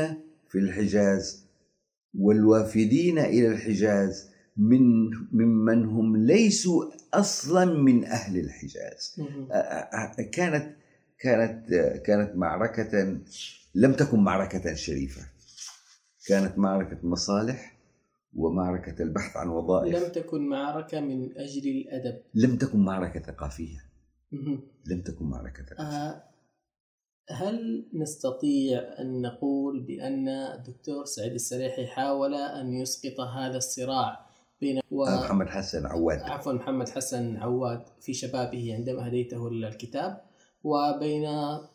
في 0.48 0.58
الحجاز 0.58 1.44
والوافدين 2.18 3.18
إلى 3.18 3.48
الحجاز 3.48 4.33
من 4.56 5.10
ممن 5.32 5.84
هم 5.84 6.16
ليسوا 6.16 6.84
أصلا 7.14 7.64
من 7.64 8.04
أهل 8.04 8.40
الحجاز. 8.40 9.20
كانت 10.32 10.76
كانت 11.18 11.74
كانت 12.06 12.36
معركة 12.36 13.18
لم 13.74 13.92
تكن 13.92 14.20
معركة 14.20 14.74
شريفة. 14.74 15.22
كانت 16.26 16.58
معركة 16.58 16.98
مصالح 17.02 17.76
ومعركة 18.34 19.02
البحث 19.02 19.36
عن 19.36 19.48
وظائف. 19.48 19.96
لم 19.96 20.12
تكن 20.12 20.48
معركة 20.48 21.00
من 21.00 21.38
أجل 21.38 21.68
الأدب. 21.68 22.20
لم 22.34 22.56
تكن 22.56 22.78
معركة 22.78 23.20
ثقافيه 23.20 23.84
لم 24.86 25.02
تكن 25.02 25.24
معركة 25.24 25.64
ثقافيه 25.64 26.24
هل 27.30 27.88
نستطيع 27.94 28.80
أن 28.98 29.22
نقول 29.22 29.80
بأن 29.80 30.28
الدكتور 30.28 31.04
سعيد 31.04 31.32
السريحي 31.32 31.86
حاول 31.86 32.34
أن 32.34 32.74
يسقط 32.74 33.20
هذا 33.20 33.56
الصراع 33.56 34.23
بين 34.64 34.80
و... 34.90 35.04
آه، 35.04 35.24
محمد 35.24 35.48
حسن 35.48 35.86
عواد. 35.86 36.20
عفوا 36.20 36.52
محمد 36.52 36.88
حسن 36.88 37.36
عواد 37.36 37.82
في 38.00 38.12
شبابه 38.14 38.74
عندما 38.74 39.08
هديته 39.08 39.48
الكتاب 39.48 40.20
وبين 40.64 41.26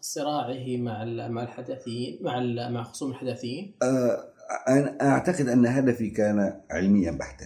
صراعه 0.01 0.77
مع 0.77 1.05
مع 1.27 1.43
الحداثيين 1.43 2.19
مع 2.21 2.39
مع 2.69 2.83
خصوم 2.83 3.11
الحداثيين 3.11 3.75
آه، 3.83 4.23
أنا 4.67 4.97
أعتقد 5.01 5.47
أن 5.47 5.65
هدفي 5.65 6.09
كان 6.09 6.61
علميا 6.71 7.11
بحتا 7.11 7.45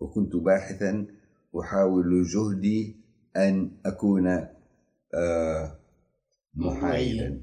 وكنت 0.00 0.36
باحثا 0.36 1.06
أحاول 1.60 2.22
جهدي 2.22 2.96
أن 3.36 3.70
أكون 3.86 4.26
آه، 5.14 5.78
محايدا 6.54 7.40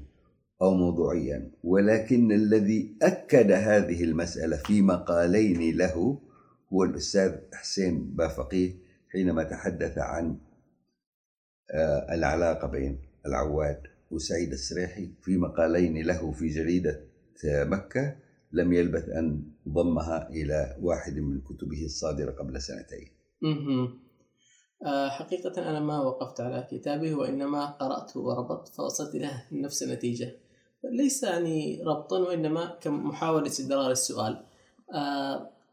أو 0.62 0.74
موضوعيا 0.74 1.50
ولكن 1.64 2.32
الذي 2.32 2.96
أكد 3.02 3.52
هذه 3.52 4.04
المسألة 4.04 4.56
في 4.56 4.82
مقالين 4.82 5.76
له 5.76 6.25
هو 6.72 6.84
الأستاذ 6.84 7.38
حسين 7.54 8.16
بافقيه 8.16 8.74
حينما 9.12 9.42
تحدث 9.42 9.98
عن 9.98 10.38
آه، 11.70 12.14
العلاقة 12.14 12.68
بين 12.68 12.98
العواد 13.26 13.82
وسعيد 14.10 14.52
السريحي 14.52 15.10
في 15.22 15.36
مقالين 15.36 16.06
له 16.06 16.32
في 16.32 16.46
جريدة 16.48 17.04
آه، 17.44 17.64
مكة 17.64 18.16
لم 18.52 18.72
يلبث 18.72 19.08
أن 19.08 19.42
ضمها 19.68 20.28
إلى 20.28 20.76
واحد 20.80 21.18
من 21.18 21.40
كتبه 21.40 21.84
الصادرة 21.84 22.30
قبل 22.30 22.60
سنتين. 22.62 23.08
آه، 24.86 25.08
حقيقة 25.08 25.70
أنا 25.70 25.80
ما 25.80 26.00
وقفت 26.00 26.40
على 26.40 26.66
كتابه 26.70 27.14
وإنما 27.14 27.66
قرأته 27.66 28.20
وربطت 28.20 28.68
فوصلت 28.68 29.14
إلى 29.14 29.30
نفس 29.52 29.82
النتيجة. 29.82 30.36
ليس 30.92 31.22
يعني 31.22 31.82
ربطا 31.86 32.18
وإنما 32.18 32.78
كمحاولة 32.80 33.46
استدرار 33.46 33.90
السؤال. 33.90 34.44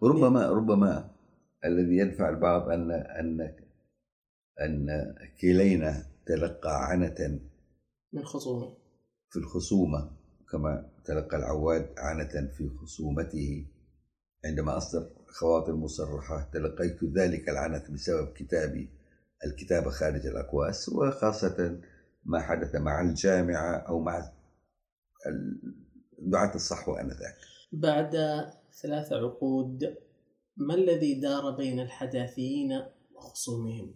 ربما 0.03 0.49
ربما 0.49 1.11
الذي 1.65 1.97
يدفع 1.97 2.29
البعض 2.29 2.69
ان 2.69 2.91
ان 2.91 3.55
أن 4.61 4.87
كلينا 5.41 6.03
تلقى 6.25 6.85
عنة 6.89 7.39
من 8.13 8.25
خصومه 8.25 8.77
في 9.29 9.39
الخصومة 9.39 10.11
كما 10.51 10.89
تلقى 11.05 11.37
العواد 11.37 11.93
عنة 11.97 12.51
في 12.57 12.69
خصومته. 12.69 13.67
عندما 14.45 14.77
أصدر 14.77 15.09
خواطر 15.27 15.75
مصرحة 15.75 16.49
تلقيت 16.53 17.03
ذلك 17.03 17.49
العنة 17.49 17.83
بسبب 17.93 18.33
كتابي 18.33 18.89
الكتابة 19.45 19.89
خارج 19.89 20.27
الأقواس 20.27 20.89
وخاصة 20.89 21.81
ما 22.25 22.39
حدث 22.39 22.75
مع 22.75 23.01
الجامعة 23.01 23.75
أو 23.75 23.99
مع 23.99 24.31
دعاة 26.19 26.55
الصحوة 26.55 27.01
آنذاك. 27.01 27.35
بعد 27.71 28.15
ثلاث 28.81 29.13
عقود 29.13 29.97
ما 30.57 30.75
الذي 30.75 31.19
دار 31.19 31.51
بين 31.57 31.79
الحداثيين 31.79 32.81
وخصومهم؟ 33.15 33.95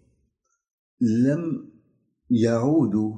لم 1.01 1.71
يعودوا 2.29 3.15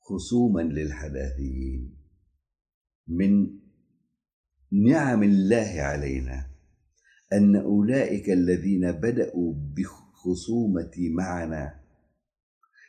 خصوما 0.00 0.60
للحداثيين 0.60 1.96
من 3.08 3.58
نعم 4.72 5.22
الله 5.22 5.80
علينا 5.80 6.50
أن 7.32 7.56
أولئك 7.56 8.30
الذين 8.30 8.92
بدأوا 8.92 9.54
بخصومة 9.76 10.92
معنا 10.96 11.80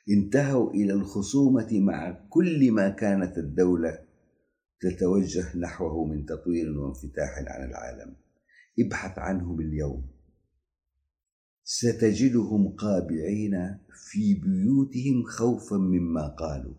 انتهوا 0.09 0.71
إلى 0.71 0.93
الخصومة 0.93 1.67
مع 1.71 2.25
كل 2.29 2.71
ما 2.71 2.89
كانت 2.89 3.37
الدولة 3.37 4.08
تتوجه 4.81 5.57
نحوه 5.57 6.05
من 6.05 6.25
تطوير 6.25 6.79
وانفتاح 6.79 7.29
على 7.47 7.65
العالم. 7.65 8.15
ابحث 8.79 9.19
عنهم 9.19 9.59
اليوم. 9.59 10.03
ستجدهم 11.63 12.67
قابعين 12.67 13.77
في 14.11 14.33
بيوتهم 14.33 15.23
خوفا 15.23 15.77
مما 15.77 16.27
قالوا. 16.27 16.73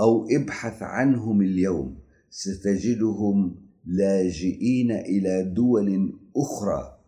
أو 0.00 0.26
ابحث 0.30 0.82
عنهم 0.82 1.42
اليوم. 1.42 1.98
ستجدهم 2.30 3.56
لاجئين 3.84 4.90
إلى 4.90 5.52
دول 5.54 6.18
أخرى 6.36 6.98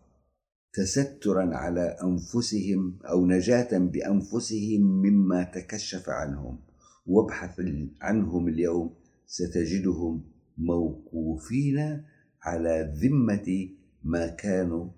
تسترا 0.73 1.55
على 1.55 1.97
أنفسهم 2.03 2.99
أو 3.05 3.25
نجاة 3.25 3.77
بأنفسهم 3.77 4.81
مما 4.81 5.43
تكشف 5.43 6.09
عنهم. 6.09 6.59
وابحث 7.05 7.61
عنهم 8.01 8.47
اليوم. 8.47 9.04
ستجدهم 9.27 10.23
موقوفين 10.57 12.03
على 12.41 12.93
ذمة 13.01 13.69
ما 14.03 14.27
كانوا 14.27 14.89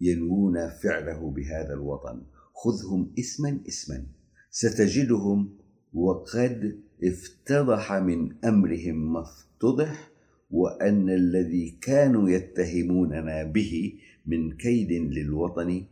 ينوون 0.00 0.68
فعله 0.68 1.30
بهذا 1.30 1.74
الوطن. 1.74 2.22
خذهم 2.54 3.12
اسما 3.18 3.60
اسما. 3.68 4.06
ستجدهم 4.50 5.56
وقد 5.94 6.80
افتضح 7.02 7.92
من 7.92 8.44
أمرهم 8.44 9.12
ما 9.12 9.20
افتضح 9.20 10.10
وأن 10.50 11.10
الذي 11.10 11.78
كانوا 11.82 12.30
يتهموننا 12.30 13.44
به 13.44 13.92
من 14.26 14.56
كيد 14.56 14.92
للوطن 14.92 15.84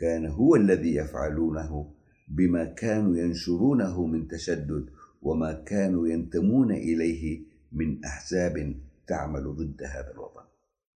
كان 0.00 0.26
هو 0.26 0.56
الذي 0.56 0.94
يفعلونه 0.94 1.90
بما 2.28 2.64
كانوا 2.64 3.16
ينشرونه 3.16 4.06
من 4.06 4.28
تشدد. 4.28 4.86
وما 5.20 5.52
كانوا 5.52 6.08
ينتمون 6.08 6.72
إليه 6.72 7.40
من 7.72 8.04
أحزاب 8.04 8.74
تعمل 9.06 9.56
ضد 9.56 9.82
هذا 9.82 10.10
الوطن. 10.10 10.44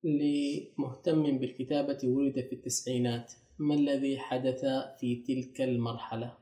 لمهتم 0.04 1.38
بالكتابة 1.38 1.98
ولد 2.04 2.34
في 2.34 2.52
التسعينات، 2.52 3.32
ما 3.58 3.74
الذي 3.74 4.18
حدث 4.18 4.60
في 5.00 5.24
تلك 5.28 5.60
المرحلة؟ 5.60 6.36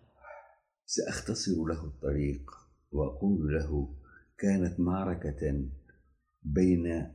سأختصر 0.86 1.64
له 1.64 1.84
الطريق 1.84 2.50
وأقول 2.92 3.54
له 3.54 3.94
كانت 4.38 4.80
معركة 4.80 5.64
بين 6.42 7.12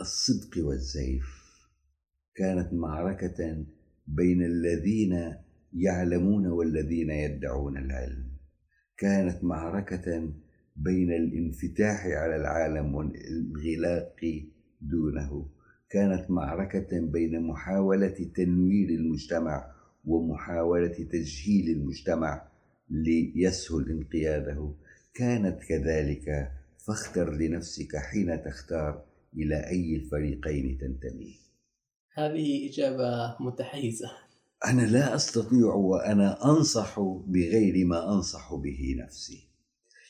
الصدق 0.00 0.66
والزيف 0.66 1.26
كانت 2.34 2.72
معركة 2.72 3.64
بين 4.06 4.44
الذين 4.44 5.36
يعلمون 5.72 6.46
والذين 6.46 7.10
يدعون 7.10 7.76
العلم 7.76 8.33
كانت 8.96 9.44
معركة 9.44 10.32
بين 10.76 11.12
الانفتاح 11.12 12.06
على 12.06 12.36
العالم 12.36 12.94
والانغلاق 12.94 14.16
دونه. 14.80 15.46
كانت 15.90 16.30
معركة 16.30 17.00
بين 17.00 17.42
محاولة 17.42 18.30
تنوير 18.36 18.88
المجتمع 18.88 19.74
ومحاولة 20.04 21.06
تجهيل 21.12 21.70
المجتمع 21.76 22.48
ليسهل 22.90 23.90
انقياده. 23.90 24.74
كانت 25.14 25.62
كذلك 25.68 26.52
فاختر 26.86 27.32
لنفسك 27.32 27.96
حين 27.96 28.42
تختار 28.42 29.04
إلى 29.36 29.68
أي 29.68 29.96
الفريقين 29.96 30.78
تنتمي. 30.78 31.34
هذه 32.14 32.70
إجابة 32.70 33.36
متحيزة. 33.40 34.23
أنا 34.66 34.82
لا 34.82 35.14
أستطيع 35.14 35.74
وأنا 35.74 36.50
أنصح 36.50 37.00
بغير 37.26 37.86
ما 37.86 38.14
أنصح 38.14 38.54
به 38.54 38.96
نفسي. 39.04 39.48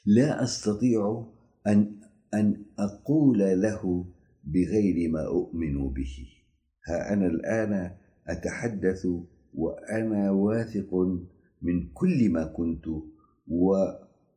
لا 0.07 0.43
أستطيع 0.43 1.27
أن 1.67 1.93
أن 2.35 2.63
أقول 2.79 3.39
له 3.39 4.05
بغير 4.45 5.11
ما 5.11 5.27
أؤمن 5.27 5.89
به. 5.89 6.29
ها 6.87 7.13
أنا 7.13 7.27
الآن 7.27 7.91
أتحدث 8.27 9.07
وأنا 9.55 10.31
واثق 10.31 10.95
من 11.63 11.89
كل 11.95 12.31
ما 12.31 12.45
كنت 12.45 12.87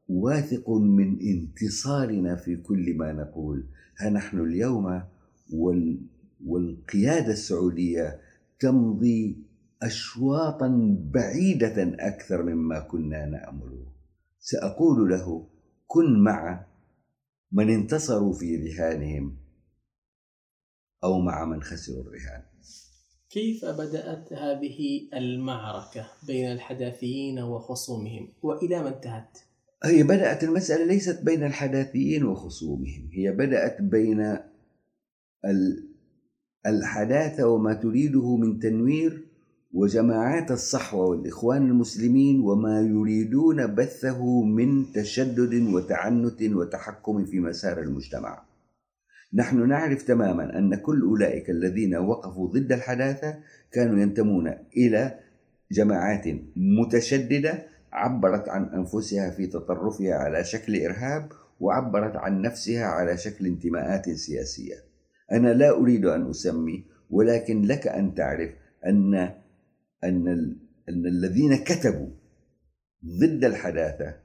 واثق 0.09 0.69
من 0.69 1.19
انتصارنا 1.21 2.35
في 2.35 2.55
كل 2.55 2.97
ما 2.97 3.13
نقول. 3.13 3.65
ها 3.97 4.09
نحن 4.09 4.39
اليوم 4.39 5.01
وال 5.53 5.99
والقيادة 6.45 7.31
السعودية 7.31 8.19
تمضي 8.59 9.46
أشواطا 9.83 10.97
بعيدة 11.13 11.95
أكثر 11.99 12.43
مما 12.43 12.79
كنا 12.79 13.25
نأمل. 13.25 13.85
سأقول 14.39 15.09
له 15.09 15.47
كن 15.87 16.19
مع 16.19 16.65
من 17.51 17.69
انتصروا 17.69 18.33
في 18.33 18.55
رهانهم 18.55 19.37
أو 21.03 21.19
مع 21.19 21.45
من 21.45 21.63
خسروا 21.63 22.01
الرهان. 22.01 22.43
كيف 23.29 23.65
بدأت 23.65 24.33
هذه 24.33 25.09
المعركة 25.13 26.07
بين 26.27 26.51
الحداثيين 26.51 27.39
وخصومهم؟ 27.39 28.33
وإلى 28.43 28.83
ما 28.83 28.89
انتهت؟ 28.89 29.37
هي 29.83 30.03
بدأت 30.03 30.43
المسألة 30.43 30.85
ليست 30.85 31.23
بين 31.23 31.43
الحداثيين 31.43 32.25
وخصومهم 32.25 33.09
هي 33.13 33.31
بدأت 33.31 33.81
بين 33.81 34.37
الحداثة 36.65 37.47
وما 37.47 37.73
تريده 37.73 38.35
من 38.35 38.59
تنوير 38.59 39.26
وجماعات 39.73 40.51
الصحوة 40.51 41.05
والإخوان 41.05 41.61
المسلمين 41.61 42.39
وما 42.39 42.81
يريدون 42.81 43.75
بثه 43.75 44.43
من 44.43 44.91
تشدد 44.91 45.73
وتعنت 45.73 46.43
وتحكم 46.43 47.25
في 47.25 47.39
مسار 47.39 47.81
المجتمع. 47.81 48.43
نحن 49.33 49.67
نعرف 49.67 50.03
تماما 50.03 50.57
أن 50.57 50.75
كل 50.75 51.01
أولئك 51.01 51.49
الذين 51.49 51.95
وقفوا 51.95 52.47
ضد 52.47 52.71
الحداثة 52.71 53.37
كانوا 53.71 53.99
ينتمون 53.99 54.53
إلى 54.77 55.19
جماعات 55.71 56.23
متشددة 56.55 57.63
عبرت 57.93 58.49
عن 58.49 58.63
أنفسها 58.63 59.29
في 59.29 59.47
تطرفها 59.47 60.13
على 60.13 60.43
شكل 60.43 60.75
إرهاب 60.85 61.31
وعبرت 61.59 62.15
عن 62.15 62.41
نفسها 62.41 62.85
على 62.85 63.17
شكل 63.17 63.45
انتماءات 63.45 64.09
سياسية. 64.09 64.75
أنا 65.31 65.53
لا 65.53 65.69
أريد 65.69 66.05
أن 66.05 66.29
أسمي 66.29 66.85
ولكن 67.09 67.61
لك 67.61 67.87
أن 67.87 68.15
تعرف 68.15 68.51
أن 68.85 69.33
أن 70.03 70.27
أن 70.89 71.05
الذين 71.05 71.55
كتبوا 71.55 72.09
ضد 73.05 73.45
الحداثة 73.45 74.15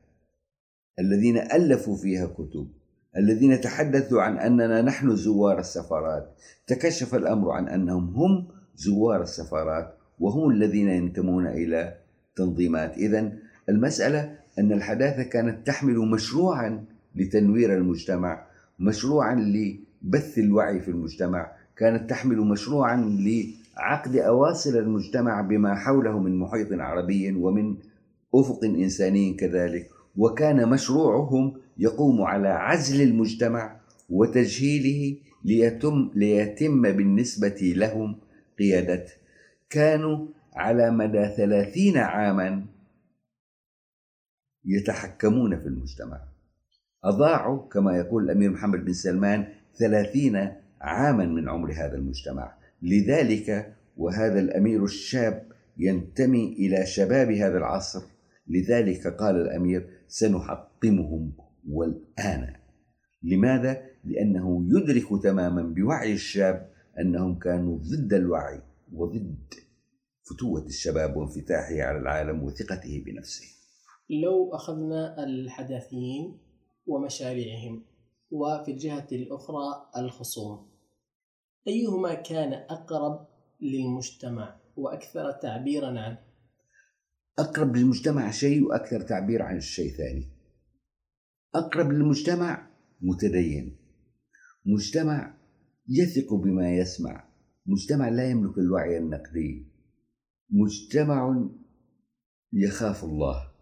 الذين 0.99 1.39
ألفوا 1.39 1.97
فيها 1.97 2.27
كتب 2.27 2.69
الذين 3.16 3.61
تحدثوا 3.61 4.23
عن 4.23 4.39
أننا 4.39 4.82
نحن 4.82 5.16
زوار 5.16 5.59
السفارات 5.59 6.35
تكشف 6.66 7.15
الأمر 7.15 7.51
عن 7.51 7.69
أنهم 7.69 8.15
هم 8.15 8.49
زوار 8.74 9.23
السفارات 9.23 9.94
وهم 10.19 10.51
الذين 10.51 10.89
ينتمون 10.89 11.47
إلى 11.47 11.99
تنظيمات. 12.36 12.97
إذا 12.99 13.32
المسألة 13.69 14.39
أن 14.59 14.73
الحداثة 14.73 15.23
كانت 15.23 15.66
تحمل 15.66 15.99
مشروعا 15.99 16.85
لتنوير 17.15 17.77
المجتمع 17.77 18.47
مشروعا 18.78 19.35
لبث 19.35 20.39
الوعي 20.39 20.81
في 20.81 20.90
المجتمع 20.90 21.53
كانت 21.77 22.11
تحمل 22.11 22.36
مشروعا 22.36 22.97
لعقد 23.77 24.16
أواصر 24.16 24.70
المجتمع 24.70 25.40
بما 25.40 25.74
حوله 25.74 26.19
من 26.19 26.39
محيط 26.39 26.73
عربي 26.73 27.32
ومن 27.32 27.77
أفق 28.35 28.65
إنساني 28.65 29.35
كذلك. 29.35 29.90
وكان 30.16 30.69
مشروعهم 30.69 31.61
يقوم 31.78 32.23
على 32.23 32.49
عزل 32.49 33.03
المجتمع 33.03 33.81
وتجهيله 34.11 35.16
ليتم 35.44 36.11
ليتم 36.15 36.82
بالنسبة 36.82 37.74
لهم 37.77 38.20
قيادته 38.59 39.12
كانوا 39.70 40.27
على 40.55 40.90
مدى 40.90 41.28
ثلاثين 41.36 41.97
عاما 41.97 42.66
يتحكمون 44.65 45.59
في 45.59 45.66
المجتمع. 45.66 46.20
أضاعوا 47.05 47.69
كما 47.69 47.97
يقول 47.97 48.24
الأمير 48.24 48.51
محمد 48.51 48.85
بن 48.85 48.93
سلمان 48.93 49.47
ثلاثين 49.78 50.53
عاما 50.81 51.27
من 51.27 51.49
عمر 51.49 51.73
هذا 51.73 51.94
المجتمع. 51.94 52.61
لذلك 52.82 53.76
وهذا 53.96 54.40
الأمير 54.40 54.84
الشاب 54.84 55.52
ينتمي 55.78 56.52
إلى 56.52 56.86
شباب 56.86 57.30
هذا 57.30 57.59
العصر. 57.59 58.02
لذلك 58.48 59.06
قال 59.06 59.36
الأمير 59.36 59.88
سنحطمهم 60.09 61.32
والآن. 61.68 62.54
لماذا؟ 63.22 63.82
لأنه 64.04 64.66
يدرك 64.68 65.22
تماما 65.22 65.62
بوعي 65.62 66.12
الشاب 66.12 66.72
أنهم 67.00 67.38
كانوا 67.38 67.78
ضد 67.78 68.12
الوعي 68.12 68.60
وضد 68.92 69.54
فتوة 70.22 70.66
الشباب 70.66 71.16
وانفتاحه 71.16 71.82
على 71.82 71.98
العالم 71.98 72.42
وثقته 72.42 73.04
بنفسه. 73.06 73.44
لو 74.10 74.54
أخذنا 74.54 75.24
الحداثيين 75.24 76.38
ومشاريعهم 76.86 77.84
وفي 78.30 78.70
الجهة 78.70 79.06
الأخرى 79.12 79.90
الخصوم. 79.96 80.72
أيهما 81.68 82.14
كان 82.14 82.52
أقرب 82.52 83.26
للمجتمع 83.60 84.60
وأكثر 84.76 85.32
تعبيرا 85.32 86.01
عنه؟ 86.01 86.18
أقرب 87.39 87.76
للمجتمع 87.76 88.30
شيء 88.30 88.62
وأكثر 88.64 89.01
تعبير 89.01 89.43
عن 89.43 89.56
الشيء 89.56 89.90
ثاني 89.90 90.43
أقرب 91.55 91.93
للمجتمع 91.93 92.70
متدين. 93.01 93.76
مجتمع 94.66 95.34
يثق 95.89 96.34
بما 96.34 96.76
يسمع. 96.76 97.28
مجتمع 97.66 98.09
لا 98.09 98.30
يملك 98.30 98.59
الوعي 98.59 98.98
النقدي. 98.98 99.66
مجتمع 100.51 101.48
يخاف 102.52 103.05
الله. 103.05 103.52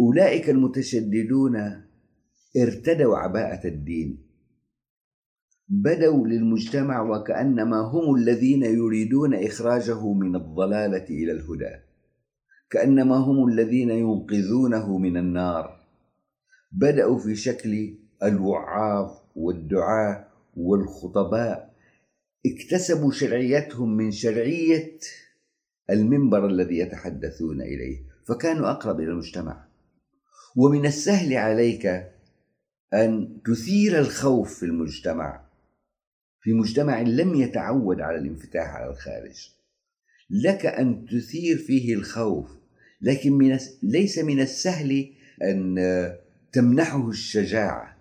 أولئك 0.00 0.50
المتشددون 0.50 1.56
ارتدوا 2.56 3.16
عباءة 3.16 3.68
الدين. 3.68 4.25
بدوا 5.68 6.26
للمجتمع 6.26 7.02
وكأنما 7.02 7.80
هم 7.80 8.14
الذين 8.14 8.62
يريدون 8.62 9.34
إخراجه 9.34 10.12
من 10.12 10.36
الضلالة 10.36 11.04
إلى 11.04 11.32
الهدى. 11.32 11.76
كأنما 12.70 13.16
هم 13.16 13.48
الذين 13.48 13.90
ينقذونه 13.90 14.98
من 14.98 15.16
النار. 15.16 15.80
بدأوا 16.72 17.18
في 17.18 17.34
شكل 17.34 17.94
الوعاظ 18.22 19.10
والدعاة 19.36 20.28
والخطباء. 20.56 21.76
اكتسبوا 22.46 23.12
شرعيتهم 23.12 23.96
من 23.96 24.10
شرعية 24.10 24.98
المنبر 25.90 26.46
الذي 26.46 26.78
يتحدثون 26.78 27.62
إليه 27.62 27.98
فكانوا 28.24 28.70
أقرب 28.70 29.00
إلى 29.00 29.10
المجتمع. 29.10 29.66
ومن 30.56 30.86
السهل 30.86 31.34
عليك 31.34 31.86
أن 32.94 33.38
تثير 33.44 33.98
الخوف 33.98 34.54
في 34.54 34.66
المجتمع. 34.66 35.45
في 36.46 36.52
مجتمع 36.52 37.00
لم 37.00 37.34
يتعود 37.34 38.00
على 38.00 38.18
الانفتاح 38.18 38.74
على 38.74 38.90
الخارج. 38.90 39.50
لك 40.30 40.66
أن 40.66 41.06
تثير 41.06 41.56
فيه 41.56 41.94
الخوف 41.94 42.50
لكن 43.00 43.32
من 43.32 43.58
ليس 43.82 44.18
من 44.18 44.40
السهل 44.40 45.12
أن 45.42 45.76
تمنحه 46.52 47.08
الشجاعة. 47.08 47.96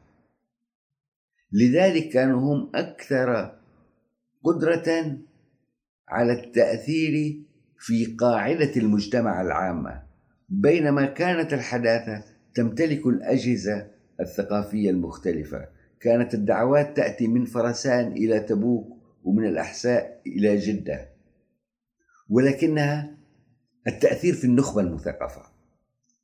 لذلك 1.52 2.10
كانوا 2.10 2.40
هم 2.40 2.72
أكثر 2.76 3.60
قدرة 4.44 5.18
على 6.08 6.34
التأثير 6.34 7.42
في 7.80 8.06
قاعدة 8.06 8.72
المجتمع 8.78 9.42
العامة. 9.42 10.04
بينما 10.50 11.06
كانت 11.06 11.54
الحداثة 11.54 12.24
تمتلك 12.56 13.08
الأجهزة 13.08 13.88
الثقافية 14.20 14.90
المختلفة. 14.90 15.75
كانت 16.06 16.34
الدعوات 16.34 16.98
تأتي 16.98 17.28
من 17.28 17.46
فرسان 17.46 18.12
إلى 18.12 18.40
تبوك 18.40 18.98
ومن 19.24 19.48
الأحساء 19.48 20.22
إلى 20.28 20.58
جدة. 20.58 21.10
ولكنها 22.30 23.18
التأثير 23.88 24.34
في 24.34 24.44
النخبة 24.44 24.82
المثقفة. 24.82 25.42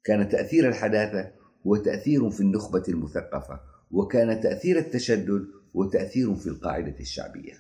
كان 0.04 0.30
تأثير 0.30 0.70
الحداثة 0.70 1.32
هو 1.68 1.76
تأثير 1.76 2.30
في 2.30 2.42
النخبة 2.42 2.84
المثقفة 2.90 3.60
وكان 3.92 4.42
تأثير 4.42 4.78
التشدد 4.78 5.48
وتأثير 5.74 6.36
في 6.36 6.48
القاعدة 6.48 7.00
الشعبية. 7.00 7.54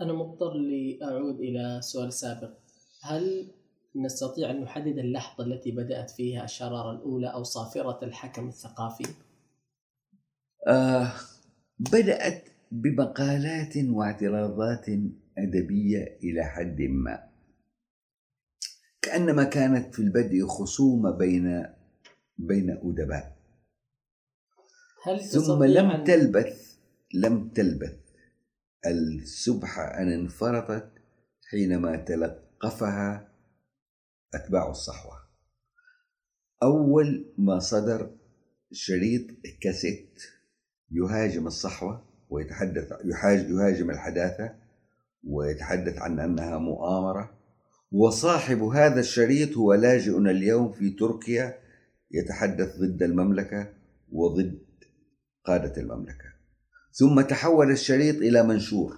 أنا 0.00 0.12
مضطر 0.12 0.52
لأعود 0.52 1.40
إلى 1.40 1.80
سؤال 1.82 2.12
سابق. 2.12 2.52
هل 3.02 3.52
نستطيع 3.96 4.50
أن 4.50 4.60
نحدد 4.60 4.98
اللحظة 4.98 5.44
التي 5.44 5.70
بدأت 5.70 6.10
فيها 6.10 6.44
الشرارة 6.44 6.90
الأولى 6.90 7.26
أو 7.26 7.42
صافرة 7.42 7.98
الحكم 8.02 8.48
الثقافي؟ 8.48 9.04
آه 10.68 11.12
بدأت 11.78 12.44
بمقالات 12.72 13.76
واعتراضات 13.76 14.86
أدبية 15.38 16.18
إلى 16.22 16.44
حد 16.44 16.80
ما. 16.82 17.30
كأنما 19.02 19.44
كانت 19.44 19.94
في 19.94 20.02
البدء 20.02 20.46
خصومة 20.46 21.10
بين 21.10 21.66
بين 22.38 22.70
أدباء. 22.70 23.36
هل 25.04 25.20
ثم 25.20 25.64
لم 25.64 26.04
تلبث 26.04 26.76
لم 27.14 27.48
تلبث 27.48 27.98
السبحة 28.86 29.82
أن 29.82 30.12
انفرطت 30.12 30.92
حينما 31.50 31.96
تلقفها 31.96 33.32
أتباع 34.34 34.70
الصحوة. 34.70 35.20
أول 36.62 37.34
ما 37.38 37.58
صدر 37.58 38.16
شريط 38.72 39.26
كاسيت 39.60 40.22
يهاجم 40.90 41.46
الصحوة 41.46 42.02
ويتحدث 42.30 42.92
يهاجم 43.04 43.90
الحداثة 43.90 44.52
ويتحدث 45.24 45.98
عن 45.98 46.20
أنها 46.20 46.58
مؤامرة. 46.58 47.30
وصاحب 47.92 48.62
هذا 48.62 49.00
الشريط 49.00 49.56
هو 49.56 49.74
لاجئنا 49.74 50.30
اليوم 50.30 50.72
في 50.72 50.90
تركيا 50.90 51.54
يتحدث 52.10 52.76
ضد 52.76 53.02
المملكة 53.02 53.68
وضد 54.12 54.58
قادة 55.44 55.82
المملكة. 55.82 56.30
ثم 56.92 57.20
تحول 57.20 57.70
الشريط 57.70 58.16
إلى 58.16 58.42
منشور. 58.42 58.96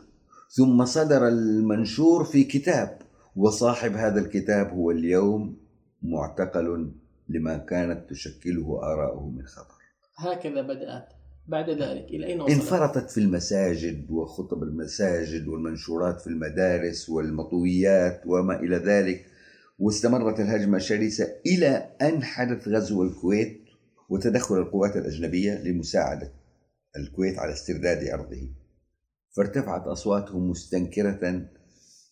ثم 0.56 0.84
صدر 0.84 1.28
المنشور 1.28 2.24
في 2.24 2.44
كتاب 2.44 2.98
وصاحب 3.36 3.92
هذا 3.92 4.20
الكتاب 4.20 4.70
هو 4.70 4.90
اليوم 4.90 5.56
معتقل 6.02 6.92
لما 7.28 7.56
كانت 7.56 8.10
تشكله 8.10 8.80
آراؤه 8.82 9.30
من 9.30 9.46
خطر 9.46 9.74
هكذا 10.16 10.62
بدأت 10.62 11.08
بعد 11.46 11.70
ذلك 11.70 12.04
إلى 12.04 12.26
أين 12.26 12.40
وصلت؟ 12.40 12.54
انفرطت 12.54 13.10
في 13.10 13.18
المساجد 13.18 14.10
وخطب 14.10 14.62
المساجد 14.62 15.48
والمنشورات 15.48 16.20
في 16.20 16.26
المدارس 16.26 17.08
والمطويات 17.08 18.22
وما 18.26 18.60
إلى 18.60 18.76
ذلك 18.76 19.26
واستمرت 19.78 20.40
الهجمة 20.40 20.76
الشرسة 20.76 21.28
إلى 21.46 21.90
أن 22.02 22.22
حدث 22.22 22.68
غزو 22.68 23.02
الكويت 23.02 23.62
وتدخل 24.08 24.54
القوات 24.58 24.96
الأجنبية 24.96 25.54
لمساعدة 25.54 26.32
الكويت 26.96 27.38
على 27.38 27.52
استرداد 27.52 28.08
أرضه 28.08 28.48
فارتفعت 29.36 29.86
أصواتهم 29.86 30.50
مستنكرة 30.50 31.48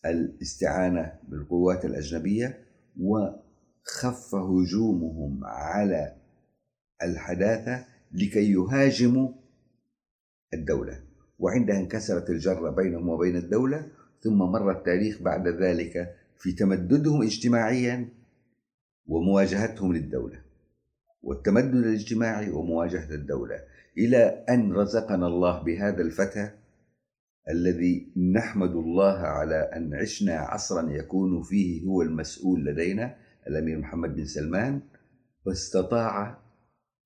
الاستعانة 0.06 1.12
بالقوات 1.28 1.84
الأجنبية 1.84 2.64
وخف 3.00 4.34
هجومهم 4.34 5.40
على 5.44 6.16
الحداثة 7.02 7.89
لكي 8.12 8.52
يهاجموا 8.52 9.28
الدولة. 10.54 11.00
وعندها 11.38 11.78
انكسرت 11.78 12.30
الجرة 12.30 12.70
بينهم 12.70 13.08
وبين 13.08 13.36
الدولة 13.36 13.88
ثم 14.20 14.38
مر 14.38 14.70
التاريخ 14.70 15.22
بعد 15.22 15.48
ذلك 15.48 16.16
في 16.38 16.52
تمددهم 16.52 17.22
اجتماعيا 17.22 18.08
ومواجهتهم 19.06 19.92
للدولة. 19.92 20.42
والتمدد 21.22 21.74
الاجتماعي 21.74 22.50
ومواجهة 22.50 23.14
الدولة 23.14 23.60
إلى 23.98 24.44
أن 24.48 24.72
رزقنا 24.72 25.26
الله 25.26 25.62
بهذا 25.62 26.02
الفتى 26.02 26.50
الذي 27.50 28.12
نحمد 28.34 28.70
الله 28.70 29.18
على 29.18 29.54
أن 29.54 29.94
عشنا 29.94 30.34
عصرا 30.34 30.90
يكون 30.90 31.42
فيه 31.42 31.84
هو 31.86 32.02
المسؤول 32.02 32.64
لدينا 32.64 33.16
الأمير 33.46 33.78
محمد 33.78 34.14
بن 34.14 34.24
سلمان 34.24 34.80
واستطاع 35.46 36.38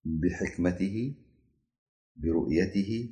بحكمته 0.04 1.14
برؤيته 2.16 3.10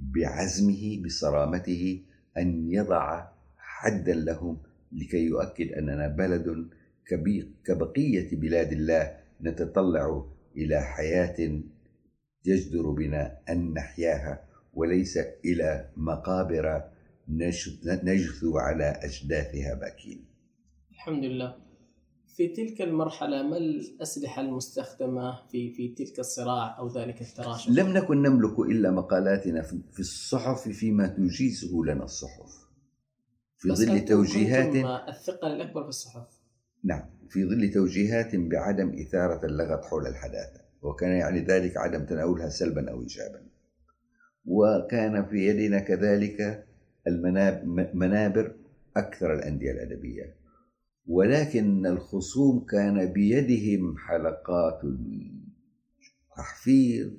بعزمه 0.00 1.02
بصرامته 1.04 2.02
أن 2.38 2.70
يضع 2.72 3.28
حدا 3.58 4.14
لهم 4.14 4.62
لكي 4.92 5.24
يؤكد 5.24 5.72
أننا 5.72 6.08
بلد 6.08 6.68
كبقية 7.64 8.36
بلاد 8.36 8.72
الله 8.72 9.16
نتطلع 9.42 10.24
إلى 10.56 10.80
حياة 10.80 11.62
يجدر 12.44 12.90
بنا 12.90 13.38
أن 13.48 13.72
نحياها 13.74 14.44
وليس 14.74 15.18
إلى 15.44 15.90
مقابر 15.96 16.82
نجثو 17.28 18.58
على 18.58 18.84
أجداثها 18.84 19.74
باكين. 19.74 20.24
الحمد 20.92 21.24
لله. 21.24 21.71
في 22.36 22.48
تلك 22.48 22.82
المرحلة 22.82 23.42
ما 23.42 23.56
الأسلحة 23.56 24.42
المستخدمة 24.42 25.46
في 25.46 25.72
في 25.72 25.88
تلك 25.88 26.18
الصراع 26.18 26.78
أو 26.78 26.88
ذلك 26.88 27.20
التراشق؟ 27.20 27.70
لم 27.70 27.88
نكن 27.88 28.22
نملك 28.22 28.58
إلا 28.58 28.90
مقالاتنا 28.90 29.62
في 29.62 30.00
الصحف 30.00 30.68
فيما 30.68 31.06
تجيزه 31.06 31.84
لنا 31.84 32.04
الصحف. 32.04 32.62
في 33.58 33.68
ظل 33.68 34.04
توجيهات 34.04 34.74
الثقل 35.08 35.48
الأكبر 35.48 35.82
في 35.82 35.88
الصحف. 35.88 36.26
نعم 36.84 37.04
في 37.28 37.44
ظل 37.44 37.70
توجيهات 37.70 38.36
بعدم 38.36 39.00
إثارة 39.00 39.46
اللغط 39.46 39.84
حول 39.84 40.06
الحداثة 40.06 40.60
وكان 40.82 41.10
يعني 41.10 41.40
ذلك 41.40 41.76
عدم 41.76 42.04
تناولها 42.04 42.48
سلبا 42.48 42.90
أو 42.90 43.00
إيجابا. 43.00 43.42
وكان 44.44 45.26
في 45.26 45.46
يدنا 45.46 45.78
كذلك 45.78 46.66
المنابر 47.06 48.56
أكثر 48.96 49.34
الأندية 49.34 49.72
الأدبية. 49.72 50.41
ولكن 51.06 51.86
الخصوم 51.86 52.64
كان 52.64 53.12
بيدهم 53.12 53.96
حلقات 53.98 54.80
التحفيظ 56.30 57.10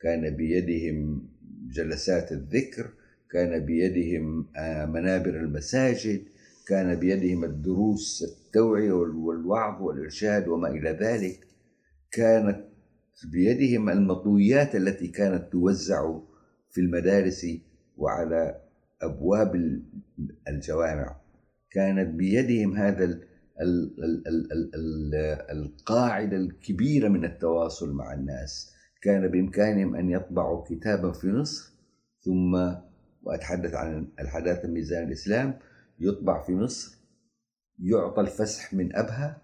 كان 0.00 0.36
بيدهم 0.36 1.28
جلسات 1.70 2.32
الذكر 2.32 2.90
كان 3.30 3.66
بيدهم 3.66 4.46
آه، 4.56 4.86
منابر 4.86 5.30
المساجد 5.30 6.22
كان 6.66 6.94
بيدهم 6.94 7.44
الدروس 7.44 8.22
التوعية 8.22 8.92
والوعظ 8.92 9.82
والإرشاد 9.82 10.48
وما 10.48 10.68
إلى 10.68 10.90
ذلك. 10.90 11.46
كانت 12.10 12.64
بيدهم 13.32 13.88
المطويات 13.88 14.76
التي 14.76 15.08
كانت 15.08 15.52
توزع 15.52 16.18
في 16.70 16.80
المدارس 16.80 17.46
وعلى 17.96 18.60
أبواب 19.02 19.80
الجوامع. 20.48 21.16
كانت 21.70 22.14
بيدهم 22.14 22.76
هذا 22.76 23.20
القاعدة 25.50 26.36
الكبيرة 26.36 27.08
من 27.08 27.24
التواصل 27.24 27.92
مع 27.92 28.14
الناس. 28.14 28.72
كان 29.02 29.28
بإمكانهم 29.28 29.96
أن 29.96 30.10
يطبعوا 30.10 30.64
كتابا 30.64 31.12
في 31.12 31.26
مصر 31.32 31.72
ثم 32.20 32.74
وأتحدث 33.22 33.74
عن 33.74 34.08
الحداثة 34.20 34.68
ميزان 34.68 35.06
الإسلام 35.06 35.58
يطبع 35.98 36.42
في 36.42 36.52
مصر 36.52 36.98
يعطى 37.78 38.20
الفسح 38.20 38.74
من 38.74 38.96
أبها 38.96 39.42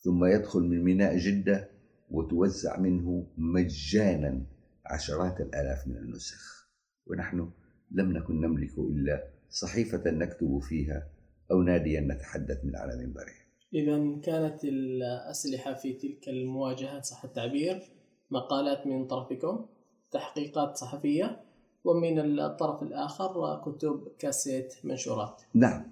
ثم 0.00 0.24
يدخل 0.24 0.60
من 0.60 0.84
ميناء 0.84 1.16
جدة 1.16 1.68
وتوزع 2.10 2.80
منه 2.80 3.26
مجانا 3.36 4.42
عشرات 4.86 5.40
الآلاف 5.40 5.88
من 5.88 5.96
النسخ. 5.96 6.68
ونحن 7.06 7.50
لم 7.90 8.12
نكن 8.12 8.40
نملك 8.40 8.78
إلا 8.78 9.24
صحيفة 9.50 10.10
نكتب 10.10 10.58
فيها 10.58 11.08
أو 11.50 11.62
ناديا 11.62 12.00
نتحدث 12.00 12.64
من 12.64 12.76
على 12.76 12.96
منبره 12.96 13.41
إذا 13.74 14.20
كانت 14.24 14.64
الأسلحة 14.64 15.74
في 15.74 15.92
تلك 15.92 16.28
المواجهات 16.28 17.04
صح 17.04 17.24
التعبير 17.24 17.82
مقالات 18.30 18.86
من 18.86 19.06
طرفكم 19.06 19.66
تحقيقات 20.10 20.76
صحفية 20.76 21.40
ومن 21.84 22.40
الطرف 22.40 22.82
الآخر 22.82 23.62
كتب 23.64 24.08
كاسيت 24.18 24.74
منشورات. 24.84 25.42
نعم 25.54 25.90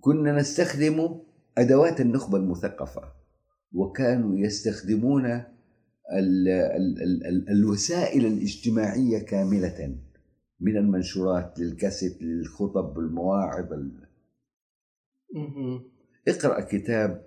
كنا 0.00 0.32
نستخدم 0.32 1.20
أدوات 1.58 2.00
النخبة 2.00 2.38
المثقفة 2.38 3.02
وكانوا 3.72 4.38
يستخدمون 4.38 5.26
ال 5.26 6.48
ال 6.48 7.02
ال 7.02 7.26
ال 7.26 7.48
الوسائل 7.48 8.26
الاجتماعية 8.26 9.18
كاملة 9.18 9.96
من 10.60 10.76
المنشورات 10.76 11.58
للكاسيت 11.58 12.22
للخطب 12.22 12.98
المواعظ 12.98 13.72
اقرأ 16.28 16.60
كتاب 16.60 17.26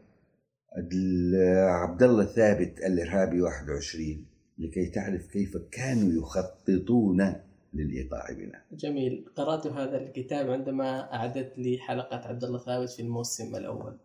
عبد 1.67 2.03
الله 2.03 2.25
ثابت 2.25 2.79
الإرهابي 2.79 3.41
21 3.41 4.25
لكي 4.57 4.89
تعرف 4.89 5.27
كيف 5.27 5.57
كانوا 5.71 6.11
يخططون 6.21 7.35
للإيقاع 7.73 8.31
بنا. 8.31 8.63
جميل. 8.71 9.25
قرأت 9.35 9.67
هذا 9.67 9.97
الكتاب 9.97 10.49
عندما 10.49 11.13
أعدت 11.13 11.57
لي 11.57 11.77
حلقة 11.77 12.27
عبد 12.27 12.43
الله 12.43 12.59
ثابت 12.59 12.89
في 12.89 13.01
الموسم 13.01 13.55
الأول. 13.55 13.99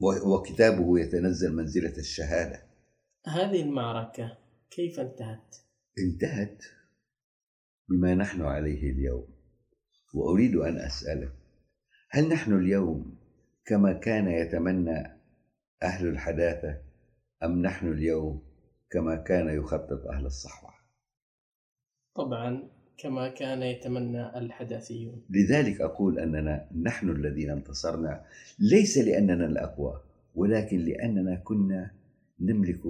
وكتابه 0.00 1.00
يتنزل 1.00 1.56
منزلة 1.56 1.96
الشهادة. 1.98 2.62
هذه 3.26 3.62
المعركة 3.62 4.38
كيف 4.70 5.00
انتهت؟ 5.00 5.56
انتهت 5.98 6.62
بما 7.88 8.14
نحن 8.14 8.42
عليه 8.42 8.92
اليوم. 8.92 9.26
وأريد 10.14 10.56
أن 10.56 10.76
أسألك 10.78 11.32
هل 12.10 12.28
نحن 12.28 12.52
اليوم 12.52 13.21
كما 13.64 13.92
كان 13.92 14.28
يتمنى 14.28 15.18
أهل 15.82 16.08
الحداثة 16.08 16.78
أم 17.42 17.62
نحن 17.62 17.92
اليوم 17.92 18.42
كما 18.90 19.16
كان 19.16 19.48
يخطط 19.48 20.06
أهل 20.06 20.26
الصحوة؟ 20.26 20.70
طبعا 22.14 22.68
كما 22.98 23.28
كان 23.28 23.62
يتمنى 23.62 24.38
الحداثيون 24.38 25.22
لذلك 25.30 25.80
أقول 25.80 26.18
أننا 26.18 26.68
نحن 26.82 27.10
الذين 27.10 27.50
انتصرنا 27.50 28.24
ليس 28.58 28.98
لأننا 28.98 29.46
الأقوى 29.46 30.00
ولكن 30.34 30.78
لأننا 30.78 31.36
كنا 31.36 31.90
نملك 32.40 32.80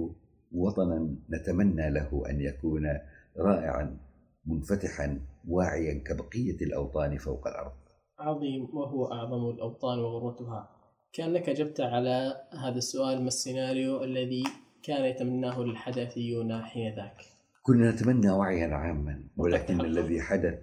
وطنا 0.51 1.15
نتمنى 1.29 1.89
له 1.89 2.23
أن 2.29 2.41
يكون 2.41 2.99
رائعا 3.37 3.97
منفتحا 4.45 5.19
واعيا 5.47 5.93
كبقية 5.93 6.57
الأوطان 6.61 7.17
فوق 7.17 7.47
الأرض. 7.47 7.82
عظيم 8.23 8.69
وهو 8.73 9.05
أعظم 9.05 9.49
الأوطان 9.49 9.99
وغروتها. 9.99 10.69
كأنك 11.13 11.49
اجبت 11.49 11.79
على 11.81 12.41
هذا 12.63 12.77
السؤال 12.77 13.21
ما 13.21 13.27
السيناريو 13.27 14.03
الذي 14.03 14.43
كان 14.83 15.05
يتمناه 15.05 15.61
الحداثيون 15.61 16.61
حين 16.61 16.95
ذاك 16.95 17.21
كنا 17.63 17.91
نتمنى 17.91 18.29
وعيا 18.31 18.67
عاما 18.67 19.23
ولكن 19.37 19.81
الذي 19.89 20.21
حدث 20.21 20.59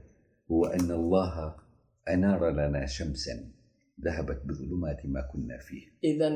هو 0.51 0.67
أن 0.67 0.91
الله 0.91 1.55
أنار 2.09 2.51
لنا 2.51 2.87
شمسا 2.87 3.51
ذهبت 4.05 4.43
بظلمات 4.45 5.07
ما 5.07 5.21
كنا 5.33 5.59
فيه. 5.59 5.87
إذا 6.05 6.31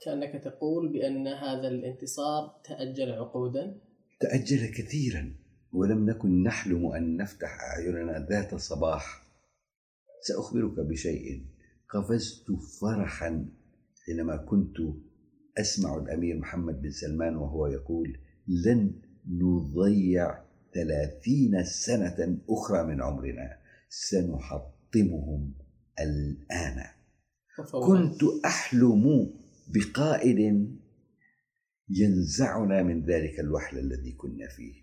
كأنك 0.00 0.42
تقول 0.44 0.92
بأن 0.92 1.28
هذا 1.28 1.68
الانتصار 1.68 2.60
تأجل 2.64 3.12
عقودا؟ 3.12 3.76
تأجل 4.20 4.66
كثيرا 4.66 5.34
ولم 5.72 6.10
نكن 6.10 6.42
نحلم 6.42 6.86
أن 6.86 7.16
نفتح 7.16 7.58
أعيننا 7.60 8.26
ذات 8.30 8.54
صباح. 8.54 9.29
سأخبرك 10.22 10.80
بشيء. 10.80 11.46
قفزت 11.88 12.46
فرحا 12.80 13.46
حينما 14.06 14.36
كنت 14.36 14.76
أسمع 15.58 15.96
الأمير 15.96 16.38
محمد 16.38 16.82
بن 16.82 16.90
سلمان 16.90 17.36
وهو 17.36 17.66
يقول 17.66 18.18
لن 18.66 19.00
نضيع 19.28 20.44
ثلاثين 20.74 21.64
سنة 21.64 22.38
أخرى 22.48 22.86
من 22.86 23.02
عمرنا. 23.02 23.58
سنحطمهم 23.88 25.54
الآن. 26.00 26.84
كنت 27.86 28.44
أحلم 28.44 29.34
بقائد 29.74 30.70
ينزعنا 31.88 32.82
من 32.82 33.04
ذلك 33.04 33.40
الوحل 33.40 33.78
الذي 33.78 34.12
كنا 34.12 34.48
فيه. 34.48 34.74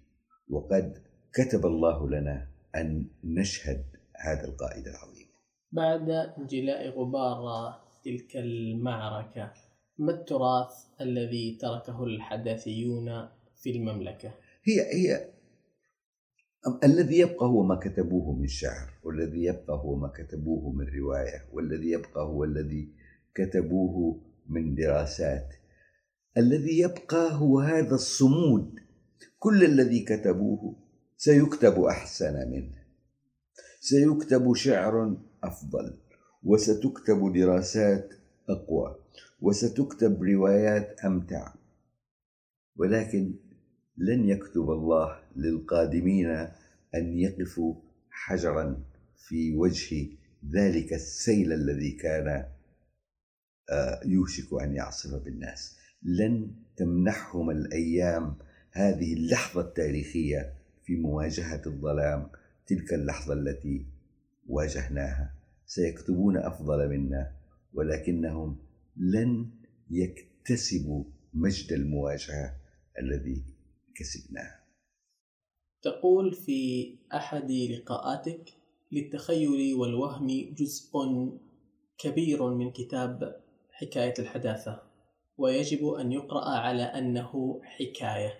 وقد 0.49 1.03
كتب 1.33 1.65
الله 1.65 2.09
لنا 2.09 2.47
أن 2.75 3.07
نشهد 3.23 3.85
هذا 4.15 4.45
القائد 4.45 4.87
العظيم. 4.87 5.16
بعد 5.71 6.09
انجلاء 6.09 6.89
غبار 6.89 7.73
تلك 8.03 8.37
المعركة 8.37 9.53
ما 9.97 10.11
التراث 10.11 10.71
الذي 11.01 11.57
تركه 11.61 12.03
الحداثيون 12.03 13.27
في 13.55 13.69
المملكة؟ 13.69 14.33
هي 14.63 14.81
هي 14.81 15.29
الذي 16.83 17.17
يبقى 17.19 17.45
هو 17.45 17.63
ما 17.63 17.75
كتبوه 17.75 18.35
من 18.35 18.47
شعر 18.47 18.93
والذي 19.03 19.43
يبقى 19.43 19.73
هو 19.73 19.95
ما 19.95 20.07
كتبوه 20.07 20.71
من 20.71 20.85
رواية 20.99 21.49
والذي 21.53 21.91
يبقى 21.91 22.23
هو 22.23 22.43
الذي 22.43 22.93
كتبوه 23.35 24.21
من 24.49 24.75
دراسات 24.75 25.47
الذي 26.37 26.79
يبقى 26.79 27.33
هو 27.33 27.59
هذا 27.59 27.95
الصمود 27.95 28.79
كل 29.39 29.63
الذي 29.63 29.99
كتبوه 29.99 30.75
سيكتب 31.17 31.79
أحسن 31.79 32.49
منه 32.49 32.77
سيكتب 33.79 34.55
شعر 34.55 35.17
أفضل. 35.43 35.97
وستكتب 36.43 37.33
دراسات 37.33 38.13
أقوى. 38.49 38.95
وستكتب 39.41 40.23
روايات 40.23 40.99
أمتع. 41.05 41.53
ولكن 42.75 43.33
لن 43.97 44.29
يكتب 44.29 44.69
الله 44.69 45.19
للقادمين 45.35 46.27
أن 46.95 47.17
يقفوا 47.17 47.75
حجرا 48.09 48.83
في 49.27 49.55
وجه 49.55 50.09
ذلك 50.53 50.93
السيل 50.93 51.53
الذي 51.53 51.91
كان 51.91 52.45
آه، 53.69 53.99
يوشك 54.05 54.61
أن 54.61 54.75
يعصف 54.75 55.23
بالناس. 55.23 55.77
لن 56.03 56.55
تمنحهم 56.77 57.49
الأيام 57.49 58.35
هذه 58.71 59.13
اللحظة 59.13 59.61
التاريخية 59.61 60.53
في 60.85 60.95
مواجهة 60.95 61.61
الظلام 61.65 62.29
تلك 62.67 62.93
اللحظة 62.93 63.33
التي 63.33 63.85
واجهناها. 64.47 65.33
سيكتبون 65.65 66.37
أفضل 66.37 66.89
منا 66.89 67.31
ولكنهم 67.73 68.57
لن 68.97 69.49
يكتسبوا 69.89 71.03
مجد 71.33 71.73
المواجهة 71.73 72.55
الذي 72.99 73.43
كسبناه. 73.95 74.59
تقول 75.81 76.33
في 76.33 76.93
أحد 77.13 77.51
لقاءاتك 77.51 78.53
للتخيل 78.91 79.75
والوهم 79.75 80.27
جزء 80.53 80.91
كبير 81.97 82.49
من 82.49 82.71
كتاب 82.71 83.41
حكاية 83.71 84.13
الحداثة 84.19 84.81
ويجب 85.37 85.87
أن 85.87 86.11
يقرأ 86.11 86.49
على 86.49 86.83
أنه 86.83 87.61
حكاية. 87.63 88.39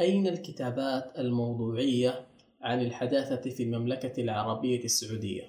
أين 0.00 0.26
الكتابات 0.26 1.18
الموضوعية 1.18 2.26
عن 2.62 2.80
الحداثة 2.80 3.50
في 3.50 3.62
المملكة 3.62 4.22
العربية 4.22 4.84
السعودية؟ 4.84 5.42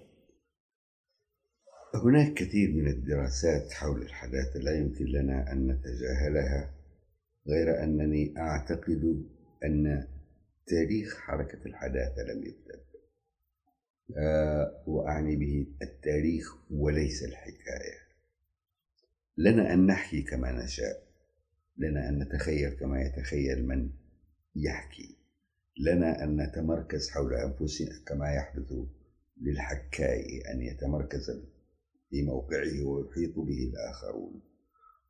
هناك 1.96 2.34
كثير 2.34 2.72
من 2.74 2.88
الدراسات 2.88 3.72
حول 3.72 4.02
الحداثة 4.02 4.60
لا 4.60 4.78
يمكن 4.78 5.06
لنا 5.06 5.52
أن 5.52 5.68
نتجاهلها 5.68 6.74
غير 7.48 7.84
أنني 7.84 8.34
أعتقد 8.38 9.26
أن 9.64 10.08
تاريخ 10.68 11.18
حركة 11.18 11.66
الحداثة 11.66 12.24
لم 12.24 12.44
يكتب 12.44 12.84
آه 14.18 14.84
وأعني 14.88 15.36
به 15.36 15.68
التاريخ 15.82 16.72
وليس 16.72 17.24
الحكاية. 17.24 18.04
لنا 19.38 19.74
أن 19.74 19.86
نحكي 19.86 20.22
كما 20.22 20.52
نشاء 20.64 21.04
لنا 21.78 22.10
أن 22.10 22.20
نتخيل 22.20 22.70
كما 22.70 23.02
يتخيل 23.02 23.68
من 23.68 23.90
يحكي. 24.56 25.23
لنا 25.78 26.24
أن 26.24 26.42
نتمركز 26.42 27.10
حول 27.10 27.34
أنفسنا 27.34 28.04
كما 28.06 28.34
يحدث 28.34 28.74
للحكاء 29.42 30.26
أن 30.54 30.62
يتمركز 30.62 31.32
في 32.10 32.24
موقعه 32.24 32.86
ويحيط 32.86 33.40
به 33.40 33.72
الآخرون. 33.72 34.42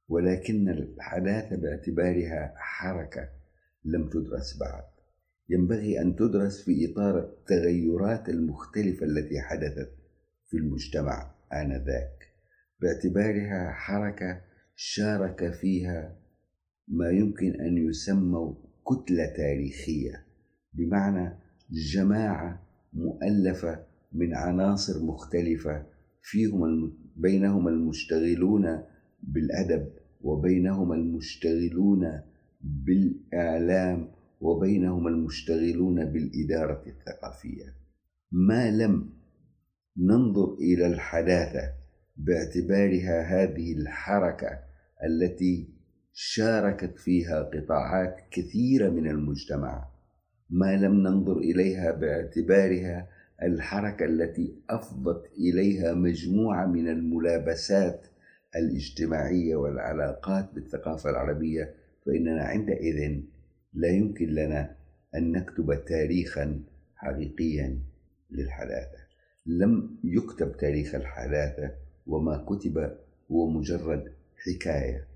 ولكن 0.07 0.69
الحداثة 0.69 1.55
باعتبارها 1.55 2.53
حركة 2.57 3.29
لم 3.85 4.09
تدرس 4.09 4.57
بعد. 4.59 4.83
ينبغي 5.49 6.01
أن 6.01 6.15
تدرس 6.15 6.61
في 6.61 6.91
إطار 6.91 7.19
التغيرات 7.19 8.29
المختلفة 8.29 9.05
التي 9.05 9.41
حدثت 9.41 9.91
في 10.49 10.57
المجتمع 10.57 11.35
آنذاك. 11.53 12.27
باعتبارها 12.81 13.71
حركة 13.71 14.41
شارك 14.75 15.53
فيها 15.53 16.19
ما 16.87 17.09
يمكن 17.09 17.61
أن 17.61 17.77
يسمى 17.77 18.55
كتلة 18.87 19.25
تاريخية. 19.37 20.32
بمعنى 20.73 21.37
جماعة 21.71 22.63
مؤلفة 22.93 23.79
من 24.13 24.35
عناصر 24.35 25.03
مختلفة 25.03 25.85
فيهم 26.21 26.93
بينهم 27.15 27.67
المشتغلون 27.67 28.83
بالأدب 29.23 29.89
وبينهم 30.21 30.93
المشتغلون 30.93 32.21
بالإعلام 32.61 34.11
وبينهم 34.41 35.07
المشتغلون 35.07 36.05
بالإدارة 36.05 36.83
الثقافية. 36.87 37.75
ما 38.31 38.71
لم 38.71 39.09
ننظر 39.97 40.53
إلى 40.53 40.87
الحداثة 40.87 41.73
باعتبارها 42.17 43.21
هذه 43.21 43.73
الحركة 43.73 44.59
التي 45.03 45.69
شاركت 46.13 46.97
فيها 46.97 47.43
قطاعات 47.43 48.15
كثيرة 48.31 48.89
من 48.89 49.07
المجتمع. 49.07 49.92
ما 50.49 50.75
لم 50.75 50.93
ننظر 50.93 51.37
إليها 51.37 51.91
باعتبارها 51.91 53.07
الحركة 53.43 54.05
التي 54.05 54.55
أفضت 54.69 55.31
إليها 55.37 55.93
مجموعة 55.93 56.65
من 56.65 56.87
الملابسات 56.87 58.07
الاجتماعية 58.55 59.55
والعلاقات 59.55 60.53
بالثقافة 60.53 61.09
العربية 61.09 61.73
فإننا 62.05 62.43
عندئذ 62.43 63.21
لا 63.73 63.87
يمكن 63.87 64.29
لنا 64.29 64.75
أن 65.15 65.31
نكتب 65.31 65.85
تاريخا 65.85 66.63
حقيقيا 66.95 67.79
للحداثة. 68.31 68.97
لم 69.45 69.97
يكتب 70.03 70.57
تاريخ 70.57 70.95
الحداثة 70.95 71.71
وما 72.07 72.45
كتب 72.47 72.97
هو 73.31 73.49
مجرد 73.49 74.13
حكاية 74.37 75.07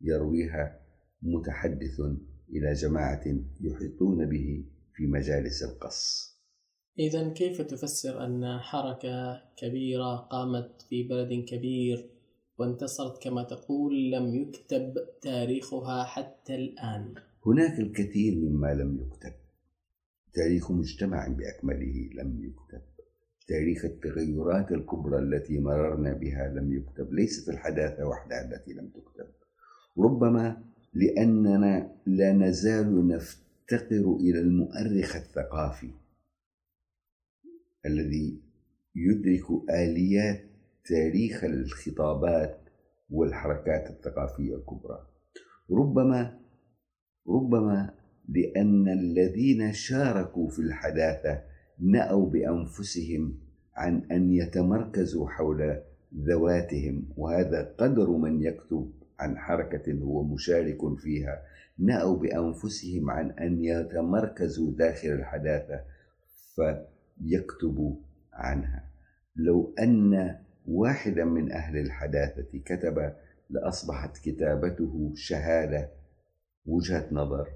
يرويها 0.00 0.80
متحدث 1.22 2.00
إلى 2.50 2.72
جماعة 2.72 3.24
يحيطون 3.60 4.26
به 4.28 4.64
في 4.94 5.06
مجالس 5.06 5.62
القص. 5.62 6.28
إذا 6.98 7.28
كيف 7.28 7.62
تفسر 7.62 8.24
أن 8.24 8.58
حركة 8.58 9.42
كبيرة 9.56 10.16
قامت 10.16 10.82
في 10.88 11.02
بلد 11.02 11.44
كبير 11.44 12.10
وانتصرت 12.58 13.22
كما 13.22 13.42
تقول 13.42 14.10
لم 14.10 14.34
يكتب 14.34 14.94
تاريخها 15.22 16.04
حتى 16.04 16.54
الآن؟ 16.54 17.14
هناك 17.46 17.78
الكثير 17.80 18.34
مما 18.34 18.74
لم 18.74 19.00
يكتب. 19.00 19.32
تاريخ 20.34 20.70
مجتمع 20.70 21.28
بأكمله 21.28 22.10
لم 22.14 22.44
يكتب. 22.44 22.82
تاريخ 23.48 23.84
التغيرات 23.84 24.72
الكبرى 24.72 25.18
التي 25.18 25.58
مررنا 25.58 26.12
بها 26.12 26.48
لم 26.48 26.72
يكتب. 26.72 27.12
ليست 27.12 27.48
الحداثة 27.48 28.06
وحدها 28.08 28.44
التي 28.44 28.72
لم 28.72 28.88
تكتب. 28.88 29.26
ربما 29.98 30.64
لأننا 30.94 31.92
لا 32.06 32.32
نزال 32.32 33.08
نفتقر 33.08 34.16
إلى 34.20 34.40
المؤرخ 34.40 35.16
الثقافي 35.16 35.90
الذي 37.86 38.40
يدرك 38.96 39.70
آليات 39.70 40.44
تاريخ 40.84 41.44
الخطابات 41.44 42.60
والحركات 43.10 43.90
الثقافية 43.90 44.56
الكبرى. 44.56 45.06
ربما 45.70 46.38
ربما 47.28 47.94
لأن 48.28 48.88
الذين 48.88 49.72
شاركوا 49.72 50.48
في 50.48 50.58
الحداثة 50.58 51.42
نأوا 51.80 52.30
بأنفسهم 52.30 53.38
عن 53.74 54.02
أن 54.12 54.32
يتمركزوا 54.32 55.28
حول 55.28 55.80
ذواتهم 56.14 57.08
وهذا 57.16 57.74
قدر 57.78 58.10
من 58.10 58.42
يكتب 58.42 58.92
عن 59.18 59.38
حركة 59.38 59.92
هو 59.92 60.22
مشارك 60.22 60.98
فيها. 60.98 61.42
نأوا 61.78 62.16
بأنفسهم 62.16 63.10
عن 63.10 63.30
أن 63.30 63.64
يتمركزوا 63.64 64.72
داخل 64.72 65.08
الحداثة 65.08 65.80
فيكتبوا 66.54 67.96
عنها. 68.32 68.90
لو 69.36 69.74
أن 69.78 70.36
واحدا 70.66 71.24
من 71.24 71.52
أهل 71.52 71.76
الحداثة 71.78 72.58
كتب 72.64 73.12
لأصبحت 73.50 74.18
كتابته 74.18 75.12
شهادة 75.14 75.90
وجهة 76.66 77.08
نظر 77.12 77.48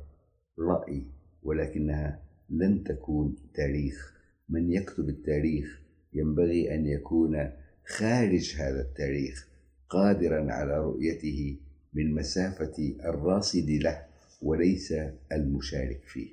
رأي 0.58 1.06
ولكنها 1.42 2.22
لن 2.50 2.84
تكون 2.84 3.36
تاريخ. 3.54 4.12
من 4.48 4.72
يكتب 4.72 5.08
التاريخ 5.08 5.82
ينبغي 6.12 6.74
أن 6.74 6.86
يكون 6.86 7.50
خارج 7.86 8.56
هذا 8.58 8.80
التاريخ. 8.80 9.51
قادرا 9.92 10.52
على 10.52 10.78
رؤيته 10.78 11.56
من 11.94 12.14
مسافة 12.14 12.94
الراصد 13.04 13.70
له 13.70 14.06
وليس 14.42 14.92
المشارك 15.32 16.04
فيه 16.04 16.28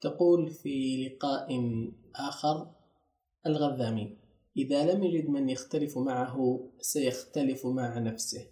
تقول 0.00 0.50
في 0.50 1.06
لقاء 1.06 1.48
آخر 2.16 2.70
الغذامي 3.46 4.16
إذا 4.56 4.92
لم 4.92 5.04
يجد 5.04 5.28
من 5.28 5.48
يختلف 5.48 5.98
معه 5.98 6.68
سيختلف 6.80 7.66
مع 7.66 7.98
نفسه 7.98 8.46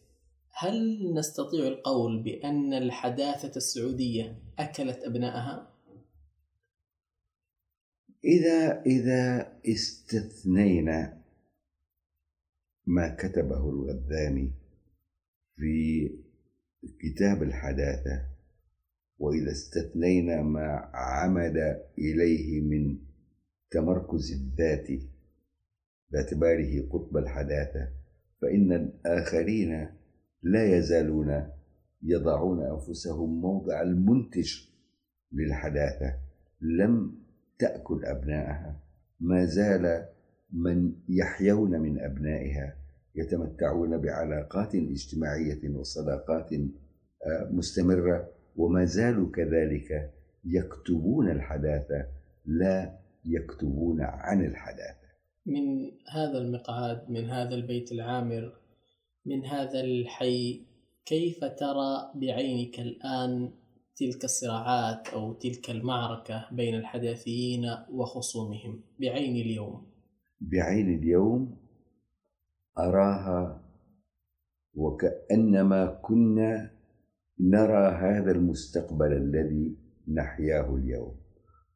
هل 0.51 1.13
نستطيع 1.15 1.67
القول 1.67 2.23
بأن 2.23 2.75
الحداثة 2.75 3.57
السعودية 3.57 4.39
أكلت 4.59 4.99
أبنائها؟ 5.05 5.71
إذا 8.25 8.83
إذا 8.87 9.53
استثنينا 9.67 11.24
ما 12.87 13.17
كتبه 13.19 13.71
الغذاني 13.71 14.53
في 15.57 16.11
كتاب 17.01 17.43
الحداثة 17.43 18.27
وإذا 19.19 19.51
استثنينا 19.51 20.43
ما 20.43 20.91
عمد 20.95 21.57
إليه 21.99 22.61
من 22.61 22.99
تمركز 23.71 24.33
الذات 24.33 24.89
باعتباره 26.11 26.89
قطب 26.91 27.17
الحداثة 27.17 27.89
فإن 28.43 28.73
الآخرين 28.73 29.89
لا 30.43 30.79
يزالون 30.79 31.49
يضعون 32.03 32.63
أنفسهم 32.63 33.41
موضع 33.41 33.83
المنتج 33.83 34.53
للحداثة. 35.33 36.17
لم 36.61 37.15
تأكل 37.59 38.05
أبنائها 38.05 38.81
ما 39.21 39.45
زال 39.45 40.09
من 40.55 40.93
يحيون 41.09 41.71
من 41.71 42.01
أبنائها 42.01 42.77
يتمتعون 43.15 43.99
بعلاقات 43.99 44.75
اجتماعية 44.75 45.71
وصداقات 45.71 46.53
آه، 46.53 47.49
مستمرة 47.51 48.31
وما 48.57 48.85
زالوا 48.85 49.31
كذلك 49.31 50.11
يكتبون 50.45 51.31
الحداثة 51.31 52.07
لا 52.47 52.99
يكتبون 53.25 54.01
عن 54.01 54.45
الحداثة. 54.45 55.05
من 55.47 55.91
هذا 56.11 56.39
المقعد 56.39 57.11
من 57.11 57.31
هذا 57.31 57.55
البيت 57.55 57.93
العامر 57.93 58.53
من 59.27 59.45
هذا 59.45 59.81
الحي 59.81 60.67
كيف 61.07 61.45
ترى 61.45 62.13
بعينك 62.15 62.81
الآن 62.81 63.51
تلك 63.97 64.25
الصراعات 64.25 65.09
أو 65.09 65.33
تلك 65.33 65.71
المعركة 65.71 66.49
بين 66.53 66.75
الحداثيين 66.75 67.65
وخصومهم؟ 67.93 68.81
بعين 69.01 69.37
اليوم. 69.37 69.94
بعين 70.51 70.99
اليوم 70.99 71.57
أراها 72.79 73.61
وكأنما 74.75 75.87
كنا 75.87 76.71
نرى 77.41 77.89
هذا 77.89 78.31
المستقبل 78.31 79.13
الذي 79.13 79.77
نحياه 80.09 80.77
اليوم. 80.77 81.17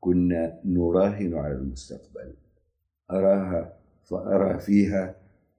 كنا 0.01 0.61
نراهن 0.65 1.35
على 1.35 1.55
المستقبل. 1.55 2.35
أراها 3.11 3.73
فأرى 4.05 4.59
فيها 4.59 5.15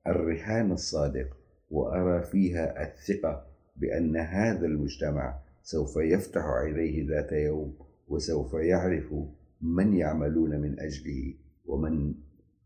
الرهان 0.07 0.71
الصادق 0.71 1.37
وأرى 1.71 2.23
فيها 2.23 2.83
الثقة 2.83 3.45
بأن 3.75 4.17
هذا 4.17 4.65
المجتمع 4.65 5.39
سوف 5.63 5.97
يفتح 5.97 6.41
عليه 6.41 7.07
ذات 7.07 7.31
يوم 7.31 7.77
وسوف 8.07 8.53
يعرف 8.53 9.13
من 9.61 9.93
يعملون 9.93 10.61
من 10.61 10.79
أجله 10.79 11.33
ومن 11.65 12.13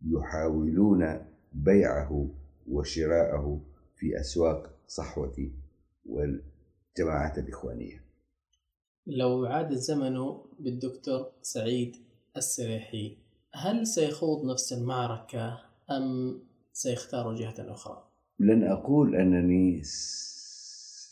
يحاولون 0.08 1.26
بيعه 1.54 2.30
وشراءه 2.68 3.62
في 3.96 4.20
أسواق 4.20 4.76
صحوة 4.88 5.52
والجماعات 6.06 7.38
الإخوانية 7.38 8.04
لو 9.08 9.46
عاد 9.46 9.72
الزمن 9.72 10.16
بالدكتور 10.60 11.32
سعيد 11.42 11.96
السريحي 12.38 13.18
هل 13.54 13.88
سيخوض 13.88 14.52
نفس 14.52 14.74
المعركة 14.74 15.60
أم 15.92 16.40
سيختار 16.74 17.36
جهة 17.36 17.72
أخرى؟ 17.72 18.04
لن 18.40 18.64
أقول 18.64 19.16
أنني 19.16 19.82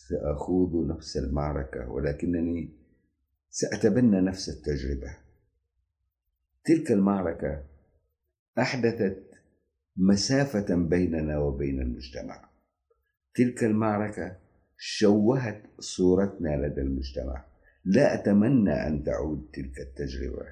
سأخوض 0.10 0.76
نفس 0.76 1.18
المعركة 1.18 1.92
ولكنني 1.92 2.70
سأتبنى 3.50 4.22
نفس 4.22 4.50
التجربة 4.50 5.18
تلك 6.66 6.92
المعركة 6.92 7.64
أحدثت 8.60 9.32
مسافة 9.98 10.76
بيننا 10.76 11.40
وبين 11.40 11.82
المجتمع. 11.82 12.50
تلك 13.36 13.64
المعركة 13.64 14.38
شوهت 14.78 15.64
صورتنا 15.80 16.68
لدى 16.68 16.82
المجتمع. 16.82 17.46
لا 17.86 18.14
أتمنى 18.14 18.74
أن 18.74 19.04
تعود 19.04 19.50
تلك 19.54 19.80
التجربة 19.80 20.46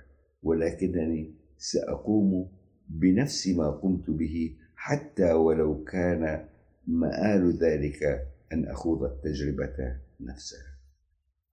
ولكنني 0.44 1.36
سأقوم 1.58 2.52
بنفس 2.90 3.48
ما 3.48 3.72
قمت 3.72 4.10
به 4.10 4.58
حتى 4.76 5.32
ولو 5.34 5.84
كان 5.84 6.50
مآل 6.88 7.58
ذلك 7.58 8.28
أن 8.54 8.66
أخوض 8.66 9.04
التجربة 9.04 10.00
نفسها. 10.20 10.80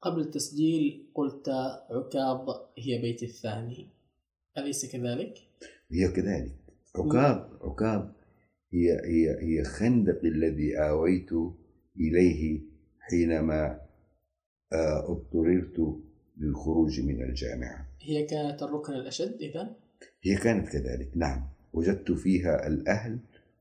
قبل 0.01 0.21
التسجيل 0.21 1.11
قلت 1.15 1.49
عكاظ 1.91 2.49
هي 2.79 3.03
بيت 3.03 3.23
الثاني. 3.23 3.89
أليس 4.59 4.93
كذلك؟ 4.93 5.39
هي 5.91 6.09
كذلك. 6.09 6.57
عكاظ 6.97 7.51
عكاظ 7.63 8.09
هي 8.73 8.93
هي 9.05 9.37
هي 9.41 9.65
خندق 9.65 10.25
الذي 10.25 10.79
آويت 10.79 11.31
إليه 11.97 12.61
حينما 13.01 13.81
آه، 14.73 15.13
اضطررت 15.13 16.03
للخروج 16.37 17.01
من 17.01 17.23
الجامعة. 17.23 17.89
هي 18.01 18.27
كانت 18.27 18.63
الركن 18.63 18.93
الأشد 18.93 19.37
إذا؟ 19.41 19.77
هي 20.23 20.37
كانت 20.37 20.69
كذلك 20.69 21.11
نعم. 21.17 21.49
وجدت 21.73 22.13
فيها 22.13 22.67
الأهل 22.67 23.19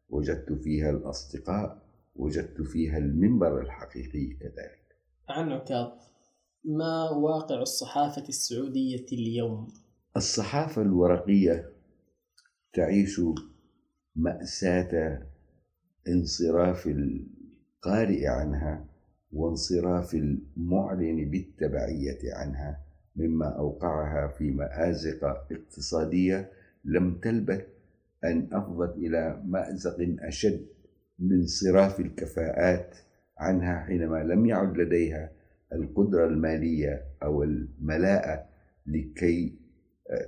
وجدت 0.10 0.54
فيها 0.54 0.90
الأصدقاء 0.90 1.82
وجدت 2.16 2.62
فيها 2.62 2.98
المنبر 2.98 3.62
الحقيقي 3.62 4.28
كذلك. 4.28 4.86
عن 5.30 5.52
عكاظ 5.52 5.92
ما 6.66 7.10
واقع 7.10 7.62
الصحافة 7.62 8.30
السعودية 8.30 9.06
اليوم؟ 9.14 9.68
الصحافة 10.18 10.82
الورقية 10.82 11.75
تعيش 12.76 13.22
مأساة 14.16 15.22
انصراف 16.08 16.88
القارئ 16.88 18.28
عنها 18.28 18.86
وانصراف 19.34 20.16
المعلن 20.16 21.30
بالتبعية 21.30 22.34
عنها 22.34 22.80
مما 23.16 23.46
أوقعها 23.46 24.28
في 24.28 24.52
مآزق 24.52 25.24
اقتصادية 25.52 26.52
لم 26.86 27.20
تلبث 27.20 27.66
أن 28.24 28.48
أفضت 28.52 28.98
إلى 28.98 29.42
مأزق 29.46 29.96
أشد 30.20 30.66
من 31.20 31.34
انصراف 31.34 32.00
الكفاءات 32.00 32.96
عنها 33.38 33.80
حينما 33.80 34.24
لم 34.24 34.46
يعد 34.46 34.78
لديها 34.78 35.32
القدرة 35.74 36.26
المالية 36.26 37.06
أو 37.24 37.44
الملاءة 37.44 38.46
لكي 38.88 39.56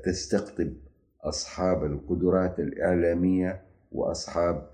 تستقطب 0.04 0.74
أصحاب 1.30 1.86
القدرات 1.86 2.60
الإعلامية 2.60 3.62
وأصحاب 3.92 4.70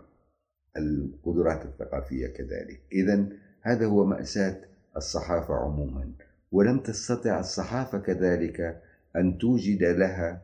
القدرات 0.77 1.65
الثقافية 1.65 2.27
كذلك. 2.27 2.81
إذا 2.91 3.25
هذا 3.61 3.85
هو 3.85 4.05
مأساة 4.05 4.57
الصحافة 4.97 5.53
عموما. 5.53 6.11
ولم 6.51 6.79
تستطع 6.79 7.39
الصحافة 7.39 7.99
كذلك 7.99 8.81
أن 9.15 9.37
توجد 9.37 9.83
لها 9.83 10.41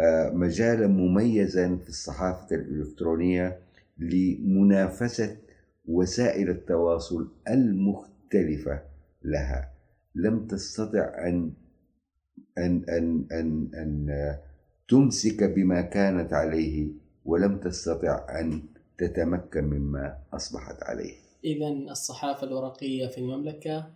آه، 0.00 0.30
مجالا 0.30 0.86
مميزا 0.86 1.76
في 1.76 1.88
الصحافة 1.88 2.56
الإلكترونية 2.56 3.58
لمنافسة 3.98 5.36
وسائل 5.88 6.50
التواصل 6.50 7.28
المختلفة 7.48 8.80
لها. 9.22 9.70
لم 10.14 10.46
تستطع 10.46 11.28
أن 11.28 11.52
أن 12.58 12.84
أن 12.88 13.24
أن, 13.32 13.68
أن 13.74 14.36
تمسك 14.88 15.42
بما 15.44 15.80
كانت 15.80 16.32
عليه 16.32 16.88
ولم 17.24 17.58
تستطع 17.58 18.40
أن 18.40 18.62
تتمكن 18.98 19.64
مما 19.64 20.18
أصبحت 20.32 20.82
عليه. 20.82 21.14
إذا 21.44 21.68
الصحافة 21.68 22.46
الورقية 22.46 23.06
في 23.06 23.18
المملكة 23.18 23.90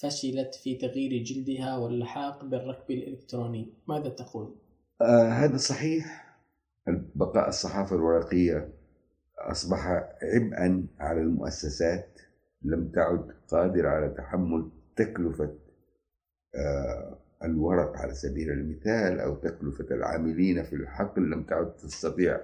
فشلت 0.00 0.54
في 0.54 0.74
تغيير 0.74 1.22
جلدها 1.22 1.76
واللحاق 1.76 2.44
بالركب 2.44 2.90
الإلكتروني. 2.90 3.68
ماذا 3.88 4.08
تقول؟ 4.08 4.54
آه 5.02 5.28
هذا 5.28 5.56
صحيح. 5.56 6.28
بقاء 7.14 7.48
الصحافة 7.48 7.96
الورقية 7.96 8.68
أصبح 9.38 9.86
عبئا 10.22 10.86
على 10.98 11.20
المؤسسات 11.20 12.20
لم 12.62 12.88
تعد 12.88 13.30
قادرة 13.48 13.88
على 13.88 14.08
تحمل 14.08 14.70
تكلفة 14.96 15.54
آه 16.54 17.18
الورق 17.44 17.96
على 17.96 18.14
سبيل 18.14 18.50
المثال 18.50 19.20
أو 19.20 19.34
تكلفة 19.34 19.94
العاملين 19.94 20.62
في 20.62 20.72
الحقل 20.76 21.30
لم 21.30 21.42
تعد 21.42 21.76
تستطيع 21.76 22.40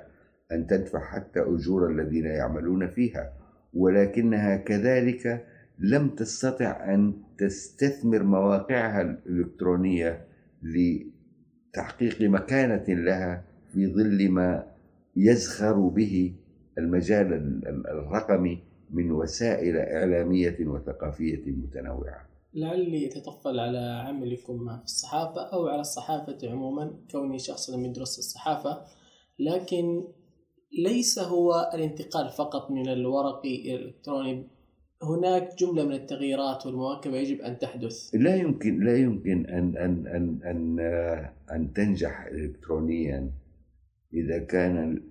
أن 0.52 0.66
تدفع 0.66 1.00
حتى 1.00 1.40
أجور 1.40 1.90
الذين 1.90 2.24
يعملون 2.24 2.88
فيها. 2.88 3.32
ولكنها 3.74 4.56
كذلك 4.56 5.46
لم 5.78 6.08
تستطع 6.08 6.94
أن 6.94 7.14
تستثمر 7.38 8.22
مواقعها 8.22 9.00
الإلكترونية 9.00 10.24
لتحقيق 10.62 12.22
مكانة 12.22 12.84
لها 12.88 13.44
في 13.72 13.86
ظل 13.86 14.30
ما 14.30 14.66
يزخر 15.16 15.88
به 15.88 16.34
المجال 16.78 17.32
الرقمي 17.66 18.62
من 18.90 19.10
وسائل 19.10 19.76
إعلامية 19.76 20.56
وثقافية 20.66 21.50
متنوعة. 21.50 22.33
لعلي 22.54 23.06
أتطفل 23.06 23.60
على 23.60 24.04
عملكم 24.08 24.78
في 24.78 24.84
الصحافة 24.84 25.40
أو 25.40 25.66
على 25.66 25.80
الصحافة 25.80 26.38
عموما 26.44 27.00
كوني 27.10 27.38
شخص 27.38 27.70
لم 27.70 27.84
يدرس 27.84 28.18
الصحافة. 28.18 28.84
لكن 29.38 30.04
ليس 30.78 31.18
هو 31.18 31.70
الانتقال 31.74 32.28
فقط 32.28 32.70
من 32.70 32.88
الورقي 32.88 33.54
إلى 33.54 33.74
الإلكتروني. 33.76 34.48
هناك 35.02 35.58
جملة 35.58 35.84
من 35.84 35.92
التغييرات 35.92 36.66
والمواكبة 36.66 37.16
يجب 37.16 37.40
أن 37.40 37.58
تحدث. 37.58 38.14
لا 38.14 38.36
يمكن 38.36 38.84
لا 38.84 38.96
يمكن 38.96 39.46
أن 39.46 39.76
أن 39.76 40.06
أن 40.06 40.40
أن, 40.44 40.80
أن 41.52 41.72
تنجح 41.72 42.26
إلكترونيا 42.26 43.30
إذا 44.14 44.38
كان 44.38 45.02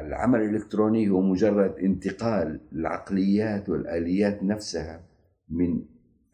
العمل 0.00 0.40
الإلكتروني 0.40 1.08
هو 1.08 1.20
مجرد 1.20 1.74
انتقال 1.78 2.60
العقليات 2.72 3.68
والآليات 3.68 4.42
نفسها 4.42 5.04
من 5.48 5.82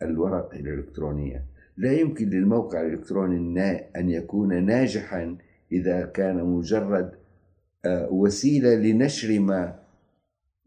الورق 0.05 0.55
الإلكترونية. 0.55 1.45
لا 1.77 1.93
يمكن 1.93 2.29
للموقع 2.29 2.81
الإلكتروني 2.81 3.79
أن 3.97 4.11
يكون 4.11 4.65
ناجحا 4.65 5.37
إذا 5.73 6.07
كان 6.07 6.45
مجرد 6.45 7.13
آه، 7.85 8.09
وسيلة 8.13 8.75
لنشر 8.75 9.41
ما 9.41 9.79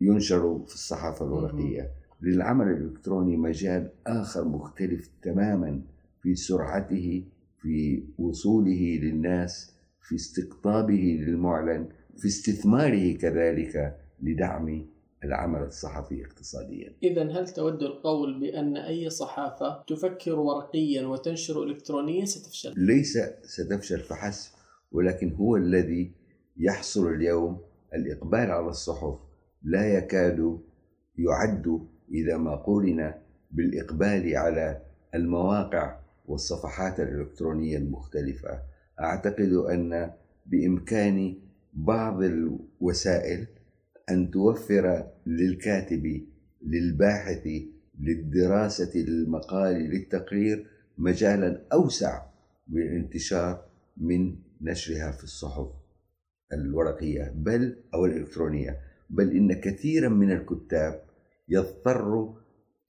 ينشر 0.02 0.60
في 0.68 0.74
الصحافة 0.74 1.26
الورقية. 1.26 1.91
للعمل 2.22 2.68
الإلكتروني 2.68 3.38
مجال 3.38 3.90
آخر 4.07 4.45
مختلف 4.45 5.10
تماما 5.22 5.82
في 6.22 6.36
سرعته 6.36 7.24
في 7.62 8.03
وصوله 8.18 8.99
للناس 9.03 9.76
في 10.02 10.16
استقطابه 10.16 11.20
للمعلن 11.28 11.88
في 12.18 12.28
استثماره 12.28 13.18
كذلك 13.18 13.98
لدعم 14.22 14.86
العمل 15.26 15.64
الصحفي 15.64 16.26
اقتصاديا 16.26 16.93
إذا 17.03 17.23
هل 17.23 17.47
تود 17.47 17.84
القول 17.84 18.39
بأن 18.39 18.77
أي 18.77 19.10
صحافة 19.10 19.84
تفكر 19.88 20.39
ورقيا 20.39 21.06
وتنشر 21.07 21.64
إلكترونيا 21.64 22.26
ستفشل؟ 22.26 22.73
ليس 22.77 23.18
ستفشل 23.43 23.99
فحسب 23.99 24.52
ولكن 24.91 25.34
هو 25.34 25.56
الذي 25.56 26.11
يحصل 26.57 27.07
اليوم 27.07 27.61
الإقبال 27.93 28.52
على 28.52 28.68
الصحف 28.68 29.19
لا 29.64 29.97
يكاد 29.97 30.60
يعد 31.18 31.88
إذا 32.11 32.38
ما 32.38 32.56
قولنا 32.56 33.22
بالإقبال 33.52 34.38
على 34.38 34.81
المواقع 35.15 35.99
والصفحات 36.26 36.99
الإلكترونية 36.99 37.77
المختلفة 37.77 38.61
أعتقد 38.99 39.53
أن 39.53 40.11
بإمكان 40.45 41.38
بعض 41.73 42.23
الوسائل 42.23 43.47
أن 44.10 44.32
توفر 44.32 45.07
للكاتب 45.26 46.22
للباحث 46.61 47.48
للدراسة 47.99 48.91
للمقال 48.95 49.76
للتقرير 49.76 50.68
مجالا 50.98 51.61
أوسع 51.73 52.22
بالانتشار 52.68 53.65
من 53.98 54.36
نشرها 54.61 55.11
في 55.11 55.23
الصحف 55.23 55.68
الورقية 56.53 57.34
بل 57.36 57.76
أو 57.94 58.06
الإلكترونية. 58.06 58.80
بل 59.10 59.32
إن 59.32 59.53
كثيرا 59.53 60.10
من 60.10 60.32
الكتاب 60.32 61.02
يضطر 61.49 62.34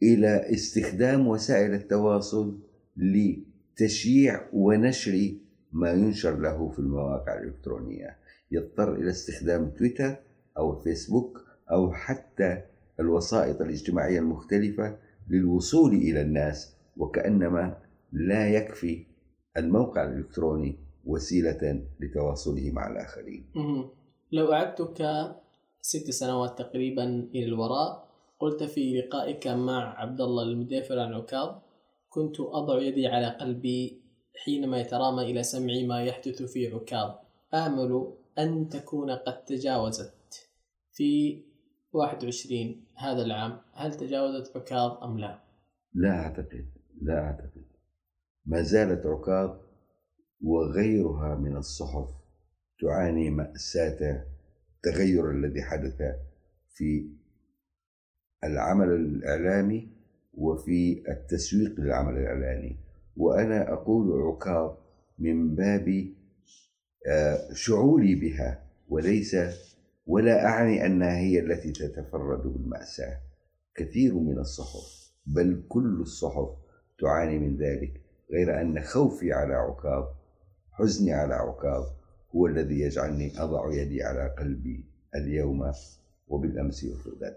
إلى 0.03 0.55
استخدام 0.55 1.27
وسائل 1.27 1.75
التواصل 1.75 2.59
لتشييع 2.97 4.49
ونشر 4.53 5.35
ما 5.73 5.91
ينشر 5.91 6.37
له 6.39 6.69
في 6.69 6.79
المواقع 6.79 7.39
الإلكترونية. 7.39 8.17
يضطر 8.51 8.95
إلى 8.95 9.11
استخدام 9.11 9.71
تويتر 9.71 10.17
أو 10.59 10.79
الفيسبوك 10.79 11.45
أو 11.71 11.93
حتى 11.93 12.63
الوسائط 13.01 13.61
الاجتماعية 13.61 14.19
المختلفة 14.19 14.99
للوصول 15.31 15.93
إلى 15.93 16.21
الناس 16.21 16.77
وكأنما 16.97 17.77
لا 18.13 18.49
يكفي 18.49 19.07
الموقع 19.57 20.05
الإلكتروني 20.05 20.79
وسيلة 21.05 21.87
لتواصله 22.01 22.71
مع 22.71 22.91
الآخرين. 22.91 23.45
لو 24.33 24.53
أعدتك 24.53 25.03
ست 25.81 26.11
سنوات 26.11 26.59
تقريبا 26.59 27.05
إلى 27.35 27.45
الوراء 27.45 28.09
قلت 28.41 28.63
في 28.63 29.01
لقائك 29.01 29.47
مع 29.47 30.01
عبد 30.01 30.21
الله 30.21 30.43
المدافر 30.43 30.99
عن 30.99 31.15
عكاظ 31.15 31.55
كنت 32.09 32.41
أضع 32.41 32.83
يدي 32.83 33.07
على 33.07 33.27
قلبي 33.27 34.01
حينما 34.45 34.81
يترامى 34.81 35.23
إلى 35.23 35.43
سمعي 35.43 35.87
ما 35.87 36.05
يحدث 36.05 36.43
في 36.43 36.75
عكاظ. 36.75 37.11
آمل 37.55 38.13
أن 38.39 38.69
تكون 38.69 39.11
قد 39.11 39.45
تجاوزت. 39.45 40.16
في 40.97 41.43
21 41.93 42.87
هذا 42.99 43.23
العام 43.23 43.61
هل 43.75 43.95
تجاوزت 43.95 44.57
عكاظ 44.57 45.05
أم 45.05 45.19
لا؟ 45.19 45.43
لا 45.95 46.11
أعتقد 46.11 46.67
لا 47.03 47.19
أعتقد 47.21 47.65
ما 48.47 48.63
زالت 48.63 49.07
عكاظ 49.07 49.57
وغيرها 50.41 51.35
من 51.35 51.57
الصحف 51.57 52.09
تعاني 52.81 53.31
مأساة 53.31 54.27
التغير 54.77 55.31
الذي 55.31 55.63
حدث 55.63 56.03
في 56.75 57.11
العمل 58.45 58.89
الإعلامي 58.89 59.89
وفي 60.35 61.03
التسويق 61.09 61.81
للعمل 61.81 62.17
الإعلامي 62.17 62.77
وأنا 63.17 63.73
أقول 63.73 64.23
عكاظ 64.23 64.77
من 65.19 65.55
باب 65.55 66.15
آه، 67.09 67.53
شعوري 67.53 68.15
بها 68.15 68.63
وليس 68.89 69.37
ولا 70.07 70.47
أعني 70.47 70.87
أنها 70.87 71.19
هي 71.19 71.41
التي 71.41 71.73
تتفرد 71.73 72.43
بالمأساة. 72.43 73.19
كثير 73.77 74.15
من 74.15 74.39
الصحف 74.39 75.13
بل 75.27 75.63
كل 75.69 76.01
الصحف 76.01 76.49
تعاني 77.01 77.39
من 77.39 77.57
ذلك 77.57 78.01
غير 78.33 78.61
أن 78.61 78.83
خوفي 78.83 79.33
على 79.33 79.55
عكاظ 79.55 80.05
حزني 80.73 81.13
على 81.13 81.35
عكاظ 81.35 81.85
هو 82.37 82.47
الذي 82.47 82.81
يجعلني 82.81 83.33
أضع 83.39 83.73
يدي 83.73 84.03
على 84.03 84.35
قلبي 84.39 84.85
اليوم 85.15 85.73
وبالأمس 86.29 86.85
وفي 86.85 87.35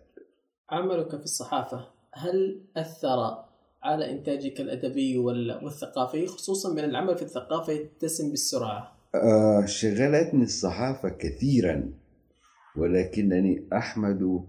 عملك 0.69 1.09
في 1.17 1.23
الصحافة 1.23 1.87
هل 2.13 2.61
أثر 2.77 3.45
على 3.83 4.11
إنتاجك 4.11 4.61
الأدبي 4.61 5.17
والثقافي 5.17 6.27
خصوصا 6.27 6.75
بأن 6.75 6.89
العمل 6.89 7.17
في 7.17 7.21
الثقافة 7.21 7.73
يتسم 7.73 8.29
بالسرعة؟ 8.29 8.95
آه 9.15 9.65
شغلتني 9.65 10.43
الصحافة 10.43 11.09
كثيرا. 11.09 11.93
ولكنني 12.75 13.67
أحمد 13.73 14.43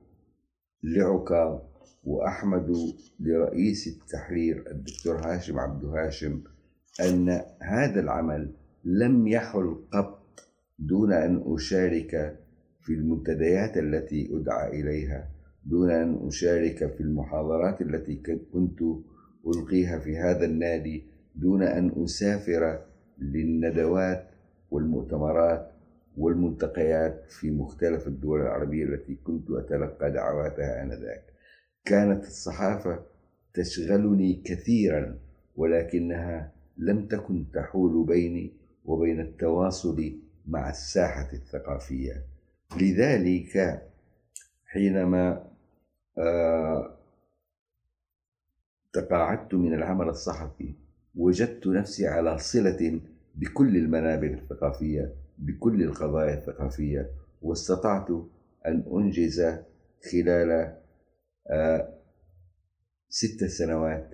لعكاظ 0.83 1.59
وأحمد 2.05 2.77
لرئيس 3.21 3.89
التحرير 3.89 4.65
الدكتور 4.71 5.17
هاشم 5.17 5.59
عبد 5.59 5.85
هاشم 5.85 6.41
أن 7.01 7.43
هذا 7.63 8.01
العمل 8.01 8.51
لم 8.85 9.27
يحل 9.27 9.77
قط 9.93 10.41
دون 10.79 11.13
أن 11.13 11.43
أشارك 11.47 12.39
في 12.81 12.93
المنتديات 12.93 13.77
التي 13.77 14.29
أدعى 14.33 14.81
إليها 14.81 15.29
دون 15.65 15.91
أن 15.91 16.27
أشارك 16.27 16.93
في 16.95 17.01
المحاضرات 17.01 17.81
التي 17.83 18.23
كنت 18.53 18.83
ألقيها 19.47 19.99
في 19.99 20.19
هذا 20.19 20.45
النادي 20.45 21.05
دون 21.37 21.63
أن 21.63 22.05
أسافر 22.05 22.81
للندوات 23.19 24.27
والمؤتمرات 24.71 25.71
والملتقيات 26.17 27.25
في 27.31 27.51
مختلف 27.51 28.07
الدول 28.07 28.41
العربية 28.41 28.85
التي 28.85 29.15
كنت 29.15 29.51
أتلقى 29.51 30.11
دعواتها 30.11 30.83
آنذاك. 30.83 31.25
كانت 31.85 32.25
الصحافة 32.25 33.03
تشغلني 33.55 34.43
كثيرا 34.45 35.19
ولكنها 35.57 36.53
لم 36.77 37.07
تكن 37.07 37.45
تحول 37.53 38.07
بيني 38.07 38.53
وبين 38.85 39.21
التواصل 39.21 40.13
مع 40.47 40.71
الساحة 40.71 41.33
الثقافية. 41.33 42.25
لذلك 42.81 43.83
حينما 44.67 45.45
آه، 46.19 46.97
تقاعدت 48.93 49.55
من 49.55 49.75
العمل 49.75 50.09
الصحفي 50.09 50.75
وجدت 51.17 51.67
نفسي 51.67 52.07
على 52.07 52.39
صلة 52.39 53.01
بكل 53.35 53.77
المنابر 53.77 54.27
الثقافية. 54.27 55.15
بكل 55.41 55.83
القضايا 55.83 56.35
الثقافية 56.35 57.11
واستطعت 57.43 58.11
أن 58.67 58.85
أنجز 58.93 59.41
خلال 60.13 60.77
آه، 61.51 61.95
ست 63.09 63.45
سنوات 63.45 64.11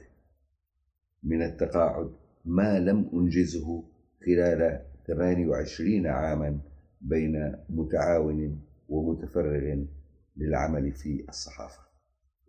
من 1.22 1.42
التقاعد 1.42 2.10
ما 2.44 2.78
لم 2.78 3.10
أنجزه 3.14 3.84
خلال 4.26 4.82
28 5.06 6.06
عاما 6.06 6.60
بين 7.00 7.56
متعاون 7.68 8.60
ومتفرغ 8.88 9.84
للعمل 10.36 10.92
في 10.92 11.24
الصحافة. 11.28 11.86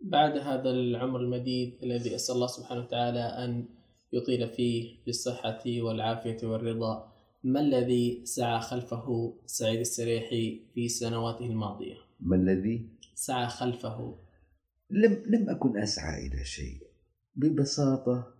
بعد 0.00 0.38
هذا 0.38 0.70
العمر 0.70 1.20
المديد 1.20 1.78
الذي 1.82 2.14
أسأل 2.14 2.34
الله 2.34 2.46
سبحانه 2.46 2.80
وتعالى 2.80 3.20
أن 3.20 3.64
يطيل 4.12 4.48
فيه 4.48 5.04
بالصحة 5.06 5.62
والعافية 5.66 6.46
والرضا 6.46 7.17
ما 7.44 7.60
الذي 7.60 8.22
سعى 8.24 8.60
خلفه 8.60 9.34
سعيد 9.46 9.80
السريحي 9.80 10.60
في 10.74 10.88
سنواته 10.88 11.46
الماضية؟ 11.46 11.94
ما 12.20 12.36
الذي؟ 12.36 12.88
سعى 13.14 13.48
خلفه؟ 13.48 14.18
لم 14.90 15.22
لم 15.26 15.50
أكن 15.50 15.78
أسعى 15.78 16.26
إلى 16.26 16.44
شيء. 16.44 16.78
ببساطة 17.36 18.34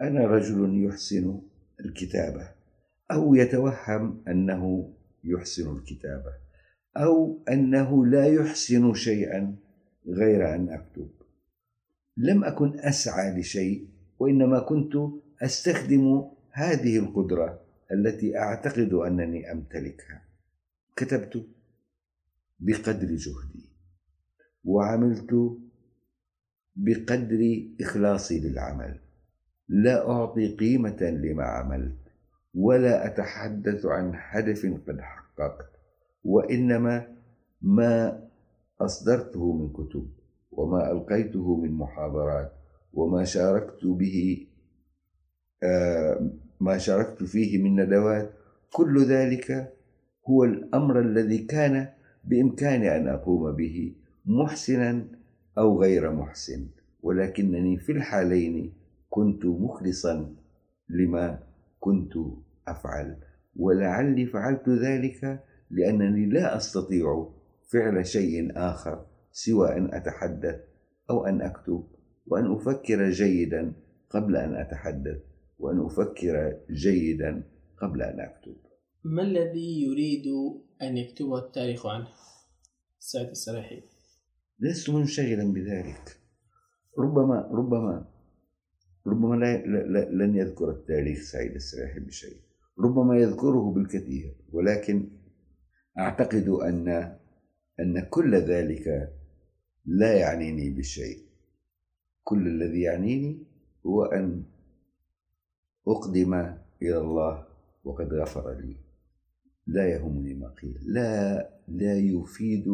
أنا 0.00 0.26
رجل 0.26 0.84
يحسن 0.84 1.40
الكتابة. 1.80 2.48
أو 3.10 3.34
يتوهم 3.34 4.22
أنه 4.28 4.92
يحسن 5.24 5.76
الكتابة. 5.76 6.32
أو 6.96 7.38
أنه 7.48 8.06
لا 8.06 8.26
يحسن 8.26 8.94
شيئا 8.94 9.56
غير 10.08 10.54
أن 10.54 10.68
أكتب. 10.68 11.10
لم 12.16 12.44
أكن 12.44 12.78
أسعى 12.78 13.40
لشيء 13.40 13.88
وإنما 14.18 14.60
كنت 14.60 14.92
أستخدم 15.42 16.30
هذه 16.50 16.98
القدرة 16.98 17.69
التي 17.92 18.38
أعتقد 18.38 18.92
أنني 18.92 19.52
أمتلكها. 19.52 20.22
كتبت 20.96 21.46
بقدر 22.60 23.06
جهدي 23.06 23.70
وعملت 24.64 25.58
بقدر 26.76 27.68
إخلاصي 27.80 28.40
للعمل. 28.40 29.00
لا 29.68 30.10
أعطي 30.10 30.56
قيمة 30.56 31.02
لما 31.02 31.44
عملت 31.44 32.00
ولا 32.54 33.06
أتحدث 33.06 33.86
عن 33.86 34.12
هدف 34.14 34.66
قد 34.88 35.00
حققت 35.00 35.70
وإنما 36.24 37.16
ما 37.62 38.22
أصدرته 38.80 39.52
من 39.52 39.72
كتب 39.72 40.10
وما 40.52 40.92
ألقيته 40.92 41.56
من 41.56 41.72
محاضرات 41.72 42.52
وما 42.92 43.24
شاركت 43.24 43.84
به 43.84 44.46
آه، 45.62 46.30
ما 46.60 46.78
شاركت 46.78 47.22
فيه 47.22 47.62
من 47.62 47.80
ندوات. 47.80 48.32
كل 48.72 49.04
ذلك 49.04 49.72
هو 50.28 50.44
الأمر 50.44 51.00
الذي 51.00 51.38
كان 51.38 51.88
بإمكاني 52.24 52.96
أن 52.96 53.08
أقوم 53.08 53.52
به 53.52 53.94
محسنا 54.26 55.06
أو 55.58 55.82
غير 55.82 56.12
محسن. 56.12 56.66
ولكنني 57.02 57.78
في 57.78 57.92
الحالين 57.92 58.72
كنت 59.10 59.46
مخلصا 59.46 60.34
لما 60.88 61.38
كنت 61.80 62.12
أفعل. 62.68 63.16
ولعلي 63.56 64.26
فعلت 64.26 64.68
ذلك 64.68 65.44
لأنني 65.70 66.26
لا 66.26 66.56
أستطيع 66.56 67.28
فعل 67.72 68.06
شيء 68.06 68.52
آخر 68.56 69.06
سوى 69.32 69.76
أن 69.76 69.94
أتحدث 69.94 70.60
أو 71.10 71.26
أن 71.26 71.42
أكتب 71.42 71.84
وأن 72.26 72.52
أفكر 72.52 73.10
جيدا 73.10 73.72
قبل 74.10 74.36
أن 74.36 74.54
أتحدث. 74.54 75.29
وان 75.60 75.80
أفكر 75.80 76.60
جيدا 76.70 77.42
قبل 77.78 78.02
أن 78.02 78.20
أكتب. 78.20 78.56
ما 79.04 79.22
الذي 79.22 79.82
يريد 79.82 80.26
أن 80.82 80.96
يكتبه 80.96 81.38
التاريخ 81.38 81.86
عنه؟ 81.86 82.08
سعد 82.98 83.28
السراحي 83.28 83.82
لست 84.60 84.90
منشغلا 84.90 85.52
بذلك. 85.52 86.20
ربما 86.98 87.48
ربما 87.52 88.08
ربما 89.06 89.36
لا 89.36 90.10
لن 90.10 90.36
يذكر 90.36 90.70
التاريخ 90.70 91.20
سعيد 91.22 91.54
السراحي 91.54 92.00
بشيء. 92.00 92.36
ربما 92.78 93.16
يذكره 93.18 93.72
بالكثير 93.72 94.34
ولكن 94.52 95.08
أعتقد 95.98 96.48
أن 96.48 96.88
أن 97.80 98.00
كل 98.10 98.34
ذلك 98.34 99.12
لا 99.84 100.12
يعنيني 100.16 100.70
بشيء. 100.70 101.18
كل 102.24 102.46
الذي 102.46 102.80
يعنيني 102.80 103.46
هو 103.86 104.04
أن 104.04 104.44
أقدم 105.88 106.34
إلى 106.82 106.98
الله 106.98 107.46
وقد 107.84 108.14
غفر 108.14 108.60
لي. 108.60 108.76
لا 109.66 109.88
يهمني 109.88 110.34
ما 110.34 110.48
قيل. 110.48 110.78
لا 110.86 111.50
لا 111.68 111.98
يفيد 111.98 112.68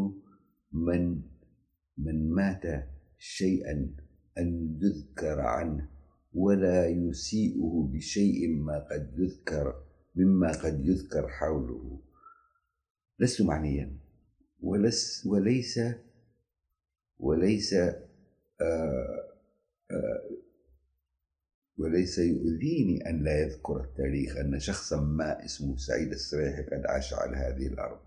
من 0.73 1.23
من 1.99 2.31
مات 2.31 2.89
شيئا 3.19 3.95
أن 4.39 4.78
يذكر 4.83 5.41
عنه 5.41 5.89
ولا 6.35 6.89
يسيئه 6.89 7.89
بشيء 7.93 8.57
ما 8.57 8.78
قد 8.78 9.15
يذكر 9.19 9.74
مما 10.15 10.53
قد 10.53 10.87
يذكر 10.87 11.28
حوله. 11.28 12.01
لست 13.19 13.43
معنيا. 13.43 13.97
ولس 14.61 15.27
وليس 15.27 15.81
وليس 17.19 17.74
آآ 17.74 17.97
آآ 19.91 20.20
وليس 21.78 22.19
يؤذيني 22.19 23.11
أن 23.11 23.24
لا 23.24 23.40
يذكر 23.40 23.81
التاريخ 23.81 24.36
أن 24.36 24.59
شخصا 24.59 25.01
ما 25.01 25.44
اسمه 25.44 25.77
سعيد 25.77 26.12
السريحي 26.12 26.62
قد 26.62 26.86
عاش 26.86 27.15
على 27.15 27.36
هذه 27.36 27.66
الأرض. 27.66 28.01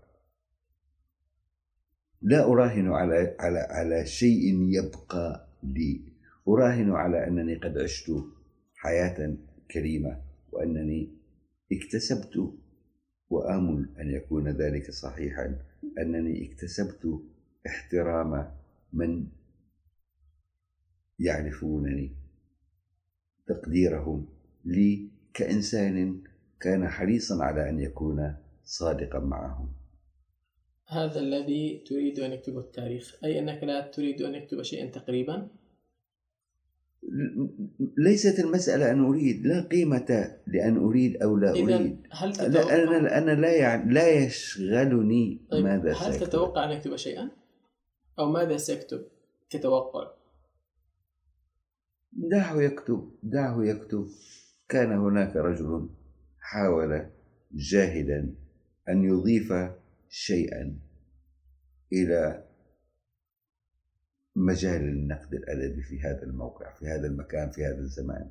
لا 2.22 2.44
أراهن 2.44 2.88
على 2.88 3.36
على 3.40 3.58
على 3.58 4.06
شيء 4.06 4.68
يبقى 4.68 5.48
لي. 5.62 6.00
أراهن 6.48 6.90
على 6.90 7.26
أنني 7.26 7.54
قد 7.54 7.78
عشت 7.78 8.12
حياة 8.74 9.36
كريمة 9.70 10.22
وأنني 10.52 11.16
اكتسبت 11.72 12.52
وآمل 13.30 13.88
أن 14.00 14.10
يكون 14.10 14.48
ذلك 14.48 14.90
صحيحا. 14.90 15.56
أنني 15.98 16.52
اكتسبت 16.52 17.20
احترام 17.66 18.52
من 18.92 19.26
يعرفونني. 21.18 22.19
تقديرهم 23.50 24.26
لي 24.64 25.08
كإنسان 25.34 26.20
كان 26.60 26.88
حريصا 26.88 27.44
على 27.44 27.70
أن 27.70 27.80
يكون 27.80 28.34
صادقا 28.64 29.18
معهم. 29.18 29.68
هذا 30.88 31.20
الذي 31.20 31.84
تريد 31.86 32.20
أن 32.20 32.32
يكتبه 32.32 32.60
التاريخ. 32.60 33.18
أي 33.24 33.38
أنك 33.38 33.64
لا 33.64 33.80
تريد 33.80 34.22
أن 34.22 34.34
يكتب 34.34 34.62
شيئا 34.62 34.90
تقريبا؟ 34.90 35.48
ليست 37.98 38.38
المسألة 38.38 38.90
أن 38.90 39.04
أريد 39.04 39.46
لا 39.46 39.60
قيمة 39.60 40.36
لأن 40.46 40.76
أريد 40.76 41.22
أو 41.22 41.36
لا 41.36 41.50
أريد. 41.50 42.06
هل 42.10 42.32
تتوقع 42.32 42.74
أنا 42.74 43.18
أنا 43.18 43.40
لا 43.40 43.56
يعني 43.56 43.94
لا 43.94 44.08
يشغلني 44.08 45.40
طيب 45.50 45.64
ماذا 45.64 45.92
هل 45.92 46.12
سيكتب. 46.12 46.28
تتوقع 46.28 46.64
أن 46.64 46.70
يكتب 46.70 46.96
شيئا؟ 46.96 47.30
أو 48.18 48.32
ماذا 48.32 48.56
سيكتب 48.56 49.04
كتوقع؟ 49.50 50.19
دعه 52.12 52.62
يكتب 52.62 53.10
دعه 53.22 53.64
يكتب. 53.64 54.06
كان 54.68 54.92
هناك 54.92 55.36
رجل 55.36 55.90
حاول 56.38 57.10
جاهدا 57.52 58.34
أن 58.88 59.04
يضيف 59.04 59.52
شيئا 60.08 60.78
إلى 61.92 62.44
مجال 64.36 64.82
النقد 64.82 65.34
الأدبي 65.34 65.82
في 65.82 66.00
هذا 66.00 66.22
الموقع 66.22 66.74
في 66.74 66.86
هذا 66.86 67.06
المكان 67.06 67.50
في 67.50 67.64
هذا 67.64 67.78
الزمان. 67.78 68.30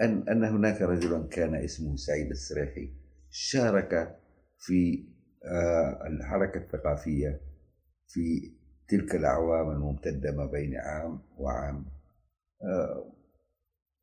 أن 0.00 0.28
أن 0.28 0.44
هناك 0.44 0.82
رجلا 0.82 1.26
كان 1.28 1.54
اسمه 1.54 1.96
سعيد 1.96 2.30
السريحي 2.30 2.92
شارك 3.30 4.20
في 4.58 5.08
آه، 5.44 6.06
الحركة 6.06 6.58
الثقافية 6.58 7.40
في 8.08 8.52
تلك 8.88 9.14
الأعوام 9.14 9.70
الممتدة 9.70 10.32
ما 10.32 10.46
بين 10.46 10.76
عام 10.76 11.22
وعام. 11.38 11.99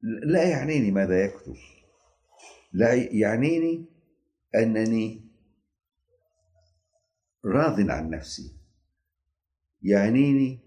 لا 0.01 0.43
يعنيني 0.43 0.91
ماذا 0.91 1.25
يكتب. 1.25 1.55
لا 2.73 2.93
يعنيني 2.93 3.85
أنني 4.55 5.21
راض 7.45 7.89
عن 7.89 8.09
نفسي. 8.09 8.53
يعنيني 9.83 10.59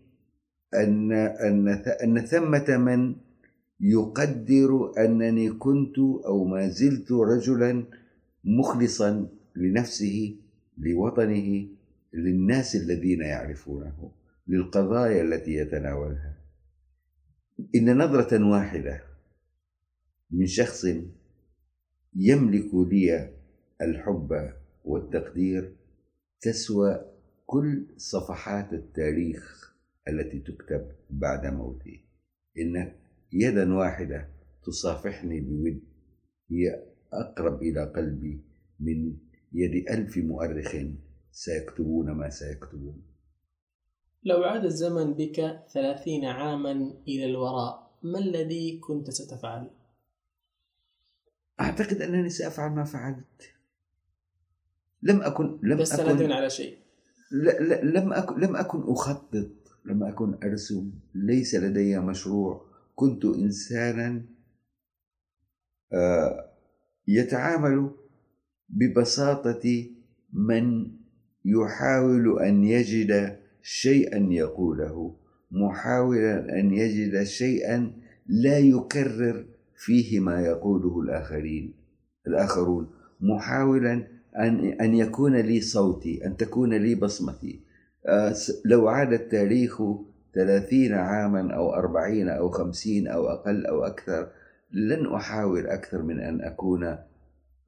أن 0.74 1.12
أن 1.12 1.68
أن 2.04 2.20
ثمة 2.26 2.76
من 2.76 3.16
يقدر 3.80 4.92
أنني 4.98 5.50
كنت 5.52 5.98
أو 5.98 6.44
ما 6.44 6.68
زلت 6.68 7.12
رجلا 7.12 7.84
مخلصا 8.44 9.28
لنفسه 9.56 10.36
لوطنه 10.78 11.68
للناس 12.12 12.76
الذين 12.76 13.20
يعرفونه 13.20 14.12
للقضايا 14.48 15.22
التي 15.22 15.54
يتناولها. 15.54 16.39
إن 17.74 17.98
نظرة 17.98 18.50
واحدة 18.50 19.02
من 20.30 20.46
شخص 20.46 20.86
يملك 22.16 22.74
لي 22.74 23.34
الحب 23.82 24.52
والتقدير 24.84 25.76
تسوى 26.40 27.00
كل 27.46 27.86
صفحات 27.96 28.72
التاريخ 28.72 29.74
التي 30.08 30.40
تكتب 30.40 30.92
بعد 31.10 31.46
موتي. 31.46 32.04
إن 32.58 32.92
يدا 33.32 33.74
واحدة 33.74 34.28
تصافحني 34.62 35.40
بود 35.40 35.80
هي 36.50 36.82
أقرب 37.12 37.62
إلى 37.62 37.84
قلبي 37.84 38.40
من 38.80 39.16
يد 39.52 39.88
ألف 39.90 40.16
مؤرخ 40.16 40.76
سيكتبون 41.30 42.10
ما 42.10 42.30
سيكتبون. 42.30 43.09
لو 44.24 44.44
عاد 44.44 44.64
الزمن 44.64 45.14
بك 45.14 45.60
ثلاثين 45.72 46.24
عاما 46.24 46.94
إلى 47.09 47.26
الوراء 47.26 47.90
ما 48.02 48.18
الذي 48.18 48.78
كنت 48.78 49.10
ستفعل؟ 49.10 49.70
أعتقد 51.60 52.02
أنني 52.02 52.28
سأفعل 52.28 52.70
ما 52.70 52.84
فعلت. 52.84 53.55
لم 55.02 55.22
أكن 55.22 55.59
لم 55.62 55.78
بس 55.78 56.01
أكن 56.01 56.32
على 56.32 56.51
شيء. 56.51 56.78
لا 57.30 57.60
لا 57.60 57.84
لم 57.84 58.12
أكن 58.12 58.40
لم 58.40 58.56
أكن 58.56 58.82
أخطط 58.82 59.51
لم 59.84 60.02
أكن 60.05 60.38
أرسم. 60.44 60.92
ليس 61.14 61.55
لدي 61.55 61.98
مشروع. 61.98 62.66
كنت 62.94 63.24
إنسانا 63.24 64.22
آه، 65.92 66.51
يتعامل 67.09 67.90
ببساطة 68.68 69.90
من 70.32 70.90
يحاول 71.44 72.42
أن 72.42 72.64
يجد 72.64 73.40
شيئا 73.62 74.18
يقوله 74.30 75.14
محاولا 75.50 76.60
أن 76.60 76.72
يجد 76.72 77.22
شيئا 77.22 77.92
لا 78.26 78.58
يكرر 78.58 79.44
فيه 79.76 80.20
ما 80.20 80.40
يقوله 80.40 81.00
الآخرين 81.00 81.74
الآخرون. 82.26 82.90
محاولا 83.20 83.92
أن 84.38 84.64
أن 84.80 84.94
يكون 84.94 85.36
لي 85.36 85.60
صوتي 85.60 86.26
أن 86.26 86.36
تكون 86.36 86.74
لي 86.74 86.94
بصمتي. 86.94 87.60
آه، 88.06 88.34
لو 88.64 88.88
عاد 88.88 89.12
التاريخ 89.12 89.82
ثلاثين 90.34 90.92
عاما 90.92 91.54
أو 91.54 91.74
أربعين 91.74 92.28
أو 92.28 92.48
خمسين 92.48 93.08
أو 93.08 93.26
أقل 93.26 93.66
أو 93.66 93.84
أكثر 93.84 94.28
لن 94.72 95.14
أحاول 95.14 95.66
أكثر 95.66 96.02
من 96.02 96.20
أن 96.20 96.40
أكون 96.40 96.96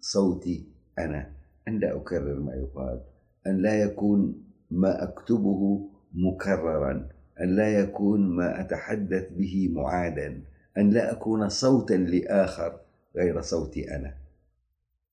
صوتي 0.01 0.67
أنا 0.99 1.31
أن 1.69 1.79
لا 1.79 1.97
أكرر 1.97 2.41
ما 2.41 2.55
يقال 2.55 3.01
أن 3.47 3.63
لا 3.63 3.83
يكون 3.83 4.43
ما 4.73 5.03
أكتبه 5.03 5.91
مكررا 6.15 7.09
أن 7.41 7.57
لا 7.57 7.81
يكون 7.81 8.21
ما 8.21 8.61
أتحدث 8.61 9.29
به 9.33 9.69
معادا 9.73 10.43
أن 10.79 10.91
لا 10.91 11.13
أكون 11.13 11.49
صوتا 11.49 11.95
لآخر 11.95 12.81
غير 13.17 13.41
صوتي 13.41 13.97
أنا 13.97 14.15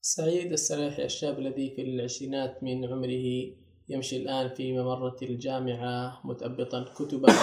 سعيد 0.02 0.52
السلاحي 0.52 1.06
الشاب 1.06 1.40
الذي 1.40 1.70
في 1.76 1.82
العشرينات 1.82 2.64
من 2.64 2.86
عمره 2.86 3.52
يمشي 3.90 4.18
الآن 4.18 4.50
في 4.50 4.74
ممرة 4.74 5.18
الجامعة 5.22 6.22
متأبطا 6.24 6.86
كتبه 6.96 7.34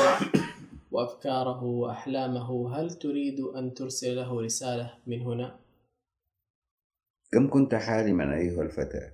وأفكاره 0.92 1.64
وأحلامه 1.64 2.78
هل 2.78 2.90
تريد 2.90 3.40
أن 3.40 3.74
ترسل 3.74 4.16
له 4.16 4.40
رسالة 4.40 4.94
من 5.06 5.20
هنا؟ 5.20 5.58
كم 7.32 7.50
كنت 7.50 7.74
حالما 7.74 8.36
أيها 8.36 8.62
الفتى؟ 8.62 9.10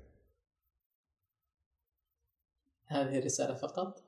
هذه 2.93 3.19
الرسالة 3.19 3.55
فقط؟ 3.55 4.03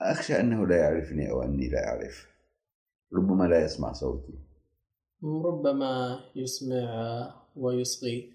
أخشى 0.00 0.40
أنه 0.40 0.66
لا 0.66 0.76
يعرفني 0.76 1.30
أو 1.30 1.42
أني 1.42 1.68
لا 1.68 1.88
أعرف. 1.88 2.28
ربما 3.12 3.44
لا 3.44 3.64
يسمع 3.64 3.92
صوتي. 3.92 4.38
ربما 5.22 6.20
يسمع 6.36 7.34
ويصغي. 7.56 8.32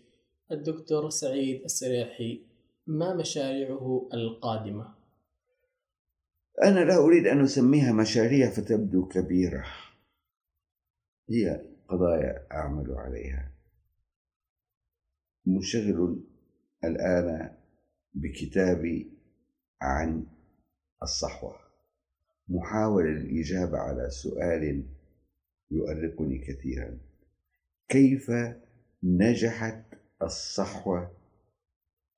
الدكتور 0.51 1.09
سعيد 1.09 1.63
السريحي 1.63 2.41
ما 2.87 3.15
مشاريعه 3.15 4.09
القادمة؟ 4.13 4.95
أنا 6.63 6.79
لا 6.79 6.97
أريد 6.97 7.27
أن 7.27 7.43
أسميها 7.43 7.93
مشاريع 7.93 8.49
فتبدو 8.49 9.07
كبيرة. 9.07 9.65
هي 11.29 11.65
قضايا 11.89 12.47
أعمل 12.51 12.91
عليها. 12.91 13.51
مشغل 15.45 16.23
الآن 16.83 17.58
بكتابي 18.13 19.11
عن 19.81 20.25
الصحوة. 21.03 21.55
محاولة 22.47 23.09
الإجابة 23.09 23.77
على 23.77 24.09
سؤال 24.09 24.83
يؤرقني 25.71 26.37
كثيرا. 26.37 26.97
كيف 27.89 28.31
نجحت 29.03 29.83
الصحوة 30.21 31.11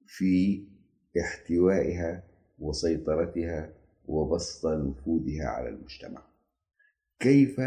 في 0.05 0.63
احتوائها 1.21 2.23
وسيطرتها 2.59 3.73
وبسط 4.05 4.65
نفوذها 4.65 5.45
على 5.47 5.69
المجتمع؟ 5.69 6.23
كيف 7.19 7.61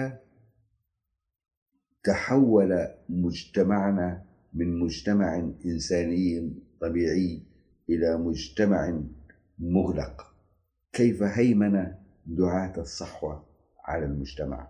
تحول 2.05 2.89
مجتمعنا 3.09 4.25
من 4.55 4.79
مجتمع 4.79 5.53
إنساني 5.65 6.53
طبيعي 6.81 7.43
إلى 7.91 8.17
مجتمع 8.19 9.01
مغلق. 9.59 10.35
كيف 10.93 11.23
هيمن 11.23 11.93
دعاة 12.27 12.81
الصحوة 12.81 13.45
على 13.85 14.05
المجتمع؟ 14.05 14.69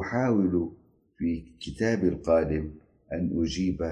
أحاول 0.00 0.72
في 1.18 1.52
كتابي 1.60 2.08
القادم 2.08 2.70
أن 3.12 3.42
أجيب 3.42 3.82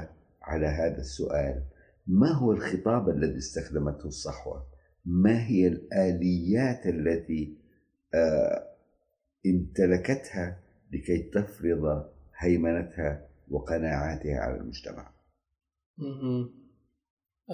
على 0.42 0.66
هذا 0.66 0.98
السؤال. 1.00 1.62
ما 2.06 2.32
هو 2.32 2.52
الخطاب 2.52 3.08
الذي 3.08 3.38
استخدمته 3.38 4.06
الصحوة؟ 4.06 4.66
ما 5.04 5.46
هي 5.46 5.66
الآليات 5.66 6.86
التي 6.86 7.54
آه، 8.14 8.66
امتلكتها 9.46 10.58
لكي 10.92 11.18
تفرض 11.22 12.10
هيمنتها 12.38 13.26
وقناعاتها 13.50 14.38
على 14.40 14.56
المجتمع؟ 14.56 15.12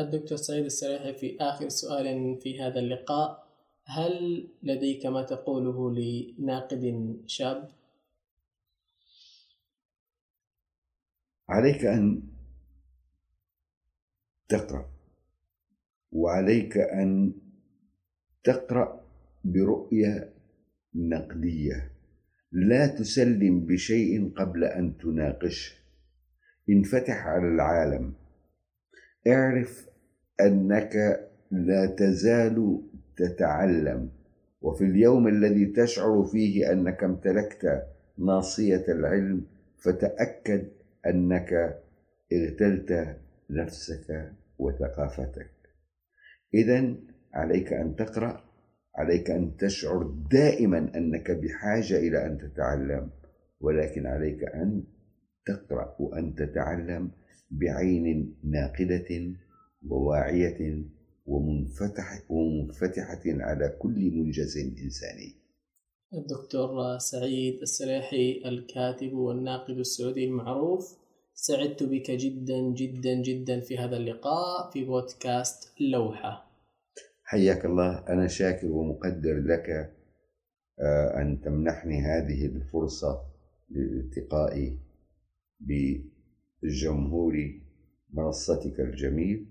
الدكتور 0.00 0.38
سعيد 0.38 0.64
السريحي 0.64 1.14
في 1.14 1.36
آخر 1.40 1.68
سؤال 1.68 2.38
في 2.40 2.60
هذا 2.60 2.78
اللقاء. 2.78 3.46
هل 3.84 4.48
لديك 4.62 5.06
ما 5.06 5.22
تقوله 5.22 5.94
لناقد 5.94 7.16
شاب؟ 7.26 7.70
عليك 11.48 11.84
أن 11.84 12.22
تقرأ 14.48 14.90
وعليك 16.12 16.76
أن 16.78 17.32
تقرأ 18.44 19.00
برؤية 19.44 20.32
نقدية. 20.94 21.92
لا 22.52 22.86
تسلم 22.86 23.66
بشيء 23.66 24.32
قبل 24.34 24.64
أن 24.64 24.98
تناقشه. 24.98 25.74
انفتح 26.70 27.26
على 27.26 27.48
العالم. 27.48 28.25
اعرف 29.26 29.88
أنك 30.40 31.20
لا 31.50 31.86
تزال 31.86 32.80
تتعلم 33.16 34.10
وفي 34.60 34.84
اليوم 34.84 35.28
الذي 35.28 35.66
تشعر 35.66 36.24
فيه 36.24 36.72
أنك 36.72 37.04
امتلكت 37.04 37.86
ناصية 38.18 38.84
العلم 38.88 39.44
فتأكد 39.78 40.68
أنك 41.06 41.80
اغتلت 42.32 43.16
نفسك 43.50 44.32
وثقافتك. 44.58 45.50
إذا 46.54 46.94
عليك 47.34 47.72
أن 47.72 47.96
تقرأ 47.96 48.44
عليك 48.96 49.30
أن 49.30 49.56
تشعر 49.56 50.02
دائما 50.30 50.78
أنك 50.96 51.30
بحاجة 51.30 51.96
إلى 51.96 52.26
أن 52.26 52.38
تتعلم 52.38 53.10
ولكن 53.60 54.06
عليك 54.06 54.44
أن 54.44 54.84
تقرأ 55.46 55.96
وأن 55.98 56.34
تتعلم 56.34 57.10
بعين 57.50 58.34
ناقدة 58.44 59.32
وواعية 59.88 60.84
ومنفتح 61.26 62.22
ومنفتحة 62.30 63.22
على 63.26 63.76
كل 63.78 64.10
منجز 64.14 64.56
إنساني. 64.56 65.34
الدكتور 66.14 66.98
سعيد 66.98 67.60
السلاحي 67.62 68.42
الكاتب 68.44 69.12
والناقد 69.12 69.78
السعودي 69.78 70.24
المعروف 70.24 70.96
سعدت 71.34 71.82
بك 71.82 72.10
جدا 72.10 72.60
جدا 72.60 73.14
جدا 73.14 73.60
في 73.60 73.78
هذا 73.78 73.96
اللقاء 73.96 74.70
في 74.70 74.84
بودكاست 74.84 75.80
لوحة. 75.80 76.46
حياك 77.22 77.64
الله. 77.64 78.08
أنا 78.08 78.26
شاكر 78.26 78.66
ومقدر 78.66 79.40
لك 79.46 79.96
آه، 80.80 81.22
أن 81.22 81.40
تمنحني 81.40 82.00
هذه 82.00 82.46
الفرصة 82.46 83.22
للالتقاء 83.70 84.76
بجمهور 86.66 87.34
منصتك 88.12 88.80
الجميل 88.80 89.46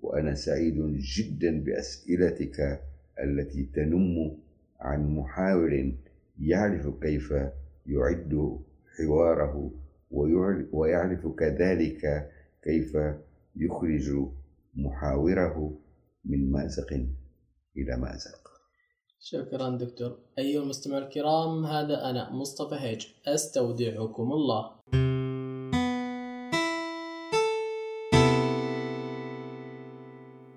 وأنا 0.00 0.34
سعيد 0.34 0.96
جدا 1.16 1.64
بأسئلتك 1.64 2.82
التي 3.24 3.62
تنم 3.74 4.38
عن 4.80 5.14
محاور 5.16 5.92
يعرف 6.40 6.88
كيف 7.02 7.34
يعد 7.86 8.58
حواره 8.96 9.70
ويعرف 10.72 11.26
كذلك 11.26 12.30
كيف 12.62 12.96
يخرج 13.56 14.28
محاوره 14.74 15.78
من 16.24 16.50
مازق 16.50 16.92
إلى 17.76 17.96
مازق. 17.96 18.48
شكرا 19.20 19.76
دكتور. 19.76 20.18
أيها 20.38 20.62
المستمعون 20.62 21.02
الكرام 21.02 21.64
هذا 21.64 22.10
أنا 22.10 22.32
مصطفى 22.32 22.74
هيج 22.74 23.06
أستودعكم 23.26 24.32
الله. 24.32 24.77